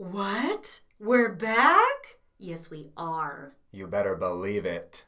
What? 0.00 0.80
We're 0.98 1.28
back? 1.28 2.16
Yes, 2.38 2.70
we 2.70 2.88
are. 2.96 3.52
You 3.70 3.86
better 3.86 4.14
believe 4.16 4.64
it. 4.64 5.04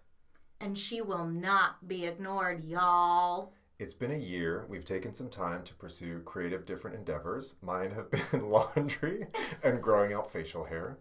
And 0.61 0.77
she 0.79 1.01
will 1.01 1.25
not 1.25 1.89
be 1.89 2.05
ignored, 2.05 2.63
y'all. 2.63 3.55
It's 3.79 3.95
been 3.95 4.11
a 4.11 4.19
year. 4.19 4.67
We've 4.69 4.85
taken 4.85 5.15
some 5.15 5.31
time 5.31 5.63
to 5.63 5.73
pursue 5.77 6.21
creative 6.27 6.67
different 6.67 6.95
endeavors. 6.95 7.57
Mine 7.63 7.93
have 7.93 8.11
been 8.33 8.51
laundry 8.51 9.29
and 9.63 9.83
growing 9.83 10.13
out 10.13 10.31
facial 10.31 10.65
hair. 10.65 10.99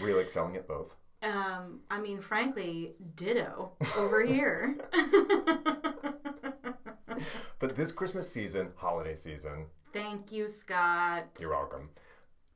Real 0.00 0.20
excelling 0.20 0.56
at 0.56 0.66
both. 0.66 0.96
Um, 1.22 1.80
I 1.90 2.00
mean, 2.00 2.22
frankly, 2.22 2.94
ditto 3.14 3.72
over 3.98 4.24
here. 4.24 4.78
But 7.58 7.76
this 7.76 7.92
Christmas 7.92 8.30
season, 8.32 8.70
holiday 8.76 9.16
season, 9.16 9.66
Thank 9.92 10.32
you, 10.32 10.48
Scott. 10.48 11.26
you're 11.38 11.50
welcome. 11.50 11.90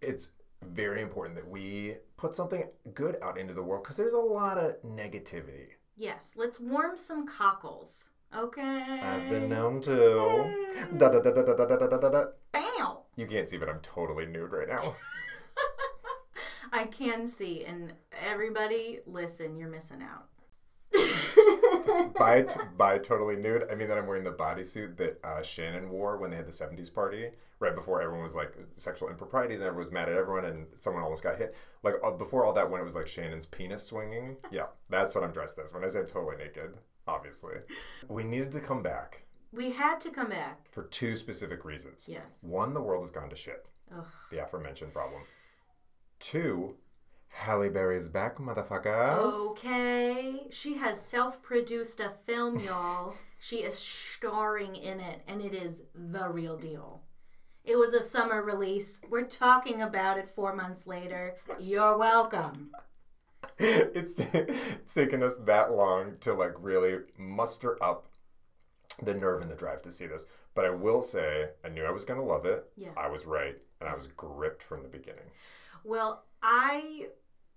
It's 0.00 0.30
very 0.62 1.02
important 1.02 1.36
that 1.36 1.48
we 1.48 1.96
put 2.16 2.34
something 2.34 2.64
good 2.94 3.16
out 3.22 3.38
into 3.38 3.54
the 3.54 3.62
world 3.62 3.82
because 3.82 3.96
there's 3.96 4.12
a 4.12 4.18
lot 4.18 4.58
of 4.58 4.80
negativity. 4.82 5.68
Yes, 5.96 6.34
let's 6.36 6.58
warm 6.58 6.96
some 6.96 7.26
cockles. 7.26 8.10
Okay. 8.36 9.00
I've 9.02 9.28
been 9.28 9.48
known 9.48 9.80
to. 9.82 10.52
Hmm. 10.88 10.98
Da, 10.98 11.08
da, 11.10 11.20
da, 11.20 11.32
da, 11.32 11.42
da, 11.42 11.54
da, 11.54 11.76
da, 11.76 11.86
da, 11.86 11.98
da, 11.98 12.08
da. 12.08 12.24
Bow. 12.52 13.02
You 13.16 13.26
can't 13.26 13.48
see, 13.48 13.58
but 13.58 13.68
I'm 13.68 13.80
totally 13.80 14.24
nude 14.24 14.52
right 14.52 14.68
now. 14.68 14.96
I 16.72 16.86
can 16.86 17.28
see, 17.28 17.64
and 17.66 17.92
everybody, 18.26 19.00
listen, 19.06 19.56
you're 19.56 19.68
missing 19.68 20.02
out. 20.02 20.28
By, 22.18 22.46
by 22.76 22.98
totally 22.98 23.36
nude, 23.36 23.64
I 23.70 23.74
mean 23.74 23.88
that 23.88 23.98
I'm 23.98 24.06
wearing 24.06 24.24
the 24.24 24.32
bodysuit 24.32 24.96
that 24.96 25.18
uh, 25.24 25.42
Shannon 25.42 25.90
wore 25.90 26.16
when 26.18 26.30
they 26.30 26.36
had 26.36 26.46
the 26.46 26.52
70s 26.52 26.92
party, 26.92 27.30
right 27.58 27.74
before 27.74 28.00
everyone 28.02 28.22
was 28.22 28.34
like 28.34 28.56
sexual 28.76 29.08
improprieties 29.08 29.60
and 29.60 29.66
everyone 29.66 29.84
was 29.84 29.92
mad 29.92 30.08
at 30.08 30.16
everyone 30.16 30.44
and 30.44 30.66
someone 30.76 31.02
almost 31.02 31.22
got 31.22 31.36
hit. 31.38 31.54
Like 31.82 31.94
uh, 32.04 32.10
before 32.12 32.44
all 32.44 32.52
that, 32.54 32.70
when 32.70 32.80
it 32.80 32.84
was 32.84 32.94
like 32.94 33.08
Shannon's 33.08 33.46
penis 33.46 33.82
swinging. 33.84 34.36
Yeah, 34.50 34.66
that's 34.88 35.14
what 35.14 35.24
I'm 35.24 35.32
dressed 35.32 35.58
as. 35.58 35.72
When 35.72 35.84
I 35.84 35.88
say 35.88 36.00
I'm 36.00 36.06
totally 36.06 36.36
naked, 36.36 36.74
obviously. 37.06 37.54
We 38.08 38.24
needed 38.24 38.52
to 38.52 38.60
come 38.60 38.82
back 38.82 39.22
We 39.52 39.70
had 39.70 40.00
to 40.00 40.10
come 40.10 40.30
back. 40.30 40.68
for 40.72 40.84
two 40.84 41.16
specific 41.16 41.64
reasons. 41.64 42.06
Yes. 42.08 42.34
One, 42.42 42.74
the 42.74 42.80
world 42.82 43.02
has 43.02 43.10
gone 43.10 43.30
to 43.30 43.36
shit. 43.36 43.66
Ugh. 43.96 44.06
The 44.30 44.42
aforementioned 44.42 44.92
problem. 44.92 45.22
Two, 46.18 46.76
Halle 47.32 47.70
Berry's 47.70 48.08
back, 48.08 48.38
motherfuckers. 48.38 49.32
Okay. 49.50 50.46
She 50.50 50.74
has 50.74 51.00
self 51.04 51.42
produced 51.42 51.98
a 51.98 52.10
film, 52.24 52.60
y'all. 52.64 53.14
she 53.38 53.56
is 53.56 53.76
starring 53.76 54.76
in 54.76 55.00
it, 55.00 55.22
and 55.26 55.40
it 55.40 55.54
is 55.54 55.82
the 55.94 56.28
real 56.28 56.56
deal. 56.56 57.02
It 57.64 57.76
was 57.76 57.94
a 57.94 58.00
summer 58.02 58.42
release. 58.42 59.00
We're 59.08 59.22
talking 59.22 59.82
about 59.82 60.18
it 60.18 60.28
four 60.28 60.54
months 60.54 60.86
later. 60.86 61.36
You're 61.60 61.96
welcome. 61.96 62.72
it's, 63.58 64.14
it's 64.18 64.94
taken 64.94 65.22
us 65.22 65.34
that 65.44 65.72
long 65.72 66.16
to 66.20 66.34
like 66.34 66.54
really 66.58 66.98
muster 67.16 67.82
up 67.82 68.08
the 69.00 69.14
nerve 69.14 69.42
and 69.42 69.50
the 69.50 69.56
drive 69.56 69.82
to 69.82 69.90
see 69.92 70.06
this. 70.06 70.26
But 70.54 70.64
I 70.64 70.70
will 70.70 71.02
say, 71.02 71.48
I 71.64 71.68
knew 71.68 71.84
I 71.84 71.90
was 71.90 72.04
going 72.04 72.20
to 72.20 72.26
love 72.26 72.46
it. 72.46 72.64
Yeah. 72.76 72.90
I 72.96 73.08
was 73.08 73.26
right, 73.26 73.56
and 73.80 73.88
I 73.88 73.94
was 73.94 74.08
gripped 74.08 74.62
from 74.62 74.82
the 74.82 74.88
beginning. 74.88 75.30
Well, 75.84 76.24
I 76.42 77.06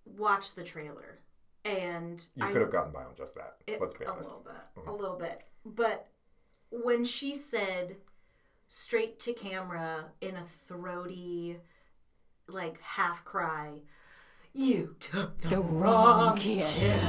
watched 0.06 0.56
the 0.56 0.64
trailer, 0.64 1.20
and 1.64 2.26
You 2.36 2.46
I 2.46 2.52
could 2.52 2.62
have 2.62 2.72
gotten 2.72 2.92
by 2.92 3.04
on 3.04 3.16
just 3.16 3.36
that. 3.36 3.58
It- 3.68 3.82
Let's 3.82 3.94
be 3.94 4.06
honest, 4.06 4.30
a 4.30 4.34
honest. 4.34 4.48
little 4.48 4.54
bit, 4.86 4.90
a 4.90 4.94
little 4.94 5.18
bit. 5.18 5.42
But 5.66 6.08
when 6.70 7.04
she 7.04 7.34
said 7.34 7.98
straight 8.68 9.20
to 9.20 9.34
camera 9.34 10.12
in 10.22 10.36
a 10.36 10.44
throaty, 10.44 11.60
like 12.48 12.80
half 12.82 13.24
cry, 13.26 13.82
"You 14.54 14.96
took 15.00 15.40
the, 15.42 15.60
wrong 15.60 16.38
kid," 16.38 17.02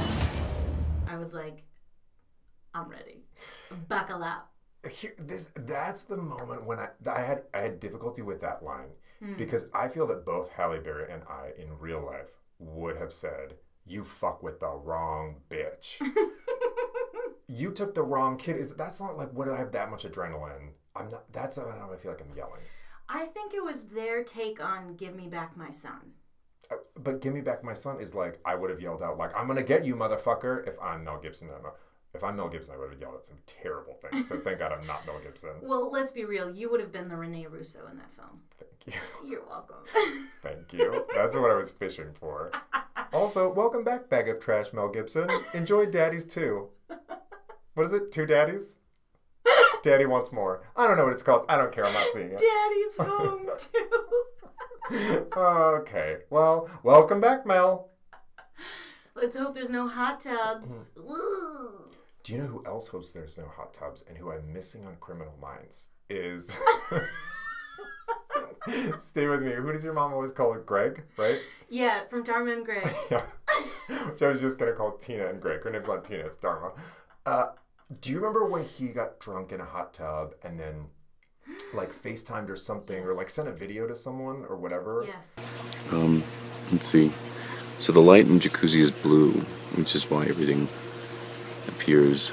I 1.07 1.17
was 1.17 1.33
like, 1.33 1.63
"I'm 2.73 2.89
ready. 2.89 3.25
Buckle 3.87 4.23
up." 4.23 4.51
Here, 4.89 5.13
this 5.17 5.51
that's 5.55 6.03
the 6.03 6.17
moment 6.17 6.65
when 6.65 6.79
I 6.79 6.89
I 7.05 7.19
had 7.21 7.43
I 7.53 7.59
had 7.59 7.79
difficulty 7.79 8.21
with 8.21 8.39
that 8.41 8.63
line 8.63 8.91
Hmm. 9.19 9.35
because 9.35 9.67
I 9.73 9.87
feel 9.89 10.05
that 10.07 10.25
both 10.25 10.49
Halle 10.51 10.79
Berry 10.79 11.11
and 11.11 11.23
I 11.23 11.51
in 11.57 11.77
real 11.79 11.99
life 12.05 12.29
would 12.59 12.97
have 12.97 13.13
said, 13.13 13.55
"You 13.85 14.03
fuck 14.03 14.43
with 14.43 14.59
the 14.59 14.69
wrong 14.69 15.37
bitch." 15.49 16.01
you 17.47 17.71
took 17.71 17.93
the 17.95 18.03
wrong 18.03 18.37
kid. 18.37 18.57
Is 18.57 18.71
that's 18.71 18.99
not 18.99 19.17
like 19.17 19.33
would 19.33 19.49
I 19.49 19.57
have 19.57 19.71
that 19.71 19.89
much 19.91 20.03
adrenaline? 20.05 20.71
I'm 20.95 21.09
not. 21.09 21.31
That's 21.31 21.57
not 21.57 21.67
how 21.77 21.91
I 21.91 21.97
feel 21.97 22.11
like 22.11 22.21
I'm 22.21 22.35
yelling. 22.35 22.61
I 23.09 23.25
think 23.25 23.53
it 23.53 23.63
was 23.63 23.85
their 23.85 24.23
take 24.23 24.63
on 24.63 24.95
"Give 24.95 25.15
Me 25.15 25.27
Back 25.27 25.55
My 25.55 25.71
Son." 25.71 26.13
Uh, 26.69 26.75
But 26.95 27.21
"Give 27.21 27.33
Me 27.33 27.41
Back 27.41 27.63
My 27.63 27.73
Son" 27.73 28.01
is 28.01 28.13
like 28.13 28.39
I 28.45 28.55
would 28.55 28.69
have 28.69 28.81
yelled 28.81 29.01
out 29.01 29.17
like 29.17 29.35
"I'm 29.37 29.47
gonna 29.47 29.63
get 29.63 29.85
you, 29.85 29.95
motherfucker!" 29.95 30.67
If 30.67 30.77
I'm 30.81 31.03
Mel 31.03 31.19
Gibson. 31.19 31.49
I'm 31.49 31.71
if 32.17 32.23
I'm 32.23 32.35
Mel 32.35 32.49
Gibson, 32.49 32.73
I 32.73 32.77
would 32.77 32.89
have 32.89 32.99
yelled 32.99 33.15
at 33.15 33.25
some 33.27 33.37
terrible 33.45 33.93
things. 33.93 34.27
So 34.27 34.39
thank 34.39 34.57
God 34.57 34.71
I'm 34.71 34.85
not 34.87 35.05
Mel 35.05 35.19
Gibson. 35.19 35.51
Well, 35.61 35.91
let's 35.91 36.11
be 36.11 36.25
real. 36.25 36.53
You 36.53 36.69
would 36.71 36.79
have 36.79 36.91
been 36.91 37.07
the 37.07 37.15
Rene 37.15 37.45
Russo 37.45 37.81
in 37.89 37.97
that 37.97 38.11
film. 38.15 38.41
Thank 38.59 38.95
you. 39.23 39.29
You're 39.29 39.45
welcome. 39.45 39.77
Thank 40.41 40.73
you. 40.73 41.05
That's 41.13 41.35
what 41.35 41.51
I 41.51 41.53
was 41.53 41.71
fishing 41.71 42.13
for. 42.13 42.51
Also, 43.13 43.49
welcome 43.53 43.85
back, 43.85 44.09
bag 44.09 44.27
of 44.27 44.37
trash, 44.37 44.73
Mel 44.73 44.89
Gibson. 44.89 45.29
Enjoy 45.53 45.85
Daddies 45.85 46.25
too. 46.25 46.67
What 47.73 47.85
is 47.85 47.93
it? 47.93 48.11
Two 48.11 48.25
Daddies? 48.25 48.79
Daddy 49.81 50.05
wants 50.05 50.33
more. 50.33 50.63
I 50.75 50.87
don't 50.87 50.97
know 50.97 51.05
what 51.05 51.13
it's 51.13 51.23
called. 51.23 51.45
I 51.47 51.57
don't 51.57 51.71
care. 51.71 51.85
I'm 51.85 51.93
not 51.93 52.11
seeing 52.11 52.31
it. 52.31 52.37
Daddy's 52.37 52.97
home 52.99 53.47
too. 54.91 55.27
okay. 55.37 56.17
Well, 56.29 56.69
welcome 56.83 57.21
back, 57.21 57.45
Mel. 57.45 57.91
Let's 59.15 59.37
hope 59.37 59.55
there's 59.55 59.69
no 59.69 59.87
hot 59.87 60.19
tubs. 60.19 60.91
Mm-hmm. 60.97 61.86
Ooh. 62.27 62.31
Do 62.31 62.33
you 62.33 62.39
know 62.39 62.47
who 62.47 62.63
else 62.65 62.87
hopes 62.87 63.11
there's 63.11 63.37
no 63.37 63.47
hot 63.47 63.73
tubs 63.73 64.03
and 64.07 64.17
who 64.17 64.31
I'm 64.31 64.51
missing 64.51 64.85
on 64.85 64.95
Criminal 64.99 65.33
Minds? 65.41 65.87
Is. 66.09 66.55
Stay 69.01 69.27
with 69.27 69.43
me. 69.43 69.53
Who 69.53 69.71
does 69.71 69.83
your 69.83 69.93
mom 69.93 70.13
always 70.13 70.31
call 70.31 70.53
it? 70.53 70.65
Greg, 70.65 71.03
right? 71.17 71.39
Yeah, 71.69 72.05
from 72.05 72.23
Dharma 72.23 72.51
and 72.51 72.65
Greg. 72.65 72.87
Yeah. 73.11 73.23
Which 74.09 74.21
I 74.21 74.27
was 74.27 74.41
just 74.41 74.57
gonna 74.57 74.73
call 74.73 74.97
Tina 74.97 75.27
and 75.27 75.41
Greg. 75.41 75.63
Her 75.63 75.69
name's 75.69 75.87
not 75.87 76.03
Tina, 76.03 76.25
it's 76.25 76.35
Dharma. 76.37 76.71
Uh, 77.25 77.51
do 78.01 78.11
you 78.11 78.17
remember 78.17 78.45
when 78.45 78.63
he 78.63 78.89
got 78.89 79.19
drunk 79.19 79.53
in 79.53 79.61
a 79.61 79.65
hot 79.65 79.93
tub 79.93 80.33
and 80.43 80.59
then 80.59 80.87
like 81.73 81.93
FaceTimed 81.93 82.49
or 82.49 82.57
something 82.57 83.03
or 83.03 83.13
like 83.13 83.29
sent 83.29 83.47
a 83.47 83.53
video 83.53 83.87
to 83.87 83.95
someone 83.95 84.45
or 84.49 84.57
whatever? 84.57 85.05
Yes. 85.07 85.37
Um, 85.91 86.21
let's 86.71 86.87
see. 86.87 87.11
So 87.79 87.93
the 87.93 88.01
light 88.01 88.25
in 88.25 88.37
the 88.37 88.49
jacuzzi 88.49 88.81
is 88.81 88.91
blue, 88.91 89.31
which 89.75 89.95
is 89.95 90.09
why 90.09 90.25
everything 90.25 90.67
appears 91.67 92.31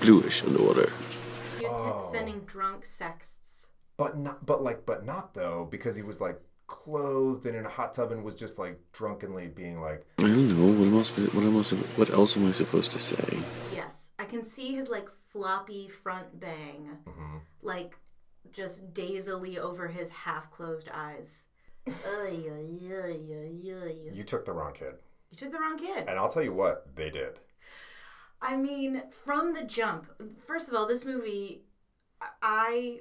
bluish 0.00 0.42
underwater. 0.44 0.92
He 1.58 1.64
was 1.64 1.72
t- 1.72 1.78
Oh. 1.80 2.08
sending 2.12 2.40
drunk 2.40 2.84
sexts. 2.84 3.70
But 3.96 4.16
not 4.16 4.46
but 4.46 4.62
like 4.62 4.86
but 4.86 5.04
not 5.04 5.34
though, 5.34 5.66
because 5.70 5.96
he 5.96 6.02
was 6.02 6.20
like 6.20 6.40
clothed 6.66 7.46
and 7.46 7.56
in 7.56 7.64
a 7.64 7.68
hot 7.68 7.94
tub 7.94 8.12
and 8.12 8.22
was 8.22 8.34
just 8.34 8.58
like 8.58 8.78
drunkenly 8.92 9.48
being 9.48 9.80
like 9.80 10.06
I 10.18 10.22
don't 10.22 10.48
know. 10.48 10.72
What 10.78 10.86
am 10.86 10.94
else? 10.94 11.10
What 11.16 11.44
else? 11.44 11.70
What 11.96 12.10
else 12.10 12.36
am 12.36 12.46
I 12.46 12.52
supposed 12.52 12.92
to 12.92 12.98
say? 12.98 13.38
Yes. 13.74 14.10
I 14.18 14.24
can 14.24 14.42
see 14.44 14.74
his 14.74 14.88
like 14.88 15.08
floppy 15.32 15.88
front 15.88 16.38
bang, 16.38 16.98
mm-hmm. 17.06 17.38
like 17.62 17.96
just 18.52 18.92
dazily 18.92 19.58
over 19.58 19.88
his 19.88 20.10
half 20.10 20.50
closed 20.50 20.88
eyes. 20.92 21.46
You 24.12 24.24
took 24.24 24.44
the 24.44 24.52
wrong 24.52 24.72
kid. 24.72 24.94
You 25.30 25.36
took 25.36 25.50
the 25.50 25.58
wrong 25.58 25.78
kid. 25.78 26.04
And 26.08 26.18
I'll 26.18 26.30
tell 26.30 26.42
you 26.42 26.52
what, 26.52 26.94
they 26.94 27.10
did. 27.10 27.40
I 28.40 28.56
mean, 28.56 29.02
from 29.10 29.54
the 29.54 29.64
jump, 29.64 30.06
first 30.46 30.68
of 30.68 30.74
all, 30.74 30.86
this 30.86 31.04
movie, 31.04 31.62
I 32.42 33.00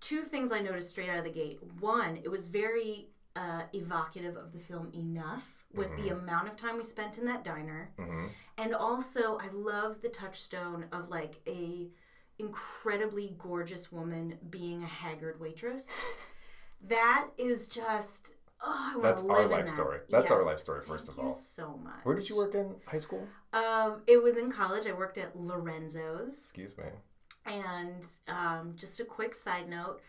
two 0.00 0.22
things 0.22 0.52
I 0.52 0.60
noticed 0.60 0.90
straight 0.90 1.08
out 1.08 1.18
of 1.18 1.24
the 1.24 1.30
gate. 1.30 1.58
One, 1.80 2.16
it 2.16 2.30
was 2.30 2.46
very 2.48 3.08
uh, 3.34 3.62
evocative 3.72 4.36
of 4.36 4.52
the 4.52 4.58
film 4.58 4.90
enough 4.94 5.64
with 5.74 5.94
the 5.98 6.08
amount 6.08 6.48
of 6.48 6.56
time 6.56 6.76
we 6.78 6.82
spent 6.82 7.18
in 7.18 7.26
that 7.26 7.44
diner, 7.44 7.90
hmm 7.98 8.26
and 8.58 8.74
also 8.74 9.36
I 9.38 9.48
love 9.48 10.00
the 10.00 10.08
touchstone 10.08 10.86
of 10.90 11.10
like 11.10 11.34
a 11.46 11.88
incredibly 12.38 13.34
gorgeous 13.38 13.90
woman 13.92 14.38
being 14.50 14.82
a 14.82 14.86
haggard 14.86 15.38
waitress. 15.40 15.90
that 16.88 17.28
is 17.38 17.68
just. 17.68 18.34
Oh, 18.62 19.00
That's 19.02 19.22
our 19.22 19.46
life 19.46 19.66
that. 19.66 19.74
story. 19.74 19.98
That's 20.08 20.30
our 20.30 20.42
life 20.44 20.58
story, 20.58 20.82
first 20.86 21.06
Thank 21.06 21.18
of 21.18 21.24
you 21.24 21.28
all. 21.28 21.34
so 21.34 21.78
much. 21.84 22.04
Where 22.04 22.14
did 22.14 22.28
you 22.30 22.36
work 22.38 22.54
in 22.54 22.74
high 22.86 22.98
school? 22.98 23.28
Um, 23.56 24.02
it 24.06 24.22
was 24.22 24.36
in 24.36 24.50
college. 24.52 24.86
I 24.86 24.92
worked 24.92 25.18
at 25.18 25.34
Lorenzo's. 25.38 26.34
Excuse 26.34 26.76
me. 26.76 26.84
And 27.46 28.04
um, 28.28 28.74
just 28.76 29.00
a 29.00 29.04
quick 29.04 29.34
side 29.34 29.68
note 29.68 30.00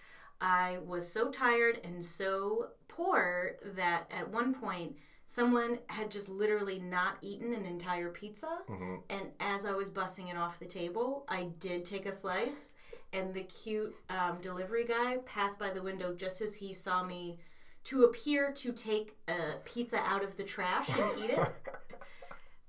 I 0.41 0.79
was 0.85 1.11
so 1.11 1.29
tired 1.31 1.79
and 1.83 2.03
so 2.03 2.67
poor 2.87 3.55
that 3.75 4.11
at 4.11 4.29
one 4.29 4.53
point 4.53 4.97
someone 5.25 5.79
had 5.87 6.09
just 6.11 6.29
literally 6.29 6.79
not 6.79 7.17
eaten 7.21 7.53
an 7.53 7.65
entire 7.65 8.09
pizza. 8.09 8.49
hmm 8.67 8.95
And 9.09 9.31
as 9.39 9.65
I 9.65 9.71
was 9.71 9.89
bussing 9.89 10.29
it 10.29 10.37
off 10.37 10.59
the 10.59 10.65
table, 10.65 11.25
I 11.27 11.49
did 11.59 11.85
take 11.85 12.05
a 12.05 12.13
slice. 12.13 12.73
And 13.13 13.33
the 13.33 13.43
cute 13.43 13.95
um, 14.09 14.39
delivery 14.41 14.83
guy 14.85 15.17
passed 15.25 15.57
by 15.57 15.69
the 15.69 15.81
window 15.81 16.13
just 16.13 16.41
as 16.41 16.55
he 16.57 16.73
saw 16.73 17.03
me 17.03 17.39
to 17.85 18.03
appear 18.03 18.51
to 18.51 18.73
take 18.73 19.15
a 19.29 19.57
pizza 19.63 19.97
out 19.99 20.23
of 20.23 20.35
the 20.35 20.43
trash 20.43 20.89
and 20.89 21.19
eat 21.23 21.29
it. 21.29 21.39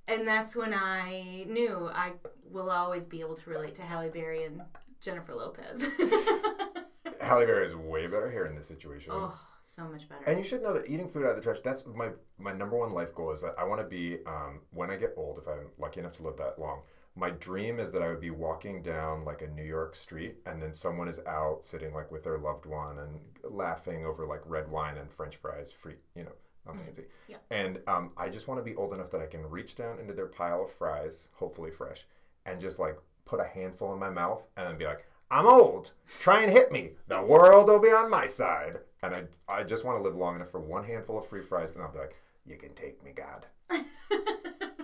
and 0.08 0.26
that's 0.26 0.56
when 0.56 0.75
I 0.75 1.44
knew 1.46 1.90
I 1.94 2.12
will 2.50 2.70
always 2.70 3.06
be 3.06 3.20
able 3.20 3.37
to 3.37 3.50
relate 3.50 3.75
to 3.76 3.82
Halle 3.82 4.08
Berry 4.08 4.44
and 4.44 4.62
Jennifer 5.00 5.34
Lopez. 5.34 5.82
Halle 7.20 7.46
Berry 7.46 7.66
is 7.66 7.76
way 7.76 8.06
better 8.06 8.31
here 8.31 8.46
in 8.46 8.56
this 8.56 8.66
situation. 8.66 9.12
oh, 9.14 9.38
so 9.60 9.84
much 9.84 10.08
better. 10.08 10.25
And 10.26 10.38
you 10.38 10.44
should 10.44 10.62
know 10.62 10.72
that 10.72 10.88
eating 10.88 11.08
food 11.08 11.25
out 11.25 11.31
of 11.31 11.37
the 11.37 11.43
trash, 11.43 11.58
that's 11.62 11.87
my, 11.87 12.08
my 12.38 12.52
number 12.52 12.76
one 12.76 12.93
life 12.93 13.14
goal 13.14 13.32
is 13.32 13.43
that 13.43 13.55
I 13.58 13.64
want 13.64 13.81
to 13.81 13.87
be, 13.87 14.19
um, 14.26 14.60
when 14.70 14.90
I 14.90 14.96
get 14.96 15.12
old, 15.16 15.38
if 15.38 15.46
I'm 15.46 15.70
lucky 15.78 16.00
enough 16.00 16.12
to 16.14 16.22
live 16.22 16.37
that 16.38 16.58
long, 16.58 16.81
my 17.14 17.31
dream 17.31 17.78
is 17.78 17.90
that 17.90 18.02
I 18.02 18.08
would 18.08 18.20
be 18.20 18.31
walking 18.31 18.82
down 18.82 19.25
like 19.25 19.43
a 19.43 19.49
New 19.49 19.64
York 19.64 19.94
street 19.94 20.37
and 20.46 20.62
then 20.62 20.72
someone 20.72 21.08
is 21.08 21.20
out 21.26 21.64
sitting 21.64 21.93
like 21.93 22.11
with 22.12 22.22
their 22.22 22.38
loved 22.38 22.64
one 22.64 22.99
and 22.99 23.20
laughing 23.43 24.06
over 24.06 24.25
like 24.25 24.40
red 24.46 24.70
wine 24.70 24.96
and 24.96 25.11
french 25.11 25.37
fries 25.37 25.72
free, 25.72 25.96
you 26.14 26.22
know, 26.22 26.32
I'm 26.69 26.79
fancy. 26.79 27.05
Yeah. 27.29 27.37
And 27.50 27.81
um, 27.87 28.12
I 28.17 28.29
just 28.29 28.49
want 28.49 28.59
to 28.61 28.65
be 28.65 28.76
old 28.76 28.93
enough 28.93 29.11
that 29.12 29.20
I 29.20 29.26
can 29.26 29.49
reach 29.49 29.75
down 29.75 29.99
into 29.99 30.12
their 30.12 30.26
pile 30.26 30.62
of 30.65 30.70
fries, 30.70 31.29
hopefully 31.32 31.70
fresh, 31.70 32.06
and 32.47 32.61
just 32.61 32.79
like 32.79 32.99
put 33.25 33.41
a 33.41 33.44
handful 33.44 33.93
in 33.93 33.99
my 33.99 34.11
mouth 34.11 34.43
and 34.56 34.67
then 34.67 34.76
be 34.79 34.85
like, 34.87 35.06
I'm 35.31 35.47
old. 35.47 35.93
Try 36.20 36.43
and 36.43 36.50
hit 36.53 36.73
me. 36.73 36.93
The 37.09 37.23
world 37.23 37.69
will 37.69 37.79
be 37.81 37.88
on 37.91 38.11
my 38.11 38.26
side. 38.26 38.79
And 39.03 39.15
I, 39.15 39.25
I 39.49 39.62
just 39.62 39.85
want 39.85 39.99
to 39.99 40.03
live 40.03 40.17
long 40.17 40.37
enough 40.37 40.50
for 40.50 40.61
one 40.61 40.85
handful 40.85 41.19
of 41.19 41.26
free 41.26 41.43
fries, 41.43 41.73
and 41.73 41.82
I'll 41.82 41.93
be 41.93 41.99
like, 41.99 42.17
you 42.47 42.56
can 42.56 42.75
take 42.75 43.03
me, 43.05 43.12
God. 43.12 43.47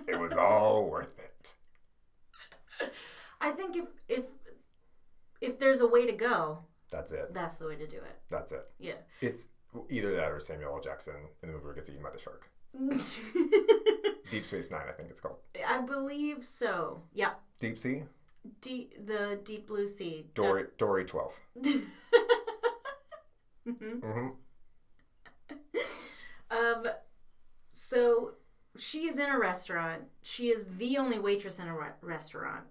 it 0.07 0.19
was 0.19 0.33
all 0.33 0.85
worth 0.87 1.19
it. 1.19 1.55
I 3.41 3.51
think 3.51 3.75
if 3.75 3.85
if 4.07 4.25
if 5.41 5.59
there's 5.59 5.81
a 5.81 5.87
way 5.87 6.05
to 6.05 6.13
go, 6.13 6.59
That's 6.91 7.11
it. 7.11 7.33
that's 7.33 7.55
the 7.57 7.67
way 7.67 7.75
to 7.75 7.87
do 7.87 7.97
it. 7.97 8.19
That's 8.29 8.51
it. 8.51 8.67
Yeah. 8.79 8.93
It's 9.21 9.47
either 9.89 10.15
that 10.15 10.31
or 10.31 10.39
Samuel 10.39 10.73
L. 10.75 10.79
Jackson 10.81 11.15
in 11.43 11.47
the 11.49 11.53
movie 11.53 11.65
where 11.65 11.73
he 11.73 11.77
gets 11.79 11.89
eaten 11.89 12.03
by 12.03 12.11
the 12.11 12.19
shark. 12.19 12.49
Deep 14.31 14.43
Space 14.45 14.71
Nine, 14.71 14.85
I 14.87 14.91
think 14.91 15.09
it's 15.09 15.19
called. 15.19 15.37
I 15.67 15.79
believe 15.81 16.43
so. 16.43 17.01
Yeah. 17.13 17.31
Deep 17.59 17.77
Sea? 17.77 18.03
Deep, 18.61 19.05
the 19.07 19.39
deep 19.43 19.65
blue 19.67 19.87
sea. 19.87 20.27
Dory, 20.35 20.65
Dory 20.77 21.05
12. 21.05 21.39
hmm 23.65 24.27
Um, 26.51 26.87
so 27.71 28.35
she 28.77 29.07
is 29.07 29.17
in 29.17 29.29
a 29.29 29.39
restaurant. 29.39 30.03
She 30.21 30.49
is 30.49 30.77
the 30.77 30.97
only 30.97 31.17
waitress 31.19 31.59
in 31.59 31.67
a 31.67 31.75
re- 31.75 31.89
restaurant. 32.01 32.65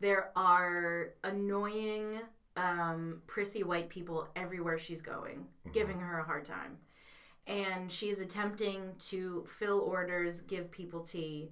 There 0.00 0.30
are 0.34 1.10
annoying, 1.22 2.20
um, 2.58 3.22
prissy 3.26 3.62
white 3.62 3.88
people 3.88 4.28
everywhere 4.36 4.78
she's 4.78 5.00
going, 5.02 5.46
giving 5.72 5.98
her 6.00 6.18
a 6.18 6.24
hard 6.24 6.44
time. 6.44 6.78
And 7.46 7.90
she's 7.90 8.20
attempting 8.20 8.92
to 9.10 9.44
fill 9.48 9.80
orders, 9.80 10.40
give 10.42 10.70
people 10.70 11.00
tea. 11.00 11.50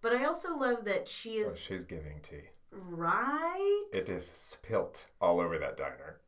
But 0.00 0.12
I 0.12 0.24
also 0.24 0.56
love 0.56 0.84
that 0.84 1.06
she 1.08 1.42
Oh, 1.44 1.48
is 1.50 1.60
she's 1.60 1.84
giving 1.84 2.20
tea. 2.22 2.42
right. 2.72 3.84
It 3.92 4.08
is 4.08 4.26
spilt 4.26 5.06
all 5.20 5.40
over 5.40 5.58
that 5.58 5.76
diner. 5.76 6.20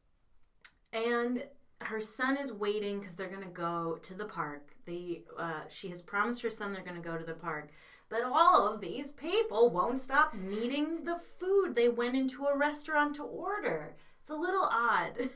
and 0.93 1.45
her 1.83 2.01
son 2.01 2.37
is 2.37 2.53
waiting 2.53 2.99
because 2.99 3.15
they're 3.15 3.29
gonna 3.29 3.47
go 3.47 3.99
to 4.03 4.13
the 4.15 4.25
park. 4.25 4.71
They, 4.85 5.23
uh, 5.39 5.61
she 5.69 5.89
has 5.91 6.03
promised 6.03 6.43
her 6.43 6.51
son 6.51 6.73
they're 6.73 6.83
gonna 6.83 7.01
go 7.01 7.17
to 7.17 7.25
the 7.25 7.35
park, 7.35 7.69
but 8.09 8.23
all 8.25 8.67
of 8.67 8.81
these 8.81 9.13
people 9.13 9.71
won't 9.71 10.01
stop 10.01 10.35
needing 10.35 11.05
the 11.05 11.19
food. 11.39 11.77
They 11.77 11.89
went 11.89 12.17
into 12.17 12.47
a 12.47 12.57
restaurant 12.57 13.15
to 13.17 13.23
order. 13.23 13.95
It's 14.29 14.37
a 14.37 14.39
little 14.39 14.69
odd. 14.71 15.31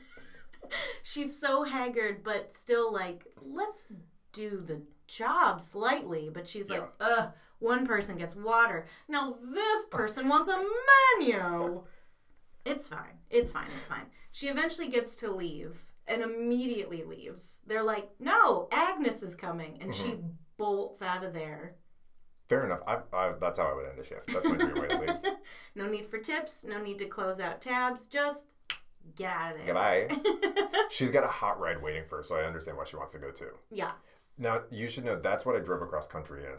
She's 1.03 1.35
so 1.35 1.63
haggard, 1.63 2.23
but 2.23 2.53
still 2.53 2.93
like, 2.93 3.25
let's 3.41 3.87
do 4.33 4.61
the 4.63 4.83
job 5.07 5.61
slightly. 5.61 6.29
But 6.31 6.47
she's 6.47 6.69
like, 6.69 6.83
ugh. 6.99 7.31
One 7.57 7.87
person 7.87 8.17
gets 8.17 8.35
water. 8.35 8.85
Now 9.07 9.37
this 9.41 9.85
person 9.85 10.27
wants 10.27 10.49
a 10.49 10.63
menu. 11.19 11.83
It's 12.65 12.87
fine. 12.87 13.17
It's 13.31 13.51
fine. 13.51 13.65
It's 13.75 13.85
fine. 13.85 14.05
She 14.31 14.47
eventually 14.47 14.89
gets 14.89 15.15
to 15.17 15.31
leave 15.31 15.75
and 16.07 16.21
immediately 16.21 17.03
leaves. 17.03 17.61
They're 17.65 17.83
like, 17.83 18.09
no, 18.19 18.67
Agnes 18.71 19.23
is 19.23 19.33
coming. 19.33 19.79
And 19.81 19.95
she 19.95 20.09
mm-hmm. 20.09 20.27
bolts 20.57 21.01
out 21.01 21.23
of 21.23 21.33
there. 21.33 21.77
Fair 22.47 22.65
enough. 22.65 22.81
I, 22.85 22.97
I, 23.11 23.33
that's 23.39 23.57
how 23.57 23.71
I 23.71 23.73
would 23.73 23.89
end 23.89 23.99
a 23.99 24.03
shift. 24.03 24.27
That's 24.31 24.47
my 24.47 24.55
dream 24.55 24.75
way 24.75 24.87
to 24.87 24.99
leave. 24.99 25.33
No 25.75 25.87
need 25.87 26.05
for 26.05 26.19
tips. 26.19 26.63
No 26.63 26.81
need 26.81 26.99
to 26.99 27.05
close 27.05 27.39
out 27.39 27.61
tabs. 27.61 28.05
Just 28.05 28.45
get 29.15 29.29
out 29.31 29.51
of 29.51 29.57
there. 29.57 29.65
Goodbye. 29.67 30.07
She's 30.89 31.11
got 31.11 31.23
a 31.23 31.27
hot 31.27 31.59
ride 31.59 31.81
waiting 31.81 32.03
for 32.07 32.17
her, 32.17 32.23
so 32.23 32.35
I 32.35 32.43
understand 32.43 32.77
why 32.77 32.85
she 32.85 32.95
wants 32.95 33.11
to 33.13 33.19
go 33.19 33.31
too. 33.31 33.51
yeah. 33.71 33.91
Now, 34.37 34.61
you 34.71 34.87
should 34.87 35.05
know 35.05 35.15
that's 35.19 35.45
what 35.45 35.55
I 35.55 35.59
drove 35.59 35.83
across 35.83 36.07
country 36.07 36.43
in. 36.43 36.55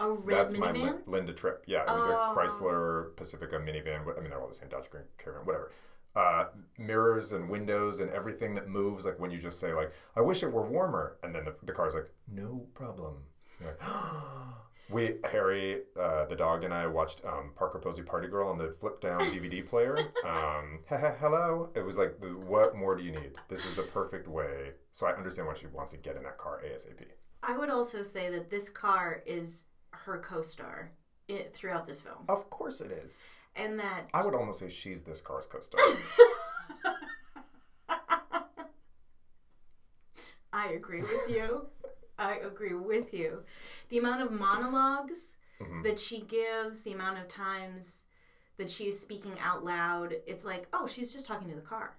A 0.00 0.10
red 0.10 0.36
That's 0.38 0.56
my 0.58 0.72
minivan? 0.72 0.82
Lin- 0.82 1.02
Linda 1.06 1.32
trip. 1.32 1.62
Yeah, 1.68 1.82
it 1.82 1.94
was 1.94 2.02
Oh. 2.08 2.10
a 2.10 2.34
Chrysler 2.36 3.14
Pacifica 3.14 3.56
minivan. 3.60 4.00
I 4.16 4.20
mean, 4.20 4.30
they're 4.30 4.40
all 4.40 4.48
the 4.48 4.54
same 4.54 4.68
Dodge 4.68 4.90
Grand 4.90 5.06
Caravan, 5.16 5.46
whatever. 5.46 5.70
Uh, 6.16 6.46
mirrors 6.76 7.30
and 7.30 7.48
windows 7.48 8.00
and 8.00 8.10
everything 8.10 8.54
that 8.54 8.68
moves. 8.68 9.04
Like 9.04 9.20
when 9.20 9.30
you 9.30 9.38
just 9.38 9.60
say 9.60 9.72
like, 9.72 9.92
"I 10.16 10.20
wish 10.22 10.42
it 10.42 10.50
were 10.52 10.66
warmer," 10.66 11.16
and 11.22 11.32
then 11.32 11.44
the, 11.44 11.54
the 11.62 11.72
car's 11.72 11.94
like, 11.94 12.10
"No 12.28 12.66
problem." 12.74 13.18
You're 13.60 13.70
like, 13.70 13.80
we 14.90 15.14
Harry, 15.30 15.80
uh, 15.98 16.26
the 16.26 16.36
dog, 16.36 16.64
and 16.64 16.72
I 16.74 16.86
watched 16.86 17.22
um, 17.24 17.52
Parker 17.56 17.78
Posey 17.78 18.02
Party 18.02 18.28
Girl 18.28 18.48
on 18.48 18.58
the 18.58 18.70
flip 18.70 19.00
down 19.00 19.20
DVD 19.32 19.66
player. 19.66 19.98
Um, 20.26 20.80
hello. 20.88 21.70
It 21.74 21.84
was 21.84 21.96
like, 21.96 22.14
what 22.20 22.76
more 22.76 22.94
do 22.94 23.02
you 23.02 23.12
need? 23.12 23.32
This 23.48 23.64
is 23.64 23.74
the 23.74 23.82
perfect 23.82 24.28
way. 24.28 24.72
So 24.92 25.06
I 25.06 25.12
understand 25.12 25.48
why 25.48 25.54
she 25.54 25.66
wants 25.68 25.92
to 25.92 25.98
get 25.98 26.16
in 26.16 26.22
that 26.24 26.38
car 26.38 26.62
asap. 26.64 27.06
I 27.42 27.56
would 27.56 27.70
also 27.70 28.02
say 28.02 28.30
that 28.30 28.50
this 28.50 28.68
car 28.68 29.22
is 29.26 29.64
her 29.90 30.18
co-star 30.18 30.92
i 31.30 31.46
throughout 31.52 31.86
this 31.86 32.00
film, 32.02 32.18
Of 32.28 32.50
course 32.50 32.80
it 32.82 32.90
is. 32.90 33.22
and 33.56 33.78
that 33.78 34.08
I 34.12 34.22
would 34.24 34.34
almost 34.34 34.58
say 34.58 34.68
she's 34.68 35.02
this 35.02 35.20
car's 35.22 35.46
co-star. 35.46 35.80
I 40.52 40.68
agree 40.68 41.00
with 41.02 41.28
you. 41.28 41.66
I 42.18 42.36
agree 42.36 42.74
with 42.74 43.12
you. 43.12 43.42
The 43.88 43.98
amount 43.98 44.22
of 44.22 44.30
monologues 44.32 45.36
Mm-hmm. 45.62 45.82
that 45.82 46.00
she 46.00 46.22
gives, 46.22 46.82
the 46.82 46.92
amount 46.92 47.16
of 47.16 47.28
times 47.28 48.06
that 48.56 48.68
she 48.68 48.88
is 48.88 49.00
speaking 49.00 49.34
out 49.40 49.64
loud, 49.64 50.12
it's 50.26 50.44
like, 50.44 50.66
oh, 50.72 50.88
she's 50.88 51.12
just 51.12 51.28
talking 51.28 51.48
to 51.48 51.54
the 51.54 51.60
car. 51.60 51.96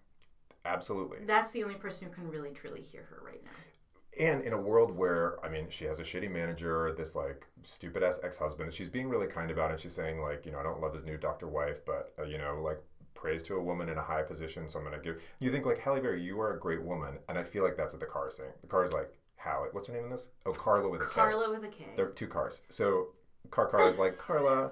Absolutely. 0.65 1.19
That's 1.25 1.51
the 1.51 1.63
only 1.63 1.75
person 1.75 2.05
who 2.05 2.13
can 2.13 2.29
really 2.29 2.51
truly 2.51 2.81
hear 2.81 3.03
her 3.03 3.21
right 3.25 3.41
now. 3.45 3.51
And 4.19 4.43
in 4.43 4.51
a 4.51 4.61
world 4.61 4.91
where, 4.91 5.37
I 5.43 5.47
mean, 5.47 5.67
she 5.69 5.85
has 5.85 5.99
a 5.99 6.03
shitty 6.03 6.29
manager, 6.29 6.93
this 6.97 7.15
like 7.15 7.47
stupid 7.63 8.03
ass 8.03 8.19
ex 8.23 8.37
husband, 8.37 8.73
she's 8.73 8.89
being 8.89 9.07
really 9.07 9.27
kind 9.27 9.49
about 9.51 9.71
it. 9.71 9.79
She's 9.79 9.93
saying, 9.95 10.19
like, 10.21 10.45
you 10.45 10.51
know, 10.51 10.59
I 10.59 10.63
don't 10.63 10.81
love 10.81 10.93
his 10.93 11.05
new 11.05 11.17
doctor 11.17 11.47
wife, 11.47 11.79
but, 11.85 12.13
uh, 12.19 12.23
you 12.23 12.37
know, 12.37 12.59
like, 12.61 12.81
praise 13.13 13.41
to 13.43 13.55
a 13.55 13.63
woman 13.63 13.87
in 13.87 13.97
a 13.97 14.03
high 14.03 14.23
position. 14.23 14.67
So 14.67 14.79
I'm 14.79 14.85
going 14.85 14.97
to 14.97 15.01
give. 15.01 15.21
You 15.39 15.49
think, 15.49 15.65
like, 15.65 15.77
Halle 15.77 16.01
Berry, 16.01 16.21
you 16.21 16.39
are 16.41 16.53
a 16.53 16.59
great 16.59 16.83
woman. 16.83 17.19
And 17.29 17.37
I 17.37 17.43
feel 17.43 17.63
like 17.63 17.77
that's 17.77 17.93
what 17.93 18.01
the 18.01 18.05
car 18.05 18.27
is 18.27 18.35
saying. 18.35 18.51
The 18.61 18.67
car 18.67 18.83
is 18.83 18.91
like, 18.91 19.13
What's 19.71 19.87
her 19.87 19.93
name 19.93 20.05
in 20.05 20.09
this? 20.09 20.29
Oh, 20.45 20.51
Karla 20.51 20.89
with 20.89 21.01
a 21.01 21.05
K. 21.05 21.11
Karla 21.11 21.49
with 21.49 21.63
a 21.63 21.67
K. 21.67 21.85
There 21.95 22.07
are 22.07 22.11
two 22.11 22.27
cars. 22.27 22.61
So 22.69 23.09
car 23.51 23.67
car 23.67 23.87
is 23.89 23.97
like, 23.97 24.17
Karla, 24.17 24.71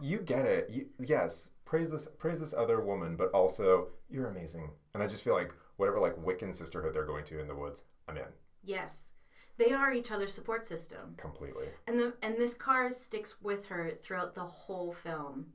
you 0.00 0.18
get 0.18 0.44
it. 0.44 0.68
You, 0.70 0.86
yes, 0.98 1.50
praise 1.64 1.90
this 1.90 2.08
praise 2.18 2.40
this 2.40 2.54
other 2.54 2.80
woman, 2.80 3.16
but 3.16 3.30
also 3.32 3.88
you're 4.10 4.28
amazing. 4.28 4.70
And 4.94 5.02
I 5.02 5.06
just 5.06 5.24
feel 5.24 5.34
like 5.34 5.54
whatever 5.76 5.98
like 5.98 6.16
Wiccan 6.16 6.54
sisterhood 6.54 6.94
they're 6.94 7.04
going 7.04 7.24
to 7.26 7.40
in 7.40 7.48
the 7.48 7.54
woods, 7.54 7.82
I'm 8.08 8.16
in 8.16 8.24
Yes. 8.64 9.12
They 9.56 9.72
are 9.72 9.92
each 9.92 10.12
other's 10.12 10.32
support 10.32 10.66
system. 10.66 11.14
completely. 11.16 11.66
And 11.86 11.98
the 11.98 12.14
and 12.22 12.36
this 12.36 12.54
car 12.54 12.90
sticks 12.90 13.40
with 13.42 13.66
her 13.66 13.92
throughout 14.02 14.34
the 14.34 14.44
whole 14.44 14.92
film. 14.92 15.46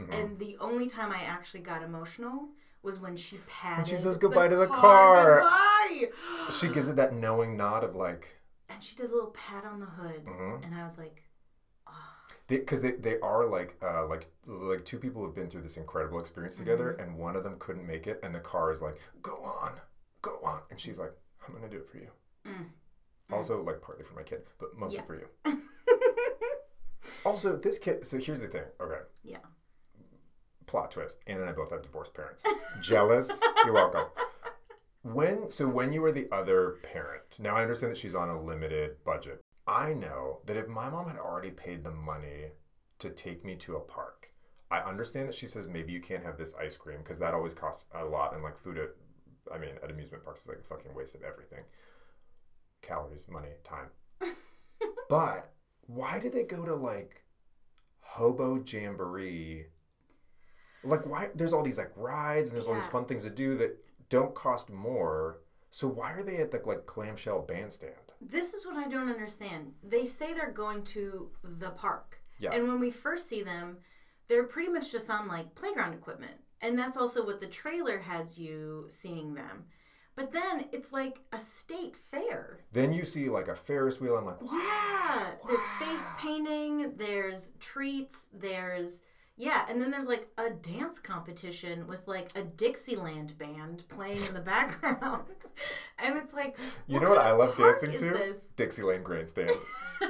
Mm-hmm. 0.00 0.12
And 0.12 0.38
the 0.38 0.56
only 0.60 0.88
time 0.88 1.12
I 1.12 1.22
actually 1.22 1.60
got 1.60 1.82
emotional 1.82 2.48
was 2.82 3.00
when 3.00 3.16
she 3.16 3.38
patted 3.48 3.76
When 3.78 3.86
she 3.86 3.96
says 3.96 4.16
goodbye 4.16 4.48
to 4.48 4.56
the 4.56 4.66
car. 4.66 5.40
Goodbye. 5.40 6.08
She 6.60 6.68
gives 6.68 6.88
it 6.88 6.96
that 6.96 7.14
knowing 7.14 7.56
nod 7.56 7.84
of 7.84 7.94
like, 7.94 8.36
and 8.68 8.82
she 8.82 8.96
does 8.96 9.10
a 9.10 9.14
little 9.14 9.30
pat 9.30 9.64
on 9.64 9.80
the 9.80 9.86
hood, 9.86 10.24
Mhm. 10.24 10.64
and 10.64 10.74
I 10.74 10.82
was 10.84 10.98
like, 10.98 11.22
because 12.48 12.80
they, 12.80 12.92
they, 12.92 13.18
are 13.20 13.46
like 13.46 13.76
uh, 13.82 14.06
like 14.06 14.26
like 14.46 14.84
two 14.84 14.98
people 14.98 15.24
who've 15.24 15.34
been 15.34 15.48
through 15.48 15.62
this 15.62 15.76
incredible 15.76 16.18
experience 16.18 16.56
together, 16.56 16.92
and 16.92 17.16
one 17.16 17.36
of 17.36 17.44
them 17.44 17.56
couldn't 17.58 17.86
make 17.86 18.06
it, 18.06 18.18
and 18.22 18.34
the 18.34 18.40
car 18.40 18.72
is 18.72 18.82
like, 18.82 18.98
go 19.22 19.36
on, 19.36 19.72
go 20.22 20.38
on, 20.44 20.60
and 20.70 20.80
she's 20.80 20.98
like, 20.98 21.12
I'm 21.46 21.54
gonna 21.54 21.68
do 21.68 21.78
it 21.78 21.86
for 21.88 21.98
you. 21.98 22.08
Mm. 22.46 22.66
Also, 23.32 23.62
like 23.62 23.80
partly 23.80 24.04
for 24.04 24.14
my 24.14 24.22
kid, 24.22 24.42
but 24.58 24.76
mostly 24.76 24.98
Yeah. 24.98 25.04
for 25.04 25.14
you. 25.16 25.28
Also, 27.24 27.56
this 27.56 27.78
kid. 27.78 28.04
So 28.06 28.18
here's 28.18 28.40
the 28.40 28.48
thing. 28.48 28.64
Okay, 28.80 29.00
yeah. 29.22 29.38
Plot 30.72 30.90
twist. 30.90 31.18
Anna 31.26 31.42
and 31.42 31.50
I 31.50 31.52
both 31.52 31.70
have 31.70 31.82
divorced 31.82 32.14
parents. 32.14 32.44
Jealous? 32.80 33.30
You're 33.62 33.74
welcome. 33.74 34.06
When 35.02 35.50
so 35.50 35.68
when 35.68 35.92
you 35.92 36.00
were 36.00 36.12
the 36.12 36.28
other 36.32 36.78
parent. 36.82 37.38
Now 37.38 37.56
I 37.56 37.62
understand 37.62 37.92
that 37.92 37.98
she's 37.98 38.14
on 38.14 38.30
a 38.30 38.42
limited 38.42 39.04
budget. 39.04 39.42
I 39.66 39.92
know 39.92 40.38
that 40.46 40.56
if 40.56 40.68
my 40.68 40.88
mom 40.88 41.08
had 41.08 41.18
already 41.18 41.50
paid 41.50 41.84
the 41.84 41.90
money 41.90 42.52
to 43.00 43.10
take 43.10 43.44
me 43.44 43.54
to 43.56 43.76
a 43.76 43.80
park, 43.80 44.32
I 44.70 44.78
understand 44.78 45.28
that 45.28 45.34
she 45.34 45.46
says 45.46 45.66
maybe 45.68 45.92
you 45.92 46.00
can't 46.00 46.24
have 46.24 46.38
this 46.38 46.54
ice 46.54 46.78
cream 46.78 46.98
because 47.00 47.18
that 47.18 47.34
always 47.34 47.52
costs 47.52 47.88
a 47.94 48.06
lot 48.06 48.32
and 48.32 48.42
like 48.42 48.56
food 48.56 48.78
at 48.78 48.90
I 49.52 49.58
mean 49.58 49.72
at 49.82 49.90
amusement 49.90 50.24
parks 50.24 50.40
is 50.40 50.48
like 50.48 50.60
a 50.60 50.74
fucking 50.74 50.94
waste 50.94 51.14
of 51.14 51.22
everything. 51.22 51.64
calories, 52.80 53.26
money, 53.28 53.50
time. 53.62 53.88
but 55.10 55.52
why 55.82 56.18
did 56.18 56.32
they 56.32 56.44
go 56.44 56.64
to 56.64 56.74
like 56.74 57.24
hobo 58.00 58.64
jamboree? 58.66 59.66
Like 60.84 61.06
why 61.06 61.28
there's 61.34 61.52
all 61.52 61.62
these 61.62 61.78
like 61.78 61.92
rides 61.96 62.48
and 62.48 62.56
there's 62.56 62.66
all 62.66 62.74
these 62.74 62.86
fun 62.86 63.04
things 63.04 63.22
to 63.24 63.30
do 63.30 63.56
that 63.56 63.76
don't 64.08 64.34
cost 64.34 64.70
more. 64.70 65.40
So 65.70 65.88
why 65.88 66.12
are 66.12 66.22
they 66.22 66.36
at 66.36 66.50
the 66.50 66.60
like 66.64 66.86
clamshell 66.86 67.42
bandstand? 67.42 67.94
This 68.20 68.54
is 68.54 68.66
what 68.66 68.76
I 68.76 68.88
don't 68.88 69.08
understand. 69.08 69.72
They 69.82 70.04
say 70.06 70.32
they're 70.32 70.50
going 70.50 70.84
to 70.84 71.30
the 71.42 71.70
park. 71.70 72.20
Yeah. 72.38 72.50
And 72.52 72.68
when 72.68 72.80
we 72.80 72.90
first 72.90 73.28
see 73.28 73.42
them, 73.42 73.78
they're 74.28 74.44
pretty 74.44 74.70
much 74.70 74.92
just 74.92 75.10
on 75.10 75.28
like 75.28 75.54
playground 75.54 75.94
equipment. 75.94 76.34
And 76.60 76.78
that's 76.78 76.96
also 76.96 77.24
what 77.24 77.40
the 77.40 77.46
trailer 77.46 77.98
has 77.98 78.38
you 78.38 78.86
seeing 78.88 79.34
them. 79.34 79.64
But 80.14 80.32
then 80.32 80.66
it's 80.72 80.92
like 80.92 81.20
a 81.32 81.38
state 81.38 81.96
fair. 81.96 82.60
Then 82.72 82.92
you 82.92 83.04
see 83.04 83.28
like 83.28 83.48
a 83.48 83.54
Ferris 83.54 84.00
wheel 84.00 84.18
and 84.18 84.26
like 84.26 84.36
Yeah. 84.42 85.30
There's 85.46 85.68
face 85.80 86.10
painting, 86.18 86.92
there's 86.96 87.52
treats, 87.60 88.28
there's 88.32 89.04
yeah, 89.42 89.66
and 89.68 89.82
then 89.82 89.90
there's 89.90 90.06
like 90.06 90.28
a 90.38 90.50
dance 90.50 91.00
competition 91.00 91.88
with 91.88 92.06
like 92.06 92.30
a 92.36 92.42
Dixieland 92.44 93.36
band 93.38 93.82
playing 93.88 94.24
in 94.28 94.34
the 94.34 94.40
background. 94.40 95.24
and 95.98 96.16
it's 96.16 96.32
like 96.32 96.56
You 96.86 97.00
know 97.00 97.08
what 97.08 97.18
I 97.18 97.32
love 97.32 97.56
dancing 97.56 97.90
to? 97.90 97.98
this? 97.98 98.48
Dixieland 98.54 99.04
Grandstand. 99.04 99.50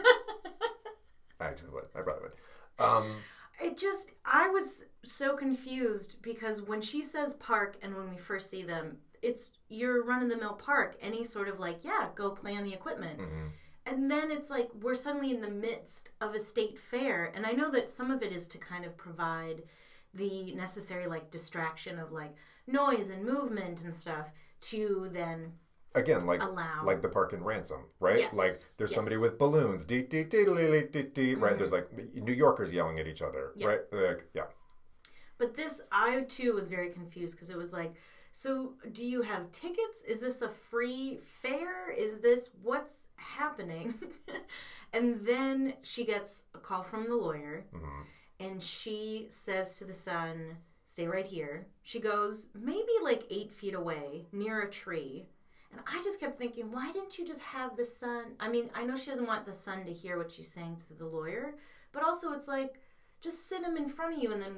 I 1.41 1.47
actually 1.47 1.71
would. 1.71 1.85
I 1.97 2.03
probably 2.03 2.25
would. 2.25 2.85
Um, 2.85 3.17
It 3.61 3.79
just, 3.79 4.11
I 4.25 4.49
was 4.49 4.85
so 5.03 5.35
confused 5.35 6.17
because 6.21 6.61
when 6.61 6.83
she 6.83 7.01
says 7.03 7.35
park 7.35 7.77
and 7.83 7.97
when 7.97 8.11
we 8.11 8.19
first 8.19 8.51
see 8.51 8.63
them, 8.63 8.99
it's 9.23 9.53
your 9.69 10.05
run 10.05 10.23
of 10.23 10.29
the 10.29 10.37
mill 10.37 10.55
park, 10.55 10.97
any 11.01 11.25
sort 11.25 11.49
of 11.49 11.59
like, 11.59 11.85
yeah, 11.85 12.09
go 12.15 12.31
play 12.31 12.55
on 12.57 12.65
the 12.65 12.75
equipment. 12.75 13.19
mhm. 13.19 13.51
And 13.85 14.11
then 14.11 14.31
it's 14.31 14.49
like 14.51 14.69
we're 14.81 14.95
suddenly 14.95 15.31
in 15.33 15.41
the 15.41 15.51
midst 15.51 16.13
of 16.21 16.35
a 16.35 16.39
state 16.39 16.79
fair. 16.79 17.33
And 17.35 17.45
I 17.45 17.53
know 17.53 17.71
that 17.73 17.91
some 17.91 18.11
of 18.11 18.23
it 18.23 18.33
is 18.33 18.47
to 18.49 18.59
kind 18.59 18.85
of 18.85 18.97
provide 18.97 19.63
the 20.15 20.55
necessary 20.55 21.07
like 21.07 21.31
distraction 21.31 21.99
of 21.99 22.13
like 22.13 22.35
noise 22.67 23.11
and 23.11 23.25
movement 23.25 23.83
and 23.85 23.95
stuff 23.95 24.31
to 24.63 25.09
then 25.13 25.53
Again, 25.95 26.25
like 26.27 26.43
Allow. 26.43 26.85
like 26.85 27.03
the 27.03 27.09
park 27.09 27.35
in 27.35 27.45
Ransom, 27.45 27.81
right? 28.01 28.21
Yes, 28.21 28.35
Like 28.35 28.53
there's 28.79 28.95
somebody 28.95 29.19
with 29.19 29.39
balloons, 29.39 29.85
dee 29.85 30.03
dee 30.03 30.25
dee 30.25 30.45
dee 30.47 30.83
dee 30.91 31.03
dee, 31.03 31.35
right? 31.35 31.51
Mm-hmm. 31.51 31.59
There's 31.59 31.73
like 31.73 31.89
New 32.15 32.33
Yorkers 32.33 32.73
yelling 32.73 32.99
at 32.99 33.07
each 33.07 33.21
other, 33.21 33.53
Yeah. 33.57 33.67
right? 33.67 33.81
Like, 33.93 34.25
yeah. 34.33 34.45
But 35.37 35.55
this, 35.55 35.83
I 35.91 36.23
too 36.23 36.55
was 36.55 36.69
very 36.69 36.89
confused 36.91 37.35
because 37.35 37.51
it 37.51 37.59
was 37.59 37.73
like, 37.73 37.93
so 38.35 38.75
do 38.91 39.05
you 39.07 39.23
have 39.23 39.53
tickets? 39.53 40.03
Is 40.09 40.21
this 40.21 40.43
a 40.43 40.49
free 40.49 41.19
fare? 41.43 41.91
Is 41.91 42.19
this 42.19 42.51
what's 42.63 43.09
happening? 43.17 43.95
and 44.93 45.25
then 45.25 45.75
she 45.83 46.05
gets 46.05 46.45
a 46.55 46.59
call 46.59 46.83
from 46.83 47.09
the 47.09 47.15
lawyer 47.15 47.67
Mhm. 47.75 48.07
and 48.41 48.63
she 48.63 49.27
says 49.29 49.77
to 49.77 49.85
the 49.85 49.95
son, 49.95 50.57
stay 50.85 51.07
right 51.07 51.27
here. 51.27 51.67
She 51.83 52.01
goes 52.01 52.49
maybe 52.55 52.93
like 53.03 53.25
eight 53.31 53.53
feet 53.53 53.75
away 53.75 54.27
near 54.33 54.63
a 54.63 54.71
tree. 54.71 55.29
And 55.71 55.81
I 55.87 56.03
just 56.03 56.21
kept 56.21 56.37
thinking, 56.37 56.71
why 56.73 56.91
didn't 56.93 57.17
you 57.19 57.27
just 57.27 57.41
have 57.41 57.77
the 57.77 57.85
son? 57.87 58.35
I 58.41 58.49
mean, 58.49 58.71
I 58.75 58.85
know 58.85 58.95
she 58.97 59.11
doesn't 59.11 59.27
want 59.27 59.47
the 59.47 59.55
son 59.55 59.85
to 59.87 59.93
hear 59.93 60.19
what 60.19 60.31
she's 60.33 60.51
saying 60.51 60.77
to 60.89 60.95
the 60.95 61.07
lawyer, 61.07 61.55
but 61.93 62.03
also 62.03 62.33
it's 62.33 62.49
like, 62.49 62.75
just 63.23 63.49
sit 63.49 63.63
him 63.63 63.77
in 63.77 63.89
front 63.89 64.15
of 64.17 64.23
you 64.23 64.33
and 64.33 64.43
then 64.43 64.57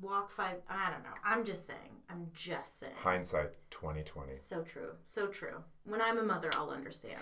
walk 0.00 0.30
five. 0.30 0.56
I 0.68 0.90
don't 0.90 1.02
know. 1.02 1.14
I'm 1.24 1.44
just 1.44 1.66
saying. 1.66 1.78
I'm 2.10 2.28
just 2.34 2.80
saying. 2.80 2.92
Hindsight 3.02 3.52
2020. 3.70 4.36
So 4.36 4.62
true. 4.62 4.92
So 5.04 5.26
true. 5.26 5.62
When 5.84 6.00
I'm 6.00 6.18
a 6.18 6.22
mother, 6.22 6.50
I'll 6.54 6.70
understand. 6.70 7.20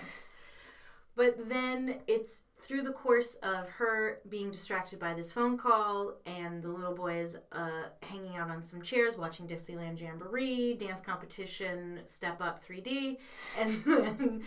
But 1.17 1.49
then 1.49 2.00
it's 2.07 2.43
through 2.62 2.83
the 2.83 2.93
course 2.93 3.37
of 3.37 3.69
her 3.69 4.21
being 4.29 4.50
distracted 4.50 4.99
by 4.99 5.15
this 5.15 5.33
phone 5.33 5.57
call 5.57 6.15
and 6.27 6.62
the 6.62 6.69
little 6.69 6.95
boys 6.95 7.37
uh, 7.53 7.89
hanging 8.03 8.37
out 8.37 8.50
on 8.50 8.62
some 8.62 8.83
chairs 8.83 9.17
watching 9.17 9.47
Disneyland 9.47 10.00
Jamboree, 10.00 10.75
dance 10.75 11.00
competition, 11.00 12.00
Step 12.05 12.41
Up 12.41 12.65
3D, 12.65 13.17
and 13.59 13.85
then 13.87 14.43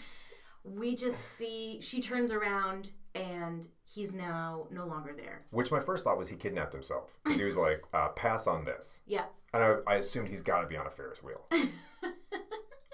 we 0.63 0.95
just 0.95 1.19
see 1.19 1.79
she 1.81 2.01
turns 2.01 2.31
around 2.31 2.89
and 3.15 3.67
he's 3.83 4.13
now 4.13 4.67
no 4.71 4.85
longer 4.85 5.13
there. 5.15 5.45
Which 5.51 5.71
my 5.71 5.79
first 5.79 6.03
thought 6.03 6.17
was 6.17 6.29
he 6.29 6.35
kidnapped 6.35 6.73
himself 6.73 7.15
because 7.23 7.39
he 7.39 7.45
was 7.45 7.57
like, 7.57 7.83
uh, 7.93 8.09
"Pass 8.09 8.47
on 8.47 8.65
this," 8.65 9.01
Yeah. 9.05 9.25
and 9.53 9.63
I, 9.63 9.75
I 9.85 9.95
assumed 9.95 10.29
he's 10.29 10.41
got 10.41 10.61
to 10.61 10.67
be 10.67 10.77
on 10.77 10.87
a 10.87 10.91
Ferris 10.91 11.21
wheel. 11.23 11.45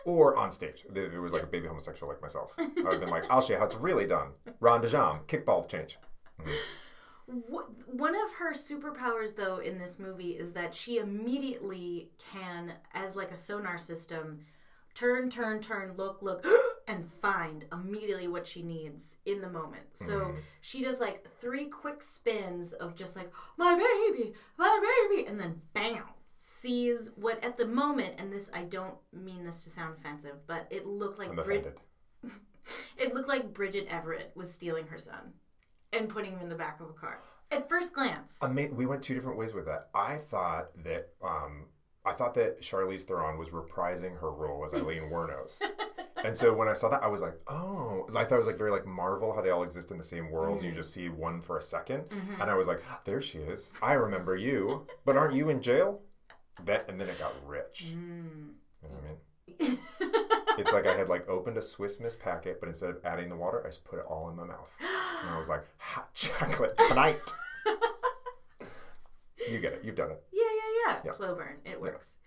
Or 0.05 0.35
on 0.37 0.49
stage. 0.49 0.85
If 0.89 0.97
it 0.97 1.19
was 1.19 1.33
like 1.33 1.43
a 1.43 1.47
baby 1.47 1.67
homosexual 1.67 2.11
like 2.11 2.21
myself. 2.21 2.53
I 2.57 2.63
would 2.77 2.93
have 2.93 2.99
been 3.01 3.09
like, 3.09 3.25
I'll 3.29 3.41
show 3.41 3.53
you 3.53 3.59
how 3.59 3.65
it's 3.65 3.75
really 3.75 4.07
done. 4.07 4.29
rond 4.59 4.81
de 4.81 4.87
jambe, 4.89 5.25
kickball 5.27 5.67
change. 5.69 5.99
Wh- 7.27 7.67
One 7.93 8.15
of 8.15 8.33
her 8.39 8.53
superpowers, 8.53 9.35
though, 9.35 9.57
in 9.57 9.77
this 9.77 9.99
movie 9.99 10.31
is 10.31 10.53
that 10.53 10.73
she 10.73 10.97
immediately 10.97 12.09
can, 12.17 12.73
as 12.93 13.15
like 13.15 13.29
a 13.31 13.35
sonar 13.35 13.77
system, 13.77 14.45
turn, 14.95 15.29
turn, 15.29 15.59
turn, 15.59 15.93
look, 15.95 16.21
look, 16.21 16.43
and 16.89 17.05
find 17.05 17.65
immediately 17.71 18.27
what 18.27 18.47
she 18.47 18.63
needs 18.63 19.15
in 19.25 19.41
the 19.41 19.49
moment. 19.49 19.83
So 19.91 20.33
she 20.61 20.83
does 20.83 20.99
like 20.99 21.27
three 21.39 21.67
quick 21.67 22.01
spins 22.01 22.73
of 22.73 22.95
just 22.95 23.15
like, 23.15 23.31
my 23.57 23.75
baby, 23.75 24.33
my 24.57 25.05
baby, 25.07 25.27
and 25.27 25.39
then 25.39 25.61
bam, 25.73 26.03
sees 26.39 27.11
what 27.15 27.41
at 27.43 27.57
the 27.57 27.67
moment, 27.67 28.15
and 28.17 28.33
this, 28.33 28.49
I 28.55 28.63
don't 28.63 28.95
mean 29.13 29.45
this 29.45 29.63
to 29.65 29.69
sound 29.69 29.97
offensive, 29.99 30.37
but 30.47 30.65
it 30.71 30.87
looked 30.87 31.19
like 31.19 31.35
Brid- 31.35 31.79
it 32.97 33.13
looked 33.13 33.29
like 33.29 33.53
Bridget 33.53 33.85
Everett 33.87 34.31
was 34.35 34.51
stealing 34.51 34.87
her 34.87 34.97
son 34.97 35.33
and 35.93 36.09
putting 36.09 36.31
him 36.31 36.39
in 36.41 36.49
the 36.49 36.55
back 36.55 36.79
of 36.81 36.89
a 36.89 36.93
car. 36.93 37.19
At 37.51 37.69
first 37.69 37.93
glance. 37.93 38.39
Ama- 38.41 38.73
we 38.73 38.87
went 38.87 39.03
two 39.03 39.13
different 39.13 39.37
ways 39.37 39.53
with 39.53 39.65
that. 39.67 39.89
I 39.93 40.17
thought 40.17 40.69
that 40.83 41.09
um, 41.23 41.65
I 42.03 42.13
thought 42.13 42.33
that 42.35 42.61
Charlize 42.61 43.01
Theron 43.01 43.37
was 43.37 43.49
reprising 43.49 44.19
her 44.19 44.31
role 44.31 44.65
as 44.65 44.73
Aileen 44.73 45.09
Wuornos. 45.11 45.61
and 46.23 46.37
so 46.37 46.53
when 46.53 46.67
I 46.67 46.73
saw 46.73 46.89
that, 46.89 47.03
I 47.03 47.07
was 47.07 47.21
like, 47.21 47.39
oh, 47.47 48.07
I 48.15 48.23
thought 48.23 48.35
it 48.35 48.37
was 48.39 48.47
like 48.47 48.57
very 48.57 48.71
like 48.71 48.85
Marvel, 48.85 49.33
how 49.33 49.41
they 49.41 49.49
all 49.49 49.63
exist 49.63 49.91
in 49.91 49.97
the 49.97 50.03
same 50.03 50.29
worlds. 50.29 50.63
You 50.63 50.71
mm. 50.71 50.75
just 50.75 50.93
see 50.93 51.09
one 51.09 51.41
for 51.41 51.57
a 51.57 51.61
2nd 51.61 52.05
mm-hmm. 52.05 52.41
and 52.41 52.49
I 52.49 52.55
was 52.55 52.67
like, 52.67 52.81
there 53.05 53.21
she 53.21 53.39
is. 53.39 53.73
I 53.81 53.93
remember 53.93 54.35
you, 54.35 54.85
but 55.05 55.17
aren't 55.17 55.35
you 55.35 55.49
in 55.49 55.61
jail? 55.61 56.01
That 56.65 56.89
and 56.89 56.99
then 56.99 57.07
it 57.07 57.17
got 57.19 57.33
rich. 57.45 57.87
Mm. 57.89 58.49
You 58.83 58.89
know 58.89 58.95
what 58.95 59.03
I 59.03 59.63
mean? 59.63 59.79
It's 60.59 60.73
like 60.73 60.85
I 60.85 60.95
had 60.95 61.07
like 61.07 61.27
opened 61.29 61.57
a 61.57 61.61
Swiss 61.61 62.01
Miss 62.01 62.17
packet, 62.17 62.59
but 62.59 62.67
instead 62.67 62.89
of 62.89 62.97
adding 63.05 63.29
the 63.29 63.35
water, 63.35 63.61
I 63.63 63.69
just 63.69 63.85
put 63.85 63.97
it 63.97 64.05
all 64.05 64.29
in 64.29 64.35
my 64.35 64.43
mouth, 64.43 64.69
and 65.21 65.29
I 65.33 65.37
was 65.37 65.47
like, 65.47 65.63
hot 65.77 66.13
chocolate 66.13 66.77
tonight. 66.89 67.21
you 69.49 69.59
get 69.59 69.73
it. 69.73 69.81
You've 69.85 69.95
done 69.95 70.11
it. 70.11 70.21
Yeah, 70.33 70.43
yeah, 70.43 70.93
yeah. 70.93 70.99
Yeah. 71.05 71.13
Slow 71.13 71.35
burn. 71.35 71.59
It 71.63 71.79
works. 71.79 72.17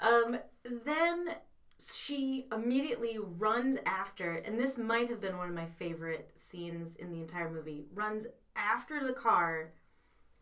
Um, 0.00 0.36
then 0.84 1.36
she 1.78 2.46
immediately 2.52 3.18
runs 3.18 3.76
after, 3.84 4.34
and 4.34 4.58
this 4.58 4.78
might 4.78 5.08
have 5.08 5.20
been 5.20 5.36
one 5.36 5.48
of 5.48 5.54
my 5.54 5.66
favorite 5.66 6.30
scenes 6.36 6.96
in 6.96 7.10
the 7.10 7.20
entire 7.20 7.50
movie. 7.50 7.86
Runs 7.92 8.26
after 8.56 9.04
the 9.04 9.12
car, 9.12 9.72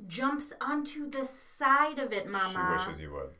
jumps 0.06 0.52
onto 0.60 1.08
the 1.10 1.24
side 1.24 1.98
of 1.98 2.12
it, 2.12 2.28
Mama. 2.28 2.76
She 2.78 2.86
wishes 2.88 3.00
you 3.00 3.12
would. 3.12 3.30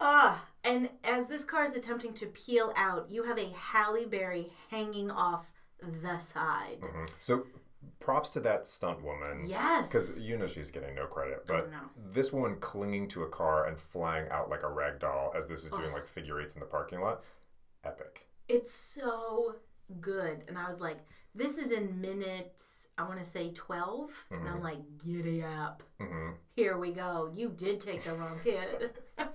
Ah, 0.00 0.46
and 0.64 0.88
as 1.04 1.26
this 1.28 1.44
car 1.44 1.62
is 1.62 1.74
attempting 1.74 2.14
to 2.14 2.26
peel 2.26 2.72
out, 2.74 3.10
you 3.10 3.24
have 3.24 3.38
a 3.38 3.50
Halle 3.50 4.06
Berry 4.06 4.50
hanging 4.70 5.10
off 5.10 5.52
the 5.80 6.18
side. 6.18 6.80
Mhm. 6.80 7.10
So, 7.20 7.46
props 8.00 8.30
to 8.30 8.40
that 8.40 8.66
stunt 8.66 9.02
woman. 9.02 9.46
Yes. 9.46 9.88
Because 9.88 10.18
you 10.18 10.36
know 10.36 10.46
she's 10.46 10.70
getting 10.70 10.94
no 10.94 11.06
credit, 11.06 11.44
but 11.46 11.70
no. 11.70 11.78
this 12.12 12.32
woman 12.32 12.56
clinging 12.58 13.08
to 13.08 13.22
a 13.22 13.28
car 13.28 13.66
and 13.66 13.78
flying 13.78 14.28
out 14.30 14.50
like 14.50 14.62
a 14.62 14.68
rag 14.68 14.98
doll 14.98 15.32
as 15.36 15.46
this 15.46 15.64
is 15.64 15.70
doing 15.70 15.92
like 15.92 16.06
figure 16.06 16.40
eights 16.40 16.54
in 16.54 16.60
the 16.60 16.66
parking 16.66 17.00
lot, 17.00 17.22
epic. 17.84 18.26
It's 18.48 18.72
so 18.72 19.56
good. 20.00 20.42
And 20.48 20.58
I 20.58 20.68
was 20.68 20.80
like, 20.80 20.98
this 21.34 21.58
is 21.58 21.70
in 21.70 22.00
minutes, 22.00 22.88
I 22.98 23.04
want 23.04 23.18
to 23.18 23.24
say 23.24 23.50
12. 23.52 24.26
And 24.30 24.48
I'm 24.48 24.62
like, 24.62 24.80
giddy 24.98 25.42
up. 25.42 25.82
hmm 26.00 26.30
Here 26.56 26.76
we 26.76 26.92
go. 26.92 27.30
You 27.34 27.50
did 27.50 27.80
take 27.80 28.02
the 28.02 28.14
wrong 28.14 28.40
kid. 28.42 28.90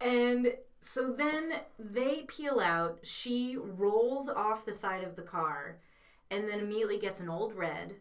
and 0.00 0.54
so 0.80 1.12
then 1.12 1.52
they 1.78 2.22
peel 2.22 2.60
out. 2.60 3.00
She 3.02 3.56
rolls 3.58 4.28
off 4.28 4.64
the 4.64 4.72
side 4.72 5.04
of 5.04 5.16
the 5.16 5.22
car 5.22 5.78
and 6.32 6.48
then 6.48 6.58
immediately 6.58 6.98
gets 6.98 7.20
an 7.20 7.28
old 7.28 7.52
red 7.54 7.94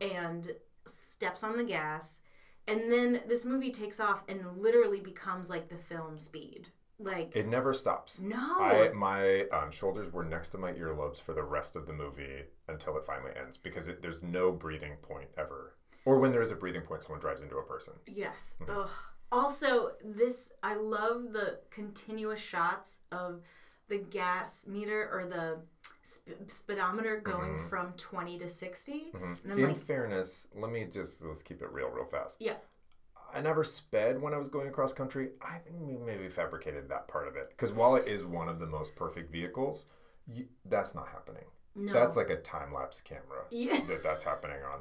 and 0.00 0.52
steps 0.86 1.42
on 1.42 1.56
the 1.56 1.64
gas. 1.64 2.20
And 2.68 2.90
then 2.90 3.20
this 3.28 3.44
movie 3.44 3.70
takes 3.70 4.00
off 4.00 4.22
and 4.28 4.40
literally 4.58 5.00
becomes 5.00 5.48
like 5.48 5.68
the 5.68 5.76
film 5.76 6.18
speed. 6.18 6.68
Like, 6.98 7.36
It 7.36 7.46
never 7.46 7.72
stops. 7.74 8.18
no. 8.18 8.56
I 8.58 8.90
my 8.94 9.42
um, 9.52 9.70
shoulders 9.70 10.12
were 10.12 10.24
next 10.24 10.48
to 10.50 10.58
my 10.58 10.72
earlobes 10.72 11.20
for 11.20 11.34
the 11.34 11.42
rest 11.42 11.76
of 11.76 11.86
the 11.86 11.92
movie 11.92 12.44
until 12.68 12.96
it 12.96 13.04
finally 13.04 13.32
ends 13.38 13.56
because 13.58 13.86
it, 13.86 14.00
there's 14.02 14.22
no 14.22 14.50
breathing 14.50 14.96
point 15.02 15.28
ever. 15.36 15.76
Or 16.06 16.18
when 16.18 16.32
there 16.32 16.42
is 16.42 16.52
a 16.52 16.56
breathing 16.56 16.82
point, 16.82 17.02
someone 17.02 17.20
drives 17.20 17.42
into 17.42 17.56
a 17.56 17.62
person. 17.62 17.92
Yes. 18.06 18.56
Mm-hmm. 18.62 18.80
Ugh. 18.80 18.90
Also, 19.30 19.90
this 20.04 20.52
I 20.62 20.74
love 20.76 21.32
the 21.32 21.60
continuous 21.70 22.40
shots 22.40 23.00
of 23.12 23.42
the 23.88 23.98
gas 23.98 24.66
meter 24.66 25.08
or 25.12 25.24
the 25.26 25.58
sp- 26.02 26.46
speedometer 26.48 27.18
going 27.20 27.68
from 27.68 27.92
20 27.96 28.38
to 28.38 28.48
60. 28.48 28.92
And 29.14 29.22
I'm 29.24 29.34
Mm-hmm. 29.34 29.58
In 29.58 29.68
like, 29.68 29.76
fairness, 29.76 30.46
let 30.54 30.70
me 30.70 30.86
just 30.92 31.22
let's 31.22 31.42
keep 31.42 31.62
it 31.62 31.70
real, 31.72 31.88
real 31.88 32.06
fast. 32.06 32.36
yeah. 32.40 32.54
I 33.34 33.40
never 33.40 33.64
sped 33.64 34.22
when 34.22 34.32
I 34.32 34.38
was 34.38 34.48
going 34.48 34.68
across 34.68 34.92
country. 34.92 35.30
I 35.42 35.58
think 35.58 35.76
we 35.80 35.96
maybe 35.96 36.28
fabricated 36.28 36.88
that 36.88 37.08
part 37.08 37.26
of 37.26 37.34
it 37.36 37.48
because 37.50 37.72
while 37.72 37.96
it 37.96 38.06
is 38.06 38.24
one 38.24 38.48
of 38.48 38.60
the 38.60 38.66
most 38.68 38.94
perfect 38.94 39.32
vehicles, 39.32 39.86
you, 40.28 40.46
that's 40.64 40.94
not 40.94 41.08
happening. 41.08 41.42
No. 41.74 41.92
That's 41.92 42.14
like 42.16 42.30
a 42.30 42.36
time 42.36 42.72
lapse 42.72 43.00
camera 43.00 43.44
Yeah. 43.50 43.80
that 43.88 44.02
that's 44.04 44.22
happening 44.24 44.58
on. 44.72 44.80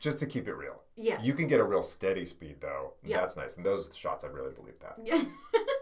Just 0.00 0.18
to 0.20 0.26
keep 0.26 0.48
it 0.48 0.54
real. 0.54 0.80
Yes. 0.96 1.24
You 1.24 1.34
can 1.34 1.46
get 1.46 1.60
a 1.60 1.64
real 1.64 1.82
steady 1.82 2.24
speed 2.24 2.56
though. 2.60 2.94
Yeah. 3.04 3.20
That's 3.20 3.36
nice. 3.36 3.56
And 3.58 3.64
those 3.66 3.94
shots, 3.94 4.24
I 4.24 4.28
really 4.28 4.52
believe 4.52 4.78
that. 4.80 4.96
Yeah. 5.02 5.22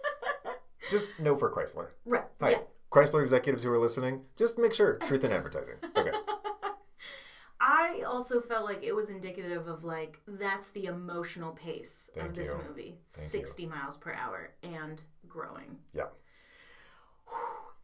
Just 0.92 1.06
no 1.18 1.34
for 1.36 1.50
Chrysler. 1.50 1.88
right. 2.04 2.24
Hi, 2.40 2.50
Yeah. 2.50 2.58
Chrysler 2.90 3.22
executives 3.22 3.62
who 3.62 3.72
are 3.72 3.78
listening, 3.78 4.20
just 4.36 4.58
make 4.58 4.74
sure 4.74 4.98
truth 4.98 5.24
in 5.24 5.32
advertising. 5.32 5.74
Okay. 5.96 6.12
I 7.60 8.02
also 8.06 8.40
felt 8.40 8.64
like 8.64 8.82
it 8.82 8.94
was 8.94 9.08
indicative 9.08 9.66
of 9.68 9.84
like 9.84 10.20
that's 10.26 10.70
the 10.70 10.86
emotional 10.86 11.52
pace 11.52 12.10
Thank 12.14 12.28
of 12.30 12.34
this 12.34 12.48
you. 12.48 12.60
movie. 12.68 12.98
Thank 13.08 13.24
you. 13.32 13.38
60 13.40 13.66
miles 13.66 13.96
per 13.96 14.12
hour 14.12 14.50
and 14.62 15.02
growing. 15.28 15.78
Yeah. 15.94 16.06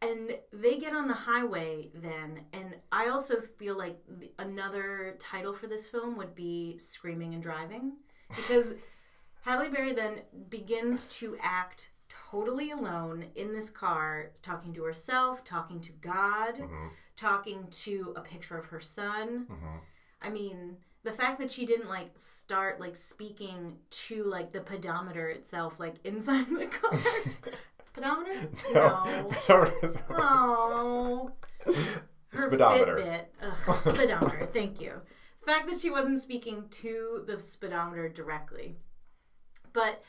And 0.01 0.31
they 0.53 0.77
get 0.77 0.93
on 0.95 1.07
the 1.07 1.13
highway 1.13 1.89
then, 1.93 2.45
and 2.53 2.77
I 2.91 3.07
also 3.09 3.37
feel 3.39 3.77
like 3.77 3.99
the, 4.07 4.31
another 4.39 5.15
title 5.19 5.53
for 5.53 5.67
this 5.67 5.87
film 5.89 6.15
would 6.17 6.35
be 6.35 6.77
Screaming 6.77 7.33
and 7.33 7.43
Driving. 7.43 7.93
Because 8.29 8.73
Halle 9.41 9.69
Berry 9.69 9.93
then 9.93 10.21
begins 10.49 11.03
to 11.19 11.35
act 11.41 11.89
totally 12.29 12.71
alone 12.71 13.25
in 13.35 13.53
this 13.53 13.69
car, 13.69 14.31
talking 14.41 14.73
to 14.73 14.83
herself, 14.83 15.43
talking 15.43 15.79
to 15.81 15.91
God, 15.93 16.61
talking 17.15 17.67
to 17.69 18.13
a 18.15 18.21
picture 18.21 18.57
of 18.57 18.65
her 18.65 18.79
son. 18.79 19.47
I 20.21 20.29
mean, 20.29 20.77
the 21.03 21.11
fact 21.11 21.39
that 21.39 21.51
she 21.51 21.65
didn't 21.65 21.89
like 21.89 22.11
start 22.15 22.79
like 22.79 22.95
speaking 22.95 23.77
to 23.89 24.23
like 24.23 24.51
the 24.51 24.61
pedometer 24.61 25.29
itself, 25.29 25.79
like 25.79 25.95
inside 26.03 26.45
the 26.49 26.67
car. 26.67 26.99
pedometer? 27.93 28.49
No. 28.73 29.29
Oh. 30.11 31.31
Her 31.65 32.47
Speedometer. 32.47 32.97
Fitbit. 32.97 33.25
Ugh, 33.41 33.79
speedometer. 33.79 34.49
Thank 34.53 34.79
you. 34.79 35.01
The 35.39 35.45
fact 35.45 35.69
that 35.69 35.79
she 35.79 35.89
wasn't 35.89 36.21
speaking 36.21 36.65
to 36.69 37.23
the 37.25 37.41
speedometer 37.41 38.07
directly. 38.07 38.75
But 39.73 40.03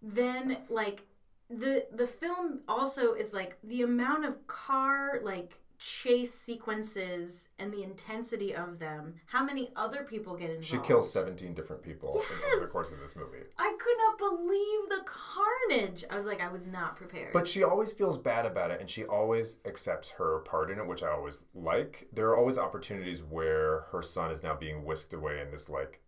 then 0.00 0.58
like 0.70 1.02
the 1.50 1.86
the 1.92 2.06
film 2.06 2.60
also 2.68 3.14
is 3.14 3.32
like 3.32 3.58
the 3.62 3.82
amount 3.82 4.24
of 4.24 4.46
car 4.46 5.20
like 5.22 5.58
chase 5.78 6.32
sequences 6.32 7.50
and 7.58 7.70
the 7.72 7.82
intensity 7.82 8.54
of 8.54 8.78
them. 8.78 9.14
How 9.26 9.44
many 9.44 9.72
other 9.76 10.04
people 10.04 10.34
get 10.34 10.48
involved? 10.48 10.64
She 10.64 10.78
kills 10.78 11.12
17 11.12 11.52
different 11.54 11.82
people 11.82 12.14
in- 12.30 12.52
over 12.54 12.64
the 12.64 12.70
course 12.70 12.90
of 12.92 12.98
this 13.00 13.14
movie. 13.14 13.44
I 13.58 13.76
could 13.78 13.96
not 13.98 14.18
believe 14.18 14.88
the 14.88 15.04
carnage. 15.04 16.04
I 16.10 16.16
was 16.16 16.24
like, 16.24 16.40
I 16.40 16.48
was 16.48 16.66
not 16.66 16.96
prepared. 16.96 17.32
But 17.32 17.46
she 17.46 17.62
always 17.62 17.92
feels 17.92 18.16
bad 18.16 18.46
about 18.46 18.70
it 18.70 18.80
and 18.80 18.88
she 18.88 19.04
always 19.04 19.58
accepts 19.66 20.10
her 20.10 20.38
part 20.40 20.70
in 20.70 20.78
it, 20.78 20.86
which 20.86 21.02
I 21.02 21.10
always 21.10 21.44
like. 21.54 22.08
There 22.12 22.28
are 22.30 22.36
always 22.36 22.56
opportunities 22.58 23.22
where 23.22 23.80
her 23.92 24.02
son 24.02 24.30
is 24.30 24.42
now 24.42 24.54
being 24.54 24.84
whisked 24.84 25.12
away 25.12 25.40
in 25.40 25.50
this, 25.50 25.68
like, 25.68 26.00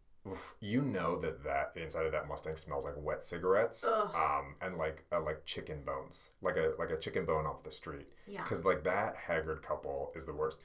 you 0.61 0.83
know 0.83 1.19
that 1.21 1.45
that 1.45 1.73
inside 1.77 2.07
of 2.07 2.13
that 2.13 2.29
Mustang 2.29 2.57
smells 2.57 2.85
like 2.85 2.95
wet 2.97 3.25
cigarettes 3.25 3.85
Ugh. 3.85 4.15
um, 4.15 4.55
and 4.61 4.77
like 4.77 5.05
uh, 5.13 5.21
like 5.21 5.45
chicken 5.45 5.83
bones, 5.85 6.31
like 6.43 6.57
a 6.57 6.73
like 6.79 6.91
a 6.91 6.99
chicken 6.99 7.25
bone 7.25 7.47
off 7.47 7.63
the 7.65 7.71
street. 7.71 8.07
Yeah. 8.27 8.43
Because 8.43 8.65
like 8.65 8.85
that 8.85 9.17
haggard 9.17 9.63
couple 9.63 10.13
is 10.15 10.25
the 10.27 10.33
worst. 10.33 10.61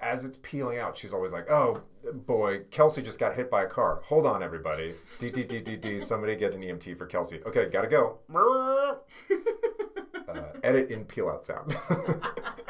As 0.00 0.24
it's 0.24 0.38
peeling 0.42 0.78
out, 0.78 0.96
she's 0.96 1.12
always 1.12 1.32
like, 1.32 1.50
"Oh 1.50 1.82
boy, 2.12 2.60
Kelsey 2.70 3.02
just 3.02 3.18
got 3.18 3.34
hit 3.34 3.50
by 3.50 3.64
a 3.64 3.66
car. 3.66 4.00
Hold 4.04 4.26
on, 4.26 4.44
everybody. 4.44 4.94
D 5.18 5.28
D 5.30 5.42
D 5.42 5.60
D 5.60 5.76
D. 5.76 5.98
Somebody 5.98 6.36
get 6.36 6.52
an 6.52 6.62
EMT 6.62 6.96
for 6.96 7.06
Kelsey. 7.06 7.40
Okay, 7.44 7.68
gotta 7.68 7.88
go." 7.88 8.18
uh, 10.28 10.42
edit 10.62 10.90
in 10.90 11.04
peel 11.04 11.28
out 11.28 11.46
sound. 11.46 11.76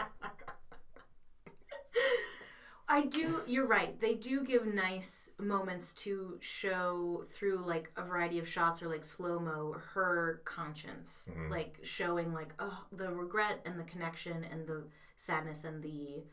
I 2.91 3.03
do. 3.03 3.43
You're 3.47 3.67
right. 3.67 3.99
They 4.01 4.15
do 4.15 4.43
give 4.43 4.65
nice 4.67 5.31
moments 5.39 5.95
to 5.97 6.39
show 6.41 7.25
through 7.31 7.59
like 7.67 7.93
a 7.97 8.03
variety 8.03 8.39
of 8.39 8.49
shots 8.49 8.83
or 8.83 8.89
like 8.89 9.05
slow 9.05 9.39
mo 9.39 9.77
her 9.95 10.41
conscience, 10.45 11.29
Mm-hmm. 11.31 11.51
like 11.51 11.79
showing 11.83 12.33
like 12.33 12.55
oh 12.59 12.85
the 12.93 13.13
regret 13.13 13.61
and 13.67 13.79
the 13.79 13.85
connection 13.85 14.45
and 14.51 14.67
the 14.67 14.85
sadness 15.17 15.65
and 15.65 15.83
the 15.83 16.25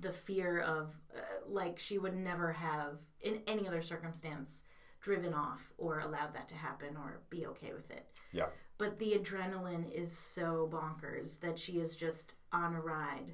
the 0.00 0.12
fear 0.12 0.60
of 0.60 0.94
uh, 1.16 1.20
like 1.46 1.78
she 1.78 1.98
would 1.98 2.14
never 2.16 2.52
have 2.52 3.00
in 3.20 3.40
any 3.46 3.66
other 3.68 3.82
circumstance 3.82 4.62
driven 5.00 5.34
off 5.34 5.72
or 5.76 5.98
allowed 5.98 6.32
that 6.32 6.46
to 6.46 6.54
happen 6.54 6.96
or 6.96 7.20
be 7.28 7.44
okay 7.46 7.72
with 7.74 7.90
it. 7.90 8.06
yeah. 8.32 8.46
But 8.78 8.98
the 9.00 9.12
adrenaline 9.18 9.90
is 9.92 10.16
so 10.16 10.68
bonkers 10.72 11.40
that 11.40 11.58
she 11.58 11.80
is 11.80 11.96
just 11.96 12.34
on 12.52 12.74
a 12.74 12.80
ride, 12.80 13.32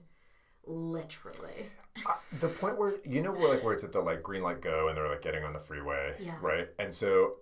literally. 0.67 1.67
Uh, 2.07 2.13
the 2.41 2.49
point 2.49 2.79
where 2.79 2.95
you 3.05 3.21
know 3.23 3.33
where 3.33 3.49
like 3.55 3.65
where 3.65 3.75
it's 3.75 3.85
at 3.85 3.93
the 3.93 4.01
like 4.01 4.23
green 4.23 4.43
light 4.43 4.61
go 4.61 4.89
and 4.89 4.97
they're 4.97 5.09
like 5.09 5.23
getting 5.23 5.45
on 5.45 5.53
the 5.53 5.59
freeway, 5.59 6.15
Yeah. 6.21 6.37
right? 6.41 6.69
And 6.79 6.93
so 6.93 7.37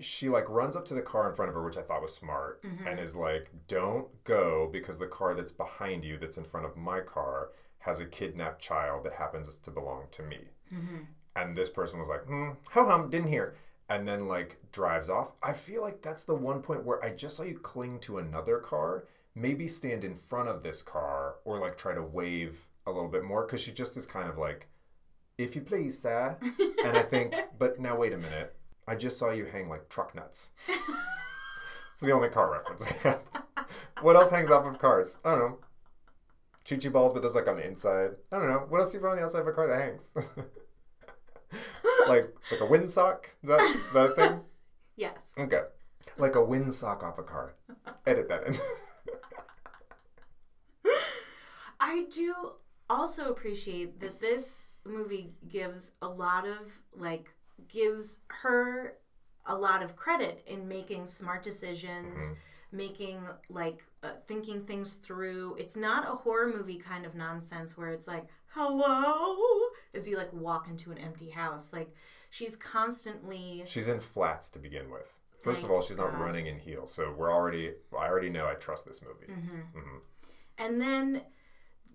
she 0.00 0.28
like 0.28 0.48
runs 0.48 0.76
up 0.76 0.84
to 0.86 0.94
the 0.94 1.02
car 1.02 1.28
in 1.28 1.34
front 1.34 1.48
of 1.48 1.54
her, 1.54 1.62
which 1.64 1.76
I 1.78 1.82
thought 1.82 2.02
was 2.02 2.14
smart, 2.14 2.62
Mm-hmm. 2.62 2.86
and 2.86 3.00
is 3.00 3.16
like, 3.16 3.48
"Don't 3.68 4.08
go 4.24 4.68
because 4.72 4.98
the 4.98 5.06
car 5.06 5.34
that's 5.34 5.52
behind 5.52 6.04
you, 6.04 6.18
that's 6.18 6.36
in 6.38 6.44
front 6.44 6.66
of 6.66 6.76
my 6.76 7.00
car, 7.00 7.50
has 7.78 8.00
a 8.00 8.06
kidnapped 8.06 8.60
child 8.60 9.04
that 9.04 9.14
happens 9.14 9.56
to 9.58 9.70
belong 9.70 10.04
to 10.12 10.22
me." 10.22 10.38
Mm-hmm. 10.72 10.98
And 11.34 11.56
this 11.56 11.70
person 11.70 11.98
was 11.98 12.08
like, 12.08 12.24
"Hmm, 12.26 12.50
ho 12.70 12.84
hum, 12.86 13.08
didn't 13.10 13.28
hear." 13.28 13.54
And 13.88 14.06
then 14.06 14.28
like 14.28 14.58
drives 14.72 15.08
off. 15.08 15.32
I 15.42 15.52
feel 15.54 15.82
like 15.82 16.02
that's 16.02 16.24
the 16.24 16.34
one 16.34 16.62
point 16.62 16.84
where 16.84 17.02
I 17.04 17.10
just 17.10 17.36
saw 17.36 17.42
you 17.42 17.58
cling 17.58 17.98
to 18.00 18.18
another 18.18 18.58
car, 18.58 19.04
maybe 19.34 19.66
stand 19.66 20.04
in 20.04 20.14
front 20.14 20.48
of 20.48 20.62
this 20.62 20.82
car 20.82 21.36
or 21.44 21.58
like 21.58 21.76
try 21.76 21.94
to 21.94 22.02
wave 22.02 22.68
a 22.86 22.90
little 22.90 23.08
bit 23.08 23.24
more 23.24 23.44
because 23.44 23.60
she 23.60 23.72
just 23.72 23.96
is 23.96 24.06
kind 24.06 24.28
of 24.28 24.38
like, 24.38 24.68
if 25.38 25.54
you 25.54 25.62
please, 25.62 26.00
sir. 26.00 26.38
And 26.84 26.96
I 26.96 27.02
think, 27.02 27.34
but 27.58 27.78
now 27.78 27.96
wait 27.96 28.12
a 28.12 28.18
minute. 28.18 28.56
I 28.88 28.96
just 28.96 29.16
saw 29.16 29.30
you 29.30 29.44
hang 29.44 29.68
like 29.68 29.88
truck 29.88 30.16
nuts. 30.16 30.50
it's 30.68 32.02
the 32.02 32.10
only 32.10 32.28
car 32.28 32.50
reference 32.50 32.82
I 32.82 33.08
have. 33.08 33.22
What 34.00 34.16
else 34.16 34.30
hangs 34.30 34.50
off 34.50 34.66
of 34.66 34.80
cars? 34.80 35.18
I 35.24 35.30
don't 35.30 35.38
know. 35.38 35.58
Choo 36.64 36.76
choo 36.76 36.90
balls, 36.90 37.12
but 37.12 37.22
those 37.22 37.36
like 37.36 37.46
on 37.46 37.56
the 37.56 37.66
inside. 37.66 38.10
I 38.32 38.38
don't 38.38 38.50
know. 38.50 38.66
What 38.68 38.80
else 38.80 38.92
do 38.92 38.98
you 38.98 39.02
put 39.02 39.10
on 39.10 39.16
the 39.16 39.22
outside 39.22 39.42
of 39.42 39.46
a 39.46 39.52
car 39.52 39.68
that 39.68 39.80
hangs? 39.80 40.12
like 42.08 42.34
like 42.50 42.60
a 42.60 42.66
windsock? 42.66 43.24
Is 43.42 43.48
that, 43.48 43.60
is 43.60 43.92
that 43.94 44.10
a 44.10 44.14
thing? 44.14 44.40
Yes. 44.96 45.32
Okay. 45.38 45.62
Like 46.18 46.34
a 46.34 46.38
windsock 46.38 47.04
off 47.04 47.18
a 47.18 47.22
car. 47.22 47.54
Edit 48.06 48.28
that 48.28 48.46
in. 48.46 48.56
I 51.82 52.04
do 52.10 52.52
also 52.88 53.28
appreciate 53.28 53.98
that 54.00 54.20
this 54.20 54.66
movie 54.84 55.34
gives 55.48 55.92
a 56.00 56.08
lot 56.08 56.46
of 56.46 56.70
like 56.94 57.34
gives 57.68 58.20
her 58.28 58.94
a 59.46 59.54
lot 59.54 59.82
of 59.82 59.96
credit 59.96 60.44
in 60.46 60.68
making 60.68 61.06
smart 61.06 61.42
decisions, 61.42 62.34
making 62.70 63.18
like 63.48 63.82
uh, 64.04 64.10
thinking 64.28 64.60
things 64.60 64.94
through. 64.94 65.56
It's 65.58 65.74
not 65.74 66.08
a 66.08 66.14
horror 66.14 66.52
movie 66.56 66.78
kind 66.78 67.04
of 67.04 67.16
nonsense 67.16 67.76
where 67.76 67.88
it's 67.88 68.06
like, 68.06 68.26
"Hello," 68.46 69.36
as 69.92 70.06
you 70.06 70.16
like 70.16 70.32
walk 70.32 70.68
into 70.68 70.92
an 70.92 70.98
empty 70.98 71.30
house. 71.30 71.72
Like 71.72 71.92
she's 72.30 72.54
constantly 72.54 73.64
She's 73.66 73.88
in 73.88 73.98
flats 73.98 74.48
to 74.50 74.60
begin 74.60 74.88
with. 74.88 75.18
First 75.42 75.64
of 75.64 75.72
all, 75.72 75.82
she's 75.82 75.96
not 75.96 76.12
God. 76.12 76.20
running 76.20 76.46
in 76.46 76.60
heels, 76.60 76.94
so 76.94 77.12
we're 77.18 77.32
already. 77.32 77.72
I 77.98 78.06
already 78.06 78.30
know 78.30 78.46
I 78.46 78.54
trust 78.54 78.86
this 78.86 79.02
movie. 79.02 79.32
Mm-hmm. 79.32 79.98
And 80.58 80.80
then 80.80 81.22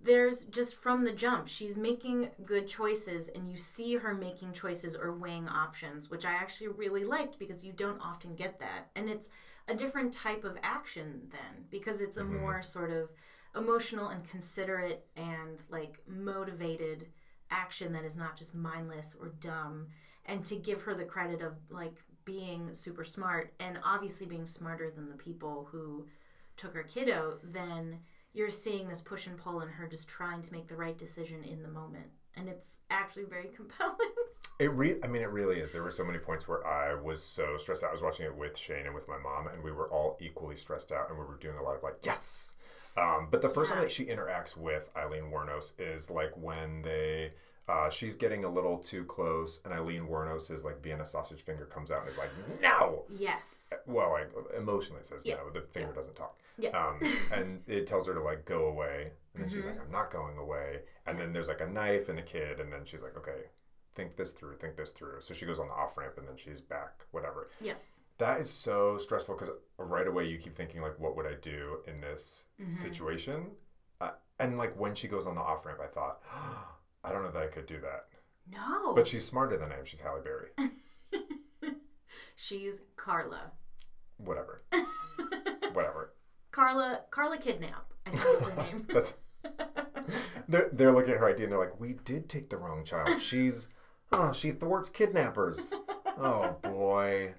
there's 0.04 0.46
just 0.46 0.76
from 0.76 1.04
the 1.04 1.12
jump, 1.12 1.48
she's 1.48 1.78
making 1.78 2.30
good 2.46 2.68
choices, 2.68 3.28
and 3.30 3.50
you 3.50 3.58
see 3.58 3.96
her 3.96 4.14
making 4.14 4.54
choices 4.54 4.96
or 4.96 5.16
weighing 5.16 5.48
options, 5.48 6.10
which 6.10 6.26
I 6.26 6.32
actually 6.32 6.70
really 6.70 7.04
liked 7.04 7.40
because 7.40 7.66
you 7.66 7.74
don't 7.74 8.00
often 8.02 8.36
get 8.36 8.60
that. 8.60 8.90
And 8.96 9.10
it's 9.10 9.30
a 9.68 9.76
different 9.76 10.14
type 10.14 10.44
of 10.44 10.58
action 10.64 11.22
then 11.32 11.66
because 11.70 12.02
it's 12.02 12.18
a 12.18 12.24
mm-hmm. 12.24 12.40
more 12.40 12.62
sort 12.62 12.92
of 12.92 13.10
emotional 13.56 14.10
and 14.10 14.28
considerate 14.30 15.06
and 15.16 15.64
like 15.70 16.00
motivated 16.08 17.08
action 17.50 17.94
that 17.94 18.06
is 18.06 18.16
not 18.16 18.36
just 18.36 18.56
mindless 18.56 19.16
or 19.20 19.30
dumb. 19.40 19.88
And 20.26 20.44
to 20.46 20.56
give 20.56 20.82
her 20.84 20.94
the 20.94 21.06
credit 21.06 21.42
of 21.42 21.54
like 21.70 21.96
being 22.26 22.74
super 22.74 23.04
smart 23.04 23.54
and 23.60 23.80
obviously 23.84 24.28
being 24.28 24.46
smarter 24.46 24.92
than 24.92 25.10
the 25.10 25.16
people 25.16 25.68
who 25.72 26.06
took 26.58 26.74
her 26.74 26.84
kiddo, 26.84 27.40
then 27.44 28.00
you're 28.38 28.50
seeing 28.52 28.88
this 28.88 29.02
push 29.02 29.26
and 29.26 29.38
pull 29.38 29.62
and 29.62 29.72
her 29.72 29.88
just 29.88 30.08
trying 30.08 30.42
to 30.44 30.54
make 30.54 30.68
the 30.68 30.76
right 30.76 30.98
decision 30.98 31.44
in 31.44 31.64
the 31.64 31.68
moment. 31.68 32.06
And 32.36 32.48
it's 32.48 32.80
actually 32.92 33.26
very 33.26 33.48
compelling. 33.56 33.98
It 34.60 34.72
re 34.74 34.96
I 35.04 35.08
mean 35.08 35.24
it 35.24 35.32
really 35.32 35.60
is. 35.60 35.72
There 35.72 35.84
were 35.84 35.92
so 35.92 36.04
many 36.04 36.20
points 36.20 36.48
where 36.48 36.66
I 36.66 36.94
was 36.94 37.24
so 37.24 37.58
stressed 37.58 37.84
out. 37.84 37.90
I 37.90 37.94
was 37.94 38.02
watching 38.02 38.26
it 38.26 38.36
with 38.36 38.58
Shane 38.58 38.86
and 38.86 38.94
with 38.94 39.08
my 39.08 39.18
mom 39.18 39.48
and 39.48 39.64
we 39.64 39.72
were 39.72 39.90
all 39.92 40.18
equally 40.22 40.56
stressed 40.56 40.92
out 40.92 41.10
and 41.10 41.18
we 41.18 41.26
were 41.26 41.38
doing 41.38 41.58
a 41.58 41.64
lot 41.64 41.76
of 41.76 41.84
like, 41.84 41.98
yes. 42.04 42.54
Um, 42.96 43.28
but 43.30 43.42
the 43.42 43.50
first 43.50 43.72
time 43.72 43.82
that 43.82 43.92
she 43.92 44.06
interacts 44.06 44.56
with 44.58 44.90
Aileen 44.96 45.32
Wuornos 45.32 45.74
is 45.80 46.10
like 46.10 46.32
when 46.36 46.82
they. 46.84 47.34
Uh, 47.70 47.90
she's 47.90 48.16
getting 48.16 48.46
a 48.46 48.50
little 48.50 48.78
too 48.78 49.04
close, 49.06 49.60
and 49.66 49.74
Aileen 49.74 50.08
Wuornos' 50.08 50.64
like 50.64 50.82
Vienna 50.82 51.06
sausage 51.06 51.42
finger 51.44 51.66
comes 51.66 51.92
out 51.92 52.02
and 52.02 52.10
is 52.10 52.18
like, 52.18 52.30
"No!" 52.62 53.04
Yes. 53.10 53.74
Well, 53.86 54.12
like 54.12 54.32
emotionally 54.58 55.04
says 55.04 55.26
Yeah. 55.26 55.36
no. 55.36 55.50
The 55.50 55.62
finger 55.68 55.92
doesn't 55.92 56.16
talk. 56.16 56.40
Yeah. 56.58 56.70
Um, 56.70 57.00
and 57.34 57.62
it 57.68 57.86
tells 57.86 58.08
her 58.08 58.14
to 58.14 58.22
like 58.22 58.46
go 58.46 58.68
away, 58.68 59.12
and 59.34 59.44
then 59.44 59.50
she's 59.50 59.66
Mm-hmm. 59.66 59.78
like, 59.80 59.86
"I'm 59.86 59.92
not 59.92 60.12
going 60.12 60.38
away." 60.38 60.84
And 61.06 61.20
then 61.20 61.34
there's 61.34 61.50
like 61.50 61.60
a 61.62 61.68
knife 61.68 62.08
and 62.08 62.20
a 62.20 62.24
kid, 62.24 62.60
and 62.62 62.72
then 62.72 62.86
she's 62.86 63.02
like, 63.04 63.18
"Okay, 63.18 63.50
think 63.96 64.16
this 64.16 64.32
through, 64.32 64.56
think 64.58 64.78
this 64.78 64.92
through." 64.92 65.20
So 65.20 65.34
she 65.34 65.46
goes 65.46 65.60
on 65.60 65.68
the 65.68 65.74
off 65.74 65.98
ramp, 65.98 66.14
and 66.18 66.26
then 66.28 66.38
she's 66.38 66.62
back, 66.62 67.06
whatever. 67.12 67.50
Yeah. 67.60 67.74
That 68.18 68.40
is 68.40 68.50
so 68.50 68.98
stressful 68.98 69.36
because 69.36 69.52
right 69.78 70.08
away 70.08 70.26
you 70.28 70.38
keep 70.38 70.56
thinking 70.56 70.82
like, 70.82 70.98
"What 71.00 71.18
would 71.18 71.26
I 71.28 71.34
do 71.42 71.80
in 71.86 72.00
this 72.00 72.46
Mm-hmm. 72.62 72.72
situation?" 72.72 73.52
Uh, 74.00 74.12
and 74.40 74.58
like 74.58 74.74
when 74.80 74.96
she 74.96 75.08
goes 75.10 75.28
on 75.28 75.36
the 75.36 75.42
off 75.42 75.66
ramp, 75.66 75.80
I 75.84 75.88
thought, 75.88 76.22
"I 77.08 77.12
don't 77.14 77.24
know 77.24 77.32
that 77.32 77.44
I 77.44 77.48
could 77.48 77.66
do 77.66 77.80
that." 77.82 78.06
No. 78.52 78.94
But 78.94 79.08
she's 79.08 79.26
smarter 79.26 79.58
than 79.58 79.72
I 79.72 79.80
am. 79.80 79.86
She's 79.86 80.00
Halle 80.00 80.22
Berry. 80.22 80.50
She's 82.36 82.84
Karla. 82.96 83.52
Whatever. 84.18 84.62
Whatever. 85.74 86.14
Karla. 86.52 87.02
Karla 87.10 87.38
Kidnap. 87.38 87.92
I 88.06 88.12
think 88.12 88.38
is 88.38 88.46
her 88.46 88.56
name. 88.64 88.88
That's 88.94 89.14
they're, 90.48 90.70
they're 90.72 90.92
looking 90.92 91.14
at 91.14 91.20
her 91.20 91.30
ID 91.30 91.44
and 91.44 91.52
they're 91.52 91.60
like, 91.60 91.80
"We 91.80 91.94
did 91.94 92.30
take 92.30 92.50
the 92.50 92.58
wrong 92.58 92.86
child. 92.86 93.22
She's, 93.22 93.68
oh, 94.12 94.32
she 94.32 94.52
thwarts 94.52 94.90
kidnappers. 94.90 95.74
Oh 96.18 96.56
boy. 96.62 97.34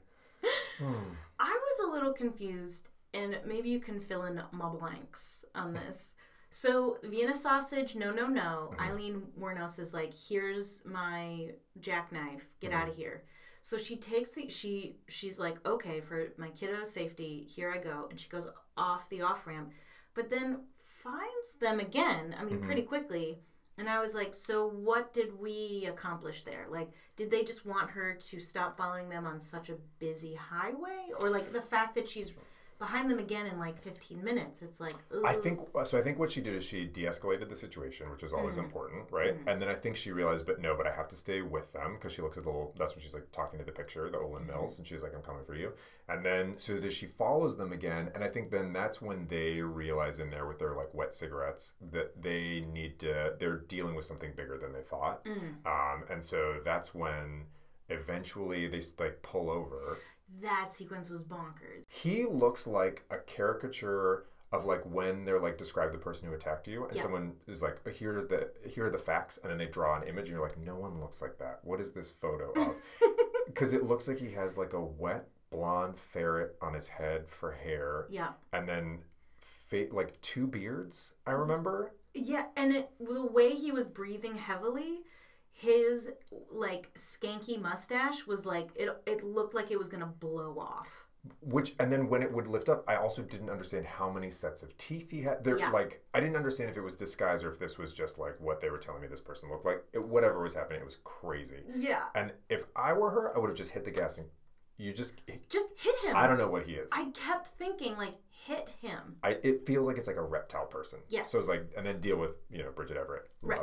Hmm. 0.79 1.15
I 1.39 1.59
was 1.61 1.89
a 1.89 1.93
little 1.93 2.13
confused, 2.13 2.89
and 3.15 3.39
maybe 3.47 3.69
you 3.69 3.81
can 3.81 4.01
fill 4.01 4.25
in 4.25 4.41
my 4.53 4.69
blanks 4.69 5.45
on 5.55 5.73
this. 5.73 6.13
So 6.51 6.99
Vienna 7.03 7.35
sausage, 7.35 7.95
no, 7.95 8.11
no, 8.11 8.27
no. 8.27 8.73
Mm-hmm. 8.73 8.81
Aileen 8.81 9.23
Wuornos 9.39 9.79
is 9.79 9.93
like, 9.93 10.15
"Here's 10.15 10.85
my 10.85 11.51
jackknife. 11.81 12.49
Get 12.61 12.71
mm-hmm. 12.71 12.81
out 12.81 12.89
of 12.89 12.97
here." 12.97 13.25
So 13.61 13.77
she 13.77 13.97
takes 13.97 14.31
the 14.31 14.49
she 14.49 14.97
she's 15.09 15.39
like, 15.39 15.65
"Okay, 15.67 16.01
for 16.01 16.29
my 16.39 16.49
kiddo's 16.51 16.91
safety, 16.91 17.47
here 17.49 17.71
I 17.71 17.79
go," 17.79 18.07
and 18.11 18.19
she 18.19 18.29
goes 18.29 18.49
off 18.77 19.09
the 19.11 19.23
off 19.23 19.47
ramp, 19.47 19.73
but 20.15 20.31
then 20.31 20.61
finds 20.85 21.55
them 21.61 21.81
again. 21.81 22.35
I 22.39 22.45
mean, 22.45 22.61
pretty 22.61 22.83
mm-hmm. 22.83 22.89
quickly. 22.89 23.39
And 23.77 23.89
I 23.89 24.01
was 24.01 24.13
like, 24.13 24.35
so 24.35 24.67
what 24.69 25.15
did 25.15 25.39
we 25.39 25.87
accomplish 25.89 26.43
there? 26.43 26.67
Like, 26.69 26.91
did 27.17 27.31
they 27.31 27.45
just 27.45 27.65
want 27.65 27.91
her 27.91 28.15
to 28.15 28.41
stop 28.41 28.77
following 28.77 29.09
them 29.09 29.25
on 29.25 29.39
such 29.39 29.71
a 29.71 29.77
busy 30.01 30.35
highway? 30.35 31.13
Or 31.21 31.31
like 31.31 31.53
the 31.53 31.61
fact 31.61 31.95
that 31.95 32.09
she's 32.09 32.35
behind 32.79 33.11
them 33.11 33.19
again 33.19 33.47
in 33.47 33.59
like 33.59 33.79
15 33.81 34.23
minutes? 34.23 34.63
It's 34.63 34.81
like, 34.81 34.95
I 35.25 35.35
think 35.35 35.61
so. 35.85 35.99
I 35.99 36.03
think 36.03 36.19
what 36.19 36.31
she 36.31 36.41
did 36.41 36.55
is 36.55 36.65
she 36.65 36.85
de-escalated 36.85 37.49
the 37.49 37.57
situation, 37.57 38.11
which 38.11 38.23
is 38.23 38.33
always 38.33 38.57
mm-hmm. 38.57 38.65
important, 38.65 39.11
right? 39.11 39.35
Mm-hmm. 39.35 39.49
And 39.49 39.61
then 39.61 39.69
I 39.69 39.75
think 39.75 39.97
she 39.97 40.13
realized, 40.13 40.47
but 40.47 40.61
no, 40.61 40.77
but 40.77 40.87
I 40.87 40.93
have 40.93 41.09
to 41.09 41.17
stay 41.17 41.43
with 41.43 41.73
them 41.73 41.95
because 41.95 42.13
she 42.13 42.23
looks 42.23 42.37
at 42.37 42.45
the 42.45 42.51
little. 42.51 42.75
That's 42.79 42.95
when 42.95 43.03
she's 43.03 43.15
like 43.15 43.31
talking 43.33 43.59
to 43.59 43.65
the 43.65 43.73
picture, 43.73 44.09
the 44.11 44.19
Olan 44.19 44.41
mm-hmm. 44.41 44.47
Mills, 44.49 44.79
and 44.79 44.87
she's 44.87 45.03
like, 45.03 45.13
"I'm 45.15 45.23
coming 45.23 45.45
for 45.45 45.55
you." 45.55 45.73
And 46.09 46.25
then 46.25 46.55
so 46.59 46.79
that 46.79 46.93
she 46.93 47.07
follows 47.07 47.57
them 47.57 47.73
again, 47.73 48.11
and 48.15 48.23
I 48.23 48.29
think 48.29 48.51
then 48.51 48.73
that's 48.73 49.03
when 49.03 49.27
they 49.29 49.61
realize 49.61 50.21
in 50.21 50.31
there 50.31 50.47
with 50.47 50.59
their 50.59 50.75
like 50.75 50.93
wet 50.95 51.15
cigarettes 51.15 51.73
that 51.91 52.23
they 52.23 52.65
need 52.73 52.99
to. 53.01 53.35
They're 53.39 53.59
dealing 53.59 53.95
with 53.95 54.05
something 54.05 54.33
bigger 54.37 54.59
than 54.59 54.73
they 54.73 54.83
thought, 54.83 55.25
mm. 55.25 55.55
um, 55.67 56.05
and 56.11 56.25
so 56.25 56.61
that's 56.65 56.95
when 56.95 57.47
eventually 57.89 58.69
they 58.69 58.83
like 58.99 59.21
pull 59.23 59.51
over. 59.51 59.99
That 60.41 60.71
sequence 60.73 61.11
was 61.11 61.25
bonkers. 61.25 61.85
He 61.89 62.25
looks 62.25 62.67
like 62.67 63.05
a 63.11 63.19
caricature 63.19 64.25
of 64.51 64.65
like 64.65 64.83
when 64.87 65.25
they're 65.25 65.41
like 65.41 65.59
describe 65.59 65.93
the 65.93 65.99
person 65.99 66.29
who 66.29 66.35
attacked 66.35 66.67
you, 66.69 66.87
and 66.87 66.97
Yeah. 66.97 67.03
someone 67.03 67.35
is 67.47 67.61
like, 67.63 67.87
"Here's 67.87 68.27
the 68.27 68.51
here 68.67 68.87
are 68.87 68.91
the 68.91 68.99
facts," 68.99 69.39
and 69.39 69.51
then 69.51 69.59
they 69.59 69.67
draw 69.67 69.97
an 69.97 70.05
image, 70.05 70.29
and 70.29 70.37
you're 70.37 70.43
like, 70.47 70.59
"No 70.59 70.77
one 70.77 71.01
looks 71.01 71.21
like 71.21 71.39
that. 71.39 71.61
What 71.65 71.81
is 71.81 71.93
this 71.93 72.11
photo 72.11 72.53
of?" 72.53 72.77
Because 73.47 73.73
it 73.73 73.85
looks 73.85 74.07
like 74.07 74.19
he 74.19 74.33
has 74.33 74.57
like 74.59 74.73
a 74.75 74.81
wet 74.81 75.29
blonde 75.51 75.99
ferret 75.99 76.57
on 76.61 76.75
his 76.75 76.89
head 76.89 77.29
for 77.29 77.53
hair, 77.53 78.07
Yeah. 78.11 78.33
and 78.53 78.69
then 78.69 79.05
fa- 79.39 79.89
like 79.91 80.21
two 80.21 80.47
beards. 80.47 81.13
I 81.27 81.31
mm-hmm. 81.31 81.41
remember. 81.41 81.93
Yeah, 82.15 82.47
and 82.57 82.75
it, 82.75 82.91
the 83.01 83.27
way 83.27 83.51
he 83.55 83.71
was 83.73 83.87
breathing 83.87 84.35
heavily, 84.37 85.01
his 85.51 86.11
like 86.51 86.93
skanky 86.95 87.61
mustache 87.61 88.27
was 88.27 88.47
like 88.47 88.69
it. 88.77 88.91
It 89.07 89.25
looked 89.25 89.55
like 89.55 89.71
it 89.71 89.79
was 89.79 89.89
gonna 89.89 90.07
blow 90.07 90.59
off. 90.59 91.07
Which 91.41 91.75
and 91.81 91.93
then 91.93 92.09
when 92.09 92.23
it 92.23 92.33
would 92.33 92.47
lift 92.47 92.69
up, 92.69 92.85
I 92.89 92.97
also 92.97 93.23
didn't 93.23 93.51
understand 93.51 93.85
how 93.85 94.09
many 94.11 94.31
sets 94.31 94.63
of 94.63 94.77
teeth 94.79 95.11
he 95.11 95.21
had. 95.23 95.43
There, 95.45 95.59
Yeah. 95.59 95.71
like 95.71 96.03
I 96.15 96.21
didn't 96.21 96.37
understand 96.37 96.71
if 96.71 96.77
it 96.77 96.81
was 96.81 96.97
disguise 96.97 97.43
or 97.43 97.51
if 97.51 97.59
this 97.59 97.77
was 97.77 97.93
just 97.93 98.19
like 98.19 98.41
what 98.41 98.61
they 98.61 98.71
were 98.71 98.79
telling 98.79 99.03
me 99.03 99.09
this 99.09 99.21
person 99.21 99.51
looked 99.51 99.65
like. 99.65 99.85
It, 99.93 100.03
whatever 100.03 100.43
was 100.43 100.55
happening, 100.55 100.81
it 100.81 100.85
was 100.85 100.99
crazy. 101.05 101.63
Yeah. 101.75 102.05
And 102.15 102.33
if 102.49 102.67
I 102.77 102.93
were 102.93 103.11
her, 103.11 103.37
I 103.37 103.41
would 103.41 103.49
have 103.49 103.57
just 103.57 103.73
hit 103.73 103.85
the 103.85 103.91
gas 103.91 104.17
and 104.19 104.29
you 104.77 104.93
just. 104.93 105.21
Just 105.51 105.71
hit 105.77 105.97
him. 106.05 106.17
I 106.17 106.27
don't 106.29 106.39
know 106.39 106.49
what 106.49 106.67
he 106.67 106.75
is. 106.75 106.89
I 106.93 107.07
kept 107.07 107.49
thinking 107.49 107.97
like 107.97 108.15
hit 108.31 108.77
him. 108.81 109.17
I, 109.23 109.39
it 109.43 109.67
feels 109.67 109.87
like 109.87 109.99
it's 109.99 110.07
like 110.07 110.17
a 110.17 110.23
reptile 110.23 110.67
person. 110.67 111.01
Yes. 111.09 111.33
So 111.33 111.39
it's 111.39 111.49
like, 111.49 111.69
and 111.77 111.85
then 111.85 112.01
deal 112.01 112.17
with 112.17 112.31
you 112.49 112.63
know 112.63 112.71
Bridget 112.71 112.97
Everett. 112.97 113.29
Right. 113.43 113.61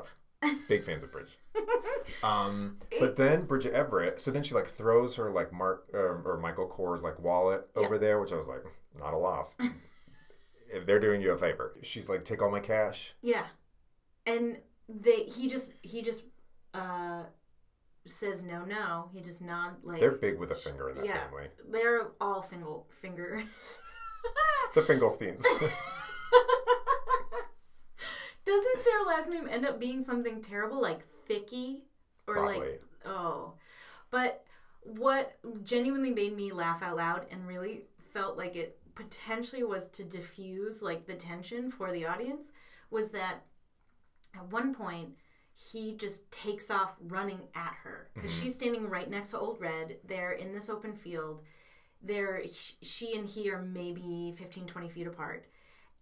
Big 0.67 0.83
fans 0.83 1.03
of 1.03 1.11
Bridget. 1.11 1.37
Um, 2.23 2.77
but 2.99 3.15
then 3.15 3.45
Bridget 3.45 3.73
Everett. 3.73 4.21
So 4.21 4.29
then 4.29 4.43
she 4.43 4.53
like 4.53 4.67
throws 4.67 5.15
her 5.15 5.31
like 5.31 5.51
Mark 5.51 5.87
um, 5.93 6.21
or 6.23 6.37
Michael 6.39 6.67
Kors 6.67 7.01
like 7.01 7.19
wallet 7.19 7.67
over 7.75 7.97
there, 7.97 8.21
which 8.21 8.31
I 8.31 8.35
was 8.35 8.47
like, 8.47 8.61
not 8.97 9.13
a 9.13 9.17
loss. 9.17 9.55
if 10.71 10.85
they're 10.85 10.99
doing 10.99 11.21
you 11.21 11.31
a 11.31 11.37
favor, 11.37 11.75
she's 11.81 12.07
like, 12.07 12.23
take 12.23 12.43
all 12.43 12.51
my 12.51 12.59
cash. 12.59 13.13
Yeah. 13.23 13.45
And 14.27 14.59
they 14.87 15.23
he 15.23 15.47
just 15.47 15.73
he 15.81 16.03
just 16.03 16.25
uh 16.75 17.23
says 18.05 18.43
no 18.43 18.63
no. 18.65 19.09
He 19.11 19.21
just 19.21 19.41
nod 19.41 19.77
like 19.83 19.99
They're 19.99 20.11
big 20.11 20.37
with 20.39 20.51
a 20.51 20.55
finger 20.55 20.89
in 20.89 20.97
that 20.97 21.05
yeah. 21.05 21.25
family. 21.25 21.47
They're 21.71 22.09
all 22.21 22.43
finger 22.43 22.81
finger. 22.89 23.43
The 24.73 24.81
Finkelsteins. 24.81 25.45
Doesn't 28.45 28.85
their 28.85 29.03
last 29.07 29.29
name 29.29 29.47
end 29.49 29.65
up 29.65 29.79
being 29.79 30.03
something 30.03 30.41
terrible 30.41 30.81
like 30.81 31.05
Thicky? 31.27 31.85
Or 32.27 32.35
Probably. 32.35 32.59
like 32.59 32.81
oh. 33.05 33.53
But 34.11 34.43
what 34.81 35.37
genuinely 35.63 36.11
made 36.11 36.35
me 36.35 36.51
laugh 36.51 36.83
out 36.83 36.97
loud 36.97 37.25
and 37.31 37.47
really 37.47 37.81
felt 38.13 38.37
like 38.37 38.55
it 38.55 38.77
potentially 38.93 39.63
was 39.63 39.87
to 39.89 40.03
diffuse 40.03 40.81
like 40.81 41.05
the 41.05 41.15
tension 41.15 41.69
for 41.69 41.91
the 41.91 42.05
audience 42.05 42.51
was 42.89 43.11
that 43.11 43.43
at 44.35 44.51
one 44.51 44.73
point 44.73 45.09
he 45.53 45.95
just 45.95 46.29
takes 46.31 46.69
off 46.69 46.95
running 47.07 47.39
at 47.55 47.75
her. 47.83 48.09
Mm-hmm. 48.09 48.21
Because 48.21 48.39
she's 48.39 48.53
standing 48.53 48.89
right 48.89 49.09
next 49.09 49.31
to 49.31 49.39
old 49.39 49.59
red. 49.59 49.97
They're 50.05 50.33
in 50.33 50.53
this 50.53 50.69
open 50.69 50.93
field. 50.93 51.41
They're 52.01 52.43
she 52.81 53.17
and 53.17 53.27
he 53.27 53.49
are 53.49 53.61
maybe 53.61 54.33
15 54.37 54.67
20 54.67 54.89
feet 54.89 55.07
apart 55.07 55.45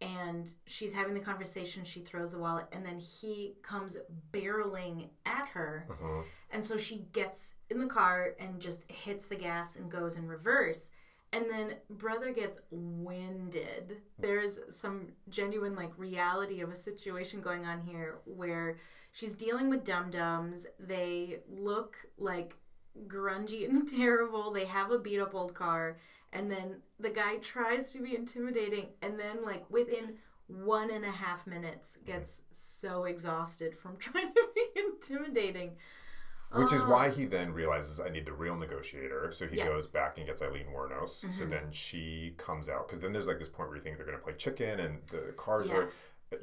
and 0.01 0.53
she's 0.65 0.93
having 0.93 1.13
the 1.13 1.19
conversation 1.19 1.83
she 1.83 2.01
throws 2.01 2.31
the 2.31 2.39
wallet 2.39 2.65
and 2.71 2.85
then 2.85 2.99
he 2.99 3.55
comes 3.61 3.97
barreling 4.31 5.09
at 5.25 5.47
her. 5.49 5.87
Uh-huh. 5.89 6.23
and 6.51 6.63
so 6.63 6.77
she 6.77 7.05
gets 7.13 7.55
in 7.69 7.79
the 7.79 7.87
car 7.87 8.35
and 8.39 8.59
just 8.59 8.89
hits 8.91 9.25
the 9.25 9.35
gas 9.35 9.75
and 9.75 9.89
goes 9.89 10.17
in 10.17 10.27
reverse. 10.27 10.89
And 11.31 11.45
then 11.49 11.75
brother 11.89 12.31
gets 12.31 12.59
winded. 12.69 13.97
There's 14.19 14.59
some 14.69 15.07
genuine 15.29 15.75
like 15.75 15.97
reality 15.97 16.61
of 16.61 16.69
a 16.69 16.75
situation 16.75 17.41
going 17.41 17.65
on 17.65 17.81
here 17.81 18.19
where 18.25 18.77
she's 19.11 19.33
dealing 19.33 19.67
with 19.69 19.83
dum-dums. 19.83 20.67
They 20.79 21.39
look 21.49 21.97
like 22.19 22.55
grungy 23.07 23.67
and 23.67 23.87
terrible. 23.99 24.51
They 24.51 24.65
have 24.65 24.91
a 24.91 24.99
beat 24.99 25.19
up 25.19 25.33
old 25.33 25.55
car 25.55 25.97
and 26.33 26.51
then 26.51 26.77
the 26.99 27.09
guy 27.09 27.37
tries 27.37 27.91
to 27.93 27.99
be 27.99 28.15
intimidating 28.15 28.87
and 29.01 29.17
then 29.19 29.43
like 29.45 29.63
within 29.69 30.15
one 30.47 30.91
and 30.91 31.05
a 31.05 31.11
half 31.11 31.47
minutes 31.47 31.97
gets 32.05 32.41
so 32.51 33.05
exhausted 33.05 33.75
from 33.77 33.97
trying 34.07 34.33
to 34.33 34.47
be 34.55 34.81
intimidating 34.81 35.71
Which 36.55 36.71
is 36.73 36.83
why 36.83 37.09
he 37.09 37.25
then 37.25 37.51
realizes 37.53 37.99
I 37.99 38.09
need 38.09 38.25
the 38.27 38.33
real 38.33 38.55
negotiator. 38.55 39.31
So 39.31 39.47
he 39.47 39.57
Yeah. 39.57 39.65
Mm-hmm. 39.65 39.73
goes 39.73 39.87
back 39.87 40.17
and 40.17 40.27
gets 40.27 40.41
Aileen 40.41 40.67
Wuornos. 40.67 41.31
So 41.33 41.45
then 41.45 41.71
she 41.71 42.35
comes 42.37 42.69
out 42.69 42.87
because 42.87 42.99
then 42.99 43.11
there's 43.11 43.27
like 43.27 43.39
this 43.39 43.49
point 43.49 43.69
where 43.69 43.77
you 43.77 43.83
think 43.83 43.97
they're 43.97 44.05
going 44.05 44.17
to 44.17 44.23
play 44.23 44.33
chicken 44.33 44.79
and 44.79 44.99
the 45.07 45.33
cars 45.35 45.69
Yeah. 45.69 45.75
are, 45.77 45.89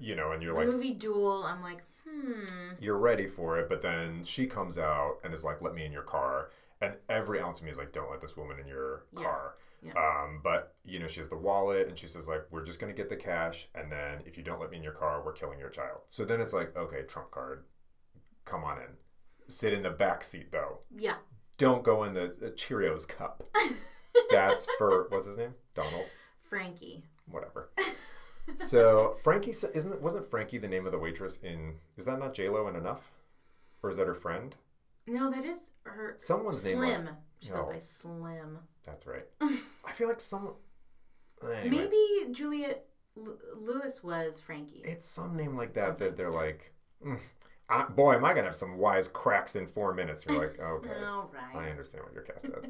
you 0.00 0.16
know, 0.16 0.33
and 0.33 0.42
you're 0.42 0.55
the 0.55 0.61
like, 0.61 0.68
movie 0.68 0.94
duel 0.94 1.44
i'm 1.44 1.62
like 1.62 1.83
hmm 2.09 2.46
you're 2.81 2.98
ready 2.98 3.26
for 3.26 3.59
it. 3.61 3.68
But 3.68 3.83
then 3.83 4.24
she 4.24 4.46
comes 4.46 4.79
out 4.79 5.18
and 5.22 5.35
is 5.35 5.44
like, 5.44 5.61
let 5.62 5.74
me 5.74 5.85
in 5.85 5.92
your 5.92 6.03
car. 6.03 6.50
And 6.81 6.96
every 7.09 7.40
ounce 7.40 7.59
of 7.61 7.66
me 7.66 7.70
is 7.70 7.79
like, 7.79 7.92
don't 7.92 8.11
let 8.11 8.20
this 8.20 8.37
woman 8.37 8.59
in 8.59 8.66
your 8.66 9.05
Yeah. 9.12 9.22
car. 9.24 9.55
Yeah. 9.83 9.93
Um, 9.93 10.40
but 10.43 10.75
you 10.85 10.99
know, 10.99 11.07
she 11.07 11.21
has 11.21 11.29
the 11.29 11.37
wallet 11.37 11.88
and 11.88 11.97
she 11.97 12.07
says 12.07 12.29
like, 12.29 12.43
we're 12.51 12.64
just 12.64 12.81
going 12.81 12.93
to 12.93 12.97
get 12.97 13.09
the 13.09 13.16
cash. 13.16 13.69
And 13.75 13.90
then 13.90 14.21
if 14.27 14.37
you 14.37 14.43
don't 14.43 14.61
let 14.61 14.71
me 14.71 14.77
in 14.77 14.83
your 14.83 14.93
car, 14.93 15.23
we're 15.25 15.33
killing 15.33 15.59
your 15.59 15.71
child. 15.71 16.01
So 16.09 16.25
then 16.25 16.40
it's 16.40 16.53
like, 16.53 16.77
okay, 16.77 17.03
trump 17.03 17.31
card, 17.31 17.64
come 18.45 18.62
on 18.64 18.79
in. 18.79 18.88
Sit 19.49 19.73
in 19.73 19.83
the 19.83 19.90
back 19.90 20.23
seat 20.23 20.53
though. 20.53 20.81
yeah 20.97 21.14
don't 21.61 21.85
go 21.85 22.05
in 22.05 22.14
the, 22.14 22.35
the 22.40 22.51
Cheerios 22.51 23.07
cup. 23.07 23.45
That's 24.31 24.66
for 24.79 25.09
what's 25.11 25.27
his 25.27 25.37
name? 25.37 25.55
Donald. 25.75 26.07
frankie 26.49 27.05
Whatever. 27.27 27.71
so 28.66 29.14
Frankie 29.23 29.51
isn't 29.51 30.01
wasn't 30.01 30.25
Frankie 30.25 30.57
the 30.57 30.66
name 30.69 30.87
of 30.87 30.93
the 30.93 30.99
waitress 30.99 31.38
in? 31.43 31.75
Is 31.99 32.07
that 32.07 32.19
not 32.19 32.33
J 32.33 32.49
Lo 32.49 32.66
in 32.66 32.77
Enough, 32.77 33.12
or 33.83 33.90
is 33.90 33.99
that 33.99 34.07
her 34.07 34.14
friend? 34.14 34.57
No, 35.07 35.31
that 35.31 35.45
is 35.45 35.71
her. 35.85 36.15
Someone's 36.19 36.65
name. 36.65 36.77
Slim. 36.79 37.09
She 37.41 37.49
goes 37.51 37.57
No. 37.59 37.67
by 37.73 37.79
Slim. 37.79 38.59
That's 38.85 39.07
right. 39.07 39.27
I 39.41 39.93
feel 39.93 40.09
like 40.09 40.21
some. 40.21 40.55
Anyway, 41.43 41.69
Maybe 41.91 42.33
Juliette 42.33 42.87
L- 43.17 43.39
Lewis 43.57 44.03
was 44.05 44.41
Frankie. 44.41 44.83
it's 44.85 45.09
some 45.09 45.37
name 45.37 45.57
like 45.57 45.75
that 45.75 45.99
that 45.99 46.17
they're 46.17 46.31
like, 46.31 46.75
mm, 47.05 47.19
I, 47.69 47.85
boy, 47.85 48.15
am 48.15 48.25
I 48.25 48.31
gonna 48.35 48.45
have 48.45 48.55
some 48.55 48.77
wise 48.77 49.09
cracks 49.09 49.57
in 49.57 49.67
four 49.67 49.95
minutes? 49.95 50.27
You're 50.27 50.39
like, 50.39 50.61
okay, 50.61 50.91
All 51.05 51.33
I 51.55 51.57
right. 51.59 51.71
understand 51.71 52.05
what 52.05 52.13
your 52.13 52.23
cast 52.25 52.47
does. 52.53 52.67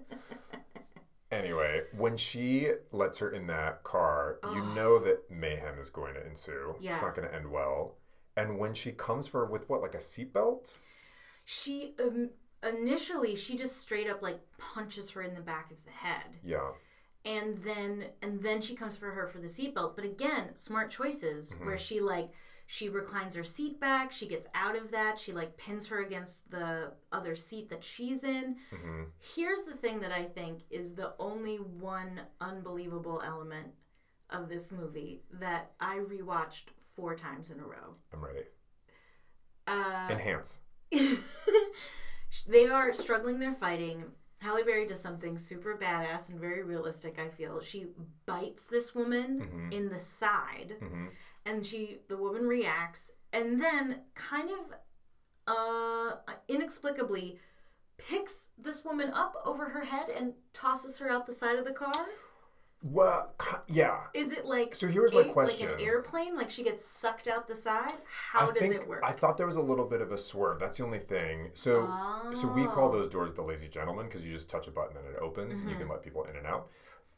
anyway, 1.32 1.82
when 1.96 2.16
she 2.16 2.68
lets 2.92 3.18
her 3.18 3.30
in 3.30 3.46
that 3.48 3.82
car, 3.82 4.38
you 4.54 4.62
know 4.74 4.98
that 5.00 5.30
mayhem 5.30 5.78
is 5.80 5.90
going 5.90 6.14
to 6.14 6.26
ensue. 6.26 6.74
Yeah. 6.80 6.92
It's 6.92 7.02
not 7.02 7.14
going 7.14 7.28
to 7.28 7.34
end 7.34 7.50
well. 7.50 7.96
And 8.36 8.58
when 8.58 8.74
she 8.74 8.92
comes 8.92 9.26
for 9.26 9.44
with 9.46 9.68
what, 9.68 9.82
like 9.82 9.94
a 9.94 9.98
seatbelt? 9.98 10.76
She 11.52 11.94
um, 12.00 12.30
initially 12.62 13.34
she 13.34 13.56
just 13.56 13.78
straight 13.78 14.08
up 14.08 14.22
like 14.22 14.38
punches 14.58 15.10
her 15.10 15.22
in 15.22 15.34
the 15.34 15.40
back 15.40 15.70
of 15.72 15.78
the 15.84 15.90
head, 15.90 16.36
Yeah. 16.44 16.70
and 17.24 17.58
then 17.58 18.04
and 18.22 18.40
then 18.40 18.60
she 18.60 18.76
comes 18.76 18.96
for 18.96 19.10
her 19.10 19.26
for 19.26 19.38
the 19.38 19.48
seatbelt. 19.48 19.96
But 19.96 20.04
again, 20.04 20.54
smart 20.54 20.90
choices 20.90 21.52
Mm-hmm. 21.52 21.66
where 21.66 21.78
she 21.78 21.98
like 22.00 22.28
she 22.68 22.88
reclines 22.88 23.34
her 23.34 23.42
seat 23.42 23.80
back, 23.80 24.12
she 24.12 24.28
gets 24.28 24.46
out 24.54 24.76
of 24.76 24.92
that, 24.92 25.18
she 25.18 25.32
like 25.32 25.56
pins 25.56 25.88
her 25.88 26.00
against 26.02 26.48
the 26.52 26.92
other 27.10 27.34
seat 27.34 27.68
that 27.70 27.82
she's 27.82 28.22
in. 28.22 28.56
hmm 28.70 29.02
Here's 29.18 29.64
the 29.64 29.74
thing 29.74 29.98
that 30.02 30.12
I 30.12 30.22
think 30.22 30.60
is 30.70 30.94
the 30.94 31.14
only 31.18 31.56
one 31.56 32.20
unbelievable 32.40 33.20
element 33.26 33.68
of 34.30 34.48
this 34.48 34.70
movie 34.70 35.22
that 35.40 35.72
I 35.80 35.96
rewatched 35.98 36.66
four 36.94 37.16
times 37.16 37.50
in 37.50 37.58
a 37.58 37.64
row. 37.64 37.96
I'm 38.12 38.24
ready. 38.24 38.44
Uh, 39.66 40.06
Enhance. 40.10 40.60
they 42.48 42.66
are 42.66 42.92
struggling, 42.92 43.38
they're 43.38 43.52
fighting. 43.54 44.04
Halle 44.38 44.64
Berry 44.64 44.86
does 44.86 45.00
something 45.00 45.36
super 45.36 45.76
badass 45.76 46.30
and 46.30 46.40
very 46.40 46.62
realistic, 46.62 47.18
I 47.18 47.28
feel. 47.28 47.60
She 47.60 47.86
bites 48.26 48.64
this 48.64 48.94
woman 48.94 49.40
Mhm. 49.40 49.72
in 49.74 49.88
the 49.90 49.98
side 49.98 50.76
hmm 50.80 51.06
and 51.46 51.64
she 51.64 52.00
the 52.08 52.18
woman 52.18 52.46
reacts 52.46 53.12
and 53.32 53.60
then 53.62 54.02
kind 54.14 54.50
of 54.50 54.74
uh 55.48 56.16
inexplicably 56.48 57.38
picks 57.96 58.48
this 58.58 58.84
woman 58.84 59.10
up 59.14 59.34
over 59.46 59.70
her 59.70 59.80
head 59.84 60.10
and 60.10 60.34
tosses 60.52 60.98
her 60.98 61.10
out 61.10 61.26
the 61.26 61.32
side 61.32 61.58
of 61.58 61.64
the 61.64 61.72
car. 61.72 62.06
Well, 62.82 63.34
yeah. 63.68 64.04
Is 64.14 64.32
it 64.32 64.46
like 64.46 64.74
So 64.74 64.86
here's 64.86 65.12
my 65.12 65.20
a- 65.20 65.32
question. 65.32 65.68
Like 65.70 65.80
an 65.80 65.86
airplane, 65.86 66.34
like 66.34 66.50
she 66.50 66.62
gets 66.62 66.84
sucked 66.84 67.28
out 67.28 67.46
the 67.46 67.54
side? 67.54 67.92
How 68.32 68.48
I 68.48 68.52
does 68.52 68.58
think 68.58 68.74
it 68.76 68.88
work? 68.88 69.02
I 69.04 69.12
thought 69.12 69.36
there 69.36 69.46
was 69.46 69.56
a 69.56 69.62
little 69.62 69.84
bit 69.86 70.00
of 70.00 70.12
a 70.12 70.18
swerve. 70.18 70.58
That's 70.58 70.78
the 70.78 70.84
only 70.84 70.98
thing. 70.98 71.50
So, 71.54 71.86
so 72.34 72.48
we 72.48 72.64
call 72.64 72.88
Oh. 72.88 72.92
those 72.92 73.08
doors 73.08 73.34
the 73.34 73.42
lazy 73.42 73.68
gentleman 73.68 74.06
because 74.06 74.24
you 74.26 74.32
just 74.32 74.48
touch 74.48 74.66
a 74.66 74.70
button 74.70 74.96
and 74.96 75.06
it 75.14 75.18
opens, 75.20 75.60
and 75.60 75.68
you 75.68 75.74
Mm-hmm. 75.76 75.82
can 75.84 75.90
let 75.90 76.02
people 76.02 76.24
in 76.24 76.36
and 76.36 76.46
out. 76.46 76.68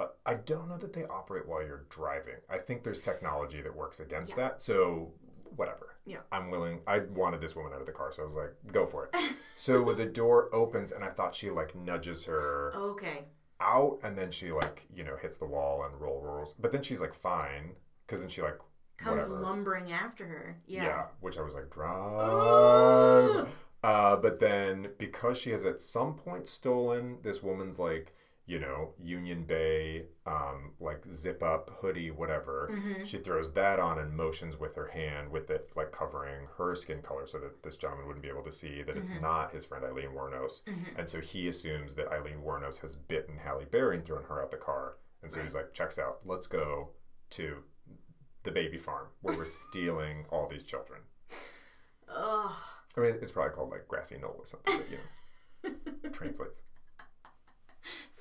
Uh, 0.00 0.06
I 0.26 0.34
don't 0.34 0.68
know 0.68 0.78
that 0.78 0.92
they 0.92 1.04
operate 1.04 1.46
while 1.46 1.62
you're 1.62 1.84
driving. 1.90 2.36
I 2.50 2.58
think 2.58 2.82
there's 2.82 2.98
technology 2.98 3.60
that 3.62 3.74
works 3.76 4.00
against 4.00 4.30
Yeah. 4.32 4.36
that. 4.48 4.62
So, 4.62 5.12
whatever. 5.54 5.94
Yeah. 6.06 6.18
I'm 6.32 6.50
willing. 6.50 6.80
I 6.88 7.00
wanted 7.00 7.40
this 7.40 7.54
woman 7.54 7.72
out 7.72 7.78
of 7.80 7.86
the 7.86 7.92
car, 7.92 8.10
so 8.10 8.22
I 8.22 8.24
was 8.24 8.34
like, 8.34 8.52
go 8.72 8.84
for 8.86 9.04
it. 9.12 9.14
so 9.56 9.92
the 9.92 10.06
door 10.06 10.52
opens, 10.52 10.90
and 10.90 11.04
I 11.04 11.10
thought 11.10 11.36
she 11.36 11.50
like 11.50 11.74
nudges 11.76 12.24
her 12.24 12.72
Okay. 12.74 13.26
Out, 13.62 13.98
and 14.02 14.18
then 14.18 14.30
she 14.30 14.50
like 14.52 14.86
you 14.94 15.04
know 15.04 15.16
hits 15.16 15.36
the 15.36 15.46
wall 15.46 15.84
and 15.84 16.00
roll 16.00 16.20
rolls. 16.20 16.54
But 16.58 16.72
then 16.72 16.82
she's 16.82 17.00
like 17.00 17.14
fine 17.14 17.72
because 18.06 18.20
then 18.20 18.28
she 18.28 18.42
like 18.42 18.58
Comes 18.98 19.22
whatever. 19.24 19.40
lumbering 19.40 19.92
after 19.92 20.24
her. 20.26 20.56
Yeah. 20.66 20.84
Yeah, 20.84 21.04
which 21.20 21.36
I 21.38 21.42
was 21.42 21.54
like, 21.54 21.70
drive. 21.70 23.48
uh, 23.82 24.16
but 24.16 24.38
then 24.38 24.90
because 24.98 25.38
she 25.38 25.50
has 25.50 25.64
at 25.64 25.80
some 25.80 26.14
point 26.14 26.48
stolen 26.48 27.18
this 27.22 27.42
woman's 27.42 27.78
like, 27.78 28.14
you 28.46 28.58
know, 28.58 28.92
Union 29.00 29.44
Bay, 29.44 30.06
um, 30.26 30.72
like 30.80 31.04
zip 31.12 31.42
up 31.42 31.70
hoodie, 31.80 32.10
whatever, 32.10 32.70
Mm-hmm. 32.72 33.04
she 33.04 33.18
throws 33.18 33.52
that 33.52 33.78
on 33.78 33.98
and 34.00 34.12
motions 34.16 34.58
with 34.58 34.74
her 34.74 34.88
hand 34.88 35.30
with 35.30 35.48
it 35.50 35.70
like 35.76 35.92
covering 35.92 36.48
her 36.58 36.74
skin 36.74 37.02
color 37.02 37.24
so 37.26 37.38
that 37.38 37.62
this 37.62 37.76
gentleman 37.76 38.06
wouldn't 38.06 38.22
be 38.24 38.28
able 38.28 38.42
to 38.42 38.50
see 38.52 38.82
that 38.82 38.96
it's 38.96 39.10
Mm-hmm. 39.12 39.22
not 39.22 39.52
his 39.52 39.64
friend 39.64 39.84
Aileen 39.84 40.10
Wuornos. 40.10 40.62
And 40.96 41.08
so 41.08 41.20
he 41.20 41.46
assumes 41.48 41.94
that 41.94 42.08
Aileen 42.12 42.40
Wuornos 42.44 42.78
has 42.80 42.96
bitten 42.96 43.36
Halle 43.38 43.64
Berry 43.70 43.96
and 43.96 44.04
thrown 44.04 44.24
her 44.24 44.42
out 44.42 44.50
the 44.50 44.56
car. 44.56 44.96
And 45.22 45.32
so 45.32 45.40
he's 45.40 45.54
like, 45.54 45.72
checks 45.72 45.98
out, 45.98 46.18
let's 46.24 46.48
go 46.48 46.88
to 47.30 47.58
the 48.42 48.50
baby 48.50 48.76
farm 48.76 49.06
where 49.20 49.36
we're 49.36 49.44
stealing 49.66 50.24
all 50.30 50.48
these 50.48 50.64
children. 50.64 51.00
Ugh. 52.08 52.52
I 52.96 53.00
mean, 53.00 53.14
it's 53.22 53.30
probably 53.30 53.54
called 53.54 53.70
like 53.70 53.86
grassy 53.88 54.18
knoll 54.18 54.36
or 54.38 54.46
something, 54.46 54.76
but 54.76 54.90
you 54.90 54.98
know, 56.02 56.10
translates. 56.12 56.62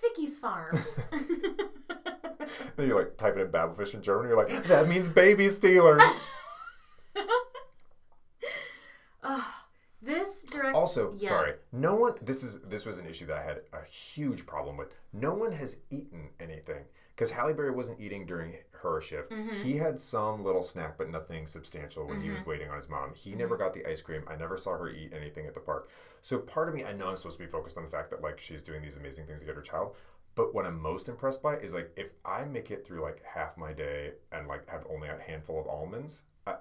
Vicky's 0.01 0.37
farm. 0.39 0.77
Then 2.75 2.87
you 2.87 2.95
like 2.95 3.15
type 3.17 3.37
it 3.37 3.41
in 3.41 3.47
Babelfish 3.47 3.93
in 3.93 4.01
German, 4.01 4.27
you're 4.27 4.35
like, 4.37 4.65
that 4.67 4.87
means 4.87 5.07
baby 5.07 5.47
stealers. 5.49 6.01
Ugh. 9.23 9.43
This 10.01 10.43
direct. 10.45 10.75
Also, 10.75 11.13
Yeah. 11.15 11.29
sorry, 11.29 11.53
no 11.71 11.93
one. 11.95 12.15
This 12.21 12.41
is 12.43 12.59
this 12.61 12.85
was 12.87 12.97
an 12.97 13.05
issue 13.05 13.27
that 13.27 13.37
I 13.37 13.43
had 13.43 13.61
a 13.71 13.83
huge 13.85 14.47
problem 14.47 14.75
with. 14.75 14.95
No 15.13 15.33
one 15.35 15.51
has 15.51 15.77
eaten 15.91 16.29
anything 16.39 16.85
because 17.21 17.29
Halle 17.35 17.53
Berry 17.53 17.69
wasn't 17.69 17.99
eating 18.01 18.25
during 18.25 18.55
her 18.71 18.99
shift. 18.99 19.29
Mm-hmm. 19.29 19.61
He 19.63 19.77
had 19.77 19.99
some 19.99 20.43
little 20.43 20.63
snack, 20.63 20.97
but 20.97 21.07
nothing 21.11 21.45
substantial 21.45 22.07
when 22.07 22.19
he 22.19 22.29
Mm-hmm. 22.29 22.37
was 22.37 22.45
waiting 22.47 22.67
on 22.71 22.77
his 22.77 22.89
mom. 22.89 23.13
He 23.13 23.35
never 23.35 23.55
got 23.57 23.75
the 23.75 23.85
ice 23.87 24.01
cream. 24.01 24.23
I 24.27 24.35
never 24.35 24.57
saw 24.57 24.71
her 24.75 24.89
eat 24.89 25.13
anything 25.15 25.45
at 25.45 25.53
the 25.53 25.59
park. 25.59 25.89
So 26.23 26.39
part 26.39 26.67
of 26.67 26.73
me, 26.73 26.83
I 26.83 26.93
know 26.93 27.09
I'm 27.09 27.15
supposed 27.15 27.37
to 27.37 27.43
be 27.45 27.49
focused 27.51 27.77
on 27.77 27.83
the 27.83 27.91
fact 27.91 28.09
that 28.09 28.23
like 28.23 28.39
she's 28.39 28.63
doing 28.63 28.81
these 28.81 28.97
amazing 28.97 29.27
things 29.27 29.41
to 29.41 29.45
get 29.45 29.53
her 29.55 29.61
child. 29.61 29.95
But 30.33 30.55
what 30.55 30.65
I'm 30.65 30.81
most 30.81 31.09
impressed 31.09 31.43
by 31.43 31.57
is 31.57 31.75
like 31.75 31.91
if 31.95 32.09
I 32.25 32.43
make 32.43 32.71
it 32.71 32.83
through 32.83 33.03
like 33.03 33.21
half 33.23 33.55
my 33.55 33.71
day 33.71 34.13
and 34.31 34.47
like 34.47 34.67
have 34.67 34.83
only 34.89 35.07
a 35.07 35.19
handful 35.23 35.59
of 35.61 35.67
almonds, 35.67 36.23
I, 36.47 36.55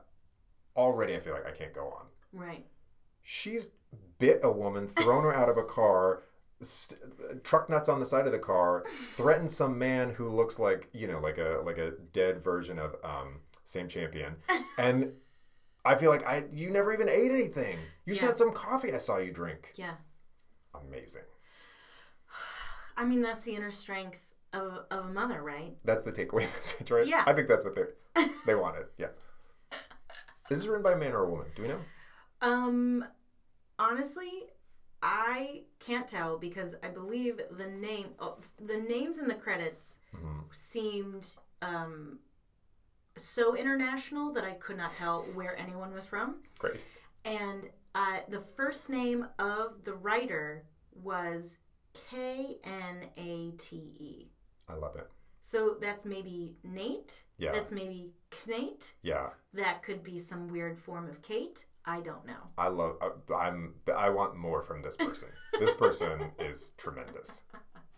already 0.77 1.15
I 1.17 1.21
feel 1.21 1.33
like 1.33 1.47
I 1.47 1.53
can't 1.53 1.73
go 1.73 1.87
on 1.89 2.05
Right. 2.35 2.67
she's 3.23 3.71
bit 4.19 4.41
a 4.43 4.53
woman, 4.53 4.89
thrown 4.89 5.23
her 5.23 5.35
out 5.35 5.49
of 5.49 5.57
a 5.57 5.65
car, 5.65 6.25
st- 6.63 7.01
truck 7.45 7.69
nuts 7.69 7.89
on 7.89 8.01
the 8.01 8.07
side 8.07 8.27
of 8.27 8.33
the 8.33 8.39
car, 8.39 8.85
threatened 8.91 9.51
some 9.51 9.79
man 9.79 10.11
who 10.11 10.29
looks 10.29 10.59
like 10.59 10.89
you 10.93 11.07
know 11.07 11.19
like 11.19 11.39
a 11.39 11.63
like 11.65 11.79
a 11.79 11.93
dead 12.13 12.43
version 12.43 12.79
of 12.79 12.97
um, 13.05 13.41
Sam 13.65 13.89
Champion, 13.89 14.37
and 14.79 15.13
I 15.85 15.95
feel 15.95 16.11
like 16.11 16.27
I 16.27 16.45
you 16.53 16.71
never 16.71 16.93
even 16.93 17.09
ate 17.09 17.31
anything. 17.31 17.79
You 18.05 18.15
just 18.15 18.25
had 18.25 18.39
some 18.39 18.53
coffee 18.53 18.93
I 18.93 18.99
saw 18.99 19.19
you 19.19 19.33
drink. 19.33 19.73
Yeah. 19.77 19.95
Amazing. 20.75 21.23
I 22.97 23.05
mean, 23.05 23.23
that's 23.23 23.45
the 23.45 23.55
inner 23.55 23.71
strength 23.71 24.35
of, 24.53 24.85
of 24.91 25.07
a 25.07 25.13
mother, 25.13 25.43
right? 25.43 25.77
That's 25.85 26.03
the 26.03 26.13
takeaway 26.13 26.53
message, 26.55 26.91
right? 26.91 27.07
Yeah. 27.07 27.25
I 27.27 27.33
think 27.33 27.49
that's 27.49 27.65
what 27.65 27.75
they 27.77 28.25
they 28.47 28.55
wanted. 28.55 28.87
Yeah. 28.99 29.09
Is 30.51 30.59
this 30.59 30.67
written 30.67 30.83
by 30.83 30.93
a 30.93 30.97
man 30.97 31.13
or 31.13 31.23
a 31.25 31.31
woman? 31.31 31.47
Do 31.55 31.63
we 31.63 31.69
know? 31.69 31.81
Um, 32.43 33.05
honestly, 33.79 34.49
I 35.03 35.63
can't 35.79 36.07
tell 36.07 36.37
because 36.39 36.75
I 36.83 36.89
believe 36.89 37.41
the 37.51 37.67
name, 37.67 38.09
oh, 38.19 38.39
the 38.61 38.77
names 38.79 39.19
in 39.19 39.29
the 39.29 39.35
credits 39.35 39.99
Mhm. 40.15 40.55
seemed 40.55 41.37
um 41.63 42.19
so 43.17 43.55
international 43.57 44.33
that 44.33 44.45
I 44.45 44.53
could 44.55 44.77
not 44.77 44.93
tell 44.95 45.23
where 45.35 45.57
anyone 45.59 45.93
was 45.93 46.07
from. 46.07 46.43
Great. 46.59 46.81
And 47.25 47.69
uh, 47.95 48.21
the 48.29 48.41
first 48.41 48.89
name 48.89 49.27
of 49.39 49.85
the 49.85 49.95
writer 49.95 50.65
was 50.93 51.59
K 51.93 52.59
N 52.65 53.11
A 53.17 53.51
T 53.59 53.77
E. 53.99 54.31
I 54.69 54.75
love 54.75 54.97
it. 54.97 55.11
So 55.43 55.77
that's 55.81 56.05
maybe 56.05 56.57
Nate. 56.63 57.25
Yeah. 57.39 57.53
That's 57.53 57.73
maybe 57.73 58.13
Knate. 58.47 58.95
Yeah. 59.03 59.31
That 59.55 59.83
could 59.83 60.03
be 60.05 60.19
some 60.19 60.49
weird 60.49 60.79
form 60.79 61.09
of 61.09 61.21
Kate. 61.23 61.67
I 61.85 62.01
don't 62.01 62.27
know. 62.27 62.49
I 62.59 62.69
love. 62.69 62.97
I, 63.01 63.35
I'm. 63.35 63.75
I 63.95 64.11
want 64.11 64.37
more 64.37 64.63
from 64.63 64.83
this 64.83 64.97
person. 64.97 65.29
this 65.59 65.73
person 65.75 66.31
is 66.39 66.73
tremendous. 66.77 67.43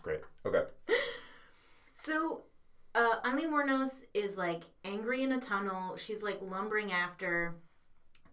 Great. 0.02 0.20
Okay. 0.46 0.62
So, 1.92 2.42
uh, 2.94 3.16
Aileen 3.24 3.50
Wuornos 3.50 4.04
is 4.14 4.36
like 4.36 4.62
angry 4.84 5.22
in 5.22 5.32
a 5.32 5.40
tunnel. 5.40 5.96
She's 5.96 6.22
like 6.22 6.40
lumbering 6.42 6.92
after. 6.92 7.56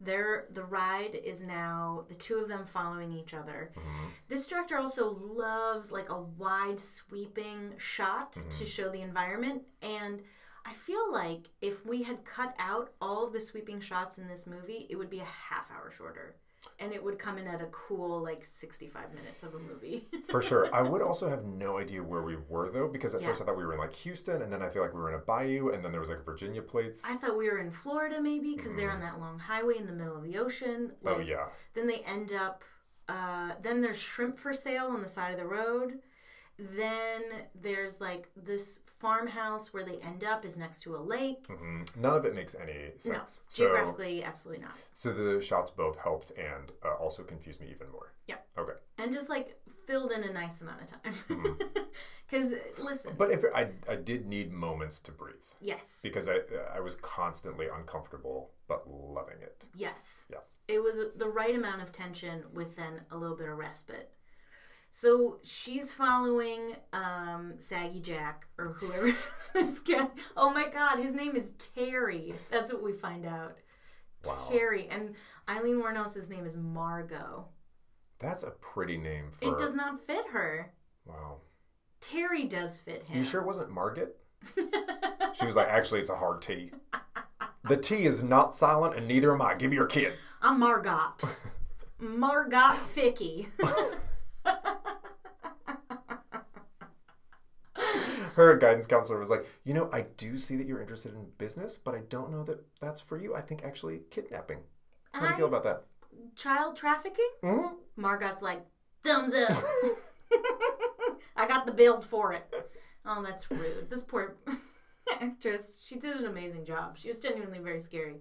Their 0.01 0.45
the 0.51 0.63
ride 0.63 1.19
is 1.25 1.43
now 1.43 2.05
the 2.07 2.15
two 2.15 2.35
of 2.35 2.47
them 2.47 2.63
following 2.63 3.11
each 3.11 3.33
other. 3.33 3.71
Mm-hmm. 3.75 4.05
This 4.29 4.47
director 4.47 4.77
also 4.77 5.11
loves 5.11 5.91
like 5.91 6.09
a 6.09 6.21
wide 6.21 6.79
sweeping 6.79 7.73
shot 7.77 8.33
mm-hmm. 8.33 8.49
to 8.49 8.65
show 8.65 8.89
the 8.89 9.01
environment, 9.01 9.63
and 9.81 10.21
I 10.69 10.73
feel 10.73 11.11
like 11.11 11.47
if 11.61 11.83
we 11.85 12.03
had 12.03 12.23
cut 12.25 12.53
out 12.59 12.91
all 13.01 13.25
of 13.25 13.33
the 13.33 13.39
sweeping 13.39 13.79
shots 13.79 14.17
in 14.19 14.27
this 14.27 14.45
movie, 14.45 14.85
it 14.89 14.95
would 14.95 15.09
be 15.09 15.19
a 15.19 15.23
half 15.25 15.65
hour 15.71 15.89
shorter. 15.89 16.35
And 16.77 16.91
it 16.93 17.01
would 17.03 17.17
come 17.17 17.37
in 17.37 17.47
at 17.47 17.61
a 17.61 17.67
cool 17.67 18.21
like 18.21 18.43
65 18.45 19.13
minutes 19.15 19.43
of 19.43 19.55
a 19.55 19.59
movie. 19.59 20.07
For 20.27 20.41
sure. 20.41 20.73
I 20.75 20.81
would 20.81 21.01
also 21.09 21.27
have 21.29 21.45
no 21.45 21.77
idea 21.79 22.03
where 22.03 22.21
we 22.21 22.35
were 22.49 22.69
though, 22.69 22.87
because 22.87 23.15
at 23.15 23.21
Yeah. 23.21 23.27
first 23.27 23.41
I 23.41 23.45
thought 23.45 23.57
we 23.57 23.65
were 23.65 23.73
in 23.73 23.79
like 23.79 23.93
Houston, 23.95 24.41
and 24.43 24.51
then 24.53 24.61
I 24.61 24.69
feel 24.69 24.81
like 24.83 24.93
we 24.93 24.99
were 24.99 25.09
in 25.09 25.15
a 25.15 25.23
bayou, 25.23 25.69
and 25.69 25.83
then 25.83 25.91
there 25.91 26.01
was 26.01 26.09
like 26.09 26.23
Virginia 26.23 26.61
plates. 26.61 27.01
I 27.05 27.15
thought 27.15 27.37
we 27.37 27.49
were 27.49 27.57
in 27.59 27.71
Florida 27.71 28.21
maybe 28.21 28.55
because 28.55 28.75
they're 28.75 28.91
on 28.91 28.99
that 29.01 29.19
long 29.19 29.39
highway 29.39 29.77
in 29.77 29.87
the 29.87 29.93
middle 29.93 30.17
of 30.17 30.23
the 30.23 30.37
ocean. 30.37 30.91
oh 31.05 31.19
yeah. 31.19 31.47
Then 31.73 31.87
they 31.87 32.01
end 32.01 32.33
up. 32.33 32.63
Uh, 33.07 33.53
then 33.63 33.81
there's 33.81 33.97
shrimp 33.97 34.37
for 34.37 34.53
sale 34.53 34.85
on 34.87 35.01
the 35.01 35.09
side 35.09 35.31
of 35.31 35.39
the 35.39 35.45
road. 35.47 35.99
Then 36.75 37.21
there's 37.55 38.01
like 38.01 38.29
this 38.35 38.81
farmhouse 38.99 39.73
where 39.73 39.83
they 39.85 39.97
end 39.97 40.23
up 40.25 40.43
is 40.43 40.57
next 40.57 40.81
to 40.83 40.95
a 40.95 41.01
lake. 41.01 41.45
hmm 41.47 41.83
None 41.95 42.15
of 42.17 42.25
it 42.25 42.35
makes 42.35 42.53
any 42.55 42.73
No, 42.73 43.13
sense. 43.13 43.41
so, 43.47 43.63
geographically, 43.63 44.23
absolutely 44.23 44.63
not. 44.63 44.73
so 44.93 45.13
the 45.13 45.41
shots 45.41 45.71
both 45.71 45.97
helped 45.97 46.31
and 46.31 46.71
uh, 46.83 46.95
also 46.95 47.23
confused 47.23 47.61
me 47.61 47.67
even 47.71 47.89
more. 47.91 48.13
Yeah. 48.27 48.35
Okay. 48.57 48.73
And 48.97 49.13
just 49.13 49.29
like 49.29 49.57
filled 49.87 50.11
in 50.11 50.23
a 50.23 50.33
nice 50.33 50.59
amount 50.61 50.81
of 50.81 50.87
time. 50.87 51.13
Mm-hmm. 51.29 51.63
Because 52.29 52.53
listen, 52.77 53.15
But 53.17 53.31
if 53.31 53.43
I, 53.55 53.69
I 53.89 53.95
did 53.95 54.27
need 54.27 54.51
moments 54.53 54.99
to 54.99 55.11
breathe 55.11 55.33
yes, 55.61 55.99
because 56.03 56.29
I 56.29 56.41
I 56.75 56.79
was 56.79 56.93
constantly 56.97 57.65
uncomfortable 57.75 58.51
but 58.67 58.83
loving 58.87 59.41
it. 59.41 59.65
yes, 59.75 60.19
Yeah. 60.31 60.37
it 60.67 60.83
was 60.83 60.97
the 61.15 61.27
right 61.27 61.55
amount 61.55 61.81
of 61.81 61.91
tension 61.91 62.43
with 62.53 62.75
then 62.75 63.01
a 63.09 63.17
little 63.17 63.35
bit 63.35 63.49
of 63.49 63.57
respite. 63.57 64.11
So 64.91 65.39
she's 65.43 65.91
following 65.91 66.75
um, 66.93 67.53
Saggy 67.57 67.99
Jack 68.01 68.47
or 68.57 68.73
whoever 68.73 69.15
this 69.53 69.79
guy. 69.79 70.07
Oh 70.35 70.51
my 70.51 70.67
God, 70.67 70.99
his 70.99 71.13
name 71.13 71.35
is 71.35 71.51
Terry. 71.51 72.33
That's 72.49 72.73
what 72.73 72.83
we 72.83 72.93
find 72.93 73.25
out. 73.25 73.57
Wow. 74.25 74.47
Terry 74.51 74.87
and 74.89 75.15
Aileen 75.47 75.81
Wuornos' 75.81 76.29
name 76.29 76.45
is 76.45 76.57
Margot. 76.57 77.47
That's 78.19 78.43
a 78.43 78.49
pretty 78.49 78.97
name 78.97 79.29
for. 79.29 79.53
It 79.53 79.57
does 79.57 79.75
not 79.75 79.99
fit 80.05 80.25
her. 80.33 80.73
Wow. 81.05 81.37
Terry 82.01 82.43
does 82.43 82.79
fit 82.79 83.03
him. 83.03 83.19
You 83.19 83.23
sure 83.23 83.41
it 83.41 83.47
wasn't 83.47 83.71
Margaret? 83.71 84.17
She 85.39 85.45
was 85.45 85.55
like, 85.55 85.69
actually, 85.69 86.01
it's 86.01 86.09
a 86.09 86.15
hard 86.15 86.41
T. 86.41 86.71
The 87.63 87.77
T 87.77 88.05
is 88.05 88.21
not 88.21 88.55
silent, 88.55 88.95
and 88.95 89.07
neither 89.07 89.33
am 89.33 89.41
I. 89.41 89.55
Give 89.55 89.69
me 89.69 89.77
your 89.77 89.85
kid. 89.85 90.13
I'm 90.41 90.59
Margot. 90.59 91.13
Margot 91.99 92.75
Ficky. 92.95 93.47
Her 98.35 98.55
guidance 98.57 98.87
counselor 98.87 99.19
was 99.19 99.29
like, 99.29 99.45
you 99.63 99.73
know, 99.73 99.89
I 99.91 100.01
do 100.17 100.37
see 100.37 100.55
that 100.57 100.67
you're 100.67 100.81
interested 100.81 101.13
in 101.13 101.25
business, 101.37 101.77
but 101.77 101.95
I 101.95 102.01
don't 102.09 102.31
know 102.31 102.43
that 102.43 102.59
that's 102.79 103.01
for 103.01 103.17
you. 103.17 103.35
I 103.35 103.41
think 103.41 103.63
actually 103.63 104.01
kidnapping. 104.11 104.59
How 105.11 105.21
do 105.21 105.27
you 105.27 105.33
I- 105.33 105.37
feel 105.37 105.47
about 105.47 105.63
that? 105.63 105.83
Child 106.35 106.75
trafficking? 106.75 107.29
Mhm. 107.43 107.73
Margot's 107.95 108.41
like, 108.41 108.65
thumbs 109.03 109.33
up. 109.33 109.51
I 111.35 111.47
got 111.47 111.65
the 111.65 111.71
build 111.73 112.05
for 112.05 112.33
it. 112.33 112.53
Oh, 113.05 113.23
that's 113.23 113.49
rude. 113.49 113.89
This 113.89 114.03
poor 114.03 114.35
actress, 115.21 115.79
she 115.83 115.95
did 115.97 116.17
an 116.17 116.25
amazing 116.25 116.65
job. 116.65 116.97
She 116.97 117.07
was 117.07 117.19
genuinely 117.19 117.59
very 117.59 117.79
scary. 117.79 118.15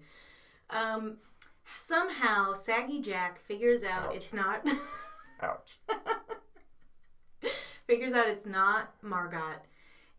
Um, 0.70 1.16
somehow, 1.82 2.52
Saggy 2.54 3.00
Jack 3.00 3.40
figures 3.40 3.82
out 3.82 4.10
Ouch. 4.10 4.16
it's 4.16 4.32
not 4.32 4.64
Ouch. 5.42 5.78
figures 7.88 8.12
out 8.12 8.28
it's 8.28 8.46
not 8.46 8.94
Margot, 9.02 9.56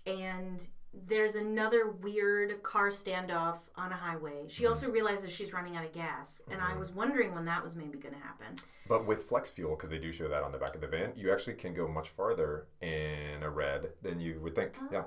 and 0.05 0.67
there's 1.07 1.35
another 1.35 1.91
weird 1.91 2.61
car 2.63 2.89
standoff 2.89 3.59
on 3.77 3.91
a 3.91 3.95
highway. 3.95 4.45
She 4.47 4.63
mm-hmm. 4.63 4.73
also 4.73 4.89
realizes 4.89 5.31
she's 5.31 5.53
running 5.53 5.77
out 5.77 5.85
of 5.85 5.93
gas, 5.93 6.41
and 6.51 6.59
I 6.59 6.71
mm-hmm. 6.71 6.79
was 6.79 6.91
wondering 6.91 7.33
when 7.33 7.45
that 7.45 7.63
was 7.63 7.75
maybe 7.75 7.99
going 7.99 8.15
to 8.15 8.19
happen. 8.19 8.55
But 8.87 9.05
with 9.05 9.23
flex 9.23 9.51
fuel, 9.51 9.75
because 9.75 9.91
they 9.91 9.99
do 9.99 10.11
show 10.11 10.27
that 10.27 10.43
on 10.43 10.51
the 10.51 10.57
back 10.57 10.73
of 10.73 10.81
the 10.81 10.87
van, 10.87 11.13
you 11.15 11.31
actually 11.31 11.53
can 11.53 11.75
go 11.75 11.87
much 11.87 12.09
farther 12.09 12.67
in 12.81 13.43
a 13.43 13.49
red 13.49 13.89
than 14.01 14.19
you 14.19 14.39
would 14.41 14.55
think. 14.55 14.73
Yeah. 14.91 15.03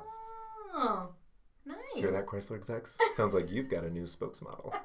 Oh, 0.72 1.09
nice. 1.66 1.77
Hear 1.96 2.12
that, 2.12 2.27
Chrysler 2.27 2.57
execs? 2.57 2.96
Sounds 3.14 3.35
like 3.35 3.51
you've 3.51 3.68
got 3.68 3.83
a 3.83 3.90
new 3.90 4.05
spokesmodel. 4.05 4.72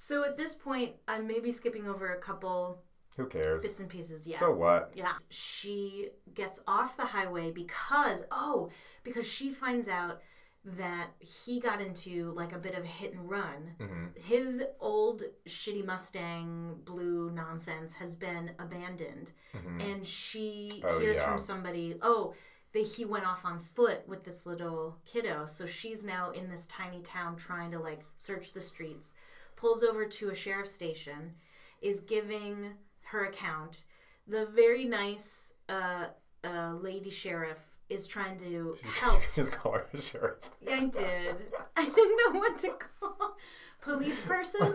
So 0.00 0.24
at 0.24 0.36
this 0.36 0.54
point, 0.54 0.92
I'm 1.08 1.26
maybe 1.26 1.50
skipping 1.50 1.88
over 1.88 2.14
a 2.14 2.20
couple 2.20 2.84
Who 3.18 3.26
cares? 3.26 3.62
bits 3.62 3.80
and 3.80 3.88
pieces. 3.90 4.26
Yeah. 4.26 4.38
So 4.38 4.52
what? 4.52 4.92
yeah. 4.94 5.12
She 5.28 6.08
gets 6.34 6.60
off 6.66 6.96
the 6.96 7.04
highway 7.04 7.50
because, 7.50 8.24
oh, 8.30 8.70
because 9.04 9.26
she 9.28 9.50
finds 9.50 9.88
out 9.88 10.20
that 10.64 11.08
he 11.20 11.60
got 11.60 11.80
into 11.80 12.32
like 12.32 12.52
a 12.52 12.58
bit 12.58 12.74
of 12.74 12.84
a 12.84 12.86
hit 12.86 13.12
and 13.14 13.28
run. 13.28 13.74
hmm 13.78 14.06
His 14.16 14.62
old 14.80 15.22
shitty 15.46 15.84
Mustang 15.84 16.76
blue 16.84 17.30
nonsense 17.30 17.94
has 17.94 18.14
been 18.16 18.52
abandoned. 18.58 19.32
And 19.80 20.06
she 20.06 20.82
Oh, 20.86 20.98
hears 20.98 21.18
yeah. 21.18 21.28
from 21.28 21.38
somebody, 21.38 21.96
oh, 22.02 22.34
that 22.72 22.86
he 22.86 23.04
went 23.04 23.24
off 23.26 23.44
on 23.44 23.58
foot 23.60 24.06
with 24.06 24.24
this 24.24 24.44
little 24.46 24.98
kiddo. 25.06 25.46
So 25.46 25.64
she's 25.64 26.04
now 26.04 26.30
in 26.32 26.50
this 26.50 26.66
tiny 26.66 27.00
town 27.02 27.36
trying 27.36 27.70
to 27.72 27.78
like 27.78 28.04
search 28.16 28.52
the 28.52 28.60
streets, 28.60 29.14
pulls 29.56 29.82
over 29.82 30.04
to 30.06 30.30
a 30.30 30.34
sheriff's 30.34 30.72
station, 30.72 31.34
is 31.80 32.00
giving 32.00 32.72
her 33.10 33.24
account. 33.24 33.84
The 34.26 34.46
very 34.46 34.84
nice 34.84 35.54
uh, 35.68 36.06
uh, 36.44 36.74
lady 36.80 37.10
sheriff 37.10 37.58
is 37.88 38.06
trying 38.06 38.36
to 38.38 38.76
help. 39.00 39.20
Just 39.34 39.52
call 39.52 39.72
her 39.72 39.86
a 39.92 40.00
sheriff. 40.00 40.50
I 40.70 40.84
did. 40.84 41.36
I 41.76 41.84
didn't 41.84 42.34
know 42.34 42.38
what 42.38 42.58
to 42.58 42.70
call 43.00 43.36
police 43.80 44.22
person. 44.22 44.74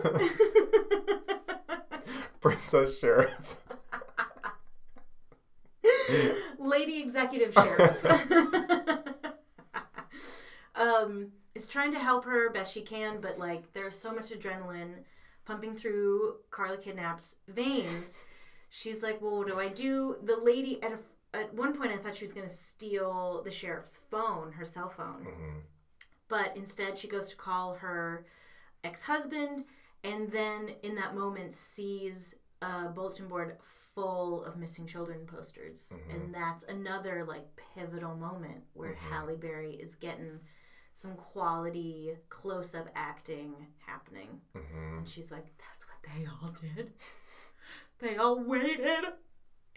Princess 2.40 2.98
Sheriff. 2.98 3.58
Lady 6.58 7.00
executive 7.00 7.54
sheriff. 7.54 8.04
um, 10.74 11.28
is 11.54 11.66
trying 11.66 11.92
to 11.92 11.98
help 11.98 12.24
her 12.24 12.50
best 12.50 12.74
she 12.74 12.82
can, 12.82 13.20
but 13.20 13.38
like 13.38 13.72
there's 13.72 13.94
so 13.94 14.12
much 14.12 14.30
adrenaline 14.30 15.04
pumping 15.44 15.76
through 15.76 16.36
Karla 16.50 16.76
Kidnap's 16.76 17.36
veins. 17.48 18.18
She's 18.70 19.02
like, 19.02 19.20
"Well, 19.20 19.38
what 19.38 19.48
do 19.48 19.58
I 19.58 19.68
do?" 19.68 20.16
The 20.22 20.36
lady 20.36 20.82
at 20.82 20.92
a, 20.92 20.98
at 21.36 21.54
one 21.54 21.76
point 21.76 21.92
I 21.92 21.96
thought 21.96 22.16
she 22.16 22.24
was 22.24 22.32
going 22.32 22.46
to 22.46 22.52
steal 22.52 23.42
the 23.42 23.50
sheriff's 23.50 24.00
phone, 24.10 24.52
her 24.52 24.64
cell 24.64 24.88
phone. 24.88 25.26
Mhm. 25.26 25.62
But 26.28 26.56
instead, 26.56 26.98
she 26.98 27.06
goes 27.08 27.28
to 27.30 27.36
call 27.36 27.74
her 27.74 28.26
ex 28.82 29.02
husband, 29.02 29.64
and 30.02 30.30
then 30.32 30.70
in 30.82 30.94
that 30.96 31.14
moment, 31.14 31.54
sees 31.54 32.34
a 32.62 32.88
bulletin 32.88 33.28
board 33.28 33.58
full 33.94 34.42
of 34.44 34.56
missing 34.56 34.86
children 34.86 35.24
posters. 35.26 35.92
And 36.10 36.34
that's 36.34 36.64
another 36.64 37.24
like 37.24 37.46
pivotal 37.74 38.16
moment 38.16 38.64
where 38.72 38.94
Halle 38.94 39.36
Berry 39.36 39.74
is 39.74 39.94
getting 39.94 40.40
some 40.94 41.14
quality 41.16 42.16
close 42.30 42.74
up 42.74 42.88
acting 42.94 43.54
happening. 43.86 44.40
hmm 44.54 44.98
And 44.98 45.08
she's 45.08 45.30
like, 45.30 45.46
that's 45.58 45.84
what 45.86 45.98
they 46.02 46.26
all 46.26 46.54
did. 46.76 46.92
they 47.98 48.16
all 48.16 48.42
waited. 48.42 49.04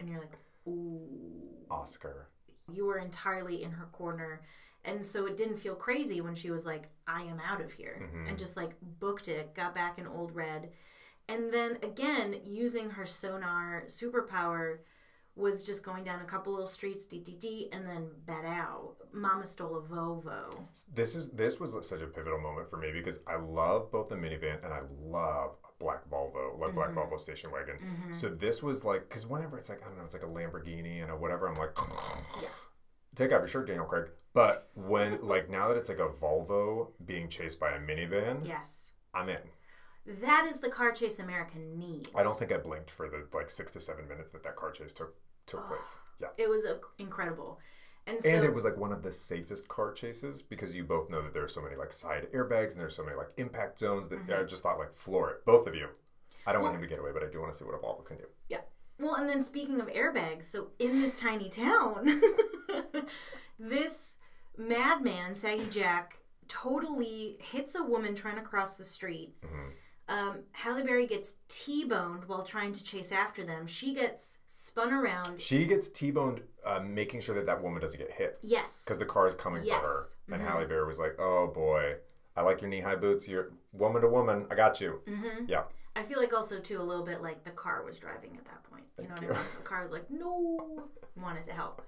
And 0.00 0.08
you're 0.08 0.20
like, 0.20 0.38
ooh 0.66 1.66
Oscar. 1.70 2.28
you 2.72 2.86
were 2.86 2.98
entirely 2.98 3.62
in 3.62 3.70
her 3.72 3.86
corner 3.86 4.42
and 4.84 5.04
so 5.04 5.26
it 5.26 5.36
didn't 5.36 5.56
feel 5.58 5.74
crazy 5.74 6.20
when 6.20 6.34
she 6.34 6.50
was 6.50 6.64
like 6.64 6.88
i 7.06 7.22
am 7.22 7.40
out 7.46 7.60
of 7.60 7.72
here 7.72 8.00
Mhm. 8.02 8.28
and 8.28 8.38
just 8.38 8.56
like 8.56 8.72
booked 9.00 9.28
it 9.28 9.54
got 9.54 9.74
back 9.74 9.98
in 9.98 10.06
old 10.06 10.34
red 10.34 10.70
and 11.28 11.52
then 11.52 11.78
again 11.82 12.36
using 12.44 12.90
her 12.90 13.04
sonar 13.04 13.82
superpower 13.86 14.78
was 15.38 15.62
just 15.62 15.84
going 15.84 16.04
down 16.04 16.20
a 16.20 16.24
couple 16.24 16.52
little 16.52 16.66
streets 16.66 17.06
DTD 17.06 17.68
and 17.72 17.86
then 17.86 18.08
out 18.28 18.96
mama 19.12 19.44
stole 19.46 19.76
a 19.76 19.80
volvo 19.80 20.54
This 20.92 21.14
is 21.14 21.30
this 21.30 21.60
was 21.60 21.76
such 21.86 22.02
a 22.02 22.06
pivotal 22.06 22.40
moment 22.40 22.68
for 22.68 22.76
me 22.76 22.90
because 22.92 23.20
I 23.26 23.36
love 23.36 23.90
both 23.90 24.08
the 24.08 24.16
minivan 24.16 24.62
and 24.64 24.72
I 24.72 24.80
love 25.00 25.52
a 25.64 25.68
black 25.82 26.08
Volvo, 26.10 26.58
like 26.58 26.74
black 26.74 26.90
mm-hmm. 26.90 26.98
Volvo 26.98 27.20
station 27.20 27.50
wagon. 27.50 27.76
Mm-hmm. 27.76 28.14
So 28.14 28.28
this 28.28 28.62
was 28.62 28.84
like 28.84 29.08
because 29.08 29.26
whenever 29.26 29.58
it's 29.58 29.68
like 29.68 29.82
I 29.82 29.88
don't 29.88 29.98
know, 29.98 30.04
it's 30.04 30.14
like 30.14 30.22
a 30.22 30.26
Lamborghini 30.26 31.02
and 31.02 31.10
a 31.10 31.16
whatever, 31.16 31.48
I'm 31.48 31.54
like, 31.54 31.76
yeah. 32.42 32.48
take 33.14 33.32
off 33.32 33.40
your 33.40 33.48
shirt, 33.48 33.66
Daniel 33.66 33.86
Craig. 33.86 34.10
But 34.34 34.70
when 34.74 35.22
like 35.22 35.48
now 35.48 35.68
that 35.68 35.76
it's 35.76 35.88
like 35.88 36.00
a 36.00 36.08
Volvo 36.08 36.88
being 37.04 37.28
chased 37.28 37.58
by 37.58 37.70
a 37.70 37.78
minivan, 37.78 38.46
yes 38.46 38.92
I'm 39.14 39.28
in. 39.28 39.38
that 40.20 40.46
is 40.48 40.60
the 40.60 40.68
car 40.68 40.92
chase 40.92 41.18
america 41.18 41.58
needs 41.58 42.10
I 42.14 42.22
don't 42.22 42.38
think 42.38 42.52
I 42.52 42.58
blinked 42.58 42.90
for 42.90 43.08
the 43.08 43.26
like 43.34 43.50
six 43.50 43.70
to 43.72 43.80
seven 43.80 44.08
minutes 44.08 44.32
that 44.32 44.42
that 44.42 44.56
car 44.56 44.70
chase 44.70 44.92
took 44.92 45.14
took 45.48 45.66
place. 45.68 45.98
Yeah. 46.20 46.28
it 46.36 46.48
was 46.48 46.64
uh, 46.64 46.78
incredible 46.98 47.60
and 48.08 48.22
so 48.22 48.30
And 48.30 48.44
it 48.44 48.54
was 48.54 48.64
like 48.64 48.76
one 48.76 48.92
of 48.92 49.02
the 49.02 49.12
safest 49.12 49.68
car 49.68 49.92
chases 49.92 50.40
because 50.40 50.74
you 50.74 50.82
both 50.82 51.10
know 51.10 51.20
that 51.22 51.34
there 51.34 51.44
are 51.44 51.48
so 51.48 51.60
many 51.60 51.76
like 51.76 51.92
side 51.92 52.26
airbags 52.34 52.72
and 52.72 52.80
there's 52.80 52.96
so 52.96 53.04
many 53.04 53.16
like 53.16 53.28
impact 53.36 53.78
zones 53.78 54.08
that 54.08 54.18
I 54.30 54.44
just 54.44 54.62
thought 54.62 54.78
like 54.78 54.94
floor 54.94 55.30
it, 55.30 55.44
both 55.44 55.66
of 55.66 55.74
you. 55.74 55.88
I 56.46 56.52
don't 56.52 56.62
want 56.62 56.74
him 56.74 56.80
to 56.80 56.86
get 56.86 56.98
away, 56.98 57.10
but 57.12 57.22
I 57.22 57.26
do 57.30 57.40
want 57.40 57.52
to 57.52 57.58
see 57.58 57.66
what 57.66 57.74
a 57.74 57.78
Volvo 57.78 58.04
can 58.06 58.16
do. 58.16 58.24
Yeah. 58.48 58.60
Well, 58.98 59.16
and 59.16 59.28
then 59.28 59.42
speaking 59.42 59.80
of 59.80 59.88
airbags, 59.88 60.44
so 60.44 60.68
in 60.78 61.02
this 61.02 61.16
tiny 61.16 61.50
town, 61.50 62.22
this 63.58 64.16
Madman, 64.56 65.34
Saggy 65.34 65.66
Jack, 65.70 66.18
totally 66.48 67.36
hits 67.40 67.74
a 67.74 67.82
woman 67.82 68.14
trying 68.14 68.36
to 68.36 68.42
cross 68.42 68.76
the 68.76 68.84
street. 68.84 69.34
Um, 70.08 70.38
Halle 70.52 70.82
Berry 70.84 71.06
gets 71.06 71.36
T-boned 71.48 72.24
while 72.24 72.42
trying 72.42 72.72
to 72.72 72.82
chase 72.82 73.12
after 73.12 73.44
them. 73.44 73.66
She 73.66 73.92
gets 73.94 74.38
spun 74.46 74.92
around. 74.92 75.40
She 75.40 75.66
gets 75.66 75.88
T-boned, 75.88 76.40
uh, 76.64 76.80
making 76.80 77.20
sure 77.20 77.34
that 77.34 77.44
that 77.46 77.62
woman 77.62 77.80
doesn't 77.82 77.98
get 77.98 78.10
hit 78.10 78.38
Yes. 78.40 78.84
because 78.84 78.98
the 78.98 79.04
car 79.04 79.26
is 79.26 79.34
coming 79.34 79.64
Yes. 79.64 79.80
for 79.80 79.86
her. 79.86 80.06
And 80.32 80.42
Mhm. 80.42 80.46
Halle 80.46 80.64
Berry 80.66 80.86
was 80.86 80.98
like, 80.98 81.16
"Oh 81.18 81.48
boy, 81.48 81.98
I 82.36 82.42
like 82.42 82.62
your 82.62 82.70
knee-high 82.70 82.96
boots. 82.96 83.28
You're 83.28 83.52
woman 83.72 84.00
to 84.00 84.08
woman. 84.08 84.46
I 84.50 84.54
got 84.54 84.80
you." 84.80 85.02
hmm 85.06 85.44
Yeah. 85.46 85.64
I 85.94 86.02
feel 86.04 86.20
like 86.20 86.32
also 86.32 86.58
too 86.58 86.80
a 86.80 86.82
little 86.82 87.04
bit 87.04 87.20
like 87.20 87.44
the 87.44 87.50
car 87.50 87.82
was 87.84 87.98
driving 87.98 88.36
at 88.38 88.44
that 88.46 88.62
point. 88.64 88.84
You 88.98 89.08
know 89.08 89.14
Thank 89.16 89.28
what 89.30 89.38
I 89.38 89.42
mean? 89.42 89.50
The 89.56 89.62
car 89.62 89.82
was 89.82 89.90
like, 89.92 90.08
no, 90.10 90.88
wanted 91.16 91.42
to 91.44 91.52
help. 91.52 91.82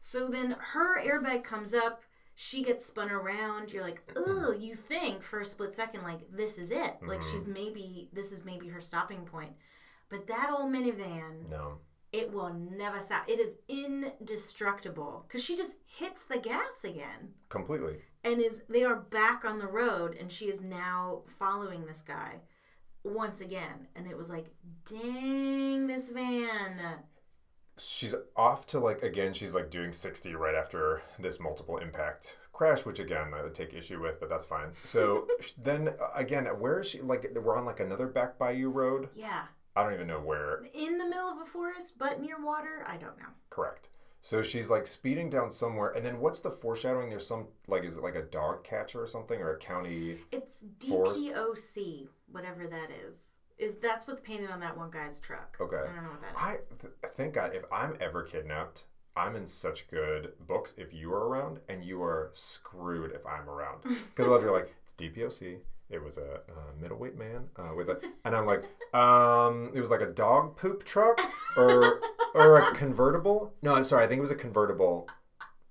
So 0.00 0.28
then 0.28 0.52
her 0.52 0.98
airbag 1.00 1.42
comes 1.44 1.74
up. 1.74 2.02
She 2.40 2.62
gets 2.62 2.86
spun 2.86 3.10
around. 3.10 3.72
You're 3.72 3.82
like, 3.82 4.00
oh, 4.14 4.52
You 4.52 4.76
think 4.76 5.24
for 5.24 5.40
a 5.40 5.44
split 5.44 5.74
second, 5.74 6.04
like 6.04 6.20
this 6.30 6.56
is 6.56 6.70
it. 6.70 6.96
Like 7.02 7.18
Mm-hmm. 7.20 7.32
she's 7.32 7.48
maybe 7.48 8.08
this 8.12 8.30
is 8.30 8.44
maybe 8.44 8.68
her 8.68 8.80
stopping 8.80 9.24
point. 9.24 9.52
But 10.08 10.28
that 10.28 10.48
old 10.56 10.70
minivan, 10.72 11.50
No. 11.50 11.78
it 12.12 12.32
will 12.32 12.52
never 12.54 13.00
stop. 13.00 13.28
It 13.28 13.40
is 13.40 13.50
indestructible 13.68 15.24
because 15.26 15.42
she 15.42 15.56
just 15.56 15.74
hits 15.86 16.24
the 16.24 16.38
gas 16.38 16.84
again 16.84 17.30
Completely. 17.48 17.96
and 18.22 18.40
is 18.40 18.62
they 18.68 18.84
are 18.84 18.96
back 18.96 19.44
on 19.44 19.58
the 19.58 19.66
road 19.66 20.14
and 20.18 20.30
she 20.30 20.46
is 20.46 20.60
now 20.62 21.22
following 21.38 21.86
this 21.86 22.02
guy 22.02 22.36
once 23.04 23.40
again 23.40 23.88
and 23.96 24.06
it 24.06 24.16
was 24.16 24.28
like 24.30 24.46
dang 24.88 25.86
this 25.86 26.10
van 26.10 26.78
she's 27.78 28.14
off 28.36 28.66
to 28.66 28.78
like 28.78 29.02
again 29.02 29.32
she's 29.32 29.54
like 29.54 29.70
doing 29.70 29.92
60 29.92 30.34
right 30.34 30.54
after 30.54 31.02
this 31.18 31.38
multiple 31.40 31.78
impact 31.78 32.36
crash 32.52 32.84
which 32.84 32.98
again 32.98 33.32
i 33.34 33.42
would 33.42 33.54
take 33.54 33.72
issue 33.72 34.00
with 34.02 34.18
but 34.18 34.28
that's 34.28 34.46
fine. 34.46 34.70
So 34.84 35.28
then 35.62 35.88
uh, 35.88 36.08
again 36.14 36.46
where 36.46 36.80
is 36.80 36.88
she 36.88 37.00
like 37.00 37.30
we're 37.34 37.56
on 37.56 37.64
like 37.64 37.80
another 37.80 38.06
back 38.08 38.38
bayou 38.38 38.68
road? 38.70 39.08
Yeah. 39.14 39.42
I 39.76 39.84
don't 39.84 39.94
even 39.94 40.08
know 40.08 40.18
where. 40.20 40.64
In 40.74 40.98
the 40.98 41.04
middle 41.04 41.28
of 41.28 41.38
a 41.40 41.44
forest 41.44 41.98
but 41.98 42.20
near 42.20 42.44
water? 42.44 42.84
I 42.88 42.96
don't 42.96 43.16
know. 43.18 43.28
Correct. 43.48 43.90
So 44.22 44.42
she's 44.42 44.68
like 44.68 44.86
speeding 44.86 45.30
down 45.30 45.52
somewhere 45.52 45.90
and 45.90 46.04
then 46.04 46.18
what's 46.18 46.40
the 46.40 46.50
foreshadowing? 46.50 47.08
There's 47.10 47.26
some 47.26 47.46
like 47.68 47.84
is 47.84 47.96
it 47.96 48.02
like 48.02 48.16
a 48.16 48.22
dog 48.22 48.64
catcher 48.64 49.00
or 49.02 49.06
something 49.06 49.40
or 49.40 49.52
a 49.52 49.58
county 49.58 50.16
it's 50.32 50.64
Forest? 50.88 51.24
dpoc 51.24 52.08
whatever 52.32 52.66
that 52.66 52.90
is 53.08 53.36
is 53.58 53.74
that's 53.76 54.06
what's 54.06 54.20
painted 54.20 54.50
on 54.50 54.60
that 54.60 54.76
one 54.76 54.90
guy's 54.90 55.20
truck. 55.20 55.56
Okay. 55.60 55.76
i 55.76 55.94
don't 55.94 56.04
know 56.04 56.10
what 56.10 56.20
that 56.22 56.32
is. 56.34 56.40
I 56.40 56.56
th- 56.80 57.14
thank 57.14 57.34
god 57.34 57.54
if 57.54 57.64
i'm 57.72 57.94
ever 58.00 58.22
kidnapped 58.22 58.84
i'm 59.16 59.34
in 59.36 59.46
such 59.46 59.88
good 59.88 60.32
books 60.46 60.74
if 60.78 60.92
you 60.94 61.12
are 61.12 61.28
around 61.28 61.58
and 61.68 61.84
you 61.84 62.02
are 62.02 62.30
screwed 62.34 63.12
if 63.12 63.26
i'm 63.26 63.48
around. 63.48 63.82
Because 63.82 64.26
i 64.26 64.30
love 64.30 64.42
you're 64.42 64.52
like 64.52 64.72
it's 64.84 64.92
dpoc 64.94 65.58
it 65.90 66.02
was 66.02 66.18
a, 66.18 66.34
uh 66.48 66.72
middleweight 66.80 67.16
man 67.16 67.48
uh, 67.56 67.74
with 67.74 67.88
a 67.88 67.98
and 68.24 68.34
i'm 68.36 68.44
like 68.46 68.62
um 68.94 69.70
it 69.74 69.80
was 69.80 69.90
like 69.90 70.02
a 70.02 70.06
dog 70.12 70.56
poop 70.56 70.84
truck 70.84 71.18
or 71.56 72.00
or 72.34 72.58
a 72.60 72.74
convertible? 72.74 73.52
No 73.62 73.82
sorry 73.82 74.04
i 74.04 74.06
think 74.06 74.18
it 74.18 74.22
was 74.22 74.30
a 74.30 74.34
convertible. 74.36 75.08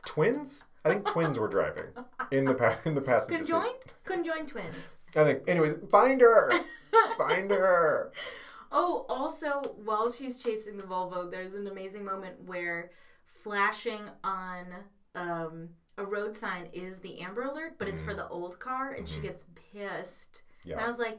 Twins? 0.06 0.64
I 0.86 0.90
think 0.90 1.06
twins 1.06 1.38
were 1.38 1.48
driving 1.50 1.86
in 2.32 2.46
the 2.46 2.54
pa- 2.56 2.80
in 2.86 2.96
the 2.96 3.02
passenger 3.02 3.44
seat. 3.46 3.52
Conjoined 3.52 3.76
conjoined 4.06 4.48
twins 4.48 4.96
i 5.16 5.24
think 5.24 5.44
anyways 5.48 5.78
find 5.90 6.22
her 6.22 6.52
find 7.18 7.50
her 7.52 8.12
Oh, 8.70 9.06
also, 9.08 9.62
while 9.86 10.12
she's 10.12 10.44
chasing 10.44 10.78
the 10.78 10.84
Volvo, 10.84 11.32
there's 11.32 11.54
an 11.54 11.68
amazing 11.68 12.04
moment 12.04 12.36
where 12.46 12.92
flashing 13.42 14.02
on 14.26 14.66
um, 15.16 15.70
a 15.98 16.04
road 16.06 16.36
sign 16.36 16.68
is 16.74 17.00
the 17.00 17.22
Amber 17.22 17.44
Alert, 17.44 17.76
but 17.80 17.88
it's 17.88 18.02
for 18.02 18.14
the 18.14 18.28
old 18.28 18.60
car, 18.60 18.92
and 18.92 19.08
she 19.08 19.22
gets 19.22 19.46
pissed. 19.72 20.44
Yeah. 20.66 20.74
And 20.74 20.82
I 20.82 20.88
was 20.88 21.00
like, 21.00 21.18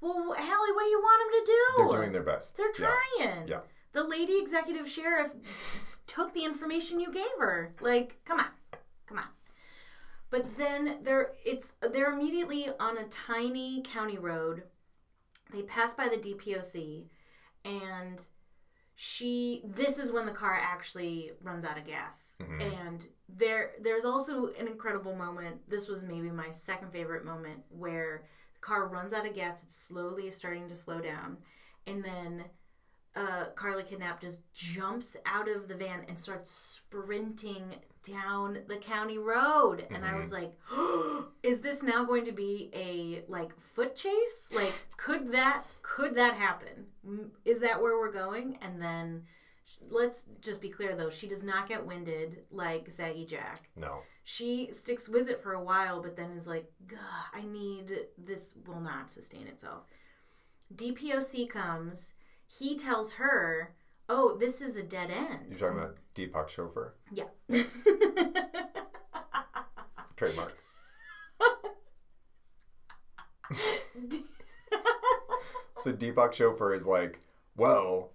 "Well, 0.00 0.34
Halle, 0.36 0.74
what 0.74 0.82
do 0.84 0.90
you 0.90 0.98
want 1.00 1.22
them 1.32 1.40
to 1.40 1.46
do? 1.46 1.88
they're 1.92 2.00
doing 2.00 2.12
their 2.12 2.22
best 2.24 2.56
They're 2.56 2.72
Yeah. 2.76 2.90
trying. 3.20 3.46
Yeah. 3.48 3.60
The 3.92 4.02
lady 4.02 4.36
executive 4.36 4.88
sheriff 4.88 5.30
took 6.08 6.34
the 6.34 6.44
information 6.44 6.98
you 6.98 7.12
gave 7.12 7.30
her. 7.38 7.74
Like, 7.80 8.18
come 8.24 8.40
on, 8.40 8.50
come 9.06 9.18
on. 9.18 9.28
But 10.30 10.56
then 10.58 10.98
they're 11.02 11.32
it's 11.44 11.74
they're 11.92 12.12
immediately 12.12 12.68
on 12.78 12.98
a 12.98 13.04
tiny 13.08 13.82
county 13.82 14.18
road. 14.18 14.64
They 15.52 15.62
pass 15.62 15.94
by 15.94 16.08
the 16.08 16.16
DPOC, 16.18 17.06
and 17.64 18.20
she 19.00 19.62
this 19.64 19.96
is 19.98 20.10
when 20.10 20.26
the 20.26 20.32
car 20.32 20.58
actually 20.60 21.30
runs 21.40 21.64
out 21.64 21.78
of 21.78 21.84
gas 21.84 22.36
Mhm. 22.40 22.80
and 22.82 23.08
there 23.28 23.74
there's 23.80 24.04
also 24.04 24.48
an 24.54 24.66
incredible 24.66 25.14
moment 25.14 25.68
this 25.70 25.86
was 25.88 26.02
maybe 26.02 26.30
my 26.32 26.50
second 26.50 26.90
favorite 26.90 27.24
moment 27.24 27.62
where 27.68 28.24
the 28.54 28.58
car 28.60 28.88
runs 28.88 29.12
out 29.12 29.24
of 29.24 29.34
gas 29.34 29.62
it's 29.62 29.76
slowly 29.76 30.28
starting 30.32 30.66
to 30.68 30.74
slow 30.74 31.00
down 31.00 31.36
and 31.86 32.04
then 32.04 32.44
uh, 33.14 33.46
Carly 33.54 33.84
Kidnap 33.84 34.20
just 34.20 34.52
jumps 34.52 35.16
out 35.26 35.48
of 35.48 35.68
the 35.68 35.74
van 35.76 36.04
and 36.08 36.18
starts 36.18 36.50
sprinting 36.50 37.76
down 38.10 38.60
the 38.68 38.76
county 38.76 39.18
road. 39.18 39.86
And 39.90 40.04
I 40.04 40.14
was 40.14 40.30
mm-hmm. 40.30 40.44
like, 40.44 41.24
is 41.42 41.60
this 41.60 41.82
now 41.82 42.04
going 42.04 42.24
to 42.24 42.32
be 42.32 42.70
a 42.74 43.24
like 43.30 43.58
foot 43.58 43.94
chase? 43.94 44.46
Like, 44.52 44.72
could 44.96 45.32
that 45.32 45.64
could 45.82 46.14
that 46.16 46.34
happen? 46.34 46.86
Is 47.44 47.60
that 47.60 47.80
where 47.80 47.98
we're 47.98 48.12
going? 48.12 48.58
And 48.62 48.80
then 48.80 49.22
let's 49.90 50.24
just 50.40 50.60
be 50.60 50.68
clear 50.68 50.96
though, 50.96 51.10
she 51.10 51.26
does 51.26 51.42
not 51.42 51.68
get 51.68 51.84
winded 51.84 52.44
like 52.50 52.90
Saggy 52.90 53.26
Jack. 53.26 53.68
no 53.76 54.00
She 54.24 54.70
sticks 54.72 55.08
with 55.08 55.28
it 55.28 55.42
for 55.42 55.54
a 55.54 55.62
while, 55.62 56.02
but 56.02 56.16
then 56.16 56.32
is 56.32 56.46
like, 56.46 56.70
"Gah, 56.86 56.96
I 57.32 57.42
need 57.42 58.06
this 58.16 58.54
will 58.66 58.80
not 58.80 59.10
sustain 59.10 59.46
itself. 59.46 59.84
DPOC 60.74 61.48
comes. 61.48 62.14
He 62.46 62.76
tells 62.76 63.14
her, 63.14 63.74
"Oh, 64.08 64.36
this 64.38 64.60
is 64.60 64.76
a 64.76 64.82
dead 64.82 65.10
end." 65.10 65.46
you're 65.50 65.58
talking 65.58 65.78
about 65.78 65.96
deepak 66.14 66.48
chauffeur 66.48 66.94
Yeah. 67.12 67.24
trademark 70.16 70.54
So 75.80 75.92
Deepak 75.92 76.32
Chauffeur 76.32 76.74
is 76.74 76.84
like, 76.86 77.20
well, 77.56 78.10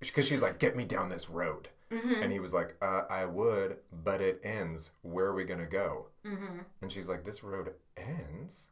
because 0.00 0.26
she's 0.26 0.42
like, 0.42 0.58
get 0.58 0.76
me 0.76 0.84
down 0.84 1.08
this 1.10 1.30
road. 1.30 1.68
Mm-hmm. 1.92 2.22
And 2.22 2.32
he 2.32 2.40
was 2.40 2.52
like, 2.52 2.76
uh, 2.82 3.02
I 3.08 3.24
would, 3.24 3.76
but 3.92 4.20
it 4.20 4.40
ends. 4.42 4.90
Where 5.02 5.26
are 5.26 5.34
we 5.34 5.44
going 5.44 5.60
to 5.60 5.66
go? 5.66 6.06
hmm 6.26 6.58
And 6.82 6.90
she's 6.90 7.08
like, 7.08 7.22
this 7.24 7.44
road 7.44 7.72
ends? 7.96 8.70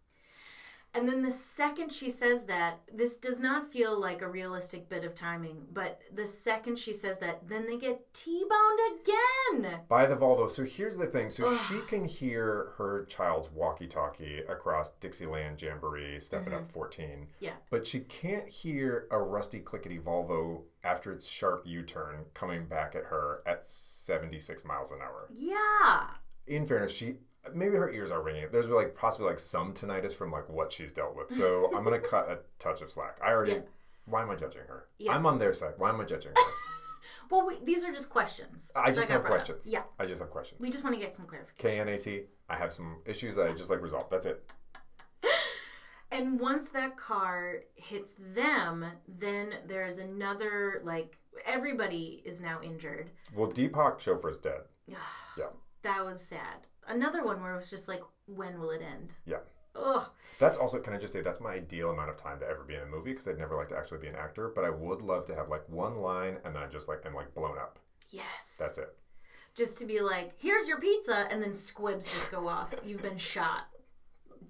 And 0.94 1.08
then 1.08 1.22
the 1.22 1.30
second 1.30 1.90
she 1.90 2.10
says 2.10 2.44
that, 2.44 2.80
this 2.92 3.16
does 3.16 3.40
not 3.40 3.72
feel 3.72 3.98
like 3.98 4.20
a 4.20 4.28
realistic 4.28 4.88
bit 4.90 5.04
of 5.04 5.14
timing, 5.14 5.62
but 5.72 6.00
the 6.14 6.26
second 6.26 6.78
she 6.78 6.92
says 6.92 7.18
that, 7.18 7.48
then 7.48 7.66
they 7.66 7.78
get 7.78 8.12
T-boned 8.12 8.80
again. 9.00 9.80
By 9.88 10.04
the 10.04 10.16
Volvo. 10.16 10.50
So 10.50 10.64
here's 10.64 10.96
the 10.96 11.06
thing. 11.06 11.30
So 11.30 11.56
she 11.56 11.80
can 11.88 12.04
hear 12.04 12.72
her 12.76 13.06
child's 13.06 13.50
walkie 13.50 13.86
talkie 13.86 14.40
across 14.48 14.90
Dixieland 15.00 15.62
Jamboree, 15.62 16.20
Step 16.20 16.46
It 16.46 16.52
Up 16.52 16.62
mm-hmm. 16.62 16.70
14. 16.72 17.26
Yeah. 17.40 17.52
But 17.70 17.86
she 17.86 18.00
can't 18.00 18.48
hear 18.48 19.06
a 19.10 19.18
rusty 19.18 19.60
clickety 19.60 19.98
Volvo 19.98 20.62
after 20.84 21.12
its 21.12 21.26
sharp 21.26 21.62
U 21.64 21.82
turn 21.82 22.24
coming 22.34 22.66
back 22.66 22.94
at 22.94 23.04
her 23.04 23.42
at 23.46 23.66
76 23.66 24.64
miles 24.64 24.90
an 24.90 24.98
hour. 25.00 25.28
Yeah. 25.32 26.08
in 26.46 26.66
fairness, 26.66 26.92
she 26.92 27.16
maybe 27.54 27.76
her 27.76 27.90
ears 27.90 28.10
are 28.10 28.22
ringing. 28.22 28.46
There's 28.50 28.66
like 28.66 28.94
possibly 28.94 29.28
like 29.28 29.38
some 29.38 29.72
tinnitus 29.72 30.14
from 30.14 30.30
like 30.30 30.48
what 30.48 30.72
she's 30.72 30.92
dealt 30.92 31.16
with. 31.16 31.30
So 31.32 31.70
I'm 31.74 31.84
gonna 31.84 31.98
cut 31.98 32.30
a 32.30 32.38
touch 32.58 32.82
of 32.82 32.90
slack. 32.90 33.18
I 33.24 33.30
already. 33.30 33.52
Yeah. 33.52 33.60
Why 34.06 34.22
am 34.22 34.30
I 34.30 34.34
judging 34.36 34.62
her? 34.62 34.88
Yeah. 34.98 35.12
I'm 35.14 35.26
on 35.26 35.38
their 35.38 35.52
side. 35.52 35.74
Why 35.78 35.90
am 35.90 36.00
I 36.00 36.04
judging 36.04 36.32
her? 36.32 36.42
Well, 37.30 37.46
we, 37.46 37.58
these 37.64 37.82
are 37.82 37.90
just 37.92 38.10
questions. 38.10 38.70
I 38.76 38.92
just 38.92 39.08
got 39.08 39.14
have 39.14 39.22
brought 39.22 39.32
up. 39.32 39.46
questions. 39.46 39.66
Yeah. 39.66 39.82
I 39.98 40.06
just 40.06 40.20
have 40.20 40.30
questions. 40.30 40.60
We 40.60 40.70
just 40.70 40.84
want 40.84 40.94
to 40.94 41.00
get 41.00 41.16
some 41.16 41.26
clarification. 41.26 41.76
K 41.76 41.80
N 41.80 41.88
A 41.88 41.98
T. 41.98 42.22
I 42.48 42.54
have 42.54 42.72
some 42.72 42.98
issues 43.04 43.34
that 43.34 43.48
I 43.48 43.52
just 43.54 43.70
like 43.70 43.82
resolve. 43.82 44.06
That's 44.08 44.26
it. 44.26 44.48
And 46.12 46.38
once 46.38 46.68
that 46.68 46.98
car 46.98 47.60
hits 47.74 48.12
them, 48.18 48.84
then 49.08 49.54
there's 49.66 49.96
another 49.96 50.82
like 50.84 51.18
everybody 51.46 52.22
is 52.26 52.42
now 52.42 52.60
injured. 52.62 53.10
Well, 53.34 53.50
Deepak 53.50 53.98
Chauffeur's 53.98 54.38
dead. 54.38 54.60
Yeah. 55.38 55.46
That 55.82 56.04
was 56.04 56.20
sad. 56.22 56.66
Another 56.88 57.24
one 57.24 57.40
where 57.42 57.54
it 57.54 57.56
was 57.56 57.70
just 57.70 57.88
like, 57.88 58.02
when 58.26 58.58
will 58.60 58.70
it 58.70 58.82
end? 58.82 59.14
Yeah. 59.26 59.38
Ugh. 59.74 60.04
That's 60.38 60.58
also, 60.58 60.78
can 60.80 60.92
I 60.92 60.98
just 60.98 61.12
say, 61.12 61.22
that's 61.22 61.40
my 61.40 61.52
ideal 61.52 61.90
amount 61.90 62.10
of 62.10 62.16
time 62.16 62.38
to 62.40 62.46
ever 62.46 62.64
be 62.64 62.74
in 62.74 62.82
a 62.82 62.86
movie 62.86 63.10
because 63.12 63.26
I'd 63.28 63.38
never 63.38 63.56
like 63.56 63.68
to 63.70 63.76
actually 63.76 63.98
be 63.98 64.08
an 64.08 64.16
actor, 64.16 64.52
but 64.54 64.64
I 64.64 64.70
would 64.70 65.00
love 65.00 65.24
to 65.26 65.34
have 65.34 65.48
like 65.48 65.66
one 65.68 65.98
line 65.98 66.36
and 66.44 66.54
then 66.54 66.62
I 66.62 66.66
just 66.66 66.88
like 66.88 67.06
I'm 67.06 67.14
like 67.14 67.34
blown 67.34 67.58
up. 67.58 67.78
Yes. 68.10 68.56
That's 68.58 68.78
it. 68.78 68.94
Just 69.54 69.78
to 69.78 69.86
be 69.86 70.00
like, 70.00 70.32
here's 70.38 70.66
your 70.66 70.80
pizza, 70.80 71.26
and 71.30 71.42
then 71.42 71.52
squibs 71.52 72.06
just 72.06 72.30
go 72.30 72.48
off. 72.48 72.74
You've 72.84 73.02
been 73.02 73.18
shot. 73.18 73.66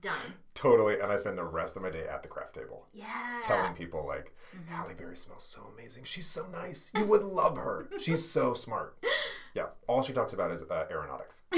Done. 0.00 0.34
Totally. 0.54 0.94
And 1.00 1.10
I 1.12 1.16
spend 1.16 1.38
the 1.38 1.44
rest 1.44 1.76
of 1.76 1.82
my 1.82 1.90
day 1.90 2.06
at 2.08 2.22
the 2.22 2.28
craft 2.28 2.54
table. 2.54 2.86
Yeah. 2.92 3.40
telling 3.44 3.74
people 3.74 4.04
like 4.06 4.34
Halle 4.68 4.94
Berry 4.94 5.16
smells 5.16 5.44
so 5.44 5.72
amazing. 5.76 6.04
She's 6.04 6.26
so 6.26 6.46
nice. 6.52 6.90
You 6.96 7.04
would 7.06 7.22
love 7.24 7.56
her. 7.56 7.88
She's 8.00 8.28
so 8.28 8.54
smart. 8.54 8.96
Yeah. 9.54 9.66
All 9.86 10.00
she 10.00 10.14
talks 10.14 10.32
about 10.32 10.50
is 10.50 10.62
uh, 10.62 10.86
aeronautics. 10.90 11.42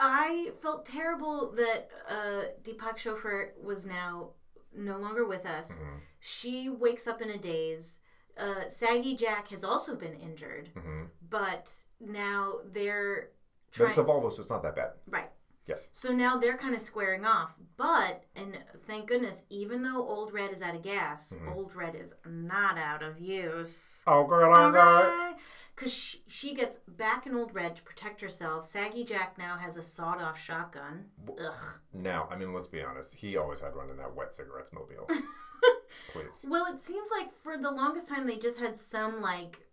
I 0.00 0.50
felt 0.60 0.84
terrible 0.86 1.52
that 1.56 1.90
uh, 2.08 2.42
Deepak 2.62 2.96
Chopra 2.96 3.48
was 3.62 3.86
now 3.86 4.30
no 4.74 4.98
longer 4.98 5.24
with 5.26 5.46
us. 5.46 5.82
Mhm. 5.82 6.00
She 6.18 6.68
wakes 6.68 7.06
up 7.06 7.20
in 7.22 7.30
a 7.30 7.38
daze. 7.38 8.00
Uh, 8.36 8.68
Saggy 8.68 9.14
Jack 9.14 9.48
has 9.48 9.62
also 9.62 9.94
been 9.94 10.14
injured, 10.14 10.70
hmm 10.74 11.04
but 11.28 11.74
now 12.00 12.56
they're 12.72 13.30
But 13.78 13.88
it's 13.90 13.98
a 13.98 14.04
Volvo, 14.04 14.30
so 14.32 14.40
it's 14.40 14.50
not 14.50 14.62
that 14.64 14.74
bad. 14.76 14.90
Right. 15.06 15.30
Yeah. 15.66 15.76
So 15.90 16.10
now 16.12 16.36
they're 16.38 16.56
kind 16.58 16.74
of 16.74 16.80
squaring 16.82 17.24
off. 17.24 17.54
But, 17.78 18.24
and 18.36 18.58
thank 18.84 19.06
goodness, 19.06 19.42
even 19.48 19.82
though 19.82 20.06
Old 20.06 20.32
Red 20.34 20.50
is 20.52 20.60
out 20.60 20.74
of 20.74 20.82
gas, 20.82 21.32
Mhm. 21.32 21.54
Old 21.54 21.74
Red 21.74 21.94
is 21.94 22.14
not 22.26 22.76
out 22.76 23.02
of 23.02 23.18
use. 23.20 24.02
Oh, 24.06 24.24
girl, 24.24 24.52
oh, 24.52 24.70
girl. 24.72 25.36
Because 25.82 25.98
she, 25.98 26.18
she 26.28 26.54
gets 26.54 26.78
back 26.86 27.26
in 27.26 27.34
Old 27.34 27.52
Red 27.52 27.74
to 27.74 27.82
protect 27.82 28.20
herself. 28.20 28.64
Saggy 28.64 29.02
Jack 29.02 29.36
now 29.36 29.56
has 29.56 29.76
a 29.76 29.82
sawed 29.82 30.22
off 30.22 30.40
shotgun. 30.40 31.06
Ugh. 31.28 31.54
Now, 31.92 32.28
I 32.30 32.36
mean, 32.36 32.52
let's 32.52 32.68
be 32.68 32.80
honest. 32.80 33.12
He 33.12 33.36
always 33.36 33.60
had 33.60 33.74
one 33.74 33.90
in 33.90 33.96
that 33.96 34.14
wet 34.14 34.32
cigarettes 34.32 34.70
mobile. 34.72 35.08
Please. 36.12 36.46
Well, 36.48 36.72
it 36.72 36.78
seems 36.78 37.10
like 37.10 37.34
for 37.34 37.58
the 37.58 37.72
longest 37.72 38.08
time 38.08 38.28
they 38.28 38.36
just 38.36 38.60
had 38.60 38.76
some, 38.76 39.20
like, 39.20 39.66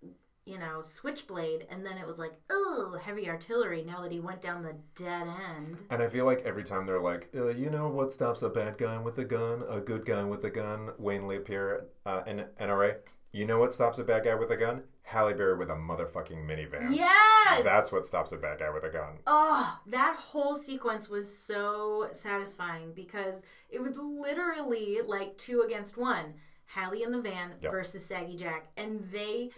you 0.47 0.57
know, 0.57 0.82
switchblade, 0.82 1.68
and 1.70 1.86
then 1.86 1.99
it 1.99 2.07
was 2.07 2.18
like, 2.18 2.34
ooh, 2.51 2.97
heavy 2.99 3.30
artillery 3.30 3.84
now 3.84 4.01
that 4.01 4.12
he 4.12 4.20
went 4.20 4.41
down 4.41 4.64
the 4.64 4.78
dead 4.95 5.28
end. 5.28 5.78
And 5.91 6.01
I 6.01 6.07
feel 6.07 6.26
like 6.26 6.41
every 6.41 6.64
time 6.64 6.88
they're 6.88 6.99
like, 6.99 7.30
uh, 7.36 7.49
you 7.49 7.70
know 7.70 7.88
what 7.88 8.12
stops 8.12 8.41
a 8.41 8.49
bad 8.49 8.80
guy 8.80 8.97
with 8.97 9.20
a 9.20 9.26
gun, 9.26 9.64
a 9.70 9.80
good 9.80 10.07
guy 10.07 10.24
with 10.24 10.43
a 10.43 10.49
gun, 10.49 10.89
Wayne 10.97 11.28
LaPierre 11.28 11.86
uh, 12.07 12.24
in 12.26 12.45
NRA. 12.60 12.95
You 13.32 13.45
know 13.45 13.60
what 13.60 13.76
stops 13.76 13.99
a 13.99 14.03
bad 14.03 14.24
guy 14.24 14.34
with 14.34 14.49
a 14.49 14.57
gun? 14.57 14.82
Halle 15.10 15.34
Berry 15.34 15.57
with 15.57 15.72
a 15.72 15.76
motherfucking 15.76 16.45
minivan. 16.45 16.95
Yes! 16.95 17.64
That's 17.64 17.91
what 17.91 18.05
stops 18.05 18.32
a 18.32 18.38
bad 18.38 18.60
guy 18.60 18.70
with 18.70 18.84
a 18.84 18.89
gun. 18.89 19.18
Oh, 19.26 19.80
that 19.88 20.16
whole 20.16 20.53
sequence 20.53 21.10
was 21.10 21.36
so 21.36 22.10
satisfying 22.12 22.93
because 22.93 23.41
it 23.72 23.82
was 23.82 23.97
literally 23.97 24.99
like 25.03 25.36
two 25.38 25.62
against 25.62 25.97
one. 25.97 26.36
Halle 26.68 27.01
in 27.01 27.12
the 27.12 27.20
van 27.22 27.53
Yep. 27.60 27.72
versus 27.72 28.05
Saggy 28.05 28.38
Jack. 28.38 28.68
And 28.78 29.03
they 29.12 29.49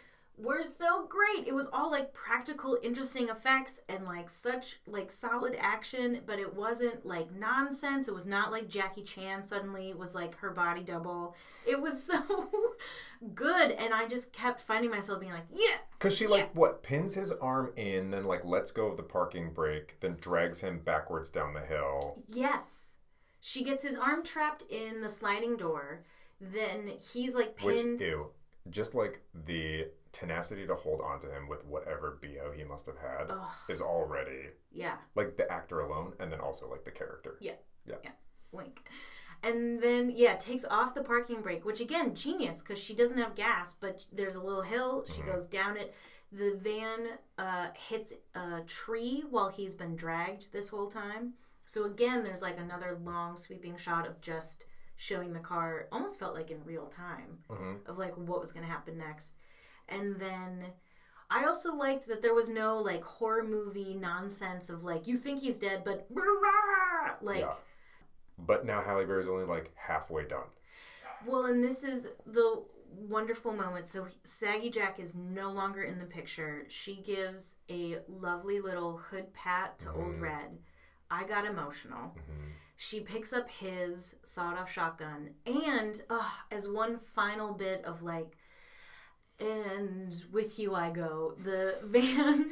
were 0.41 0.63
so 0.63 1.07
great. 1.07 1.47
It 1.47 1.53
was 1.53 1.67
all 1.71 1.91
like 1.91 2.13
practical, 2.13 2.77
interesting 2.81 3.29
effects 3.29 3.79
and 3.87 4.05
like 4.05 4.29
such 4.29 4.79
like 4.87 5.11
solid 5.11 5.55
action, 5.59 6.21
but 6.25 6.39
it 6.39 6.53
wasn't 6.53 7.05
like 7.05 7.31
nonsense. 7.33 8.07
It 8.07 8.13
was 8.13 8.25
not 8.25 8.51
like 8.51 8.67
Jackie 8.67 9.03
Chan 9.03 9.43
suddenly 9.43 9.93
was 9.93 10.15
like 10.15 10.35
her 10.37 10.51
body 10.51 10.83
double. 10.83 11.35
It 11.67 11.79
was 11.79 12.01
so 12.07 12.21
good. 13.33 13.71
And 13.71 13.93
I 13.93 14.07
just 14.07 14.33
kept 14.33 14.61
finding 14.61 14.89
myself 14.91 15.19
being 15.19 15.31
like, 15.33 15.45
yeah, 15.51 15.77
Because 15.91 16.15
she, 16.17 16.27
like, 16.27 16.53
what, 16.55 16.83
pins 16.83 17.13
his 17.13 17.31
arm 17.33 17.71
in, 17.75 18.11
then, 18.11 18.25
like, 18.25 18.43
lets 18.43 18.71
go 18.71 18.87
of 18.87 18.97
the 18.97 19.03
parking 19.03 19.51
brake, 19.53 19.97
then 19.99 20.17
drags 20.19 20.59
him 20.61 20.79
backwards 20.79 21.29
down 21.29 21.53
the 21.53 21.61
hill. 21.61 22.17
Yes. 22.29 22.95
She 23.39 23.63
gets 23.63 23.83
his 23.83 23.97
arm 23.97 24.23
trapped 24.23 24.63
in 24.69 25.01
the 25.01 25.09
sliding 25.09 25.57
door. 25.57 26.03
Then 26.39 26.91
he's 27.13 27.35
like 27.35 27.59
Which, 27.61 27.77
pinned. 27.77 28.01
ew. 28.01 28.27
Just, 28.69 28.95
like, 28.95 29.21
the 29.45 29.87
tenacity 30.11 30.67
to 30.67 30.75
hold 30.75 31.01
on 31.01 31.19
to 31.21 31.27
him 31.31 31.47
with 31.47 31.63
whatever 31.65 32.19
BO 32.21 32.51
he 32.55 32.63
must 32.63 32.85
have 32.85 32.97
had 32.97 33.27
Ugh. 33.29 33.47
is 33.69 33.81
already, 33.81 34.49
yeah, 34.71 34.97
like, 35.15 35.37
the 35.37 35.49
actor 35.51 35.79
alone, 35.81 36.13
and 36.19 36.31
then 36.31 36.39
also, 36.39 36.69
like, 36.69 36.83
the 36.83 36.91
character. 36.91 37.37
yeah, 37.39 37.53
Yeah. 37.85 37.95
yeah. 38.03 38.11
Wink. 38.51 38.83
And 39.43 39.81
then 39.81 40.11
yeah, 40.13 40.35
takes 40.35 40.65
off 40.65 40.93
the 40.93 41.01
parking 41.03 41.41
brake, 41.41 41.65
which 41.65 41.79
again 41.81 42.13
genius 42.13 42.59
because 42.59 42.77
she 42.77 42.93
doesn't 42.93 43.17
have 43.17 43.33
gas, 43.33 43.73
but 43.73 44.05
there's 44.11 44.35
a 44.35 44.41
little 44.41 44.61
hill. 44.61 45.03
She 45.07 45.21
Mhm. 45.21 45.25
goes 45.25 45.47
down 45.47 45.77
it. 45.77 45.95
The 46.31 46.53
van 46.57 47.17
uh, 47.39 47.69
hits 47.73 48.13
a 48.35 48.61
tree 48.67 49.23
while 49.29 49.49
he's 49.49 49.73
been 49.73 49.95
dragged 49.95 50.51
this 50.51 50.69
whole 50.69 50.91
time. 50.91 51.33
So 51.65 51.85
again, 51.85 52.23
there's 52.23 52.43
like 52.43 52.59
another 52.59 52.99
long 53.03 53.35
sweeping 53.35 53.77
shot 53.77 54.05
of 54.05 54.21
just 54.21 54.65
showing 54.95 55.33
the 55.33 55.39
car. 55.39 55.87
Almost 55.91 56.19
felt 56.19 56.35
like 56.35 56.51
in 56.51 56.63
real 56.63 56.85
time. 56.87 57.39
hmm 57.49 57.77
of 57.87 57.97
like 57.97 58.15
what 58.15 58.41
was 58.41 58.51
going 58.51 58.65
to 58.65 58.71
happen 58.71 58.97
next. 58.97 59.33
And 59.89 60.19
then 60.19 60.65
I 61.29 61.45
also 61.45 61.73
liked 61.75 62.07
that 62.07 62.21
there 62.21 62.33
was 62.33 62.49
no 62.49 62.77
like 62.77 63.03
horror 63.03 63.43
movie 63.43 63.93
nonsense 63.93 64.69
of 64.69 64.83
like 64.83 65.07
you 65.07 65.17
think 65.17 65.39
he's 65.41 65.57
dead 65.59 65.83
but 65.85 66.07
like 67.21 67.39
Yeah. 67.41 67.53
But 68.37 68.65
now 68.65 68.81
Halle 68.81 69.05
Berry's 69.05 69.27
only, 69.27 69.45
like, 69.45 69.71
halfway 69.75 70.25
done. 70.25 70.47
well 71.27 71.45
and 71.45 71.63
this 71.63 71.83
is 71.83 72.07
the 72.25 72.63
wonderful 72.93 73.53
moment 73.53 73.87
so 73.87 74.07
Saggy 74.23 74.69
Jack 74.69 74.99
is 74.99 75.15
no 75.15 75.51
longer 75.51 75.83
in 75.83 75.99
the 75.99 76.05
picture. 76.05 76.65
She 76.67 76.95
gives 76.95 77.55
a 77.69 77.99
lovely 78.09 78.59
little 78.59 78.97
hood 78.97 79.33
pat 79.33 79.79
to 79.79 79.91
Old 79.91 80.15
Mhm. 80.15 80.21
Red. 80.21 80.59
I 81.09 81.23
got 81.25 81.45
emotional. 81.45 82.09
hmm 82.15 82.49
She 82.77 82.99
picks 83.01 83.31
up 83.31 83.49
his 83.49 84.15
sawed 84.23 84.57
off 84.57 84.71
shotgun 84.71 85.35
and 85.45 86.01
uh, 86.09 86.29
as 86.51 86.67
one 86.67 86.97
final 86.97 87.53
bit 87.53 87.85
of 87.85 88.01
like, 88.01 88.35
and 89.41 90.23
with 90.31 90.59
you 90.59 90.75
I 90.75 90.91
go, 90.91 91.33
the 91.43 91.75
van, 91.83 92.51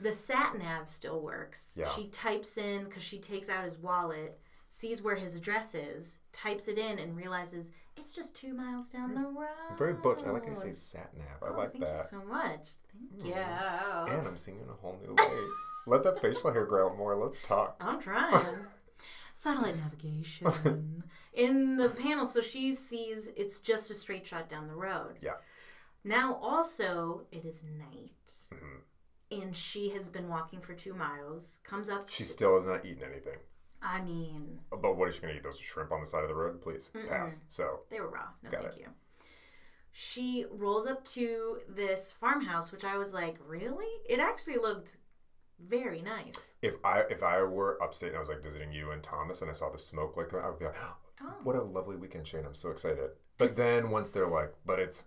the 0.00 0.12
sat 0.12 0.58
nav 0.58 0.88
still 0.88 1.20
works. 1.20 1.76
Yeah. 1.78 1.88
She 1.90 2.08
types 2.08 2.58
in, 2.58 2.84
because 2.84 3.02
she 3.02 3.18
takes 3.18 3.48
out 3.48 3.64
his 3.64 3.78
wallet, 3.78 4.38
sees 4.68 5.02
where 5.02 5.16
his 5.16 5.36
address 5.36 5.74
is, 5.74 6.18
types 6.32 6.68
it 6.68 6.78
in, 6.78 6.98
and 6.98 7.16
realizes 7.16 7.70
it's 7.96 8.14
just 8.14 8.34
two 8.34 8.54
miles 8.54 8.88
down 8.88 9.14
the 9.14 9.20
road. 9.20 9.76
Very 9.78 9.92
butch. 9.92 10.20
I 10.26 10.30
like 10.30 10.44
how 10.44 10.50
you 10.50 10.56
say 10.56 10.72
sat 10.72 11.10
nav. 11.16 11.26
I 11.42 11.54
Oh, 11.54 11.58
like 11.58 11.72
thank 11.72 11.84
that. 11.84 12.08
you 12.10 12.18
so 12.18 12.24
much. 12.24 12.68
Thank 12.90 13.22
hmm. 13.22 13.26
you. 13.26 13.34
And 13.34 14.26
I'm 14.26 14.36
seeing 14.36 14.56
you 14.56 14.64
in 14.64 14.70
a 14.70 14.72
whole 14.72 14.98
new 15.04 15.14
light. 15.14 15.50
Let 15.86 16.04
that 16.04 16.20
facial 16.20 16.52
hair 16.52 16.64
grow 16.64 16.90
out 16.90 16.96
more. 16.96 17.16
Let's 17.16 17.38
talk. 17.40 17.76
I'm 17.80 18.00
trying. 18.00 18.44
Satellite 19.32 19.76
navigation. 19.76 21.02
In 21.34 21.76
the 21.76 21.88
panel, 21.88 22.26
so 22.26 22.40
she 22.42 22.72
sees 22.74 23.28
it's 23.36 23.58
just 23.58 23.90
a 23.90 23.94
straight 23.94 24.26
shot 24.26 24.48
down 24.50 24.68
the 24.68 24.74
road. 24.74 25.18
Yeah. 25.22 25.36
Now, 26.04 26.34
also, 26.36 27.26
it 27.30 27.44
is 27.44 27.62
night. 27.62 28.12
Mhm. 28.52 28.80
And 29.30 29.56
she 29.56 29.90
has 29.90 30.10
been 30.10 30.28
walking 30.28 30.60
for 30.60 30.74
two 30.74 30.94
miles. 30.94 31.60
Comes 31.62 31.88
up. 31.88 32.08
She 32.08 32.24
still 32.24 32.56
has 32.56 32.66
not 32.66 32.84
eaten 32.84 33.02
anything. 33.02 33.38
I 33.80 34.00
mean, 34.02 34.60
But 34.70 34.96
what 34.96 35.08
is 35.08 35.16
she 35.16 35.20
going 35.22 35.32
to 35.34 35.38
eat? 35.38 35.42
Those 35.42 35.58
shrimp 35.58 35.90
on 35.90 36.00
the 36.00 36.06
side 36.06 36.22
of 36.22 36.28
the 36.28 36.34
road? 36.34 36.60
Please 36.60 36.90
pass. 37.08 37.40
So, 37.48 37.84
they 37.90 38.00
were 38.00 38.08
raw. 38.08 38.28
No, 38.42 38.50
thank 38.50 38.76
you. 38.76 38.86
She 39.90 40.46
rolls 40.50 40.86
up 40.86 41.04
to 41.06 41.60
this 41.68 42.12
farmhouse, 42.12 42.72
which 42.72 42.84
I 42.84 42.96
was 42.96 43.12
like, 43.12 43.38
really? 43.46 44.00
It 44.08 44.18
actually 44.20 44.56
looked 44.56 44.96
very 45.58 46.00
nice. 46.02 46.34
if 46.62 46.74
I 46.84 47.00
if 47.10 47.22
I 47.22 47.42
were 47.42 47.80
upstate 47.82 48.08
and 48.08 48.16
I 48.16 48.20
was 48.20 48.28
like 48.28 48.42
visiting 48.42 48.72
you 48.72 48.90
and 48.90 49.02
Thomas 49.02 49.42
and 49.42 49.50
I 49.50 49.54
saw 49.54 49.68
the 49.70 49.78
smoke 49.78 50.16
like 50.16 50.32
I 50.34 50.48
would 50.48 50.58
be 50.58 50.64
like, 50.64 50.76
Oh. 51.24 51.34
what 51.44 51.56
a 51.56 51.62
lovely 51.62 51.96
weekend, 51.96 52.26
Shane! 52.26 52.44
I'm 52.44 52.54
so 52.54 52.70
excited. 52.70 53.10
But 53.38 53.56
then 53.56 53.90
once 53.90 54.10
they're 54.10 54.26
like, 54.28 54.52
but 54.66 54.78
it's 54.78 55.04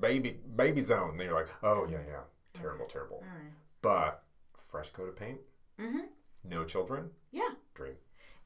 baby 0.00 0.38
baby 0.56 0.80
zone, 0.80 1.16
then 1.16 1.26
you're 1.26 1.34
like, 1.34 1.48
oh 1.62 1.86
yeah 1.90 1.98
yeah, 2.06 2.20
terrible 2.54 2.86
terrible. 2.86 3.22
Right. 3.22 3.52
But 3.82 4.22
fresh 4.56 4.90
coat 4.90 5.08
of 5.08 5.16
paint, 5.16 5.38
Mm-hmm. 5.80 6.06
no 6.44 6.64
children, 6.64 7.10
Yeah. 7.32 7.50
dream. 7.74 7.94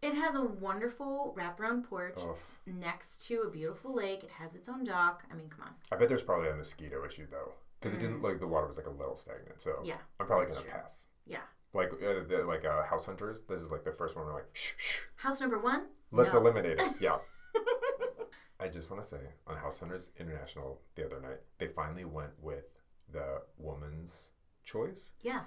It 0.03 0.15
has 0.15 0.35
a 0.35 0.43
wonderful 0.43 1.33
wraparound 1.39 1.85
porch. 1.85 2.15
Oh. 2.19 2.33
It's 2.33 2.55
next 2.67 3.25
to 3.29 3.43
a 3.43 3.51
beautiful 3.51 3.95
lake. 3.95 4.25
It 4.25 4.31
has 4.31 4.55
its 4.57 4.69
own 4.69 4.83
dock. 4.85 5.23
I 5.31 5.35
mean, 5.37 5.49
come 5.49 5.63
on. 5.63 5.75
I 5.93 5.97
bet 5.97 6.09
there's 6.09 6.23
probably 6.23 6.49
a 6.49 6.55
mosquito 6.57 7.05
issue 7.07 7.27
though, 7.31 7.53
because 7.81 7.97
it 7.97 8.01
didn't 8.01 8.21
look 8.21 8.33
like 8.33 8.41
the 8.41 8.47
water 8.49 8.67
was 8.67 8.77
like 8.77 8.87
a 8.89 8.91
little 8.91 9.15
stagnant. 9.17 9.63
So 9.63 9.71
Mm. 9.83 9.87
Yeah, 9.87 9.99
I'm 10.19 10.27
probably 10.27 10.47
gonna 10.47 10.61
true. 10.61 10.71
pass. 10.71 11.07
Yeah. 11.25 11.43
Like 11.75 11.93
uh, 11.93 12.25
the 12.29 12.45
like 12.47 12.64
uh, 12.64 12.83
house 12.85 13.07
hunters. 13.07 13.43
This 13.49 13.61
is 13.61 13.70
like 13.70 13.85
the 13.85 13.93
first 13.93 14.14
one. 14.16 14.27
We're 14.27 14.35
like, 14.35 14.49
shh, 14.53 14.73
shh, 14.77 14.99
House 15.16 15.41
number 15.41 15.59
one. 15.59 15.87
let's 16.11 16.35
No. 16.35 16.41
eliminate 16.41 16.81
it. 16.81 16.93
Yeah. 17.01 17.18
I 18.61 18.68
just 18.68 18.91
want 18.91 19.03
to 19.03 19.09
say 19.09 19.20
on 19.47 19.57
House 19.57 19.79
Hunters 19.79 20.11
International 20.18 20.81
the 20.95 21.05
other 21.07 21.20
night, 21.20 21.39
they 21.59 21.66
finally 21.66 22.05
went 22.05 22.31
with 22.41 22.64
the 23.11 23.43
woman's 23.59 24.31
choice. 24.64 25.12
Yeah. 25.23 25.41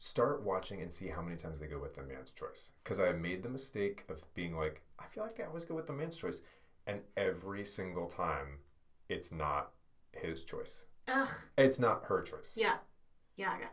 Start 0.00 0.42
watching 0.42 0.80
and 0.82 0.92
see 0.92 1.08
how 1.08 1.22
many 1.22 1.36
times 1.36 1.58
they 1.58 1.66
go 1.66 1.78
with 1.78 1.94
the 1.94 2.02
man's 2.02 2.30
choice. 2.32 2.70
Because 2.82 2.98
I 2.98 3.12
made 3.12 3.42
the 3.42 3.48
mistake 3.48 4.04
of 4.08 4.24
being 4.34 4.56
like, 4.56 4.82
I 4.98 5.04
feel 5.06 5.22
like 5.24 5.36
they 5.36 5.44
always 5.44 5.64
go 5.64 5.74
with 5.74 5.86
the 5.86 5.92
man's 5.92 6.16
choice. 6.16 6.40
And 6.86 7.02
every 7.16 7.64
single 7.64 8.06
time, 8.06 8.58
it's 9.08 9.30
not 9.30 9.72
his 10.12 10.44
choice. 10.44 10.86
Ugh. 11.08 11.28
It's 11.56 11.78
not 11.78 12.04
her 12.06 12.22
choice. 12.22 12.54
Yeah. 12.56 12.76
Yeah. 13.36 13.50
I 13.52 13.60
got. 13.60 13.72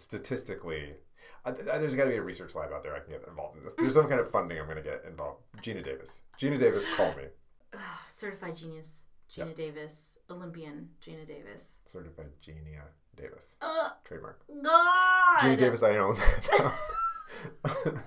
Statistically, 0.00 0.94
I, 1.44 1.50
I- 1.50 1.52
there's 1.78 1.94
got 1.94 2.04
to 2.04 2.10
be 2.10 2.16
a 2.16 2.22
research 2.22 2.54
lab 2.54 2.72
out 2.72 2.82
there 2.82 2.96
I 2.96 3.00
can 3.00 3.10
get 3.12 3.26
involved 3.28 3.56
in 3.58 3.64
this. 3.64 3.74
There's 3.74 3.92
some 3.94 4.08
kind 4.08 4.20
of 4.20 4.30
funding 4.30 4.58
I'm 4.58 4.64
going 4.64 4.76
to 4.76 4.82
get 4.82 5.04
involved. 5.06 5.42
Geena 5.62 5.84
Davis. 5.84 6.22
Geena 6.40 6.58
Davis, 6.58 6.86
call 6.96 7.14
me. 7.16 7.24
Certified 8.08 8.56
genius. 8.56 9.04
Geena 9.34 9.54
Davis. 9.54 10.16
Olympian. 10.30 10.88
Geena 11.04 11.26
Davis. 11.26 11.74
Certified 11.84 12.30
Genia 12.40 12.84
Davis. 13.14 13.58
Uh. 13.60 13.90
Trademark. 14.04 14.40
God. 14.62 15.38
Geena 15.40 15.58
Davis, 15.58 15.82
I 15.82 15.96
own. 15.98 16.16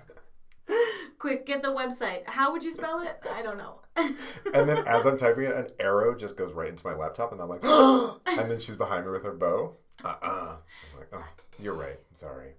Quick, 1.20 1.46
get 1.46 1.62
the 1.62 1.70
website. 1.70 2.24
How 2.28 2.52
would 2.52 2.64
you 2.64 2.72
spell 2.72 3.00
it? 3.02 3.18
I 3.32 3.41
don't 3.41 3.58
know. 3.58 3.80
and 3.96 4.68
then 4.68 4.80
as 4.88 5.06
I'm 5.06 5.16
typing 5.18 5.44
it, 5.46 5.56
an 5.56 5.68
arrow 5.80 6.16
just 6.18 6.36
goes 6.36 6.52
right 6.54 6.68
into 6.68 6.86
my 6.86 6.96
laptop, 6.96 7.32
and 7.32 7.39
I'm 7.41 7.48
like, 7.48 7.64
and 8.26 8.52
then 8.52 8.60
she's 8.60 8.76
behind 8.76 9.06
me 9.06 9.12
with 9.12 9.24
her 9.24 9.32
bow. 9.34 9.78
Uh 10.04 10.16
uh 10.22 10.56
I'm 10.58 10.93
like, 10.93 10.93
oh, 11.14 11.24
you're 11.59 11.76
right. 11.76 11.99
Sorry. 12.14 12.53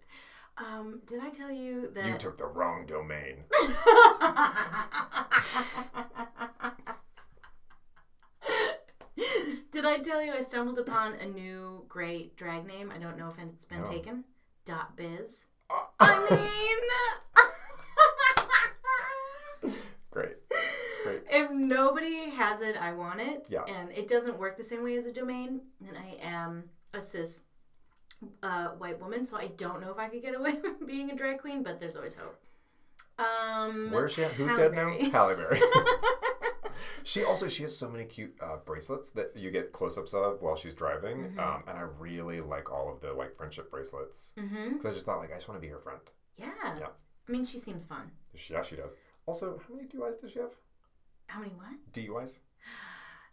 Um, 0.57 1.01
did 1.07 1.21
I 1.21 1.31
tell 1.31 1.51
you 1.51 1.91
that 1.95 2.07
You 2.07 2.17
took 2.17 2.39
the 2.39 2.47
wrong 2.47 2.87
domain. 2.87 3.43
Did 9.71 9.85
I 9.85 9.99
tell 9.99 10.21
you 10.23 10.33
I 10.33 10.41
stumbled 10.41 10.79
upon 10.79 11.15
a 11.15 11.27
new 11.27 11.85
great 11.89 12.37
drag 12.37 12.67
name? 12.67 12.93
I 12.95 12.99
don't 12.99 13.19
know 13.19 13.29
if 13.29 13.39
it's 13.39 13.65
been 13.65 13.83
No. 13.83 13.91
taken. 13.91 14.25
Dot 14.65 14.97
biz. 14.97 15.45
Uh, 15.71 15.85
I 16.01 16.31
mean, 16.31 16.79
Great. 20.11 20.37
Great. 21.03 21.23
if 21.29 21.51
nobody 21.51 22.31
has 22.31 22.61
it, 22.61 22.77
I 22.77 22.93
want 22.93 23.21
it. 23.21 23.47
Yeah. 23.49 23.65
And 23.65 23.91
it 23.93 24.09
doesn't 24.09 24.39
work 24.39 24.57
the 24.57 24.63
same 24.65 24.83
way 24.85 24.97
as 24.97 25.07
a 25.07 25.13
domain. 25.13 25.61
And 25.87 25.97
I 25.99 26.17
am 26.23 26.65
a 26.93 27.01
cis 27.01 27.43
uh, 28.43 28.69
white 28.79 29.01
woman, 29.01 29.25
so 29.27 29.37
I 29.37 29.49
don't 29.57 29.81
know 29.81 29.91
if 29.91 29.99
I 29.99 30.09
could 30.09 30.23
get 30.23 30.35
away 30.35 30.55
with 30.63 30.87
being 30.87 31.11
a 31.11 31.17
drag 31.17 31.39
queen, 31.41 31.63
but 31.63 31.81
there's 31.81 31.97
always 31.97 32.15
hope. 32.15 32.39
Um, 33.19 33.91
Where 33.91 34.07
is 34.07 34.13
she 34.13 34.25
at? 34.25 34.33
Who's 34.33 34.49
Halle 34.49 34.57
dead 34.59 34.73
Berry. 34.75 34.99
now? 35.03 35.11
Halle 35.11 35.37
Berry. 35.37 35.61
she 37.05 37.23
also 37.25 37.49
she 37.49 37.63
has 37.63 37.77
so 37.77 37.89
many 37.89 38.05
cute 38.05 38.35
uh, 38.41 38.57
bracelets 38.65 39.11
that 39.11 39.33
you 39.37 39.51
get 39.51 39.73
close-ups 39.73 40.15
of 40.15 40.43
while 40.43 40.57
she's 40.57 40.75
driving, 40.75 41.19
Mm-hmm. 41.25 41.39
um, 41.41 41.63
and 41.69 41.79
I 41.79 41.83
really 41.99 42.41
like 42.41 42.73
all 42.73 42.93
of 42.93 43.01
the 43.01 43.13
like 43.13 43.37
friendship 43.37 43.71
bracelets 43.71 44.33
mm-hmm 44.39 44.71
because 44.73 44.87
I 44.87 44.93
just 44.93 45.07
thought 45.07 45.19
like 45.19 45.31
I 45.31 45.35
just 45.37 45.49
want 45.49 45.61
to 45.61 45.67
be 45.67 45.71
her 45.73 45.79
friend. 45.79 46.01
Yeah. 46.37 46.51
Yeah. 46.79 46.87
I 47.29 47.33
mean, 47.33 47.45
she 47.45 47.59
seems 47.59 47.85
fun. 47.85 48.11
Yeah, 48.51 48.63
she 48.63 48.77
does. 48.77 48.97
Also, 49.27 49.61
how 49.67 49.75
many 49.75 49.87
DUIs 49.89 50.21
does 50.21 50.33
she 50.33 50.41
have? 50.41 50.51
How 51.29 51.41
many 51.41 51.53
what? 51.53 51.75
DUIs? 51.93 52.39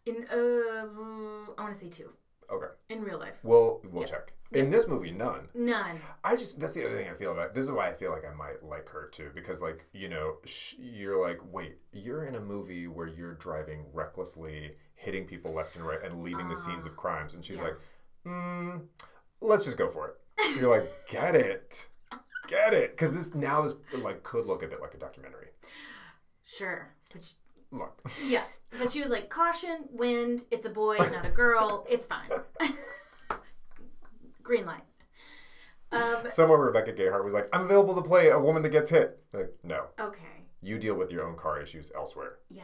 In 0.05 0.25
uh, 0.31 1.55
I 1.57 1.61
want 1.63 1.73
to 1.73 1.79
say 1.79 1.89
two. 1.89 2.11
Okay. 2.51 2.67
In 2.89 3.01
real 3.03 3.19
life, 3.19 3.39
Well, 3.43 3.81
we'll 3.85 4.01
Yeah. 4.03 4.07
check. 4.09 4.33
In 4.51 4.69
this 4.69 4.85
movie, 4.85 5.11
none. 5.11 5.47
none. 5.53 6.01
I 6.25 6.35
just 6.35 6.59
that's 6.59 6.75
the 6.75 6.85
other 6.85 6.97
thing 6.97 7.09
I 7.09 7.13
feel 7.13 7.31
about. 7.31 7.53
This 7.53 7.63
is 7.63 7.71
why 7.71 7.87
I 7.87 7.93
feel 7.93 8.11
like 8.11 8.25
I 8.25 8.33
might 8.33 8.61
like 8.61 8.89
her 8.89 9.07
too 9.07 9.31
because 9.33 9.61
like 9.61 9.85
you 9.93 10.09
know 10.09 10.39
sh- 10.43 10.75
you're 10.77 11.21
like 11.25 11.39
wait 11.53 11.77
you're 11.93 12.25
in 12.25 12.35
a 12.35 12.39
movie 12.41 12.87
where 12.87 13.07
you're 13.07 13.35
driving 13.35 13.85
recklessly, 13.93 14.75
hitting 14.95 15.25
people 15.25 15.53
left 15.53 15.77
and 15.77 15.85
right, 15.85 16.03
and 16.03 16.21
leaving 16.21 16.49
the 16.49 16.57
scenes 16.57 16.85
of 16.85 16.97
crimes, 16.97 17.33
and 17.33 17.45
she's 17.45 17.59
yeah. 17.59 17.63
like, 17.63 17.77
hmm, 18.25 18.77
let's 19.39 19.63
just 19.63 19.77
go 19.77 19.89
for 19.89 20.09
it. 20.09 20.59
You're 20.59 20.69
like, 20.75 20.91
get 21.07 21.33
it, 21.33 21.87
get 22.49 22.73
it, 22.73 22.91
because 22.91 23.13
this 23.13 23.33
now 23.33 23.61
this 23.61 23.75
like 23.93 24.21
could 24.23 24.47
look 24.47 24.63
a 24.63 24.67
bit 24.67 24.81
like 24.81 24.93
a 24.93 24.97
documentary. 24.97 25.47
Sure. 26.43 26.93
But 27.13 27.33
Look, 27.71 28.01
yeah. 28.25 28.43
But 28.77 28.91
she 28.91 28.99
was 29.01 29.09
like, 29.09 29.29
caution, 29.29 29.85
wind. 29.91 30.43
It's 30.51 30.65
a 30.65 30.69
boy, 30.69 30.97
not 30.97 31.25
a 31.25 31.29
girl. 31.29 31.85
It's 31.89 32.05
fine. 32.05 32.29
Green 34.43 34.65
light. 34.65 34.83
Um. 35.93 36.29
somewhere 36.29 36.57
Rebecca 36.57 36.93
Gayheart 36.93 37.23
was 37.25 37.33
like, 37.33 37.47
I'm 37.53 37.65
available 37.65 37.95
to 37.95 38.01
play 38.01 38.29
a 38.29 38.39
woman 38.39 38.61
that 38.63 38.69
gets 38.69 38.89
hit. 38.89 39.19
Like, 39.33 39.53
no, 39.63 39.87
Okay. 39.99 40.45
you 40.61 40.77
deal 40.79 40.95
with 40.95 41.11
your 41.11 41.27
own 41.27 41.35
car 41.35 41.61
issues 41.61 41.91
elsewhere. 41.95 42.37
Yeah. 42.49 42.63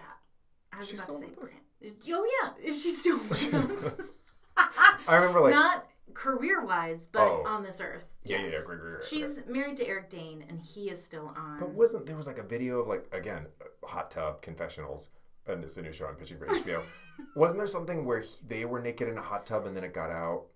I 0.72 0.78
was 0.80 0.88
She's 0.90 1.00
about 1.00 1.06
to 1.08 1.12
still 1.14 1.28
say 1.28 1.34
with 1.40 1.50
us? 1.50 1.56
Brand. 1.82 1.96
Oh 2.10 2.28
yeah, 2.42 2.66
is 2.70 2.82
she 2.82 2.92
still? 2.92 3.20
I 4.58 5.16
remember 5.16 5.42
like, 5.42 5.52
Not 5.54 5.86
career 6.14 6.64
wise, 6.66 7.08
but 7.08 7.22
Oh. 7.28 7.44
on 7.46 7.64
this 7.64 7.80
earth. 7.82 8.06
yeah, 8.24 8.38
yes. 8.40 8.52
yeah, 8.52 8.58
yeah, 8.60 8.66
great, 8.66 8.80
great, 8.80 8.92
great. 8.96 9.06
She's 9.06 9.46
married 9.48 9.78
to 9.78 9.88
Eric 9.88 10.10
Dane, 10.10 10.44
and 10.50 10.60
he 10.60 10.90
is 10.90 11.04
still 11.04 11.34
on. 11.36 11.60
But 11.60 11.70
wasn't 11.70 12.06
there 12.06 12.16
was 12.16 12.28
like 12.28 12.38
a 12.40 12.44
video 12.44 12.80
of 12.80 12.88
like 12.88 13.08
again 13.14 13.48
hot 13.84 14.10
tub 14.12 14.42
confessionals 14.42 15.10
and 15.46 15.64
it's 15.64 15.78
a 15.78 15.82
new 15.82 15.94
show 15.94 16.08
I'm 16.08 16.16
pitching 16.16 16.38
for 16.38 16.46
HBO. 16.48 16.84
wasn't 17.36 17.58
there 17.60 17.68
something 17.68 18.04
where 18.04 18.20
he, 18.20 18.30
they 18.46 18.66
were 18.66 18.82
naked 18.82 19.08
in 19.08 19.18
a 19.18 19.22
hot 19.22 19.46
tub 19.46 19.66
and 19.66 19.76
then 19.78 19.84
it 19.86 19.94
got 19.94 20.10
out? 20.12 20.48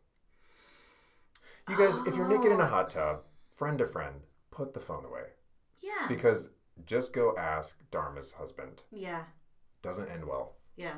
You 1.69 1.77
guys, 1.77 1.97
if 2.05 2.15
you're 2.15 2.27
naked 2.27 2.51
in 2.51 2.59
a 2.59 2.63
Oh. 2.63 2.67
hot 2.67 2.89
tub, 2.89 3.21
friend 3.55 3.77
to 3.77 3.85
friend, 3.85 4.15
put 4.49 4.73
the 4.73 4.79
phone 4.81 5.05
away 5.05 5.27
yeah. 5.81 6.07
because 6.09 6.49
just 6.85 7.13
go 7.13 7.35
ask 7.37 7.77
Dharma's 7.91 8.33
husband. 8.33 8.83
yeah. 8.91 9.23
Doesn't 9.81 10.09
end 10.09 10.25
well. 10.25 10.55
Yeah. 10.75 10.95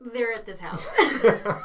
They're 0.00 0.32
at 0.32 0.46
this 0.46 0.60
house. 0.60 0.86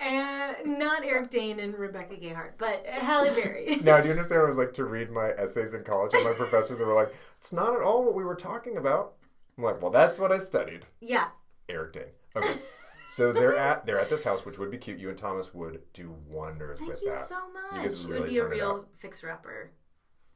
and 0.00 0.78
not 0.78 1.04
Eric 1.04 1.30
Dane 1.30 1.58
and 1.60 1.76
Rebecca 1.76 2.14
Gayheart, 2.14 2.52
but 2.58 2.86
Halle 2.86 3.34
Berry. 3.34 3.76
now, 3.82 4.00
do 4.00 4.06
you 4.06 4.12
understand 4.12 4.42
what 4.42 4.46
it 4.46 4.48
was 4.48 4.58
like 4.58 4.72
to 4.74 4.84
read 4.84 5.10
my 5.10 5.30
essays 5.30 5.74
in 5.74 5.82
college 5.82 6.14
and 6.14 6.24
my 6.24 6.32
professors 6.32 6.80
were 6.80 6.94
like, 6.94 7.12
"It's 7.38 7.52
not 7.52 7.74
at 7.74 7.82
all 7.82 8.04
what 8.04 8.14
we 8.14 8.24
were 8.24 8.34
talking 8.36 8.76
about." 8.76 9.14
I'm 9.56 9.64
like, 9.64 9.80
"Well, 9.82 9.90
that's 9.90 10.18
what 10.18 10.32
I 10.32 10.38
studied." 10.38 10.86
yeah. 11.00 11.28
Eric 11.68 11.94
Dane. 11.94 12.04
Okay. 12.36 12.58
So 13.06 13.32
they're 13.32 13.56
at 13.56 13.86
they're 13.86 14.00
at 14.00 14.10
this 14.10 14.24
house, 14.24 14.44
which 14.44 14.58
would 14.58 14.70
be 14.70 14.78
cute. 14.78 14.98
You 14.98 15.08
and 15.08 15.18
Thomas 15.18 15.54
would 15.54 15.80
do 15.92 16.14
wonders 16.28 16.78
Thank 16.78 16.90
with 16.90 17.02
you 17.02 17.10
so 17.10 17.36
much. 17.52 17.74
You 17.74 17.88
guys 17.88 18.04
it 18.04 18.08
would 18.08 18.20
would 18.20 18.30
be 18.30 18.38
a 18.38 18.42
turn 18.42 18.52
it 18.52 18.56
real 18.56 18.70
out. 18.70 18.88
fixer 18.96 19.30
upper, 19.30 19.70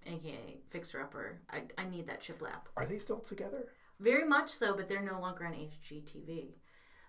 aka 0.07 0.59
fixer 0.71 1.01
upper. 1.01 1.41
I, 1.51 1.63
I 1.77 1.89
need 1.89 2.07
that 2.07 2.21
chip 2.21 2.39
shiplap. 2.39 2.69
Are 2.77 2.87
they 2.87 2.99
still 2.99 3.21
together? 3.21 3.67
Very 4.01 4.25
much 4.25 4.51
so, 4.51 4.75
but 4.75 4.89
they're 4.89 5.03
no 5.03 5.21
longer 5.21 5.47
on 5.47 5.53
HGTV. 5.53 6.55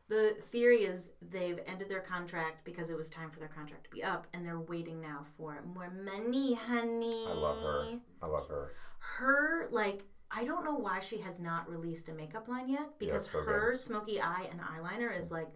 The 0.08 0.36
theory 0.42 0.86
is 0.86 1.12
they've 1.22 1.60
ended 1.68 1.88
their 1.88 2.00
contract 2.00 2.66
because 2.66 2.90
it 2.90 2.98
was 2.98 3.10
time 3.10 3.30
for 3.30 3.40
their 3.40 3.48
contract 3.48 3.84
to 3.84 3.90
be 3.92 4.04
up, 4.04 4.26
and 4.34 4.44
they're 4.44 4.60
waiting 4.60 5.00
now 5.00 5.26
for 5.38 5.62
more 5.64 5.92
money, 5.92 6.56
honey. 6.56 7.26
I 7.28 7.34
love 7.34 7.62
her. 7.62 8.00
I 8.22 8.26
love 8.26 8.48
her. 8.48 8.72
Her, 9.18 9.68
like, 9.72 10.04
I 10.32 10.46
don't 10.46 10.66
know 10.66 10.76
why 10.76 11.00
she 11.00 11.20
has 11.20 11.40
not 11.40 11.70
released 11.70 12.10
a 12.10 12.14
makeup 12.14 12.48
line 12.48 12.70
yet 12.70 12.98
because 12.98 13.30
so 13.30 13.40
good. 13.40 13.50
her 13.50 13.76
smoky 13.76 14.20
eye 14.20 14.48
and 14.50 14.60
eyeliner 14.60 15.18
is 15.18 15.30
like 15.30 15.50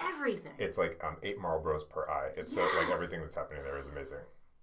everything. 0.00 0.52
It's 0.58 0.78
like 0.78 1.02
um, 1.02 1.16
eight 1.22 1.38
Marlboros 1.38 1.88
per 1.88 2.04
eye. 2.08 2.30
It's 2.36 2.54
so 2.54 2.60
like 2.60 2.90
everything 2.90 3.20
that's 3.20 3.34
happening 3.34 3.62
there 3.64 3.78
is 3.78 3.86
amazing. 3.86 4.18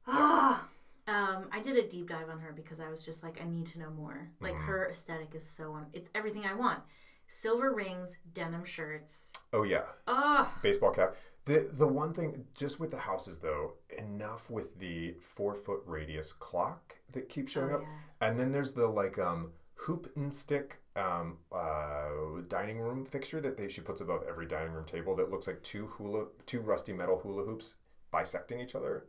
Ah. 0.07 0.67
Um, 1.08 1.47
I 1.51 1.60
did 1.62 1.78
a 1.78 1.88
deep 1.88 2.10
dive 2.10 2.30
on 2.30 2.39
her 2.39 2.54
because 2.54 2.80
I 2.80 2.89
was 2.89 3.04
just 3.06 3.24
like, 3.24 3.41
I 3.41 3.45
need 3.45 3.66
to 3.68 3.80
know 3.80 3.89
more. 3.89 4.30
Like 4.39 4.54
Mm-hmm. 4.54 4.64
her 4.66 4.89
aesthetic 4.89 5.36
is 5.36 5.49
so 5.49 5.74
um, 5.76 5.88
it's 5.93 6.10
everything 6.16 6.45
I 6.45 6.54
want. 6.54 6.80
Silver 7.28 7.74
rings, 7.74 8.18
denim 8.34 8.66
shirts. 8.66 9.32
Oh 9.54 9.64
yeah, 9.64 9.84
Oh, 10.08 10.51
baseball 10.62 10.91
cap. 10.91 11.16
The 11.45 11.70
the 11.74 11.88
one 11.88 12.14
thing 12.14 12.45
just 12.54 12.80
with 12.80 12.91
the 12.91 12.97
houses 12.97 13.39
though, 13.39 13.74
enough 13.97 14.49
with 14.49 14.78
the 14.80 15.16
four 15.22 15.56
foot 15.56 15.82
radius 15.86 16.32
clock 16.32 16.95
that 17.12 17.30
keeps 17.30 17.51
showing 17.51 17.72
Oh, 17.72 17.76
up, 17.78 17.82
yeah. 17.82 18.28
and 18.28 18.39
then 18.39 18.51
there's 18.51 18.74
the 18.74 18.88
like 18.88 19.18
um 19.20 19.51
hoop 19.76 20.12
and 20.16 20.34
stick 20.34 20.78
um 20.95 21.38
uh 21.51 22.41
dining 22.47 22.80
room 22.80 23.06
fixture 23.06 23.41
that 23.41 23.58
they 23.58 23.68
she 23.68 23.82
puts 23.82 23.99
above 24.01 24.24
every 24.30 24.45
dining 24.45 24.72
room 24.72 24.86
table 24.86 25.16
that 25.16 25.32
looks 25.32 25.47
like 25.47 25.62
two 25.64 25.88
hula 25.88 26.26
two 26.45 26.62
rusty 26.62 26.93
metal 26.93 27.20
hula 27.20 27.43
hoops 27.43 27.76
bisecting 28.12 28.60
each 28.60 28.76
other. 28.76 29.06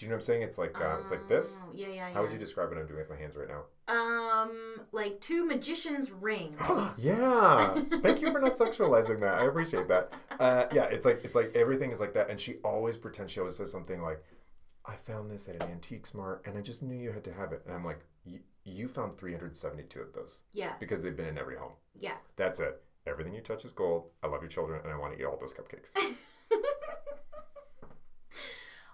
Do 0.00 0.06
you 0.06 0.10
know 0.10 0.14
what 0.16 0.20
I'm 0.20 0.24
saying? 0.24 0.42
It's 0.42 0.56
like 0.56 0.80
uh, 0.80 0.96
it's 1.02 1.10
like 1.10 1.28
this. 1.28 1.58
Oh, 1.62 1.70
Yeah, 1.74 1.88
yeah, 1.88 1.92
yeah. 1.94 2.12
How 2.14 2.22
would 2.22 2.32
you 2.32 2.38
describe 2.38 2.70
what 2.70 2.78
I'm 2.78 2.86
doing 2.86 3.00
with 3.00 3.10
my 3.10 3.16
hands 3.16 3.36
right 3.36 3.48
now? 3.48 3.64
Um, 3.86 4.80
like 4.92 5.20
two 5.20 5.44
magicians' 5.44 6.10
rings. 6.10 6.58
yeah. 6.98 7.74
Thank 8.00 8.22
you 8.22 8.32
for 8.32 8.40
not 8.40 8.54
sexualizing 8.56 9.20
that. 9.20 9.34
I 9.34 9.44
appreciate 9.44 9.88
that. 9.88 10.10
Uh, 10.38 10.64
yeah, 10.72 10.84
it's 10.84 11.04
like 11.04 11.20
it's 11.22 11.34
like 11.34 11.54
everything 11.54 11.92
is 11.92 12.00
like 12.00 12.14
that, 12.14 12.30
and 12.30 12.40
she 12.40 12.54
always 12.64 12.96
pretends 12.96 13.30
she 13.30 13.40
always 13.40 13.56
says 13.56 13.70
something 13.70 14.00
like, 14.00 14.24
"I 14.86 14.94
found 14.96 15.30
this 15.30 15.48
at 15.50 15.56
an 15.62 15.70
antique 15.70 16.06
smart, 16.06 16.44
and 16.46 16.56
I 16.56 16.62
just 16.62 16.82
knew 16.82 16.96
you 16.96 17.12
had 17.12 17.24
to 17.24 17.32
have 17.34 17.52
it." 17.52 17.60
And 17.66 17.74
I'm 17.74 17.84
like, 17.84 18.00
"Y- 18.24 18.40
"You 18.64 18.88
found 18.88 19.18
372 19.18 20.00
of 20.00 20.14
those 20.14 20.44
yeah, 20.54 20.72
because 20.80 21.02
they've 21.02 21.14
been 21.14 21.26
in 21.28 21.36
every 21.36 21.56
home. 21.56 21.72
yeah. 21.94 22.14
That's 22.36 22.58
it. 22.58 22.80
Everything 23.06 23.34
you 23.34 23.42
touch 23.42 23.66
is 23.66 23.72
gold. 23.72 24.06
I 24.22 24.28
love 24.28 24.40
your 24.40 24.48
children, 24.48 24.80
and 24.82 24.90
I 24.90 24.96
want 24.96 25.12
to 25.14 25.20
eat 25.20 25.26
all 25.26 25.36
those 25.36 25.52
cupcakes." 25.52 25.90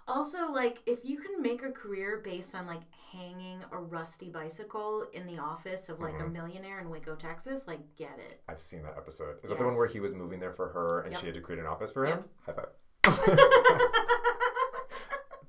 Also, 0.07 0.49
like, 0.51 0.79
if 0.85 0.99
you 1.03 1.17
can 1.17 1.41
make 1.41 1.63
a 1.63 1.71
career 1.71 2.21
based 2.23 2.55
on 2.55 2.65
like 2.65 2.81
hanging 3.11 3.61
a 3.71 3.77
rusty 3.77 4.29
bicycle 4.29 5.05
in 5.13 5.27
the 5.27 5.37
office 5.37 5.89
of 5.89 5.99
like 5.99 6.13
Mm-hmm. 6.13 6.23
a 6.25 6.29
millionaire 6.29 6.79
in 6.79 6.89
Waco, 6.89 7.15
Texas, 7.15 7.67
like, 7.67 7.79
get 7.97 8.17
it. 8.19 8.41
I've 8.47 8.61
seen 8.61 8.83
that 8.83 8.95
episode. 8.97 9.35
Is 9.43 9.49
that 9.49 9.57
the 9.57 9.65
one 9.65 9.75
where 9.75 9.87
he 9.87 9.99
was 9.99 10.13
moving 10.13 10.39
there 10.39 10.53
for 10.53 10.69
her, 10.69 11.01
and 11.01 11.11
Yep. 11.11 11.19
she 11.19 11.25
had 11.27 11.35
to 11.35 11.41
create 11.41 11.59
an 11.59 11.67
office 11.67 11.91
for 11.91 12.05
him? 12.05 12.23
Yep. 12.47 12.57
High 12.57 12.63
five. 12.63 12.69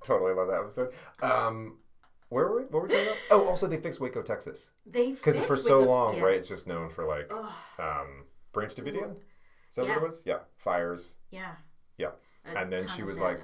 totally 0.05 0.33
love 0.35 0.49
that 0.49 0.61
episode. 0.61 0.93
Um, 1.23 1.79
where 2.31 2.47
were 2.49 2.57
we? 2.57 2.63
What 2.65 2.73
were 2.73 2.83
we 2.83 2.89
talking 2.89 3.07
about? 3.07 3.17
Oh, 3.31 3.49
also 3.49 3.67
they 3.67 3.77
fixed 3.79 4.01
Waco, 4.01 4.23
Texas. 4.23 4.71
They 4.87 5.13
fixed 5.13 5.23
Because 5.25 5.41
for 5.41 5.57
so 5.57 5.81
Waco- 5.81 5.91
long, 5.91 6.21
right, 6.21 6.35
it's 6.35 6.49
just 6.49 6.67
known 6.67 6.89
for 6.89 7.05
like 7.05 7.31
um, 7.79 8.25
Branch 8.53 8.75
Davidian. 8.75 9.17
Is 9.71 9.77
that 9.77 9.87
what 9.87 9.97
it 9.99 10.03
was? 10.03 10.23
Yeah, 10.27 10.39
fires, 10.57 11.17
yeah. 11.31 11.53
Yeah. 11.99 12.11
A 12.47 12.57
And 12.59 12.73
then 12.73 12.87
she 12.89 13.03
was 13.03 13.19
like-. 13.21 13.41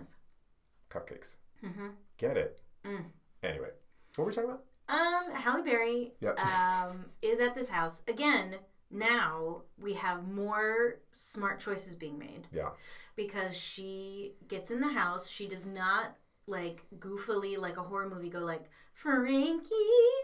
Cupcakes. 0.99 1.37
Mhm. 1.63 1.93
Get 2.19 2.37
it? 2.37 2.61
Mm. 2.85 3.05
Anyway, 3.43 3.71
what 4.17 4.25
were 4.25 4.25
we 4.27 4.33
talking 4.33 4.51
about? 4.51 4.65
Um, 4.89 5.33
Halle 5.35 5.63
Berry 5.63 6.13
Yep. 6.21 6.39
um, 6.39 7.07
is 7.23 7.41
at 7.41 7.55
this 7.55 7.69
house 7.69 8.03
again. 8.07 8.59
Now 8.91 9.63
we 9.79 9.95
have 9.95 10.29
more 10.29 11.01
smart 11.11 11.59
choices 11.59 11.97
being 11.97 12.19
made 12.19 12.47
Yeah, 12.53 12.71
because 13.17 13.57
she 13.57 14.37
gets 14.47 14.71
in 14.71 14.81
the 14.81 14.93
house. 14.93 15.29
She 15.29 15.49
does 15.49 15.67
not 15.67 16.17
like 16.47 16.85
goofily 16.99 17.57
like 17.59 17.79
a 17.79 17.83
horror 17.83 18.09
movie 18.09 18.29
go 18.29 18.41
like 18.41 18.71
Frankie. 18.93 19.71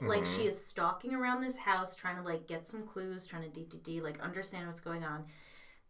Like 0.02 0.22
Mhm. 0.22 0.36
she 0.36 0.46
is 0.46 0.64
stalking 0.64 1.14
around 1.14 1.40
this 1.40 1.56
house 1.56 1.96
trying 1.96 2.16
to 2.16 2.22
like 2.22 2.46
get 2.46 2.68
some 2.68 2.86
clues, 2.86 3.26
trying 3.26 3.42
to 3.42 3.48
d 3.48 3.64
d 3.64 3.78
d 3.78 4.00
like 4.00 4.20
understand 4.20 4.66
what's 4.68 4.80
going 4.80 5.04
on. 5.04 5.26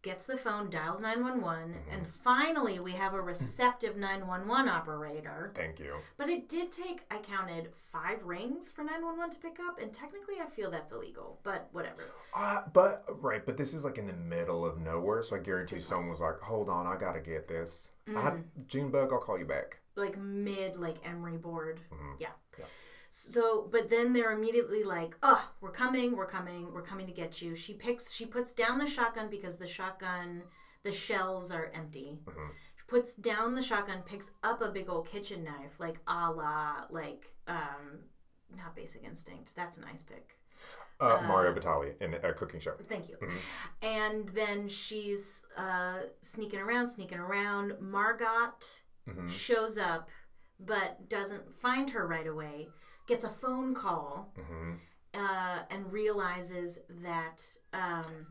Gets 0.01 0.25
the 0.25 0.35
phone, 0.37 0.69
dials 0.69 1.01
911, 1.01 1.69
Mm-hmm. 1.73 1.93
and 1.93 2.07
finally 2.07 2.79
we 2.79 2.93
have 2.93 3.13
a 3.13 3.21
receptive 3.21 3.95
911 3.97 4.67
operator. 4.69 5.51
Thank 5.55 5.79
you. 5.79 5.95
But 6.17 6.29
it 6.29 6.49
did 6.49 6.71
take, 6.71 7.01
I 7.11 7.17
counted, 7.19 7.69
five 7.91 8.23
rings 8.23 8.71
for 8.71 8.83
911 8.83 9.31
to 9.31 9.37
pick 9.37 9.59
up, 9.59 9.79
and 9.81 9.93
technically 9.93 10.35
I 10.41 10.45
feel 10.49 10.71
that's 10.71 10.91
illegal, 10.91 11.39
but 11.43 11.69
whatever. 11.71 12.03
Uh, 12.35 12.61
but 12.73 13.03
right, 13.21 13.45
but 13.45 13.57
this 13.57 13.73
is 13.73 13.83
like 13.83 13.97
in 13.97 14.07
the 14.07 14.13
middle 14.13 14.65
of 14.65 14.79
nowhere, 14.79 15.21
so 15.23 15.35
I 15.35 15.39
guarantee 15.39 15.79
someone 15.79 16.09
was 16.09 16.21
like, 16.21 16.39
"Hold 16.39 16.69
on, 16.69 16.87
I 16.87 16.97
gotta 16.97 17.19
get 17.19 17.47
this." 17.47 17.91
I, 18.15 18.33
Junebug, 18.67 19.13
I'll 19.13 19.19
call 19.19 19.37
you 19.37 19.45
back. 19.45 19.79
Like 19.95 20.17
mid, 20.17 20.75
like 20.77 20.95
Emery 21.05 21.37
board. 21.37 21.79
Yeah. 22.19 22.29
Yeah. 22.57 22.65
So, 23.13 23.67
but 23.69 23.89
then 23.89 24.13
they're 24.13 24.31
immediately 24.31 24.83
like, 24.85 25.17
"Oh, 25.21 25.51
we're 25.59 25.71
coming, 25.71 26.15
we're 26.15 26.25
coming, 26.25 26.71
we're 26.73 26.81
coming 26.81 27.05
to 27.07 27.11
get 27.11 27.41
you." 27.41 27.53
She 27.55 27.73
picks, 27.73 28.13
she 28.13 28.25
puts 28.25 28.53
down 28.53 28.79
the 28.79 28.87
shotgun 28.87 29.29
because 29.29 29.57
the 29.57 29.67
shotgun, 29.67 30.43
the 30.83 30.93
shells 30.93 31.51
are 31.51 31.69
empty. 31.75 32.19
She 32.25 32.83
puts 32.87 33.13
down 33.13 33.53
the 33.53 33.61
shotgun, 33.61 34.01
picks 34.05 34.31
up 34.43 34.61
a 34.61 34.69
big 34.69 34.89
old 34.89 35.07
kitchen 35.09 35.43
knife, 35.43 35.77
like 35.77 35.99
a 36.07 36.31
la, 36.31 36.85
like, 36.89 37.35
um, 37.49 37.99
not 38.57 38.77
Basic 38.77 39.03
Instinct. 39.03 39.53
That's 39.57 39.77
a 39.77 39.81
nice 39.81 40.03
pick. 40.03 40.37
Uh, 41.01 41.21
Mario 41.27 41.53
Batali 41.53 41.99
in 41.99 42.13
a 42.13 42.31
cooking 42.31 42.61
show. 42.61 42.75
Thank 42.87 43.09
you. 43.09 43.17
And 43.81 44.29
then 44.29 44.69
she's 44.69 45.45
uh, 45.57 46.01
sneaking 46.21 46.59
around, 46.59 46.87
sneaking 46.87 47.17
around. 47.19 47.73
Margot 47.81 48.53
shows 49.27 49.77
up, 49.77 50.07
but 50.59 51.09
doesn't 51.09 51.53
find 51.55 51.89
her 51.89 52.07
right 52.07 52.27
away. 52.27 52.69
Gets 53.11 53.25
a 53.25 53.29
phone 53.29 53.75
call 53.75 54.31
uh, 55.13 55.59
and 55.69 55.91
realizes 55.91 56.79
that. 57.03 57.37
Um, 57.73 58.27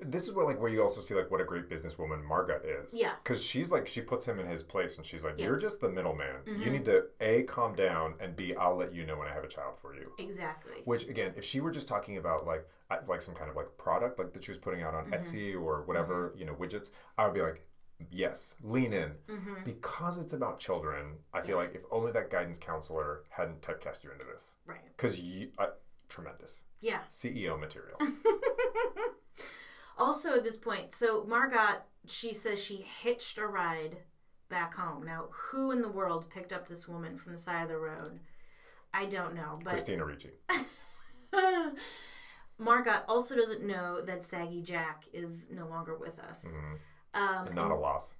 This 0.00 0.26
is 0.26 0.32
where 0.34 0.44
like 0.44 0.60
where 0.60 0.72
you 0.72 0.82
also 0.82 1.00
see 1.00 1.14
like 1.14 1.30
what 1.30 1.40
a 1.40 1.44
great 1.44 1.68
businesswoman 1.70 2.24
Margot 2.24 2.60
is. 2.64 2.92
Yeah. 2.92 3.12
Because 3.22 3.40
she's 3.50 3.70
like 3.70 3.86
she 3.86 4.00
puts 4.00 4.26
him 4.26 4.40
in 4.40 4.46
his 4.48 4.64
place 4.64 4.96
and 4.98 5.06
she's 5.06 5.22
like, 5.22 5.34
Yeah. 5.38 5.44
You're 5.46 5.56
just 5.56 5.80
the 5.80 5.88
middleman. 5.88 6.34
Mm-hmm. 6.48 6.62
You 6.62 6.70
need 6.70 6.84
to 6.86 7.04
A 7.20 7.44
calm 7.44 7.76
down 7.76 8.14
and 8.20 8.34
B, 8.34 8.56
I'll 8.58 8.74
let 8.76 8.92
you 8.92 9.06
know 9.06 9.16
when 9.16 9.28
I 9.28 9.32
have 9.32 9.44
a 9.44 9.48
child 9.56 9.78
for 9.78 9.94
you. 9.94 10.10
exactly. 10.18 10.78
Which 10.84 11.06
again, 11.06 11.32
if 11.36 11.44
she 11.44 11.60
were 11.60 11.70
just 11.70 11.86
talking 11.86 12.16
about 12.16 12.44
like 12.44 12.66
like 13.06 13.22
some 13.22 13.36
kind 13.36 13.48
of 13.50 13.54
like 13.54 13.68
product 13.78 14.18
like 14.18 14.32
that 14.32 14.42
she 14.42 14.50
was 14.50 14.58
putting 14.58 14.82
out 14.82 14.94
on 14.94 15.04
Mm-hmm. 15.04 15.14
Etsy 15.14 15.54
or 15.54 15.82
whatever, 15.84 16.34
you 16.36 16.44
know, 16.44 16.54
widgets, 16.54 16.90
I 17.16 17.26
would 17.26 17.34
be 17.34 17.42
like, 17.42 17.64
yes, 18.10 18.54
lean 18.62 18.92
in. 18.92 19.12
Mm-hmm. 19.28 19.64
Because 19.64 20.18
it's 20.18 20.32
about 20.32 20.58
children, 20.58 21.16
I 21.32 21.40
feel 21.40 21.56
like 21.56 21.74
if 21.74 21.82
only 21.90 22.12
that 22.12 22.30
guidance 22.30 22.58
counselor 22.58 23.24
hadn't 23.30 23.60
typecast 23.62 24.04
you 24.04 24.10
into 24.12 24.26
this. 24.26 24.56
Right. 24.66 24.80
Because 24.96 25.20
you, 25.20 25.50
uh, 25.58 25.68
tremendous. 26.08 26.62
Yeah. 26.80 27.00
CEO 27.10 27.58
material. 27.58 27.98
Also, 29.98 30.34
at 30.34 30.44
this 30.44 30.56
point, 30.56 30.92
so 30.92 31.24
Margot, 31.24 31.82
she 32.06 32.32
says 32.32 32.62
she 32.62 32.76
hitched 33.02 33.36
a 33.36 33.46
ride 33.46 33.98
back 34.48 34.74
home. 34.74 35.04
Now, 35.04 35.26
who 35.30 35.72
in 35.72 35.82
the 35.82 35.88
world 35.88 36.30
picked 36.30 36.52
up 36.52 36.68
this 36.68 36.86
woman 36.86 37.16
from 37.16 37.32
the 37.32 37.38
side 37.38 37.62
of 37.62 37.68
the 37.68 37.78
road? 37.78 38.20
I 38.94 39.06
don't 39.06 39.34
know, 39.34 39.58
but 39.62 39.70
Christina 39.70 40.04
Ricci. 40.04 40.30
Margot 42.58 43.02
also 43.08 43.36
doesn't 43.36 43.66
know 43.66 44.00
that 44.00 44.24
Saggy 44.24 44.62
Jack 44.62 45.04
is 45.12 45.50
no 45.50 45.66
longer 45.66 45.96
with 45.96 46.18
us. 46.20 46.46
Um, 47.14 47.46
And 47.46 47.54
not 47.54 47.70
a 47.70 47.74
loss. 47.74 48.16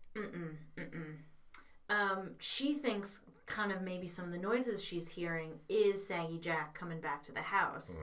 um, 1.91 2.31
she 2.39 2.75
thinks 2.75 3.21
kind 3.47 3.73
of 3.73 3.81
maybe 3.83 4.07
some 4.07 4.27
of 4.27 4.33
the 4.33 4.39
noises 4.39 4.85
she's 4.85 5.09
hearing 5.09 5.53
is 5.69 6.07
Saggy 6.07 6.39
Jack 6.39 6.75
coming 6.75 7.01
back 7.01 7.23
to 7.25 7.33
the 7.33 7.41
house. 7.43 7.99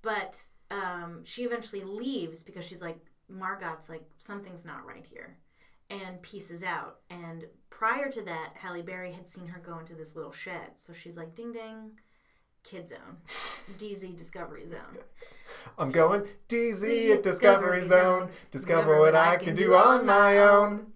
But 0.00 0.42
um, 0.70 1.20
she 1.24 1.44
eventually 1.44 1.82
leaves 1.82 2.42
because 2.42 2.64
she's 2.64 2.80
like, 2.82 2.98
Margot's 3.28 3.88
like, 3.88 4.04
something's 4.18 4.64
not 4.64 4.86
right 4.86 5.04
here. 5.04 5.36
And 5.90 6.22
pieces 6.22 6.62
out. 6.62 7.00
And 7.10 7.44
prior 7.68 8.10
to 8.10 8.22
that, 8.22 8.54
Halle 8.54 8.82
Berry 8.82 9.12
had 9.12 9.26
seen 9.28 9.46
her 9.48 9.60
go 9.60 9.78
into 9.78 9.94
this 9.94 10.16
little 10.16 10.32
shed. 10.32 10.70
So 10.76 10.92
she's 10.94 11.16
like, 11.18 11.34
ding 11.34 11.52
ding, 11.52 11.90
kid 12.62 12.88
zone, 12.88 13.18
DZ 13.78 14.16
Discovery 14.16 14.66
Zone. 14.68 14.98
I'm 15.78 15.90
going 15.90 16.24
DZ 16.48 17.14
at 17.14 17.22
Discovery 17.22 17.82
Zone. 17.82 18.30
Discover 18.50 18.98
what 18.98 19.14
I 19.14 19.36
can 19.36 19.54
do 19.54 19.74
on 19.74 20.06
my 20.06 20.38
own. 20.38 20.92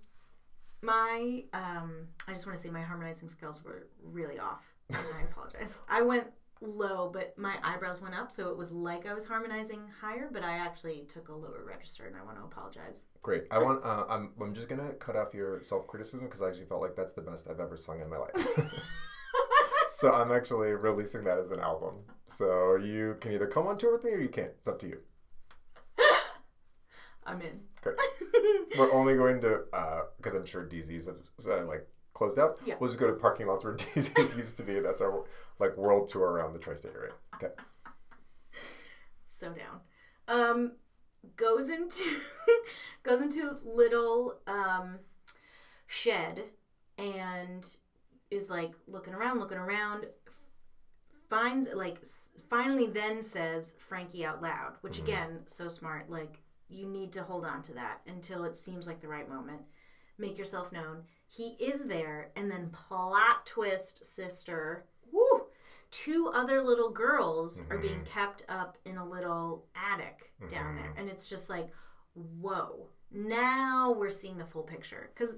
My, 0.83 1.45
um, 1.53 2.09
I 2.29 2.33
just 2.33 2.47
want 2.47 2.57
to 2.57 2.63
say 2.63 2.71
my 2.71 2.83
harmonizing 2.83 3.29
skills 3.29 3.65
were 3.65 3.89
really 4.03 4.39
off. 4.39 4.63
And 4.89 4.99
I 5.19 5.23
apologize. 5.23 5.79
I 5.89 6.03
went 6.03 6.29
low, 6.61 7.11
but 7.13 7.37
my 7.37 7.57
eyebrows 7.63 8.01
went 8.01 8.15
up, 8.15 8.31
so 8.31 8.49
it 8.49 8.57
was 8.57 8.71
like 8.71 9.07
I 9.07 9.15
was 9.15 9.27
harmonizing 9.27 9.81
higher, 10.01 10.29
but 10.33 10.43
I 10.43 10.59
actually 10.59 11.07
took 11.13 11.29
a 11.29 11.35
lower 11.35 11.65
register, 11.67 12.07
and 12.07 12.17
I 12.17 12.23
want 12.23 12.39
to 12.39 12.45
apologize. 12.45 13.01
Great. 13.23 13.45
I 13.51 13.59
want. 13.59 13.85
Uh, 13.85 14.05
I'm. 14.09 14.33
I'm 14.41 14.55
just 14.55 14.69
gonna 14.69 14.93
cut 14.93 15.17
off 15.17 15.35
your 15.35 15.63
self 15.63 15.87
criticism 15.87 16.29
because 16.29 16.43
I 16.43 16.49
actually 16.49 16.67
felt 16.67 16.81
like 16.81 16.95
that's 16.95 17.13
the 17.13 17.23
best 17.23 17.49
I've 17.51 17.61
ever 17.61 17.77
sung 17.77 18.01
in 18.01 18.09
my 18.09 18.19
life. 18.19 18.33
so 19.97 20.13
I'm 20.13 20.31
actually 20.31 20.73
releasing 20.75 21.25
that 21.25 21.39
as 21.39 21.51
an 21.51 21.61
album. 21.61 21.95
So 22.27 22.77
you 22.77 23.17
can 23.19 23.33
either 23.33 23.47
come 23.47 23.67
on 23.67 23.79
tour 23.79 23.93
with 23.93 24.05
me 24.05 24.11
or 24.11 24.19
you 24.19 24.29
can't. 24.29 24.51
It's 24.59 24.69
up 24.69 24.79
to 24.81 24.87
you. 24.87 24.99
I'm 27.27 27.41
in. 27.41 27.61
Great. 27.81 27.97
We're 28.79 28.93
only 28.93 29.17
going 29.17 29.41
to 29.41 29.63
because 30.19 30.35
I'm 30.35 30.45
sure 30.45 30.67
DZ's 30.67 31.07
have 31.07 31.17
uh, 31.49 31.65
like 31.65 31.89
closed 32.13 32.39
out. 32.39 32.59
Yeah. 32.67 32.75
We'll 32.79 32.91
just 32.91 33.01
go 33.01 33.07
to 33.07 33.15
parking 33.15 33.47
lots 33.47 33.65
where 33.65 33.73
DZ's 33.77 34.37
used 34.37 34.59
to 34.59 34.63
be. 34.63 34.81
That's 34.81 35.01
our 35.01 35.25
like 35.59 35.75
world 35.79 36.11
tour 36.11 36.27
around 36.31 36.53
the 36.53 36.59
tri-state 36.59 36.93
area. 36.95 37.13
Okay. 37.37 37.55
So 39.25 39.49
down. 39.49 39.81
Um, 40.29 40.73
goes 41.37 41.71
into 41.71 42.05
goes 43.03 43.23
into 43.23 43.57
little 43.65 44.35
um 44.47 44.99
shed 45.87 46.43
and 46.99 47.67
is 48.37 48.51
like 48.51 48.73
looking 48.87 49.15
around, 49.15 49.41
looking 49.41 49.59
around. 49.59 50.07
Finds 51.29 51.69
like 51.75 51.99
s- 52.03 52.35
finally 52.49 52.87
then 52.87 53.23
says 53.23 53.75
Frankie 53.81 54.25
out 54.25 54.43
loud, 54.43 54.75
which 54.83 54.95
mm-hmm. 54.95 55.07
again 55.07 55.41
so 55.47 55.69
smart. 55.69 56.09
Like 56.09 56.39
you 56.69 56.87
need 56.87 57.13
to 57.13 57.23
hold 57.23 57.45
on 57.45 57.63
to 57.63 57.75
that 57.75 58.01
until 58.07 58.45
it 58.45 58.57
seems 58.57 58.87
like 58.87 59.01
the 59.01 59.09
right 59.09 59.29
moment. 59.29 59.63
Make 60.19 60.39
yourself 60.39 60.73
known. 60.73 61.03
He 61.29 61.57
is 61.59 61.87
there, 61.87 62.31
and 62.37 62.51
then 62.51 62.71
plot 62.71 63.45
twist, 63.45 64.05
sister. 64.05 64.87
Woo! 65.13 65.47
Two 65.91 66.31
other 66.35 66.63
little 66.63 66.91
girls 66.91 67.63
are 67.71 67.79
being 67.79 67.95
mm-hmm. 67.95 68.19
kept 68.21 68.45
up 68.49 68.79
in 68.85 68.97
a 68.97 69.09
little 69.09 69.67
attic 69.75 70.33
down 70.49 70.77
there, 70.77 70.91
mm-hmm. 70.91 71.01
and 71.01 71.09
it's 71.09 71.29
just 71.29 71.51
like, 71.51 71.69
whoa! 72.15 72.89
Now 73.11 73.93
we're 73.93 74.09
seeing 74.11 74.39
the 74.39 74.47
full 74.47 74.63
picture 74.63 75.11
because. 75.15 75.37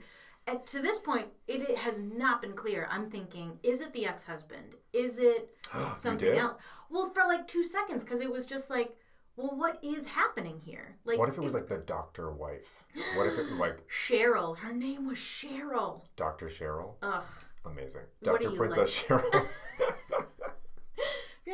To 0.67 0.81
this 0.81 0.99
point, 0.99 1.27
it, 1.47 1.69
it 1.69 1.77
has 1.79 2.01
not 2.01 2.41
been 2.43 2.53
clear. 2.55 2.89
I'm 2.91 3.11
thinking, 3.11 3.59
is 3.63 3.81
it 3.81 3.93
the 3.93 4.07
ex-husband? 4.07 4.77
Is 4.93 5.19
it 5.19 5.51
something 5.95 6.37
else? 6.37 6.61
Well, 6.91 7.11
for 7.11 7.23
like 7.25 7.47
two 7.47 7.65
seconds, 7.65 8.05
because 8.05 8.21
it 8.21 8.31
was 8.31 8.47
just 8.47 8.71
like, 8.71 8.97
well, 9.37 9.53
what 9.55 9.79
is 9.85 10.07
happening 10.07 10.59
here? 10.59 10.97
Like, 11.05 11.19
What 11.19 11.29
if 11.29 11.39
it 11.39 11.45
was 11.45 11.55
like 11.55 11.69
the 11.69 11.79
doctor 11.79 12.31
wife? 12.33 12.85
What 13.17 13.27
if 13.29 13.39
it 13.39 13.51
was 13.51 13.59
like 13.59 13.85
Cheryl? 13.91 14.59
Her 14.59 14.73
name 14.73 15.07
was 15.07 15.19
Cheryl. 15.19 16.03
Dr. 16.17 16.47
Cheryl? 16.47 16.95
Ugh. 17.03 17.23
Amazing. 17.65 18.03
Dr. 18.23 18.49
do 18.49 18.51
you 18.51 18.57
Princess 18.57 19.05
Cheryl. 19.05 19.47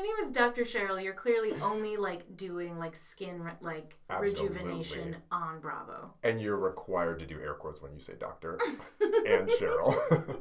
Name 0.04 0.16
is 0.26 0.32
Dr. 0.32 0.64
Cheryl, 0.64 1.02
you're 1.02 1.14
clearly 1.14 1.52
only 1.62 1.96
like 1.96 2.36
doing 2.36 2.78
like 2.78 2.94
skin 2.94 3.42
re- 3.42 3.52
like 3.62 3.96
Absolutely. 4.10 4.48
rejuvenation 4.58 5.16
on 5.32 5.60
Bravo. 5.60 6.12
and 6.22 6.42
you're 6.42 6.58
required 6.58 7.18
to 7.20 7.26
do 7.26 7.40
air 7.40 7.54
quotes 7.54 7.80
when 7.80 7.94
you 7.94 8.00
say 8.00 8.12
doctor 8.20 8.58
and 9.00 9.48
Cheryl. 9.48 9.96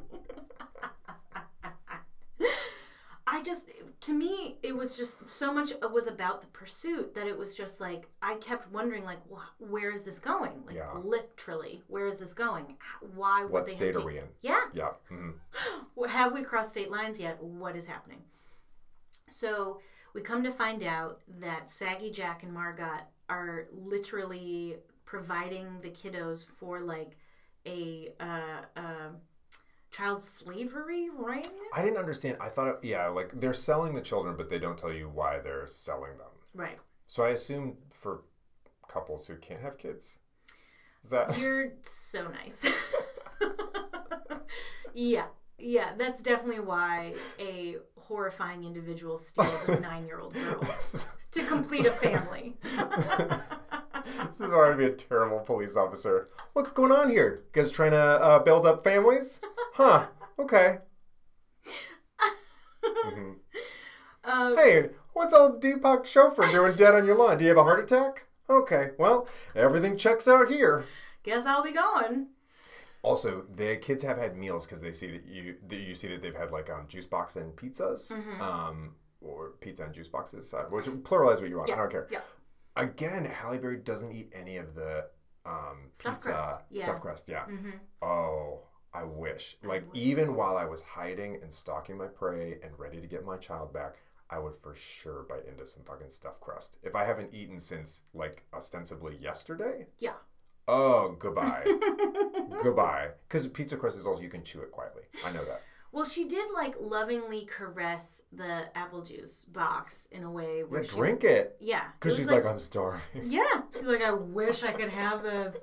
I 3.26 3.42
just, 3.42 3.70
to 4.02 4.12
me, 4.12 4.58
it 4.62 4.76
was 4.76 4.96
just 4.98 5.28
so 5.30 5.52
much 5.52 5.70
it 5.70 5.90
was 5.90 6.06
about 6.06 6.42
the 6.42 6.46
pursuit 6.48 7.14
that 7.14 7.26
it 7.26 7.36
was 7.36 7.56
just 7.56 7.80
like 7.80 8.06
I 8.22 8.34
kept 8.36 8.70
wondering, 8.70 9.04
like, 9.04 9.18
wh- 9.32 9.62
where 9.72 9.90
is 9.90 10.04
this 10.04 10.18
going? 10.18 10.62
Like, 10.66 10.76
Yeah. 10.76 10.92
literally, 11.02 11.82
where 11.88 12.06
is 12.06 12.18
this 12.18 12.34
going? 12.34 12.76
Why 13.14 13.42
would 13.44 13.50
what 13.50 13.68
state 13.70 13.96
are 13.96 14.04
we 14.04 14.18
in? 14.18 14.24
Yeah, 14.42 14.60
Yeah. 14.74 14.90
mhm. 15.10 15.34
Have 16.08 16.32
we 16.34 16.42
crossed 16.42 16.72
state 16.72 16.90
lines 16.90 17.18
yet? 17.18 17.42
What 17.42 17.76
is 17.76 17.86
happening? 17.86 18.22
So 19.34 19.80
we 20.14 20.20
come 20.20 20.44
to 20.44 20.52
find 20.52 20.84
out 20.84 21.20
that 21.40 21.68
Saggy 21.68 22.12
Jack 22.12 22.44
and 22.44 22.52
Margot 22.52 23.00
are 23.28 23.66
literally 23.72 24.76
providing 25.04 25.80
the 25.80 25.90
kiddos 25.90 26.46
for 26.46 26.80
like 26.80 27.16
a 27.66 28.10
uh, 28.20 28.62
uh, 28.76 29.08
child 29.90 30.22
slavery 30.22 31.08
ring. 31.10 31.44
I 31.72 31.82
didn't 31.82 31.96
understand. 31.96 32.36
I 32.40 32.48
thought, 32.48 32.68
it, 32.68 32.76
yeah, 32.82 33.08
like 33.08 33.40
they're 33.40 33.54
selling 33.54 33.94
the 33.94 34.00
children, 34.00 34.36
but 34.36 34.48
they 34.48 34.60
don't 34.60 34.78
tell 34.78 34.92
you 34.92 35.08
why 35.08 35.40
they're 35.40 35.66
selling 35.66 36.16
them. 36.16 36.28
Right. 36.54 36.78
So 37.08 37.24
I 37.24 37.30
assume 37.30 37.78
for 37.90 38.22
couples 38.86 39.26
who 39.26 39.34
can't 39.36 39.60
have 39.60 39.78
kids. 39.78 40.18
Is 41.02 41.10
that 41.10 41.36
You're 41.40 41.72
so 41.82 42.28
nice. 42.28 42.64
yeah. 44.94 45.26
Yeah, 45.58 45.92
that's 45.96 46.22
definitely 46.22 46.60
why 46.60 47.14
a 47.38 47.76
horrifying 47.98 48.64
individual 48.64 49.16
steals 49.16 49.64
a 49.68 49.80
nine 49.80 50.06
year 50.06 50.20
old 50.20 50.34
girl 50.34 50.60
to 51.32 51.42
complete 51.44 51.86
a 51.86 51.90
family. 51.90 52.56
this 52.62 54.40
is 54.40 54.50
to 54.72 54.74
be 54.76 54.84
a 54.86 54.90
terrible 54.92 55.40
police 55.40 55.76
officer. 55.76 56.28
What's 56.52 56.70
going 56.70 56.92
on 56.92 57.08
here? 57.08 57.44
You 57.54 57.62
guys 57.62 57.70
trying 57.70 57.92
to 57.92 57.96
uh, 57.98 58.38
build 58.40 58.66
up 58.66 58.84
families? 58.84 59.40
Huh. 59.74 60.06
Okay. 60.38 60.78
Mhm. 63.04 63.36
Um, 64.24 64.56
Hey, 64.56 64.90
what's 65.12 65.32
old 65.34 65.62
Deepak 65.62 66.04
chauffeur 66.04 66.46
doing 66.50 66.74
dead 66.74 66.94
on 66.94 67.06
your 67.06 67.16
lawn? 67.16 67.38
Do 67.38 67.44
you 67.44 67.48
have 67.50 67.58
a 67.58 67.62
heart 67.64 67.80
attack? 67.80 68.26
Okay, 68.48 68.90
well, 68.98 69.26
everything 69.54 69.96
checks 69.96 70.28
out 70.28 70.50
here. 70.50 70.84
guess 71.22 71.46
I'll 71.46 71.62
be 71.62 71.72
going. 71.72 72.28
Also, 73.04 73.44
the 73.54 73.76
kids 73.76 74.02
have 74.02 74.16
had 74.18 74.36
meals 74.36 74.66
because 74.66 74.80
they 74.80 74.92
see 74.92 75.10
that 75.12 75.26
you 75.26 75.56
that 75.68 75.76
you 75.76 75.94
see 75.94 76.08
that 76.08 76.22
they've 76.22 76.34
had 76.34 76.50
like 76.50 76.70
um, 76.70 76.86
juice 76.88 77.06
box 77.06 77.36
and 77.36 77.54
pizzas, 77.54 78.10
Mm-hmm. 78.12 78.40
um, 78.42 78.94
or 79.20 79.50
pizza 79.60 79.84
and 79.84 79.92
juice 79.94 80.08
boxes. 80.08 80.52
Uh, 80.54 80.64
which 80.70 80.86
pluralize 80.86 81.40
what 81.40 81.48
you 81.50 81.56
want. 81.58 81.70
I 81.70 81.76
don't 81.76 81.90
care. 81.90 82.08
Yeah. 82.10 82.20
Again, 82.76 83.24
Halle 83.24 83.58
Berry 83.58 83.76
doesn't 83.76 84.12
eat 84.12 84.32
any 84.34 84.56
of 84.56 84.74
the 84.74 85.06
um, 85.46 85.90
Stuffed 85.92 86.16
pizza 86.16 86.30
crust, 86.30 86.60
yeah. 86.70 86.82
stuffed 86.84 87.00
crust. 87.02 87.28
Yeah. 87.28 87.44
hmm 87.44 87.70
Oh, 88.02 88.62
I 88.92 89.04
wish. 89.04 89.56
Like 89.62 89.84
even 89.94 90.34
while 90.34 90.56
I 90.56 90.64
was 90.64 90.82
hiding 90.82 91.38
and 91.42 91.52
stalking 91.52 91.96
my 91.96 92.06
prey 92.06 92.58
and 92.62 92.72
ready 92.78 93.00
to 93.00 93.06
get 93.06 93.24
my 93.24 93.36
child 93.36 93.72
back, 93.72 93.98
I 94.30 94.38
would 94.38 94.56
for 94.56 94.74
sure 94.74 95.24
bite 95.28 95.46
into 95.46 95.66
some 95.66 95.82
fucking 95.84 96.10
stuffed 96.10 96.40
crust. 96.40 96.78
If 96.82 96.94
I 96.96 97.04
haven't 97.04 97.32
eaten 97.34 97.58
since 97.60 98.00
like 98.14 98.44
ostensibly 98.52 99.16
yesterday, 99.16 99.86
Yeah. 99.98 100.14
Oh 100.68 101.16
goodbye, 101.18 101.64
goodbye. 102.62 103.08
Because 103.28 103.46
pizza 103.48 103.76
crust 103.76 103.96
is 103.98 104.06
also 104.06 104.22
you 104.22 104.28
can 104.28 104.42
chew 104.42 104.60
it 104.60 104.70
quietly. 104.70 105.02
I 105.24 105.32
know 105.32 105.44
that. 105.44 105.62
Well, 105.92 106.04
she 106.04 106.26
did 106.26 106.46
like 106.52 106.74
lovingly 106.80 107.46
caress 107.46 108.22
the 108.32 108.64
apple 108.76 109.02
juice 109.02 109.44
box 109.44 110.08
in 110.10 110.24
a 110.24 110.30
way 110.30 110.64
Yeah, 110.70 110.82
she 110.82 110.88
drink 110.88 111.22
was, 111.22 111.30
it. 111.30 111.56
Yeah, 111.60 111.84
Because 112.00 112.16
she's 112.16 112.28
like, 112.28 112.44
I'm 112.44 112.58
starving. 112.58 113.00
yeah. 113.22 113.62
She's 113.72 113.84
like, 113.86 114.02
I 114.02 114.10
wish 114.10 114.64
I 114.64 114.72
could 114.72 114.88
have 114.90 115.22
this, 115.22 115.56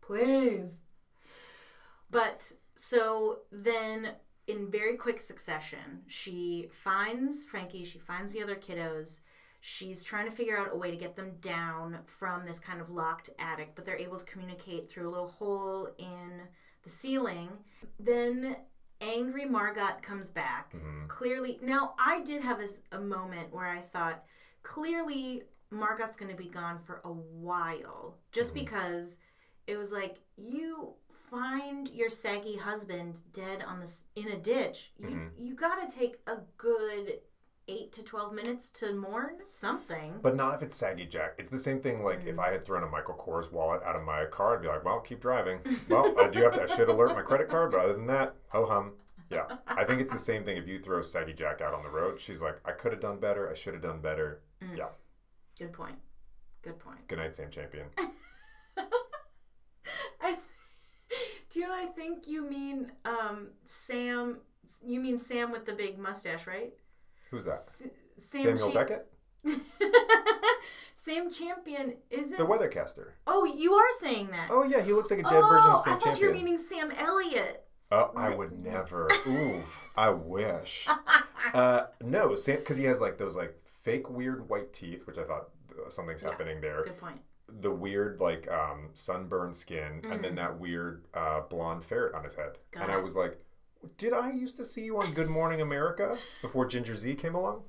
please. 0.00 0.82
But 2.10 2.52
so 2.76 3.38
then, 3.50 4.10
in 4.46 4.70
very 4.70 4.96
quick 4.96 5.18
succession, 5.18 6.02
she 6.06 6.68
finds 6.84 7.44
Frankie. 7.44 7.84
She 7.84 7.98
finds 7.98 8.32
the 8.32 8.42
other 8.42 8.54
kiddos. 8.56 9.20
She's 9.64 10.02
trying 10.02 10.28
to 10.28 10.34
figure 10.34 10.58
out 10.58 10.70
a 10.72 10.76
way 10.76 10.90
to 10.90 10.96
get 10.96 11.14
them 11.14 11.34
down 11.40 12.00
from 12.04 12.44
this 12.44 12.58
kind 12.58 12.80
of 12.80 12.90
locked 12.90 13.30
attic, 13.38 13.76
but 13.76 13.84
they're 13.84 13.96
able 13.96 14.18
to 14.18 14.24
communicate 14.24 14.90
through 14.90 15.08
a 15.08 15.12
little 15.12 15.28
hole 15.28 15.88
in 15.98 16.42
the 16.82 16.90
ceiling. 16.90 17.48
Then 18.00 18.56
angry 19.00 19.44
Margot 19.44 20.00
comes 20.02 20.30
back. 20.30 20.74
Mm-hmm. 20.74 21.06
Clearly, 21.06 21.60
now 21.62 21.94
I 21.96 22.22
did 22.22 22.42
have 22.42 22.60
a 22.90 22.98
moment 22.98 23.54
where 23.54 23.68
I 23.68 23.78
thought, 23.78 24.24
clearly 24.64 25.44
Margot's 25.70 26.16
going 26.16 26.32
to 26.32 26.36
be 26.36 26.48
gone 26.48 26.80
for 26.84 27.00
a 27.04 27.12
while, 27.12 28.16
just 28.32 28.56
mm-hmm. 28.56 28.64
because 28.64 29.18
it 29.68 29.76
was 29.76 29.92
like 29.92 30.18
you 30.36 30.94
find 31.30 31.88
your 31.90 32.10
saggy 32.10 32.56
husband 32.56 33.20
dead 33.32 33.62
on 33.64 33.78
this 33.78 34.06
in 34.16 34.26
a 34.28 34.38
ditch. 34.38 34.90
You 34.98 35.06
mm-hmm. 35.06 35.44
you 35.44 35.54
got 35.54 35.88
to 35.88 35.96
take 35.96 36.16
a 36.26 36.38
good 36.56 37.20
eight 37.68 37.92
to 37.92 38.02
twelve 38.02 38.32
minutes 38.34 38.70
to 38.70 38.92
mourn 38.94 39.38
something. 39.48 40.18
But 40.20 40.34
not 40.36 40.54
if 40.54 40.62
it's 40.62 40.76
saggy 40.76 41.06
Jack. 41.06 41.34
It's 41.38 41.50
the 41.50 41.58
same 41.58 41.80
thing. 41.80 42.02
Like 42.02 42.24
Mm. 42.24 42.28
if 42.28 42.38
I 42.38 42.50
had 42.50 42.64
thrown 42.64 42.82
a 42.82 42.88
Michael 42.88 43.14
Kors 43.14 43.50
wallet 43.52 43.82
out 43.84 43.96
of 43.96 44.02
my 44.02 44.24
car, 44.26 44.56
I'd 44.56 44.62
be 44.62 44.68
like, 44.68 44.84
"Well, 44.84 45.00
keep 45.00 45.20
driving." 45.20 45.60
Well, 45.88 46.18
I 46.18 46.28
do 46.28 46.40
have 46.42 46.52
to. 46.54 46.62
I 46.62 46.66
should 46.66 46.88
alert 46.88 47.14
my 47.14 47.22
credit 47.22 47.48
card, 47.48 47.70
but 47.72 47.80
other 47.80 47.92
than 47.94 48.06
that, 48.08 48.34
ho 48.48 48.66
hum. 48.66 48.94
Yeah, 49.30 49.56
I 49.66 49.84
think 49.84 50.00
it's 50.02 50.12
the 50.12 50.18
same 50.18 50.44
thing. 50.44 50.58
If 50.58 50.66
you 50.68 50.78
throw 50.78 51.00
saggy 51.00 51.32
Jack 51.32 51.60
out 51.62 51.72
on 51.72 51.82
the 51.82 51.88
road, 51.88 52.20
she's 52.20 52.42
like, 52.42 52.56
"I 52.66 52.72
could 52.72 52.92
have 52.92 53.00
done 53.00 53.18
better. 53.18 53.48
I 53.48 53.54
should 53.54 53.72
have 53.74 53.82
done 53.82 54.00
better." 54.00 54.42
Mm. 54.60 54.76
Yeah. 54.76 54.88
Good 55.58 55.72
point. 55.72 55.96
Good 56.62 56.78
point. 56.78 57.06
Good 57.08 57.18
night, 57.18 57.34
Sam 57.34 57.50
Champion. 57.50 57.86
I, 60.20 60.36
do? 61.50 61.64
I 61.70 61.86
think 61.86 62.26
you 62.28 62.48
mean 62.48 62.92
um, 63.04 63.48
Sam. 63.66 64.38
You 64.84 65.00
mean 65.00 65.18
Sam 65.18 65.50
with 65.50 65.66
the 65.66 65.72
big 65.72 65.98
mustache, 65.98 66.46
right? 66.46 66.72
Who's 67.32 67.44
that? 67.46 67.62
S- 67.66 67.82
Sam 68.18 68.42
Samuel 68.42 68.70
Cham- 68.70 68.74
Beckett, 68.74 69.06
Sam 70.94 71.30
Champion 71.30 71.94
isn't. 72.10 72.36
the 72.38 72.46
weathercaster. 72.46 73.12
oh, 73.26 73.44
you 73.44 73.72
are 73.74 73.86
saying 73.98 74.28
that. 74.30 74.48
Oh 74.50 74.62
yeah, 74.62 74.80
he 74.82 74.92
looks 74.92 75.10
like 75.10 75.20
a 75.20 75.22
dead 75.24 75.32
Oh, 75.34 75.48
version 75.48 75.70
of 75.72 75.80
Sam 75.80 75.92
Champion. 75.94 75.94
I 75.94 75.98
thought 75.98 76.04
Champion. 76.04 76.20
you 76.20 76.28
were 76.28 76.34
meaning 76.34 76.58
Sam 76.58 76.90
Elliott. 76.92 77.64
Oh, 77.90 78.10
I 78.16 78.28
would 78.34 78.52
never. 78.64 79.08
Ooh, 79.26 79.62
I 79.96 80.10
wish. 80.10 80.86
Uh, 81.54 81.86
no, 82.00 82.36
Sam, 82.36 82.58
because 82.58 82.76
he 82.78 82.84
has 82.84 83.00
like 83.00 83.18
those 83.18 83.34
like 83.34 83.58
fake 83.64 84.08
weird 84.08 84.48
white 84.48 84.72
teeth, 84.72 85.08
which 85.08 85.18
I 85.18 85.24
thought 85.24 85.48
uh, 85.72 85.90
something's 85.90 86.22
Yeah. 86.22 86.30
happening 86.30 86.60
there. 86.60 86.84
Good 86.84 86.98
point. 87.00 87.20
the 87.60 87.70
weird 87.72 88.20
like 88.20 88.48
um, 88.48 88.90
sunburned 88.94 89.56
skin 89.56 90.02
and 90.08 90.24
then 90.24 90.36
that 90.36 90.58
weird 90.60 91.04
uh, 91.12 91.40
blonde 91.50 91.82
ferret 91.84 92.14
on 92.14 92.22
his 92.22 92.34
head. 92.34 92.52
Mm-hmm. 92.52 92.78
Got 92.78 92.82
and 92.84 92.92
I 92.92 92.96
was 93.02 93.16
like, 93.16 93.38
did 93.96 94.12
I 94.12 94.30
used 94.32 94.56
to 94.56 94.64
see 94.64 94.82
you 94.84 95.00
on 95.00 95.12
Good 95.12 95.28
Morning 95.28 95.60
America 95.60 96.16
before 96.40 96.66
Ginger 96.66 96.96
Zee 96.96 97.14
came 97.14 97.34
along? 97.34 97.62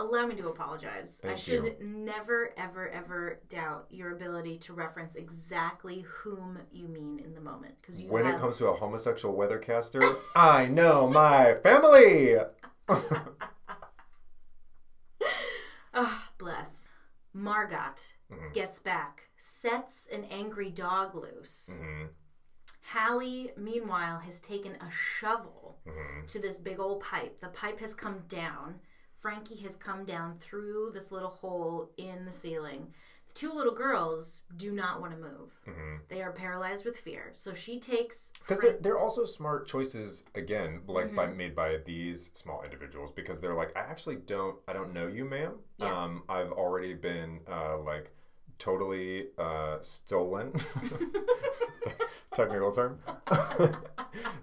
Allow 0.00 0.26
me 0.26 0.36
to 0.36 0.48
apologize. 0.48 1.20
I 1.24 1.28
Thank 1.28 1.38
should 1.40 1.64
you. 1.64 1.74
never, 1.80 2.50
ever, 2.56 2.88
ever 2.88 3.40
doubt 3.48 3.86
your 3.90 4.14
ability 4.14 4.58
to 4.58 4.72
reference 4.72 5.16
exactly 5.16 6.02
whom 6.02 6.58
you 6.70 6.86
mean 6.86 7.18
in 7.18 7.34
the 7.34 7.40
moment. 7.40 7.74
Because 7.80 8.00
When 8.02 8.24
have, 8.24 8.34
it 8.36 8.38
comes 8.40 8.58
to 8.58 8.66
a 8.68 8.74
homosexual 8.74 9.36
weathercaster, 9.36 10.16
I 10.36 10.66
know 10.66 11.08
my 11.08 11.54
family. 11.62 12.34
Ah, 15.94 16.30
bless. 16.38 16.88
Margot 17.32 17.76
Mm-hmm. 18.30 18.52
gets 18.52 18.78
back, 18.78 19.30
sets 19.38 20.06
an 20.12 20.22
angry 20.30 20.68
dog 20.70 21.14
loose. 21.14 21.74
Mhm. 21.80 22.08
Halle, 22.92 23.50
meanwhile, 23.56 24.18
has 24.18 24.40
taken 24.40 24.72
a 24.76 24.90
shovel 24.90 25.76
Mm-hmm. 25.86 26.26
to 26.26 26.38
this 26.38 26.58
big 26.58 26.80
old 26.80 27.00
pipe. 27.00 27.40
The 27.40 27.48
pipe 27.48 27.80
has 27.80 27.94
come 27.94 28.18
down. 28.28 28.74
Frankie 29.20 29.56
has 29.62 29.74
come 29.74 30.04
down 30.04 30.36
through 30.38 30.90
this 30.92 31.10
little 31.10 31.30
hole 31.30 31.90
in 31.96 32.26
the 32.26 32.30
ceiling. 32.30 32.88
The 33.28 33.32
two 33.34 33.52
little 33.54 33.72
girls 33.72 34.42
do 34.58 34.70
not 34.72 35.00
want 35.00 35.12
to 35.14 35.18
move. 35.18 35.54
They 36.08 36.20
are 36.20 36.32
paralyzed 36.32 36.84
with 36.84 36.98
fear. 36.98 37.30
So 37.32 37.54
she 37.54 37.80
takes. 37.80 38.32
Because 38.40 38.60
they're, 38.60 38.76
they're 38.82 38.98
also 38.98 39.24
smart 39.24 39.66
choices 39.66 40.24
again, 40.34 40.82
like 40.86 41.06
Mm-hmm. 41.06 41.16
by 41.16 41.26
made 41.28 41.54
by 41.56 41.78
these 41.86 42.30
small 42.34 42.62
individuals 42.62 43.12
because 43.12 43.40
they're 43.40 43.54
like, 43.54 43.74
I 43.76 43.80
actually 43.80 44.16
don't, 44.16 44.56
I 44.68 44.74
don't 44.74 44.92
know 44.92 45.06
you, 45.06 45.24
ma'am. 45.24 45.54
Yeah. 45.78 45.96
Um, 46.02 46.22
I've 46.28 46.52
already 46.52 46.92
been 46.94 47.40
uh, 47.50 47.78
like 47.78 48.10
totally 48.58 49.28
uh, 49.38 49.78
stolen. 49.80 50.52
Technical 52.34 52.72
term. 52.72 52.98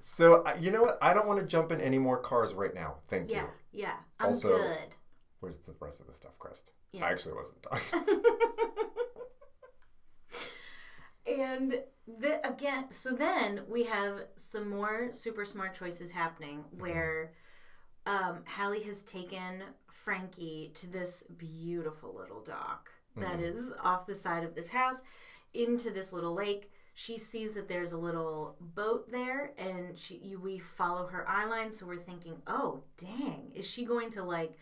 so 0.02 0.44
you 0.60 0.72
know 0.72 0.82
what? 0.82 0.98
I 1.02 1.14
don't 1.14 1.28
want 1.28 1.40
to 1.40 1.46
jump 1.46 1.72
in 1.72 1.80
any 1.80 1.98
more 2.00 2.18
cars 2.20 2.54
right 2.54 2.74
now. 2.74 2.96
Thank 3.06 3.30
yeah, 3.30 3.42
you. 3.44 3.48
yeah. 3.72 3.86
Yeah. 3.86 3.94
I'm 4.20 4.28
Also- 4.28 4.58
good. 4.58 4.96
Where's 5.42 5.58
the 5.60 5.76
rest 5.80 6.00
of 6.02 6.08
the 6.08 6.14
stuff 6.14 6.38
crust? 6.40 6.72
Yeah. 6.92 7.06
I 7.06 7.12
actually 7.12 7.36
wasn't 7.36 7.62
done. 7.62 7.80
And 11.28 11.82
the, 12.08 12.48
again, 12.48 12.92
so 12.92 13.12
then 13.12 13.62
we 13.68 13.84
have 13.86 14.26
some 14.36 14.70
more 14.70 15.12
super 15.12 15.44
smart 15.44 15.74
choices 15.74 16.12
happening 16.12 16.60
Mm-hmm. 16.60 16.82
where 16.82 17.34
um, 18.06 18.44
Halle 18.46 18.80
has 18.84 19.04
taken 19.04 19.64
Frankie 19.90 20.72
to 20.76 20.88
this 20.88 21.24
beautiful 21.24 22.14
little 22.16 22.44
dock 22.44 22.92
that 23.18 23.40
Mm-hmm. 23.40 23.44
is 23.58 23.72
off 23.84 24.06
the 24.06 24.16
side 24.16 24.44
of 24.44 24.56
this 24.56 24.70
house 24.70 25.02
into 25.54 25.90
this 25.92 26.12
little 26.14 26.34
lake. 26.34 26.72
She 26.94 27.18
sees 27.18 27.54
that 27.56 27.68
there's 27.68 27.92
a 27.92 27.98
little 27.98 28.56
boat 28.60 29.10
there, 29.12 29.52
and 29.58 29.98
she 29.98 30.16
you, 30.18 30.40
we 30.40 30.60
follow 30.60 31.08
her 31.08 31.28
eye 31.28 31.46
line. 31.46 31.72
So 31.72 31.86
we're 31.86 31.98
thinking, 31.98 32.38
oh 32.48 32.84
dang, 32.98 33.52
is 33.54 33.70
she 33.70 33.86
going 33.86 34.10
to 34.12 34.24
like 34.24 34.54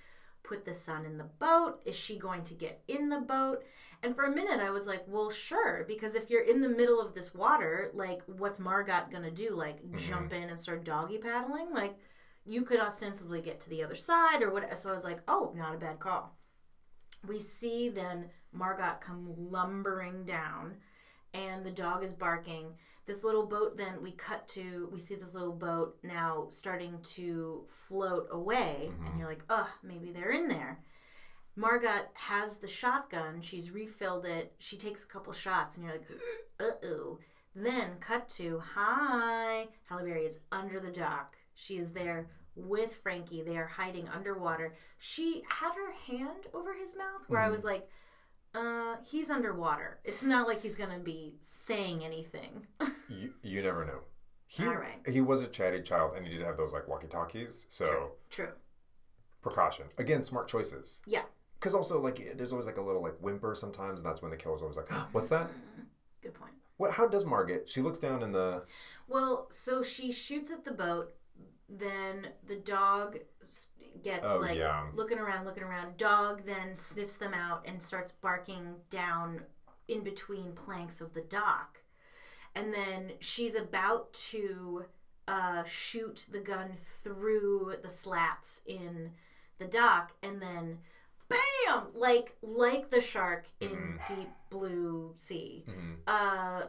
put 0.44 0.66
the 0.66 0.74
son 0.74 1.06
in 1.06 1.18
the 1.18 1.24
boat? 1.40 1.80
Is 1.86 1.96
she 1.96 2.18
going 2.18 2.44
to 2.44 2.54
get 2.54 2.82
in 2.88 3.10
the 3.10 3.20
boat? 3.22 3.64
And 4.02 4.16
for 4.16 4.24
a 4.26 4.32
minute, 4.36 4.60
I 4.60 4.72
was 4.72 4.88
like, 4.88 5.04
well, 5.08 5.30
sure, 5.32 5.86
because 5.88 6.16
if 6.16 6.30
you're 6.30 6.44
in 6.44 6.60
the 6.62 6.68
middle 6.70 7.00
of 7.00 7.14
this 7.14 7.34
water, 7.34 7.92
like, 7.94 8.22
what's 8.26 8.60
Margot 8.60 9.06
gonna 9.12 9.32
do? 9.32 9.52
Like, 9.52 9.78
jump 9.96 10.34
in 10.34 10.50
and 10.50 10.60
start 10.60 10.84
doggy 10.84 11.20
paddling? 11.20 11.72
Like, 11.72 11.96
you 12.46 12.64
could 12.64 12.80
ostensibly 12.82 13.42
get 13.42 13.62
to 13.62 13.70
the 13.70 13.84
other 13.84 13.96
side 13.96 14.42
or 14.42 14.52
what? 14.52 14.78
So 14.78 14.90
I 14.90 14.94
was 14.94 15.06
like, 15.06 15.22
oh, 15.28 15.54
not 15.56 15.76
a 15.76 15.78
bad 15.78 16.00
call. 16.00 16.36
We 17.28 17.40
see 17.40 17.90
then 17.90 18.26
Margot 18.52 18.96
come 19.00 19.34
lumbering 19.50 20.26
down, 20.26 20.76
and 21.34 21.66
the 21.66 21.72
dog 21.72 22.04
is 22.04 22.14
barking. 22.14 22.74
This 23.06 23.24
little 23.24 23.46
boat, 23.46 23.76
then 23.76 24.02
we 24.02 24.12
cut 24.12 24.48
to, 24.50 24.90
we 24.92 25.00
see 25.00 25.16
this 25.16 25.34
little 25.34 25.54
boat 25.54 25.98
now 26.04 26.48
starting 26.50 27.00
to 27.16 27.64
float 27.68 28.28
away, 28.32 28.92
and 29.06 29.20
you're 29.20 29.28
like, 29.28 29.44
ugh, 29.50 29.68
maybe 29.84 30.12
they're 30.12 30.32
in 30.32 30.48
there. 30.48 30.80
Margot 31.56 32.08
has 32.14 32.58
the 32.58 32.68
shotgun. 32.68 33.42
She's 33.42 33.72
refilled 33.72 34.26
it. 34.26 34.54
She 34.58 34.78
takes 34.78 35.04
a 35.04 35.08
couple 35.08 35.34
shots, 35.34 35.78
and 35.78 35.86
you're 35.86 35.96
like, 35.96 36.08
uh 36.60 36.88
oh. 36.88 37.20
Then 37.56 37.98
cut 38.00 38.28
to 38.30 38.60
hi. 38.60 39.68
Halle 39.88 40.04
Berry 40.04 40.26
is 40.26 40.40
under 40.52 40.80
the 40.80 40.92
dock. 40.92 41.38
She 41.54 41.78
is 41.78 41.92
there 41.92 42.28
with 42.56 42.96
Frankie. 42.96 43.42
They 43.42 43.58
are 43.58 43.66
hiding 43.68 44.08
underwater. 44.10 44.74
She 44.98 45.44
had 45.48 45.74
her 45.76 45.92
hand 46.08 46.48
over 46.54 46.74
his 46.74 46.96
mouth, 46.96 47.22
where 47.28 47.42
I 47.42 47.50
was 47.50 47.64
like, 47.64 47.88
Uh, 48.56 48.98
he's 49.04 49.30
underwater. 49.32 50.00
It's 50.04 50.22
not 50.24 50.48
like 50.48 50.62
he's 50.62 50.76
gonna 50.76 51.00
be 51.00 51.36
saying 51.40 52.04
anything. 52.06 52.68
You, 53.10 53.34
you 53.44 53.62
never 53.62 53.86
know. 53.86 54.00
He, 54.48 54.66
All 54.66 54.76
right. 54.76 55.00
he 55.08 55.22
was 55.22 55.42
a 55.42 55.48
chatty 55.48 55.82
child 55.82 56.16
and 56.16 56.26
he 56.26 56.34
did 56.38 56.46
have 56.46 56.58
those 56.58 56.72
like 56.74 56.88
walkie 56.88 57.08
talkies. 57.08 57.66
So 57.70 58.12
True. 58.30 58.50
precaution. 59.42 59.86
Again, 59.98 60.24
smart 60.24 60.48
choices. 60.48 61.00
Yeah. 61.06 61.24
Because 61.56 61.76
also, 61.76 62.00
like, 62.00 62.36
there's 62.38 62.52
always 62.52 62.66
like 62.66 62.78
a 62.78 62.82
little 62.82 63.02
like 63.02 63.18
whimper 63.22 63.56
sometimes, 63.56 64.00
and 64.00 64.06
that's 64.08 64.22
when 64.22 64.32
the 64.32 64.38
killer's 64.38 64.62
always 64.62 64.76
like, 64.78 64.92
"What's 65.14 65.30
that? 65.30 65.48
Good 66.22 66.34
point. 66.34 66.52
What? 66.78 66.92
How 66.92 67.08
does 67.08 67.24
Margaret? 67.26 67.70
She 67.70 67.82
looks 67.82 68.00
down 68.00 68.22
in 68.22 68.32
the. 68.34 68.64
Well, 69.08 69.48
so 69.50 69.82
she 69.82 70.12
shoots 70.12 70.52
at 70.52 70.66
the 70.66 70.72
boat. 70.74 71.14
Then 71.76 72.28
the 72.46 72.58
dog 72.58 73.18
gets 74.04 74.26
Oh, 74.26 74.38
like 74.40 74.58
yeah. 74.60 74.86
looking 74.94 75.18
around, 75.18 75.46
looking 75.46 75.64
around. 75.64 75.98
Dog 75.98 76.44
then 76.46 76.76
sniffs 76.76 77.18
them 77.18 77.34
out 77.34 77.66
and 77.68 77.82
starts 77.82 78.12
barking 78.12 78.76
down 78.92 79.42
in 79.88 80.04
between 80.04 80.52
planks 80.54 81.02
of 81.02 81.14
the 81.14 81.22
dock. 81.22 81.80
And 82.56 82.72
then 82.74 83.14
she's 83.20 83.56
about 83.56 84.14
to 84.32 84.86
uh, 85.28 85.64
shoot 85.64 86.28
the 86.32 86.40
gun 86.40 86.74
through 87.04 87.76
the 87.82 87.90
slats 87.90 88.62
in 88.68 89.12
the 89.58 89.66
dock, 89.66 90.12
and 90.22 90.40
then 90.42 90.78
bam! 91.30 91.86
Like 91.96 92.36
like 92.44 92.92
the 92.92 93.02
shark 93.02 93.48
in 93.60 93.70
Mm-hmm. 93.70 94.16
Deep 94.16 94.30
Blue 94.52 95.14
Sea. 95.16 95.66
Uh, 96.06 96.64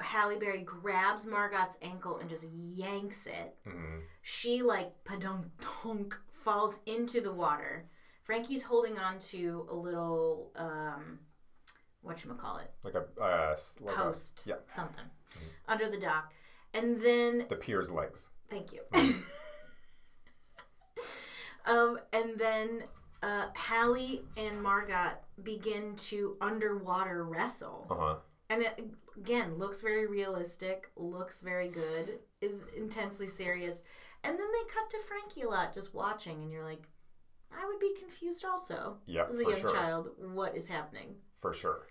Halle 0.00 0.38
Berry 0.38 0.62
grabs 0.62 1.26
Margot's 1.26 1.76
ankle 1.82 2.18
and 2.18 2.28
just 2.28 2.44
yanks 2.52 3.26
it. 3.26 3.56
Mhm. 3.66 4.02
She 4.22 4.62
like 4.62 5.04
padunk 5.04 5.46
dunk 5.82 6.18
falls 6.30 6.80
into 6.86 7.20
the 7.20 7.32
water. 7.32 7.88
Frankie's 8.24 8.62
holding 8.62 8.98
on 8.98 9.18
to 9.18 9.66
a 9.70 9.74
little 9.74 10.52
um 10.56 11.18
whatchamacallit, 12.04 12.68
Like 12.82 12.94
a 12.94 13.04
uh, 13.20 13.56
like 13.80 13.94
a- 13.94 13.98
post, 13.98 14.44
yeah, 14.46 14.56
something, 14.74 15.04
under 15.68 15.88
the 15.90 15.98
dock. 15.98 16.32
And 16.72 17.00
then 17.02 17.46
the 17.48 17.56
pier's 17.56 17.90
legs. 17.90 18.30
Thank 18.48 18.72
you. 18.72 18.80
um, 21.66 21.98
and 22.12 22.38
then 22.38 22.84
uh, 23.22 23.46
Halle 23.54 24.22
and 24.36 24.62
Margot 24.62 25.12
begin 25.42 25.94
to 25.96 26.36
underwater 26.40 27.24
wrestle. 27.24 27.86
Uh 27.90 27.94
huh. 27.94 28.16
And 28.48 28.62
it, 28.62 28.80
again, 29.16 29.58
looks 29.58 29.80
very 29.80 30.06
realistic, 30.06 30.90
looks 30.96 31.40
very 31.40 31.68
good, 31.68 32.18
is 32.40 32.64
intensely 32.76 33.26
serious. 33.26 33.82
And 34.22 34.38
then 34.38 34.46
they 34.52 34.72
cut 34.72 34.90
to 34.90 34.98
Frankie 35.08 35.42
a 35.42 35.48
lot 35.48 35.74
just 35.74 35.94
watching, 35.94 36.42
and 36.42 36.50
you're 36.52 36.64
like, 36.64 36.82
I 37.52 37.66
would 37.66 37.80
be 37.80 37.94
confused 37.98 38.44
also. 38.44 38.98
Yeah, 39.06 39.24
As 39.28 39.38
a 39.38 39.42
young 39.42 39.60
sure. 39.60 39.74
child, 39.74 40.08
what 40.18 40.56
is 40.56 40.66
happening? 40.66 41.14
for 41.38 41.54
sure. 41.54 41.86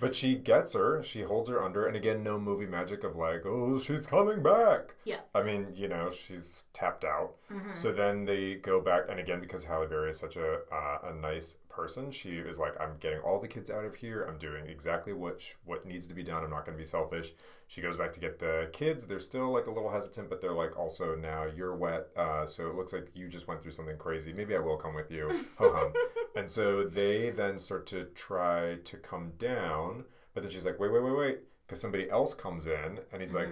But 0.00 0.16
she 0.16 0.34
gets 0.34 0.72
her, 0.72 1.00
she 1.02 1.20
holds 1.22 1.48
her 1.48 1.62
under, 1.62 1.86
and 1.86 1.94
again, 1.94 2.24
no 2.24 2.36
movie 2.40 2.66
magic 2.66 3.04
of 3.04 3.14
like, 3.14 3.42
oh, 3.46 3.78
she's 3.78 4.04
coming 4.06 4.42
back. 4.42 4.96
Yeah. 5.04 5.20
I 5.34 5.42
mean, 5.42 5.68
you 5.76 5.86
know, 5.88 6.10
she's 6.10 6.64
tapped 6.72 7.04
out. 7.04 7.34
Mm-hmm. 7.52 7.74
So 7.74 7.92
then 7.92 8.24
they 8.24 8.54
go 8.54 8.80
back, 8.80 9.02
and 9.08 9.20
again, 9.20 9.40
because 9.40 9.64
Halle 9.64 9.86
Berry 9.86 10.10
is 10.10 10.18
such 10.18 10.36
a 10.36 10.60
uh, 10.72 10.98
a 11.04 11.14
nice 11.14 11.58
person, 11.72 12.10
she 12.10 12.36
is 12.36 12.58
like, 12.58 12.80
I'm 12.80 12.96
getting 13.00 13.20
all 13.20 13.40
the 13.40 13.48
kids 13.48 13.70
out 13.70 13.84
of 13.84 13.94
here. 13.94 14.24
I'm 14.28 14.38
doing 14.38 14.66
exactly 14.66 15.12
what 15.12 15.40
sh- 15.40 15.54
what 15.64 15.86
needs 15.86 16.06
to 16.08 16.14
be 16.14 16.22
done. 16.22 16.44
I'm 16.44 16.50
not 16.50 16.64
going 16.64 16.76
to 16.76 16.82
be 16.82 16.86
selfish. 16.86 17.32
She 17.66 17.80
goes 17.80 17.96
back 17.96 18.12
to 18.12 18.20
get 18.20 18.38
the 18.38 18.68
kids. 18.72 19.06
They're 19.06 19.18
still 19.18 19.50
like 19.50 19.66
a 19.66 19.70
little 19.70 19.90
hesitant, 19.90 20.28
but 20.28 20.40
they're 20.40 20.52
like, 20.52 20.78
also 20.78 21.14
now 21.16 21.44
you're 21.44 21.74
wet, 21.74 22.08
uh, 22.16 22.46
so 22.46 22.68
it 22.68 22.74
looks 22.74 22.92
like 22.92 23.10
you 23.14 23.28
just 23.28 23.48
went 23.48 23.62
through 23.62 23.72
something 23.72 23.96
crazy. 23.96 24.32
Maybe 24.32 24.54
I 24.54 24.60
will 24.60 24.76
come 24.76 24.94
with 24.94 25.10
you. 25.10 25.28
Ho 25.58 25.72
hum. 25.72 25.92
and 26.36 26.50
so 26.50 26.84
they 26.84 27.30
then 27.30 27.58
start 27.58 27.86
to 27.86 28.04
try 28.14 28.76
to 28.84 28.96
come 28.98 29.32
down, 29.38 30.04
but 30.34 30.42
then 30.42 30.50
she's 30.50 30.66
like, 30.66 30.78
wait, 30.78 30.92
wait, 30.92 31.02
wait, 31.02 31.16
wait, 31.16 31.38
because 31.66 31.80
somebody 31.80 32.10
else 32.10 32.34
comes 32.34 32.66
in, 32.66 33.00
and 33.12 33.20
he's 33.20 33.34
like, 33.34 33.48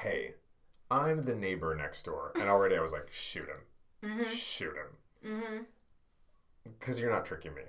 hey, 0.00 0.34
I'm 0.90 1.24
the 1.24 1.34
neighbor 1.34 1.74
next 1.74 2.04
door. 2.04 2.32
And 2.34 2.48
already 2.48 2.76
I 2.76 2.80
was 2.80 2.92
like, 2.92 3.10
shoot 3.10 3.48
him. 3.48 4.24
Shoot 4.26 4.74
him. 4.74 5.32
Mm-hmm. 5.32 5.62
Because 6.78 7.00
you're 7.00 7.10
not 7.10 7.24
tricking 7.24 7.54
me. 7.54 7.62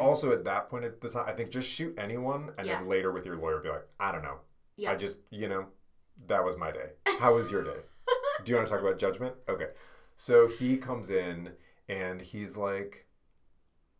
Also, 0.00 0.32
at 0.32 0.44
that 0.44 0.70
point 0.70 0.84
at 0.84 1.00
the 1.00 1.10
time, 1.10 1.24
I 1.26 1.32
think 1.32 1.50
just 1.50 1.68
shoot 1.68 1.94
anyone 1.98 2.52
and 2.56 2.66
Yeah. 2.66 2.78
then 2.78 2.88
later 2.88 3.12
with 3.12 3.26
your 3.26 3.36
lawyer 3.36 3.58
be 3.60 3.68
like, 3.68 3.86
I 4.00 4.12
don't 4.12 4.22
know. 4.22 4.38
Yeah. 4.76 4.92
I 4.92 4.96
just, 4.96 5.20
you 5.30 5.46
know, 5.48 5.66
that 6.26 6.42
was 6.42 6.56
my 6.56 6.70
day. 6.72 6.92
How 7.18 7.34
was 7.34 7.50
your 7.50 7.62
day? 7.64 7.80
Do 8.44 8.50
you 8.52 8.56
want 8.56 8.68
to 8.68 8.72
talk 8.74 8.80
about 8.82 8.98
judgment? 8.98 9.34
Okay. 9.48 9.68
So 10.16 10.46
he 10.48 10.78
comes 10.78 11.10
in 11.10 11.52
and 11.88 12.20
he's 12.22 12.56
like, 12.56 13.04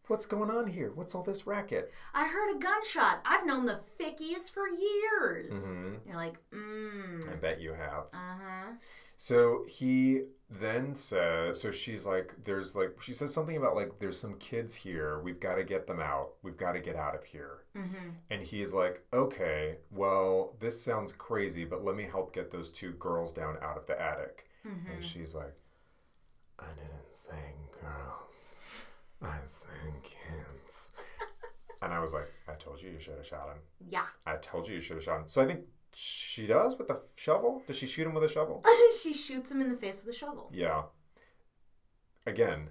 What's 0.07 0.25
going 0.25 0.51
on 0.51 0.67
here? 0.67 0.91
What's 0.95 1.15
all 1.15 1.23
this 1.23 1.47
racket? 1.47 1.93
I 2.15 2.27
heard 2.29 2.57
a 2.57 2.59
gunshot. 2.59 3.21
I've 3.27 3.45
known 3.45 3.67
the 3.67 3.79
Fickies 4.01 4.51
for 4.51 4.67
years. 4.67 5.75
Mhm. 5.75 5.99
You're 6.07 6.17
like, 6.17 6.39
mm, 6.51 7.31
I 7.31 7.37
bet 7.37 7.61
you 7.61 7.75
have. 7.75 8.05
uh 8.15 8.37
huh. 8.43 8.73
So 9.19 9.67
he 9.69 10.23
then 10.51 10.95
says, 10.95 11.61
so 11.61 11.71
she's 11.71 12.07
like, 12.07 12.35
there's 12.45 12.75
like, 12.75 13.01
she 13.03 13.13
says 13.13 13.35
something 13.35 13.57
about 13.57 13.77
like, 13.77 13.99
there's 13.99 14.19
some 14.19 14.35
kids 14.35 14.75
here. 14.75 15.21
We've 15.21 15.39
got 15.39 15.57
to 15.57 15.65
get 15.65 15.87
them 15.87 16.01
out. 16.01 16.33
We've 16.43 16.57
got 16.57 16.73
to 16.73 16.81
get 16.81 16.97
out 16.97 17.15
of 17.15 17.23
here. 17.25 17.65
Mm-hmm. 17.77 18.09
And 18.31 18.43
he's 18.43 18.73
like, 18.73 19.05
okay, 19.13 19.77
well, 19.91 20.55
this 20.59 20.81
sounds 20.81 21.13
crazy, 21.13 21.65
but 21.65 21.85
let 21.85 21.97
me 21.97 22.05
help 22.05 22.33
get 22.33 22.51
those 22.51 22.71
two 22.71 22.93
girls 22.93 23.33
down 23.33 23.57
out 23.63 23.77
of 23.77 23.87
the 23.87 24.01
attic. 24.01 24.47
Mm-hmm. 24.67 24.91
And 24.93 25.05
she's 25.05 25.35
like, 25.35 25.55
I 26.59 26.67
didn't 26.69 27.13
say 27.13 27.55
girls. 27.83 28.57
I 29.21 29.37
said 29.47 30.03
kids. 30.03 30.91
and 31.83 31.93
I 31.93 32.01
was 32.01 32.15
like, 32.15 32.33
I 32.49 32.55
told 32.55 32.81
you 32.81 32.89
you 32.89 33.01
should 33.01 33.17
have 33.17 33.27
shot 33.27 33.49
him. 33.49 33.59
Yeah. 33.91 34.07
I 34.27 34.37
told 34.37 34.67
you 34.67 34.77
you 34.77 34.81
should 34.81 34.97
have 34.97 35.05
shot 35.05 35.21
him. 35.21 35.29
So 35.29 35.43
I 35.43 35.47
think 35.47 35.61
she 36.01 36.47
does 36.47 36.79
with 36.79 36.87
the 36.87 37.03
shovel. 37.17 37.63
Does 37.67 37.77
she 37.77 37.87
shoot 37.87 38.07
him 38.07 38.15
with 38.15 38.23
a 38.23 38.29
shovel? 38.29 38.63
she 39.03 39.13
shoots 39.13 39.51
him 39.51 39.61
in 39.61 39.69
the 39.69 39.77
face 39.77 40.05
with 40.05 40.15
a 40.15 40.19
shovel. 40.19 40.49
Yeah. 40.53 40.83
Again, 42.25 42.69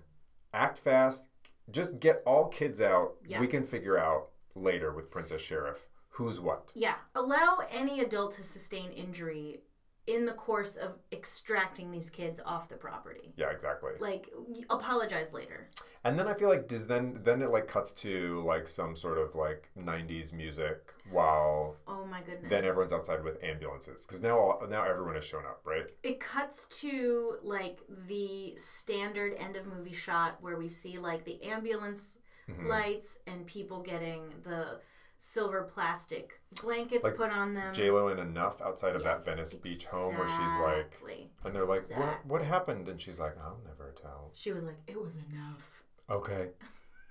act 0.53 0.77
fast. 0.77 1.27
Just 1.69 1.99
get 1.99 2.23
all 2.25 2.47
kids 2.47 2.79
out. 2.79 3.15
Yeah. 3.27 3.41
We 3.41 3.47
can 3.47 3.63
figure 3.65 3.97
out 3.97 4.29
later 4.55 4.93
with 4.93 5.11
Princess 5.11 5.41
Sheriff 5.41 5.87
who's 6.17 6.39
what. 6.39 6.71
Yeah. 6.75 6.95
Allow 7.13 7.59
any 7.69 7.99
adult 7.99 8.31
to 8.33 8.43
sustain 8.43 8.91
injury 8.91 9.61
in 10.07 10.25
the 10.25 10.31
course 10.33 10.75
of 10.77 10.93
extracting 11.11 11.91
these 11.91 12.09
kids 12.09 12.39
off 12.45 12.69
the 12.69 12.75
property. 12.75 13.33
Yeah, 13.35 13.49
exactly. 13.51 13.91
Like, 13.99 14.29
apologize 14.69 15.33
later. 15.33 15.69
And 16.03 16.17
then 16.17 16.27
I 16.27 16.33
feel 16.33 16.47
like 16.47 16.67
does 16.69 16.87
then 16.87 17.19
then 17.23 17.41
it 17.41 17.49
like 17.49 17.67
cuts 17.67 17.91
to 18.03 18.41
like 18.45 18.67
some 18.67 18.95
sort 18.95 19.17
of 19.17 19.35
like 19.35 19.69
'90s 19.77 20.31
music 20.31 20.93
while 21.11 21.75
Oh 21.87 22.05
my 22.05 22.21
goodness. 22.21 22.49
then 22.49 22.63
everyone's 22.63 22.93
outside 22.93 23.21
with 23.23 23.43
ambulances 23.43 24.05
because 24.05 24.21
now 24.21 24.37
all, 24.37 24.67
now 24.69 24.83
everyone 24.85 25.15
has 25.15 25.25
shown 25.25 25.43
up, 25.45 25.61
right? 25.65 25.89
it 26.03 26.19
cuts 26.21 26.67
to 26.81 27.35
like 27.43 27.79
the 28.07 28.55
standard 28.55 29.33
end 29.37 29.57
of 29.57 29.65
movie 29.65 29.93
shot 29.93 30.37
where 30.41 30.57
we 30.57 30.69
see 30.69 30.97
like 30.97 31.25
the 31.25 31.43
ambulance 31.43 32.19
Mm-hmm. 32.49 32.67
lights 32.69 33.19
and 33.27 33.45
people 33.45 33.81
getting 33.81 34.21
the 34.45 34.79
silver 35.19 35.63
plastic 35.63 36.41
blankets 36.61 37.03
Like 37.03 37.17
put 37.17 37.31
on 37.31 37.53
them. 37.53 37.73
J 37.73 37.89
Lo 37.91 38.07
and 38.07 38.19
enough 38.19 38.61
outside 38.61 38.95
of 38.95 39.01
Yes, 39.03 39.23
that 39.23 39.31
Venice 39.31 39.53
Beach 39.53 39.85
home 39.85 40.17
where 40.17 40.27
she's 40.27 40.55
like, 40.61 40.95
and 41.43 41.55
they're 41.55 41.65
like, 41.65 41.81
what 41.81 41.99
exactly. 41.99 42.29
what 42.29 42.41
happened? 42.43 42.87
And 42.87 43.01
she's 43.01 43.19
like, 43.19 43.35
I'll 43.43 43.59
never 43.65 43.93
tell. 43.99 44.31
She 44.33 44.51
was 44.51 44.63
like, 44.63 44.77
it 44.87 45.01
was 45.01 45.17
enough. 45.31 45.83
Okay. 46.09 46.49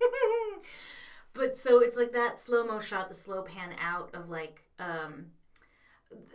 but 1.34 1.56
so 1.56 1.80
it's 1.80 1.96
like 1.96 2.12
that 2.12 2.38
slow 2.38 2.64
mo 2.64 2.80
shot, 2.80 3.08
the 3.08 3.14
slow 3.14 3.42
pan 3.42 3.74
out 3.80 4.14
of 4.14 4.30
like 4.30 4.62
um, 4.78 5.26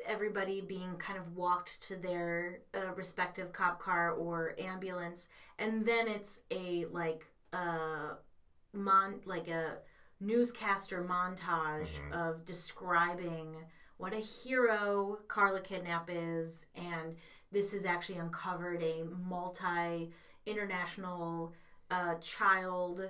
everybody 0.06 0.62
being 0.62 0.96
kind 0.98 1.18
of 1.18 1.36
walked 1.36 1.82
to 1.88 1.96
their 1.96 2.60
uh, 2.74 2.94
respective 2.96 3.54
cop 3.54 3.80
car 3.80 4.12
or 4.12 4.56
ambulance, 4.60 5.30
and 5.58 5.86
then 5.86 6.08
it's 6.08 6.42
a 6.52 6.86
like 6.92 7.26
uh, 7.54 8.16
mon 8.74 9.22
like 9.26 9.48
a 9.48 9.78
newscaster 10.22 11.04
montage 11.04 12.00
of 12.14 12.46
describing 12.46 13.56
what 13.98 14.14
a 14.14 14.18
hero 14.18 15.20
Karla 15.28 15.62
Kidnap 15.62 16.10
is, 16.12 16.68
and 16.76 17.16
this 17.52 17.74
has 17.74 17.86
actually 17.86 18.20
uncovered 18.20 18.82
a 18.82 19.04
multi 19.04 20.12
international 20.46 21.54
uh, 21.90 22.16
child 22.16 23.10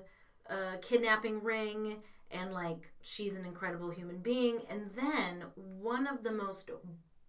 uh, 0.49 0.77
kidnapping 0.81 1.43
ring, 1.43 1.97
and 2.31 2.51
like 2.53 2.91
she's 3.01 3.35
an 3.35 3.45
incredible 3.45 3.89
human 3.89 4.17
being. 4.17 4.59
And 4.69 4.89
then 4.95 5.45
one 5.55 6.07
of 6.07 6.23
the 6.23 6.31
most 6.31 6.71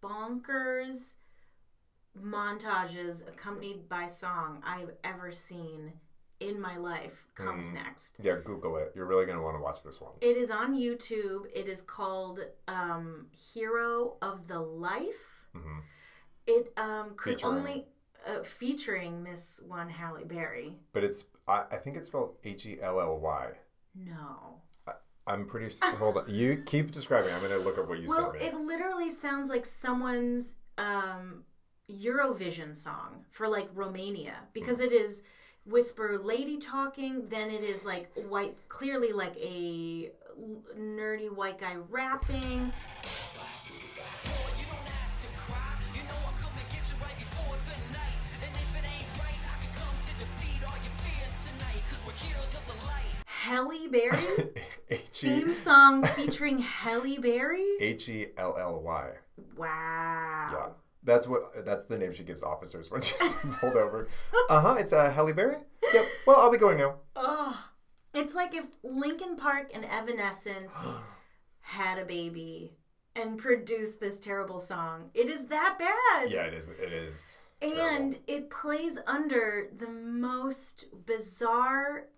bonkers 0.03 1.17
montages 2.21 3.27
accompanied 3.29 3.89
by 3.89 4.07
song 4.07 4.63
I've 4.65 4.91
ever 5.05 5.31
seen 5.31 5.93
in 6.49 6.61
my 6.61 6.77
life 6.77 7.27
comes 7.35 7.71
next. 7.71 8.17
Yeah, 8.23 8.37
Google 8.45 8.77
it. 8.77 8.93
You're 8.95 9.07
really 9.07 9.27
gonna 9.27 9.43
want 9.43 9.57
to 9.57 9.63
watch 9.63 9.83
this 9.83 10.01
one. 10.01 10.13
It 10.21 10.37
is 10.37 10.51
on 10.51 10.75
YouTube. 10.75 11.43
It 11.55 11.69
is 11.69 11.81
called 11.83 12.41
um, 12.69 13.27
Hero 13.55 14.17
of 14.23 14.47
the 14.49 14.61
Life. 14.61 15.47
hmm 15.55 15.79
It 16.47 16.73
um, 16.77 17.13
could 17.17 17.35
Featuring- 17.41 17.57
only 17.59 17.87
uh, 18.27 18.43
featuring 18.43 19.23
Miss 19.23 19.61
One 19.67 19.89
Halle 19.89 20.25
Berry. 20.25 20.77
But 20.93 21.03
it's 21.05 21.25
I, 21.49 21.65
I 21.73 21.77
think 21.77 21.97
it's 21.97 22.07
spelled 22.09 22.37
H 22.45 22.67
E 22.67 22.79
L 22.81 23.01
L 23.01 23.19
Y. 23.19 23.49
No, 23.95 24.61
I'm 25.27 25.47
pretty. 25.47 25.75
Hold 25.99 26.19
on. 26.19 26.25
You 26.33 26.63
keep 26.67 26.91
describing. 26.93 27.33
I'm 27.35 27.43
gonna 27.43 27.59
look 27.59 27.79
up 27.79 27.89
what 27.89 27.99
you 28.01 28.09
well, 28.09 28.33
sent 28.33 28.43
me. 28.43 28.49
it 28.49 28.55
literally 28.55 29.11
sounds 29.11 29.51
like 29.51 29.67
someone's 29.67 30.57
um, 30.79 31.45
Eurovision 31.91 32.77
song 32.77 33.25
for 33.31 33.49
like 33.49 33.69
Romania 33.75 34.35
because 34.53 34.79
Hmm. 34.79 34.85
it 34.87 34.93
is 34.93 35.23
whisper 35.67 36.19
lady 36.23 36.59
talking. 36.59 37.29
Then 37.29 37.51
it 37.51 37.63
is 37.63 37.85
like 37.85 38.11
white, 38.29 38.57
clearly 38.69 39.13
like 39.13 39.37
a 39.39 40.11
nerdy 40.79 41.35
white 41.35 41.59
guy 41.59 41.77
rapping. 41.91 42.73
Halle 53.27 53.89
Berry 53.89 54.17
theme 55.13 55.53
song 55.53 56.05
featuring 56.05 56.61
Halle 56.61 57.19
Berry. 57.19 57.77
H 57.81 58.09
e 58.09 58.29
l 58.37 58.57
l 58.57 58.81
y. 58.81 59.11
Wow. 59.57 60.77
That's 61.03 61.27
what. 61.27 61.65
That's 61.65 61.85
the 61.87 61.99
name 61.99 62.13
she 62.13 62.23
gives 62.25 62.43
officers 62.43 62.91
when 62.91 63.03
she's 63.03 63.21
pulled 63.61 63.77
over. 63.77 64.09
Uh 64.49 64.61
huh. 64.61 64.77
It's 64.79 64.93
uh, 64.93 65.11
Halle 65.11 65.33
Berry. 65.33 65.57
Yep. 65.93 66.05
Well, 66.27 66.41
I'll 66.41 66.51
be 66.51 66.59
going 66.59 66.79
now. 66.79 66.97
Ugh. 67.17 67.57
It's 68.15 68.35
like 68.35 68.55
if 68.55 68.67
Linkin 68.83 69.37
Park 69.37 69.71
and 69.75 69.85
Evanescence 69.85 70.97
had 71.61 71.99
a 71.99 72.05
baby 72.05 72.75
and 73.17 73.39
produced 73.39 74.01
this 74.01 74.19
terrible 74.19 74.61
song. 74.61 75.11
It 75.15 75.29
is 75.29 75.47
that 75.47 75.79
bad. 75.79 76.31
Yeah, 76.31 76.45
it 76.45 76.55
is. 76.55 76.69
It 76.69 76.93
is. 76.93 77.41
And 77.61 78.19
it 78.27 78.51
plays 78.51 78.99
under 79.07 79.69
the 79.77 79.89
most 79.89 80.87
bizarre 81.07 82.09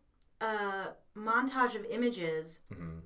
uh, 0.40 0.88
montage 1.16 1.74
of 1.74 1.84
images 1.86 2.60
hmm 2.74 2.98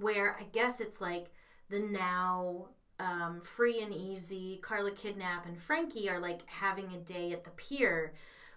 where 0.00 0.36
I 0.38 0.44
guess 0.44 0.80
it's 0.80 1.00
like 1.00 1.30
the 1.70 1.78
now 1.78 2.68
um, 3.00 3.40
free 3.40 3.82
and 3.82 3.92
easy 3.92 4.60
Karla 4.62 4.92
Kidnap 4.92 5.46
and 5.46 5.60
Frankie 5.60 6.08
are 6.08 6.20
like 6.20 6.42
having 6.46 6.92
a 6.92 6.98
day 6.98 7.32
at 7.32 7.44
the 7.44 7.50
pier. 7.50 8.14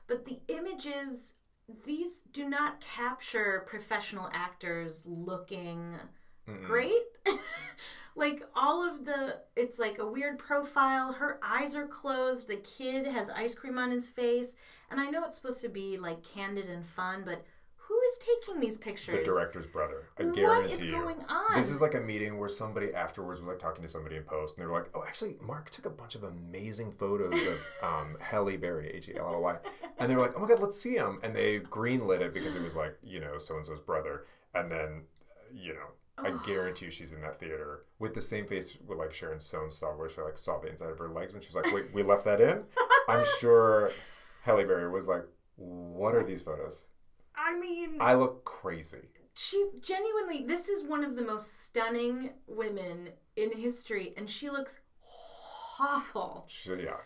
But 0.08 0.26
the 0.26 0.40
images, 0.48 1.36
these 1.86 2.22
do 2.22 2.48
not 2.48 2.80
capture 2.80 3.66
professional 3.68 4.30
actors 4.34 5.04
looking 5.06 5.96
great. 6.64 7.04
like 8.16 8.44
all 8.56 8.88
of 8.88 9.06
the, 9.06 9.38
it's 9.56 9.78
like 9.78 10.00
a 10.00 10.08
weird 10.08 10.40
profile. 10.40 11.12
Her 11.14 11.40
eyes 11.44 11.76
are 11.76 11.88
closed. 11.88 12.48
The 12.48 12.58
kid 12.58 13.06
has 13.06 13.30
ice 13.30 13.54
cream 13.54 13.78
on 13.78 13.92
his 13.92 14.08
face. 14.08 14.56
And 14.90 15.00
I 15.00 15.10
know 15.10 15.26
it's 15.26 15.36
supposed 15.36 15.62
to 15.62 15.70
be 15.70 15.98
like 15.98 16.24
candid 16.24 16.70
and 16.70 16.86
fun, 16.86 17.24
but 17.26 17.44
is 18.08 18.18
taking 18.20 18.60
these 18.60 18.78
pictures? 18.78 19.16
The 19.16 19.24
director's 19.24 19.66
brother. 19.66 20.10
I 20.20 20.24
What 20.24 20.36
guarantee 20.36 20.72
is 20.74 20.84
you. 20.84 20.92
going 20.92 21.18
on? 21.30 21.56
This 21.56 21.70
is 21.70 21.82
like 21.82 21.94
a 21.94 22.00
meeting 22.00 22.38
where 22.40 22.50
somebody 22.50 22.94
afterwards 22.94 23.40
was 23.40 23.48
like 23.50 23.60
talking 23.60 23.84
to 23.84 23.90
somebody 23.90 24.16
in 24.16 24.24
post, 24.24 24.56
and 24.58 24.64
they 24.64 24.68
were 24.68 24.78
like, 24.78 24.90
"Oh, 24.96 25.04
actually, 25.06 25.36
Mark 25.42 25.70
took 25.70 25.86
a 25.86 25.90
bunch 25.90 26.16
of 26.16 26.24
amazing 26.24 26.92
photos 26.94 27.34
of 27.34 27.68
um, 27.84 28.18
Halle 28.20 28.58
Berry, 28.58 28.90
H 28.94 29.10
E 29.10 29.16
L 29.18 29.34
L 29.34 29.42
Y," 29.42 29.58
and 30.00 30.10
they 30.10 30.16
were 30.16 30.22
like, 30.22 30.34
"Oh 30.36 30.40
my 30.40 30.48
god, 30.48 30.60
let's 30.60 30.80
see 30.80 30.96
him!" 30.96 31.20
And 31.24 31.36
they 31.36 31.60
greenlit 31.60 32.22
it 32.22 32.34
because 32.34 32.56
it 32.56 32.62
was 32.62 32.76
like, 32.76 32.98
you 33.04 33.20
know, 33.20 33.38
so 33.38 33.56
and 33.58 33.66
so's 33.66 33.80
brother, 33.80 34.26
and 34.56 34.72
then, 34.72 35.04
you 35.54 35.74
know. 35.74 35.88
I 36.20 36.32
guarantee 36.48 36.86
you 36.86 36.92
she's 36.92 37.12
in 37.12 37.22
that 37.22 37.40
theater 37.40 37.84
with 38.00 38.16
the 38.16 38.22
same 38.24 38.48
face 38.48 38.76
with 38.88 38.98
like 38.98 39.14
Sharon 39.14 39.40
Stone 39.40 39.70
saw 39.70 39.90
where 39.96 40.10
she 40.10 40.20
like 40.20 40.36
saw 40.36 40.60
the 40.60 40.68
inside 40.68 40.90
of 40.90 40.98
her 40.98 41.10
legs 41.10 41.32
when 41.32 41.44
she 41.44 41.50
was 41.50 41.56
like, 41.64 41.72
Wait, 41.72 41.94
we 41.94 42.02
left 42.02 42.26
that 42.26 42.42
in? 42.42 42.64
I'm 43.08 43.24
sure 43.40 43.92
Halle 44.42 44.64
Berry 44.66 44.90
was 44.90 45.08
like, 45.08 45.22
What 45.58 46.16
are 46.16 46.24
these 46.24 46.42
photos? 46.42 46.88
I 47.38 47.58
mean, 47.60 47.98
I 48.00 48.16
look 48.16 48.44
crazy. 48.46 49.10
she 49.36 49.70
genuinely, 49.80 50.46
this 50.46 50.68
is 50.68 50.84
one 50.84 51.04
of 51.04 51.16
the 51.16 51.22
most 51.24 51.64
stunning 51.66 52.32
women 52.48 53.10
in 53.36 53.52
history, 53.52 54.14
and 54.18 54.30
she 54.30 54.50
looks 54.50 54.80
awful. 55.80 56.46
She, 56.48 56.72
yeah. 56.72 56.98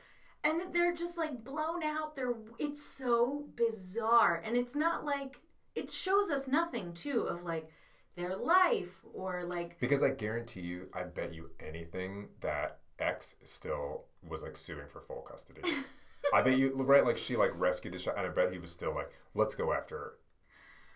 And 0.44 0.74
they're 0.74 0.94
just 0.96 1.18
like 1.18 1.44
blown 1.44 1.84
out. 1.84 2.16
They're, 2.16 2.34
it's 2.58 2.82
so 2.82 3.46
bizarre. 3.56 4.42
And 4.44 4.58
it's 4.58 4.76
not 4.76 5.06
like, 5.06 5.40
it 5.76 5.92
shows 5.92 6.32
us 6.32 6.48
nothing 6.48 6.94
too 6.94 7.22
of 7.22 7.44
like 7.44 7.70
their 8.16 8.36
life 8.36 9.02
or 9.14 9.44
like, 9.44 9.80
Because 9.80 10.02
I 10.02 10.10
guarantee 10.10 10.62
you, 10.62 10.88
I 10.94 11.04
bet 11.04 11.34
you 11.34 11.52
anything 11.60 12.30
that 12.40 12.80
X 12.98 13.36
still 13.44 14.06
was 14.28 14.42
like 14.42 14.58
suing 14.58 14.88
for 14.88 15.02
full 15.02 15.22
custody. 15.22 15.62
I 16.34 16.42
bet 16.42 16.58
you, 16.58 16.74
right? 16.76 17.04
Like 17.06 17.18
she 17.18 17.36
like 17.36 17.52
rescued 17.56 17.94
the 17.94 18.00
shot, 18.00 18.18
and 18.18 18.26
I 18.26 18.30
bet 18.30 18.52
he 18.52 18.60
was 18.60 18.72
still 18.72 18.94
like, 18.96 19.12
let's 19.34 19.56
go 19.56 19.74
after 19.74 19.98
her. 19.98 20.14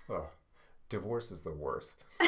Oh, 0.10 0.28
divorce 0.89 1.32
is 1.32 1.41
the 1.41 1.51
worst. 1.53 2.06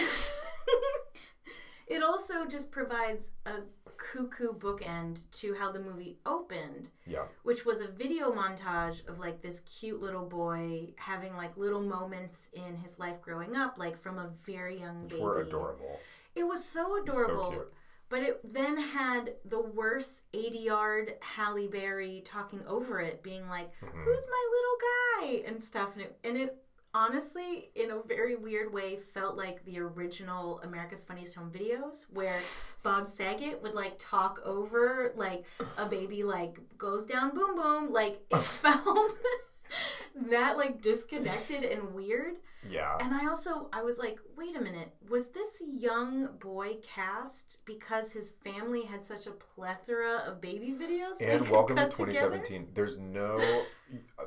it 1.87 2.03
also 2.03 2.45
just 2.45 2.71
provides 2.71 3.31
a 3.45 3.59
cuckoo 3.97 4.53
bookend 4.53 5.21
to 5.31 5.53
how 5.55 5.71
the 5.71 5.79
movie 5.79 6.17
opened. 6.25 6.89
Yeah, 7.05 7.23
which 7.43 7.65
was 7.65 7.81
a 7.81 7.87
video 7.87 8.31
montage 8.31 9.07
of 9.07 9.19
like 9.19 9.41
this 9.41 9.61
cute 9.61 10.01
little 10.01 10.25
boy 10.25 10.89
having 10.97 11.35
like 11.37 11.55
little 11.57 11.81
moments 11.81 12.49
in 12.53 12.75
his 12.75 12.99
life 12.99 13.21
growing 13.21 13.55
up, 13.55 13.77
like 13.77 13.97
from 14.01 14.17
a 14.19 14.29
very 14.45 14.79
young 14.79 15.03
which 15.03 15.11
baby. 15.13 15.23
were 15.23 15.39
adorable. 15.41 15.99
It 16.35 16.43
was 16.43 16.63
so 16.63 17.01
adorable. 17.01 17.51
cute. 17.51 17.73
But 18.09 18.21
it 18.21 18.39
then 18.53 18.77
had 18.77 19.33
the 19.43 19.59
worst 19.61 20.31
ADR 20.31 21.09
Halle 21.21 21.67
Berry 21.67 22.21
talking 22.23 22.63
over 22.65 23.01
it, 23.01 23.21
being 23.21 23.49
like, 23.49 23.69
Mm-hmm. 23.81 24.03
Who's 24.03 24.21
my 24.29 24.47
little 24.51 24.77
guy? 25.43 25.49
and 25.51 25.61
stuff. 25.61 25.89
And 25.93 26.03
it, 26.03 26.17
and 26.23 26.37
it 26.37 26.57
honestly, 26.93 27.69
in 27.75 27.91
a 27.91 28.01
very 28.07 28.35
weird 28.35 28.73
way, 28.73 28.97
felt 28.97 29.37
like 29.37 29.63
the 29.65 29.79
original 29.79 30.59
America's 30.61 31.03
Funniest 31.03 31.35
Home 31.35 31.51
Videos, 31.51 32.05
where 32.11 32.39
Bob 32.83 33.05
Saget 33.05 33.61
would 33.61 33.73
like 33.73 33.95
talk 33.97 34.39
over 34.45 35.13
like 35.15 35.45
a 35.77 35.85
baby 35.85 36.23
like 36.23 36.59
goes 36.77 37.05
down 37.05 37.33
boom 37.33 37.55
boom. 37.55 37.91
Like 37.91 38.21
it 38.31 38.37
felt 38.41 39.11
that 40.29 40.57
like 40.57 40.81
disconnected 40.81 41.63
and 41.63 41.93
weird. 41.93 42.35
Yeah, 42.67 42.97
And 42.99 43.13
I 43.13 43.27
also 43.27 43.69
I 43.71 43.81
was 43.83 43.97
like, 43.97 44.19
wait 44.35 44.57
a 44.57 44.59
minute, 44.59 44.91
was 45.09 45.29
this 45.29 45.61
young 45.65 46.27
boy 46.39 46.77
cast 46.85 47.57
because 47.65 48.11
his 48.11 48.31
family 48.43 48.81
had 48.83 49.05
such 49.05 49.25
a 49.27 49.31
plethora 49.31 50.23
of 50.27 50.41
baby 50.41 50.73
videos? 50.77 51.21
and 51.21 51.47
welcome 51.49 51.75
to 51.77 51.83
cut 51.83 51.91
together? 51.91 52.37
2017. 52.39 52.67
There's 52.73 52.97
no 52.97 53.63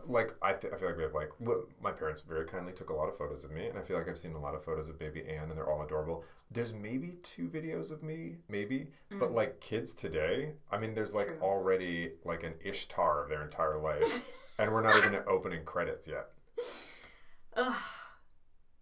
like 0.07 0.35
I, 0.41 0.53
th- 0.55 0.73
I 0.73 0.77
feel 0.79 0.89
like 0.89 0.97
we 0.97 1.03
have 1.03 1.13
like 1.13 1.29
what 1.39 1.59
my 1.83 1.91
parents 1.93 2.23
very 2.23 2.47
kindly 2.47 2.73
took 2.73 2.89
a 2.91 2.95
lot 2.95 3.09
of 3.11 3.19
photos 3.19 3.45
of 3.45 3.51
me, 3.51 3.67
and 3.67 3.79
I 3.79 3.83
feel 3.83 3.99
like 3.99 4.09
I've 4.09 4.17
seen 4.17 4.33
a 4.33 4.41
lot 4.41 4.55
of 4.55 4.65
photos 4.65 4.89
of 4.89 4.99
baby 4.99 5.23
Anne, 5.29 5.49
and 5.51 5.53
they're 5.59 5.69
all 5.69 5.83
adorable. 5.83 6.25
There's 6.51 6.73
maybe 6.73 7.19
two 7.23 7.49
videos 7.49 7.91
of 7.91 8.03
me, 8.03 8.37
maybe, 8.49 8.89
but 9.19 9.33
like 9.33 9.61
kids 9.61 9.93
today, 9.93 10.53
I 10.71 10.79
mean, 10.79 10.95
there's 10.95 11.13
like 11.13 11.27
Mm. 11.27 11.39
True. 11.39 11.43
already 11.43 12.13
like 12.25 12.43
an 12.43 12.55
Ishtar 12.65 13.23
of 13.25 13.29
their 13.29 13.43
entire 13.43 13.79
life, 13.79 14.27
and 14.61 14.73
we're 14.73 14.83
not 14.83 14.97
even 14.99 15.15
at 15.15 15.27
opening 15.29 15.65
credits 15.65 16.07
yet. 16.07 16.29
Ugh, 17.57 17.75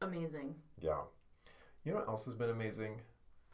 amazing. 0.03 0.55
Yeah, 0.81 1.01
you 1.85 1.93
know 1.93 1.99
what 1.99 2.09
else 2.09 2.25
has 2.27 2.35
been 2.35 2.51
amazing? 2.51 3.01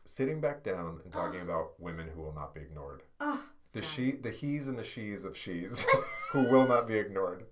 Sitting 0.04 0.40
back 0.40 0.62
down 0.62 1.00
and 1.04 1.12
talking 1.12 1.40
about 1.40 1.78
women 1.80 2.08
who 2.14 2.22
will 2.22 2.34
not 2.34 2.54
be 2.54 2.60
ignored. 2.60 3.02
Oh, 3.20 3.42
The 3.72 3.82
she, 3.82 4.12
the 4.12 4.30
he's 4.30 4.68
and 4.68 4.78
the 4.78 4.84
she's 4.84 5.24
of 5.24 5.36
she's 5.36 5.86
who 6.32 6.42
will 6.42 6.66
not 6.66 6.88
be 6.88 6.94
ignored. 6.96 7.44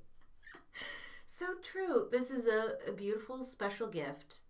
So 1.27 1.47
true. 1.63 2.09
This 2.11 2.31
is 2.31 2.47
a, 2.47 2.75
a 2.89 2.93
beautiful 2.93 3.43
special 3.43 3.89
gift 3.89 4.41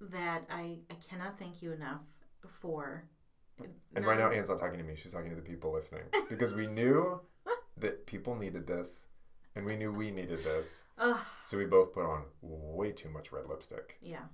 that 0.00 0.42
I 0.50 0.78
I 0.90 0.94
cannot 1.08 1.38
thank 1.38 1.62
you 1.62 1.72
enough 1.72 2.02
for. 2.60 3.04
And 3.94 4.06
right 4.06 4.18
now, 4.18 4.30
Anne's 4.30 4.48
not 4.48 4.58
talking 4.58 4.78
to 4.78 4.84
me. 4.84 4.94
She's 4.96 5.12
talking 5.12 5.28
to 5.30 5.36
the 5.36 5.42
people 5.42 5.70
listening 5.70 6.04
because 6.30 6.54
we 6.54 6.66
knew 6.66 7.20
that 7.76 8.06
people 8.06 8.34
needed 8.34 8.66
this, 8.66 9.06
and 9.56 9.64
we 9.64 9.76
knew 9.76 9.92
we 9.92 10.10
needed 10.10 10.44
this. 10.44 10.82
Ugh, 10.98 11.18
So 11.42 11.58
we 11.58 11.64
both 11.66 11.92
put 11.94 12.04
on 12.04 12.24
way 12.42 12.92
too 12.92 13.08
much 13.10 13.32
red 13.32 13.46
lipstick. 13.48 13.98
yeah. 14.00 14.24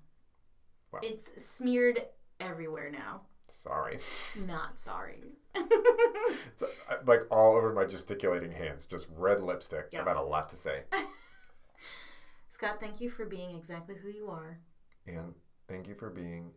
Wow. 0.93 1.01
It's 1.03 1.43
smeared 1.45 2.01
everywhere 2.41 2.91
now. 2.91 3.23
Sorry, 3.49 3.99
Not 4.47 4.79
sorry. 4.81 5.23
it's 5.55 6.63
uh, 6.63 6.97
like 7.07 7.23
all 7.31 7.57
over 7.57 7.73
my 7.73 7.85
gesticulating 7.85 8.51
hands, 8.53 8.87
just 8.87 9.09
red 9.17 9.41
lipstick. 9.43 9.89
Yeah. 9.93 10.01
I've 10.01 10.07
had 10.09 10.17
a 10.17 10.23
lot 10.23 10.49
to 10.51 10.57
say. 10.57 10.83
Scott, 12.49 12.79
thank 12.81 13.01
you 13.01 13.11
for 13.11 13.27
being 13.27 13.57
exactly 13.57 13.95
who 13.97 14.09
you 14.09 14.29
are. 14.29 14.59
And 15.07 15.35
thank 15.69 15.87
you 15.89 15.95
for 15.95 16.11
being 16.11 16.51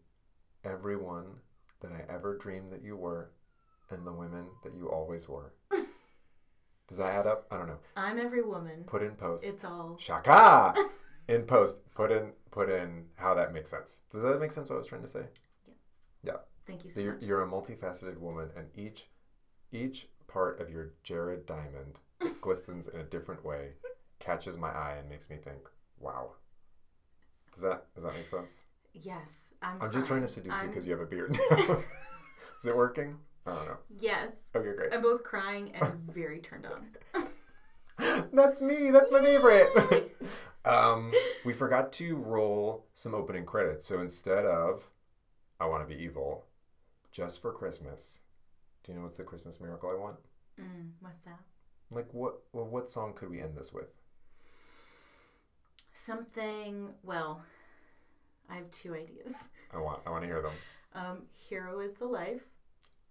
everyone 0.63 1.25
that 1.81 1.91
I 1.91 2.11
ever 2.13 2.37
dreamed 2.37 2.71
that 2.71 2.83
you 2.83 2.95
were, 2.95 3.31
and 3.89 4.05
the 4.05 4.13
women 4.13 4.45
that 4.63 4.73
you 4.75 4.89
always 4.89 5.27
were. 5.29 5.53
Does 6.89 6.97
that 6.97 7.13
add 7.13 7.27
up? 7.27 7.45
I 7.51 7.57
don't 7.57 7.67
know. 7.67 7.77
I'm 7.95 8.17
every 8.19 8.41
woman. 8.41 8.83
Put 8.85 9.01
in 9.03 9.11
post. 9.11 9.43
It's 9.45 9.63
all 9.63 9.95
Shaka! 9.99 10.73
In 11.27 11.43
post, 11.43 11.77
put 11.93 12.11
in 12.11 12.31
put 12.49 12.71
in 12.71 13.05
how 13.15 13.35
that 13.35 13.53
makes 13.53 13.69
sense. 13.69 14.01
Does 14.11 14.23
that 14.23 14.39
make 14.39 14.51
sense? 14.51 14.69
What 14.71 14.77
I 14.77 14.79
was 14.79 14.87
trying 14.87 15.03
to 15.03 15.07
say? 15.07 15.25
Yeah. 15.67 15.73
Yeah. 16.23 16.37
Thank 16.65 16.83
you 16.83 16.89
so 16.89 16.95
So 16.95 17.01
you're, 17.01 17.13
much. 17.13 17.21
you're 17.23 17.43
a 17.43 17.47
multifaceted 17.47 18.17
woman, 18.17 18.49
and 18.57 18.65
each 18.75 19.05
each 19.71 20.07
part 20.27 20.59
of 20.59 20.71
your 20.71 20.93
Jared 21.03 21.45
diamond 21.45 21.99
glistens 22.41 22.87
in 22.87 22.99
a 22.99 23.03
different 23.03 23.45
way, 23.45 23.73
catches 24.17 24.57
my 24.57 24.69
eye, 24.71 24.95
and 24.99 25.07
makes 25.07 25.29
me 25.29 25.35
think, 25.37 25.59
"Wow." 25.99 26.31
Does 27.53 27.61
that 27.61 27.85
does 27.93 28.03
that 28.05 28.13
make 28.15 28.27
sense? 28.27 28.65
Yes, 28.93 29.49
I'm. 29.61 29.79
I'm 29.83 29.91
just 29.91 30.07
trying 30.07 30.21
to 30.23 30.27
seduce 30.27 30.53
you 30.53 30.57
I'm- 30.59 30.69
because 30.69 30.87
you 30.87 30.93
have 30.93 31.01
a 31.01 31.05
beard 31.05 31.31
now. 31.51 31.57
Is 32.63 32.65
it 32.65 32.75
working? 32.75 33.17
I 33.45 33.53
don't 33.53 33.65
know. 33.65 33.77
Yes, 33.99 34.31
Okay, 34.55 34.75
great. 34.75 34.93
I'm 34.93 35.01
both 35.01 35.23
crying 35.23 35.71
and 35.75 35.93
very 36.13 36.39
turned 36.39 36.65
on. 36.65 37.27
That's 38.33 38.61
me. 38.61 38.91
That's 38.91 39.11
my 39.11 39.21
favorite. 39.21 40.15
um, 40.65 41.11
we 41.45 41.53
forgot 41.53 41.91
to 41.93 42.15
roll 42.15 42.85
some 42.93 43.13
opening 43.15 43.45
credits. 43.45 43.85
So 43.85 43.99
instead 44.01 44.45
of 44.45 44.89
I 45.59 45.65
Want 45.65 45.87
to 45.87 45.95
Be 45.95 46.01
Evil, 46.01 46.45
just 47.11 47.41
for 47.41 47.51
Christmas, 47.51 48.19
do 48.83 48.91
you 48.91 48.97
know 48.97 49.03
what's 49.05 49.17
the 49.17 49.23
Christmas 49.23 49.59
miracle 49.59 49.89
I 49.89 49.99
want? 49.99 50.17
Mm, 50.59 50.91
what's 51.01 51.21
that? 51.23 51.39
Like, 51.91 52.13
what 52.13 52.35
well, 52.53 52.65
what 52.67 52.89
song 52.89 53.13
could 53.15 53.29
we 53.29 53.41
end 53.41 53.57
this 53.57 53.73
with? 53.73 53.87
Something. 55.91 56.89
Well, 57.03 57.41
I 58.49 58.55
have 58.55 58.69
two 58.71 58.93
ideas. 58.95 59.33
I 59.73 59.79
want 59.79 60.01
I 60.05 60.11
want 60.11 60.23
to 60.23 60.27
hear 60.27 60.41
them. 60.41 60.53
Um, 60.93 61.21
"Hero 61.33 61.79
is 61.79 61.93
the 61.93 62.05
Life," 62.05 62.43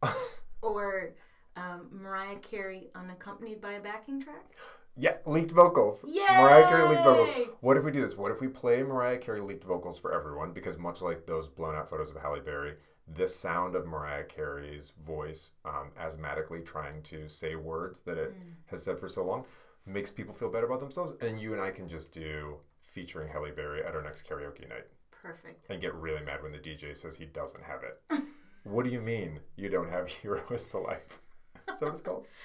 or 0.62 1.14
um, 1.56 1.88
Mariah 1.90 2.36
Carey 2.36 2.88
unaccompanied 2.94 3.60
by 3.60 3.72
a 3.72 3.80
backing 3.80 4.20
track. 4.20 4.52
Yeah, 4.96 5.16
leaked 5.26 5.52
vocals. 5.52 6.04
Yay! 6.08 6.24
Mariah 6.28 6.68
Carey 6.68 6.88
leaked 6.88 7.04
vocals. 7.04 7.48
What 7.60 7.76
if 7.76 7.84
we 7.84 7.92
do 7.92 8.00
this? 8.00 8.16
What 8.16 8.32
if 8.32 8.40
we 8.40 8.48
play 8.48 8.82
Mariah 8.82 9.18
Carey 9.18 9.40
leaked 9.40 9.64
vocals 9.64 9.98
for 9.98 10.12
everyone? 10.12 10.52
Because 10.52 10.76
much 10.76 11.00
like 11.00 11.24
those 11.24 11.46
blown 11.46 11.76
out 11.76 11.88
photos 11.88 12.10
of 12.10 12.16
Halle 12.16 12.40
Berry, 12.40 12.74
the 13.14 13.28
sound 13.28 13.76
of 13.76 13.86
Mariah 13.86 14.24
Carey's 14.24 14.92
voice, 15.06 15.52
um, 15.64 15.90
asthmatically 16.00 16.64
trying 16.64 17.00
to 17.02 17.28
say 17.28 17.54
words 17.54 18.00
that 18.00 18.18
it 18.18 18.34
has 18.66 18.82
said 18.82 18.98
for 18.98 19.08
so 19.08 19.24
long, 19.24 19.44
makes 19.86 20.10
people 20.10 20.34
feel 20.34 20.50
better 20.50 20.66
about 20.66 20.80
themselves. 20.80 21.14
And 21.20 21.40
you 21.40 21.52
and 21.52 21.62
I 21.62 21.70
can 21.70 21.88
just 21.88 22.12
do 22.12 22.56
featuring 22.80 23.28
Halle 23.28 23.52
Berry 23.52 23.84
at 23.84 23.94
our 23.94 24.02
next 24.02 24.28
karaoke 24.28 24.68
night 24.68 24.86
Perfect. 25.10 25.70
and 25.70 25.80
get 25.80 25.94
really 25.94 26.24
mad 26.24 26.42
when 26.42 26.52
the 26.52 26.58
DJ 26.58 26.96
says 26.96 27.16
he 27.16 27.26
doesn't 27.26 27.62
have 27.62 27.82
it. 27.82 28.00
what 28.64 28.84
do 28.84 28.90
you 28.90 29.00
mean 29.00 29.40
you 29.56 29.68
don't 29.68 29.88
have 29.90 30.08
Hero 30.22 30.42
is 30.50 30.66
the 30.66 30.78
Life? 30.78 31.20
Is 31.56 31.80
that 31.80 31.82
what 31.82 31.92
it's 31.92 32.02
called? 32.02 32.26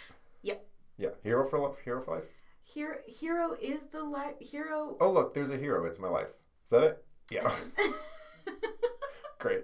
Yep. 0.43 0.65
Yeah, 0.97 1.09
Hero 1.23 1.45
for 1.47 1.57
Life. 1.59 1.77
Hero 1.85 2.01
for 2.01 2.15
Life. 2.15 2.25
Hero, 2.65 2.95
hero 3.07 3.55
is 3.61 3.85
the 3.91 4.01
life. 4.03 4.35
Hero. 4.39 4.95
Oh, 5.01 5.11
look, 5.11 5.33
there's 5.33 5.51
a 5.51 5.57
hero. 5.57 5.85
It's 5.85 5.99
my 5.99 6.07
life. 6.09 6.29
Is 6.65 6.69
that 6.71 6.83
it? 6.83 7.05
Yeah. 7.31 7.51
Great. 9.39 9.63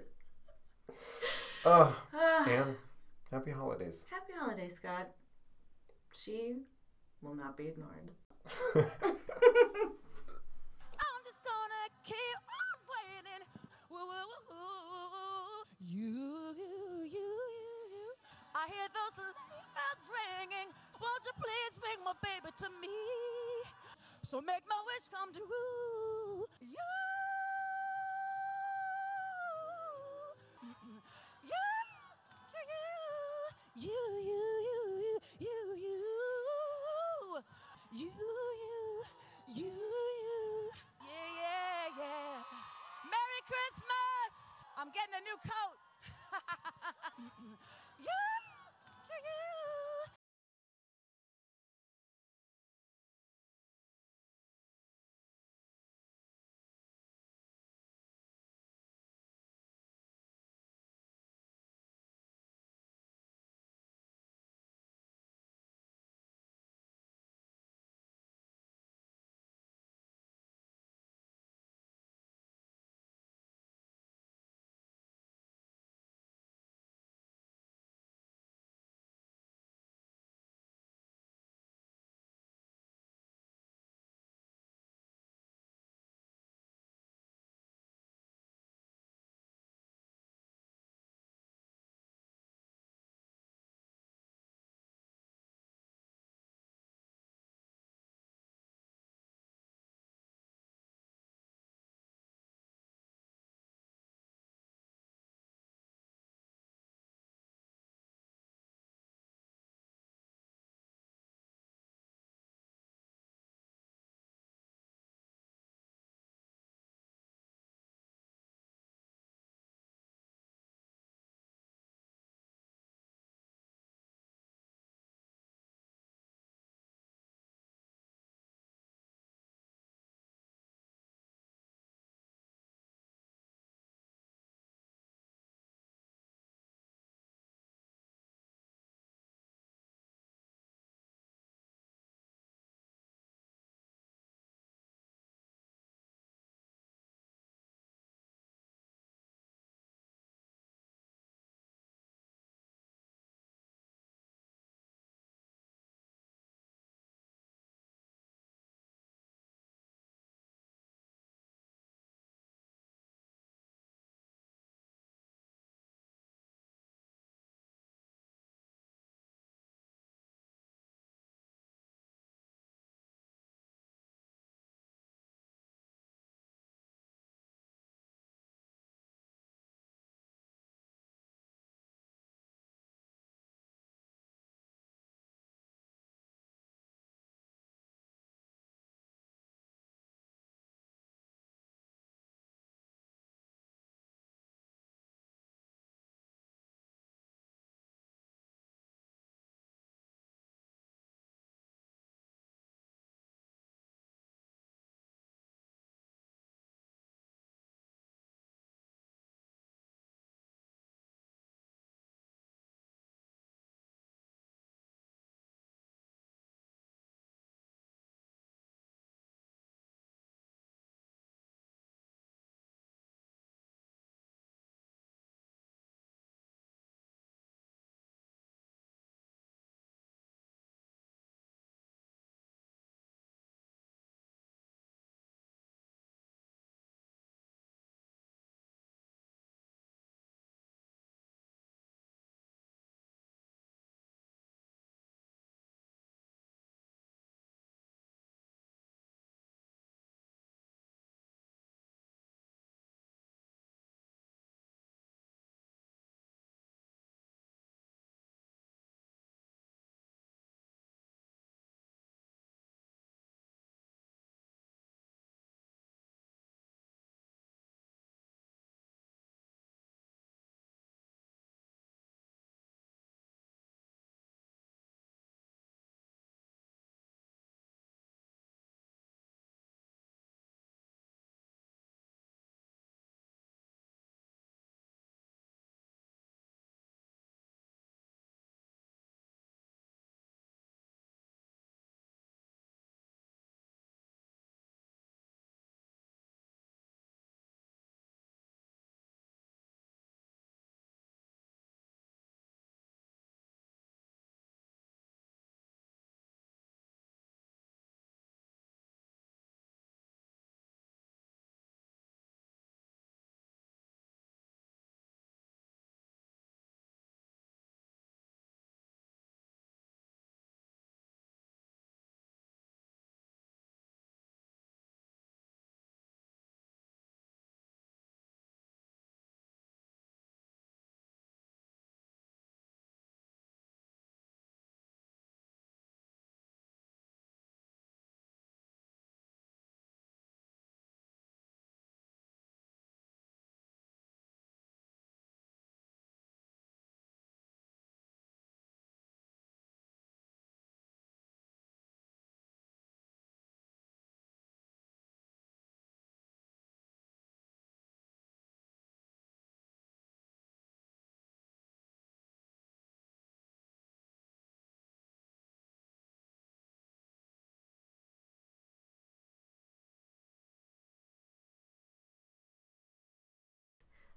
Oh, 1.64 1.94
Ah, 2.14 2.48
Anne, 2.48 2.76
happy 3.30 3.50
holidays. 3.50 4.06
happy 4.10 4.32
holidays, 4.38 4.76
Scott. 4.76 5.10
She 6.10 6.62
will 7.20 7.34
not 7.34 7.54
be 7.58 7.66
ignored. 7.68 8.08
I'm 8.74 8.82
just 11.28 11.44
gonna 11.44 11.84
keep 12.02 12.40
on 12.48 12.76
waiting. 12.88 13.44
Woo, 13.90 13.98
woo, 13.98 14.26
woo, 14.48 14.56
woo. 15.12 15.29
You, 15.80 16.04
you, 16.04 16.12
you, 17.08 17.08
you, 17.08 17.28
you. 17.88 18.08
I 18.54 18.68
hear 18.68 18.88
those 18.92 19.16
bells 19.16 20.02
ringing. 20.12 20.68
Won't 21.00 21.24
you 21.24 21.32
please 21.40 21.72
bring 21.80 22.04
my 22.04 22.12
baby 22.20 22.52
to 22.52 22.68
me? 22.84 22.96
So 24.22 24.40
make 24.42 24.60
my 24.68 24.76
wish 24.84 25.08
come 25.08 25.32
true. 25.32 25.89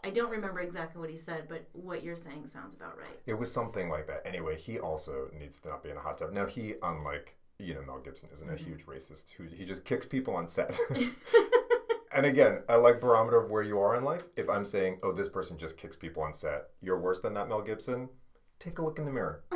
I 0.03 0.09
don't 0.09 0.29
remember 0.29 0.59
exactly 0.59 0.99
what 0.99 1.09
he 1.09 1.17
said, 1.17 1.45
but 1.47 1.65
what 1.71 2.03
you're 2.03 2.17
saying 2.17 2.47
sounds 2.47 2.73
about 2.73 2.97
right. 2.97 3.17
It 3.25 3.35
was 3.35 3.51
something 3.51 3.89
like 3.89 4.05
that. 4.07 4.21
Anyway, 4.25 4.57
he 4.57 4.77
also 4.77 5.29
needs 5.37 5.61
to 5.61 5.69
not 5.69 5.81
be 5.81 5.91
in 5.91 5.97
a 5.97 6.01
hot 6.01 6.17
tub. 6.17 6.33
Now, 6.33 6.45
he, 6.45 6.73
unlike 6.83 7.37
you 7.57 7.73
know 7.73 7.81
Mel 7.83 7.99
Gibson, 7.99 8.27
isn't 8.33 8.49
a 8.49 8.53
mm-hmm. 8.53 8.65
huge 8.65 8.85
racist 8.85 9.31
who 9.31 9.45
he 9.45 9.63
just 9.63 9.85
kicks 9.85 10.05
people 10.05 10.35
on 10.35 10.49
set. 10.49 10.77
and 12.15 12.25
again, 12.25 12.59
I 12.67 12.75
like 12.75 12.99
barometer 12.99 13.37
of 13.37 13.49
where 13.49 13.63
you 13.63 13.79
are 13.79 13.95
in 13.95 14.03
life. 14.03 14.23
If 14.35 14.49
I'm 14.49 14.65
saying, 14.65 14.99
oh, 15.03 15.13
this 15.13 15.29
person 15.29 15.57
just 15.57 15.77
kicks 15.77 15.95
people 15.95 16.21
on 16.23 16.33
set, 16.33 16.69
you're 16.81 16.99
worse 16.99 17.21
than 17.21 17.33
that 17.35 17.47
Mel 17.47 17.61
Gibson. 17.61 18.09
Take 18.59 18.79
a 18.79 18.81
look 18.83 18.99
in 18.99 19.05
the 19.05 19.11
mirror. 19.11 19.45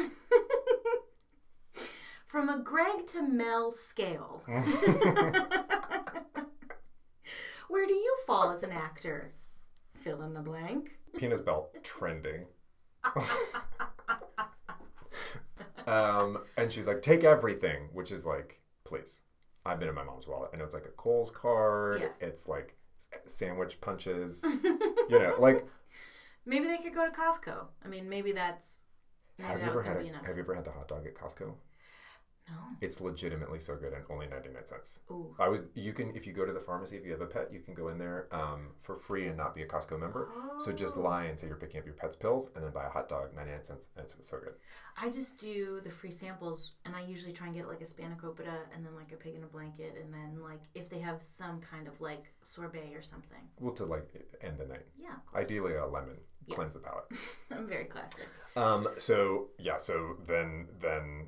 From 2.27 2.47
a 2.49 2.59
Greg 2.59 3.05
to 3.07 3.21
Mel 3.21 3.71
scale, 3.71 4.43
where 7.67 7.87
do 7.87 7.93
you 7.93 8.17
fall 8.25 8.51
as 8.51 8.63
an 8.63 8.71
actor? 8.71 9.33
Fill 10.07 10.21
in 10.21 10.33
the 10.33 10.41
blank. 10.41 10.91
Penis 11.17 11.41
belt 11.41 11.75
trending. 11.83 12.45
um, 15.85 16.39
and 16.55 16.71
she's 16.71 16.87
like, 16.87 17.01
take 17.01 17.25
everything, 17.25 17.89
which 17.91 18.11
is 18.11 18.25
like, 18.25 18.61
please. 18.85 19.19
I've 19.65 19.79
been 19.79 19.89
in 19.89 19.95
my 19.95 20.05
mom's 20.05 20.25
wallet. 20.25 20.51
I 20.53 20.57
know 20.57 20.63
it's 20.63 20.73
like 20.73 20.85
a 20.85 20.91
Kohl's 20.91 21.29
card. 21.29 21.99
Yeah. 22.01 22.07
It's 22.25 22.47
like 22.47 22.77
sandwich 23.25 23.81
punches. 23.81 24.45
you 24.45 25.19
know, 25.19 25.35
like 25.39 25.67
Maybe 26.45 26.67
they 26.67 26.77
could 26.77 26.95
go 26.95 27.05
to 27.05 27.11
Costco. 27.11 27.65
I 27.83 27.89
mean, 27.89 28.07
maybe 28.07 28.31
that's. 28.31 28.85
Maybe 29.37 29.49
have 29.49 29.59
you 29.59 29.65
that 29.65 29.71
was 29.73 29.81
ever 29.81 29.89
had 29.89 29.97
a, 29.97 30.25
have 30.25 30.37
you 30.37 30.43
ever 30.43 30.55
had 30.55 30.63
the 30.63 30.71
hot 30.71 30.87
dog 30.87 31.05
at 31.05 31.15
Costco? 31.15 31.53
No. 32.49 32.53
It's 32.81 33.01
legitimately 33.01 33.59
so 33.59 33.75
good 33.75 33.93
and 33.93 34.03
only 34.09 34.27
99 34.27 34.65
cents. 34.65 34.99
Ooh. 35.11 35.35
I 35.39 35.47
was 35.49 35.63
you 35.73 35.91
can 35.93 36.15
if 36.15 36.25
you 36.25 36.33
go 36.33 36.45
to 36.45 36.53
the 36.53 36.59
pharmacy 36.59 36.95
if 36.95 37.05
you 37.05 37.11
have 37.11 37.21
a 37.21 37.25
pet 37.25 37.51
you 37.51 37.59
can 37.59 37.73
go 37.73 37.87
in 37.87 37.97
there 37.97 38.27
um, 38.31 38.69
for 38.81 38.95
free 38.97 39.27
and 39.27 39.35
not 39.35 39.53
be 39.53 39.63
a 39.63 39.67
Costco 39.67 39.99
member. 39.99 40.29
So 40.59 40.71
just 40.71 40.95
Oh. 40.97 41.01
lie 41.01 41.25
and 41.25 41.37
say 41.37 41.47
you're 41.47 41.57
picking 41.57 41.79
up 41.79 41.85
your 41.85 41.95
pet's 41.95 42.15
pills 42.15 42.49
and 42.55 42.63
then 42.63 42.71
buy 42.71 42.85
a 42.85 42.89
hot 42.89 43.09
dog 43.09 43.35
99 43.35 43.63
cents 43.63 43.87
and 43.95 44.03
it's 44.05 44.15
so 44.29 44.37
good. 44.39 44.53
I 44.99 45.09
just 45.09 45.37
do 45.39 45.79
the 45.83 45.91
free 45.91 46.09
samples, 46.09 46.73
and 46.85 46.95
I 46.95 47.01
usually 47.01 47.31
try 47.31 47.45
and 47.47 47.55
get 47.55 47.67
like 47.67 47.81
a 47.81 47.85
spanakopita 47.85 48.57
and 48.73 48.83
then 48.83 48.95
like 48.95 49.11
a 49.11 49.15
pig 49.15 49.35
in 49.35 49.43
a 49.43 49.47
blanket, 49.47 49.95
and 50.01 50.11
then 50.11 50.41
like 50.41 50.61
if 50.73 50.89
they 50.89 50.97
have 50.99 51.21
some 51.21 51.59
kind 51.61 51.87
of 51.87 51.99
like 52.01 52.33
sorbet 52.41 52.93
or 52.95 53.01
something. 53.03 53.41
Well 53.59 53.73
to 53.75 53.85
like 53.85 54.07
end 54.41 54.57
the 54.57 54.65
night. 54.65 54.85
Yeah. 54.99 55.15
Ideally 55.35 55.75
a 55.75 55.85
lemon 55.85 56.17
Yeah. 56.47 56.55
cleanse 56.55 56.73
the 56.73 56.79
palate. 56.79 57.05
I'm 57.51 57.67
very 57.67 57.85
classic. 57.85 58.27
Um, 58.55 58.87
so 58.97 59.49
yeah, 59.59 59.77
so 59.77 60.15
then 60.25 60.67
then 60.79 61.27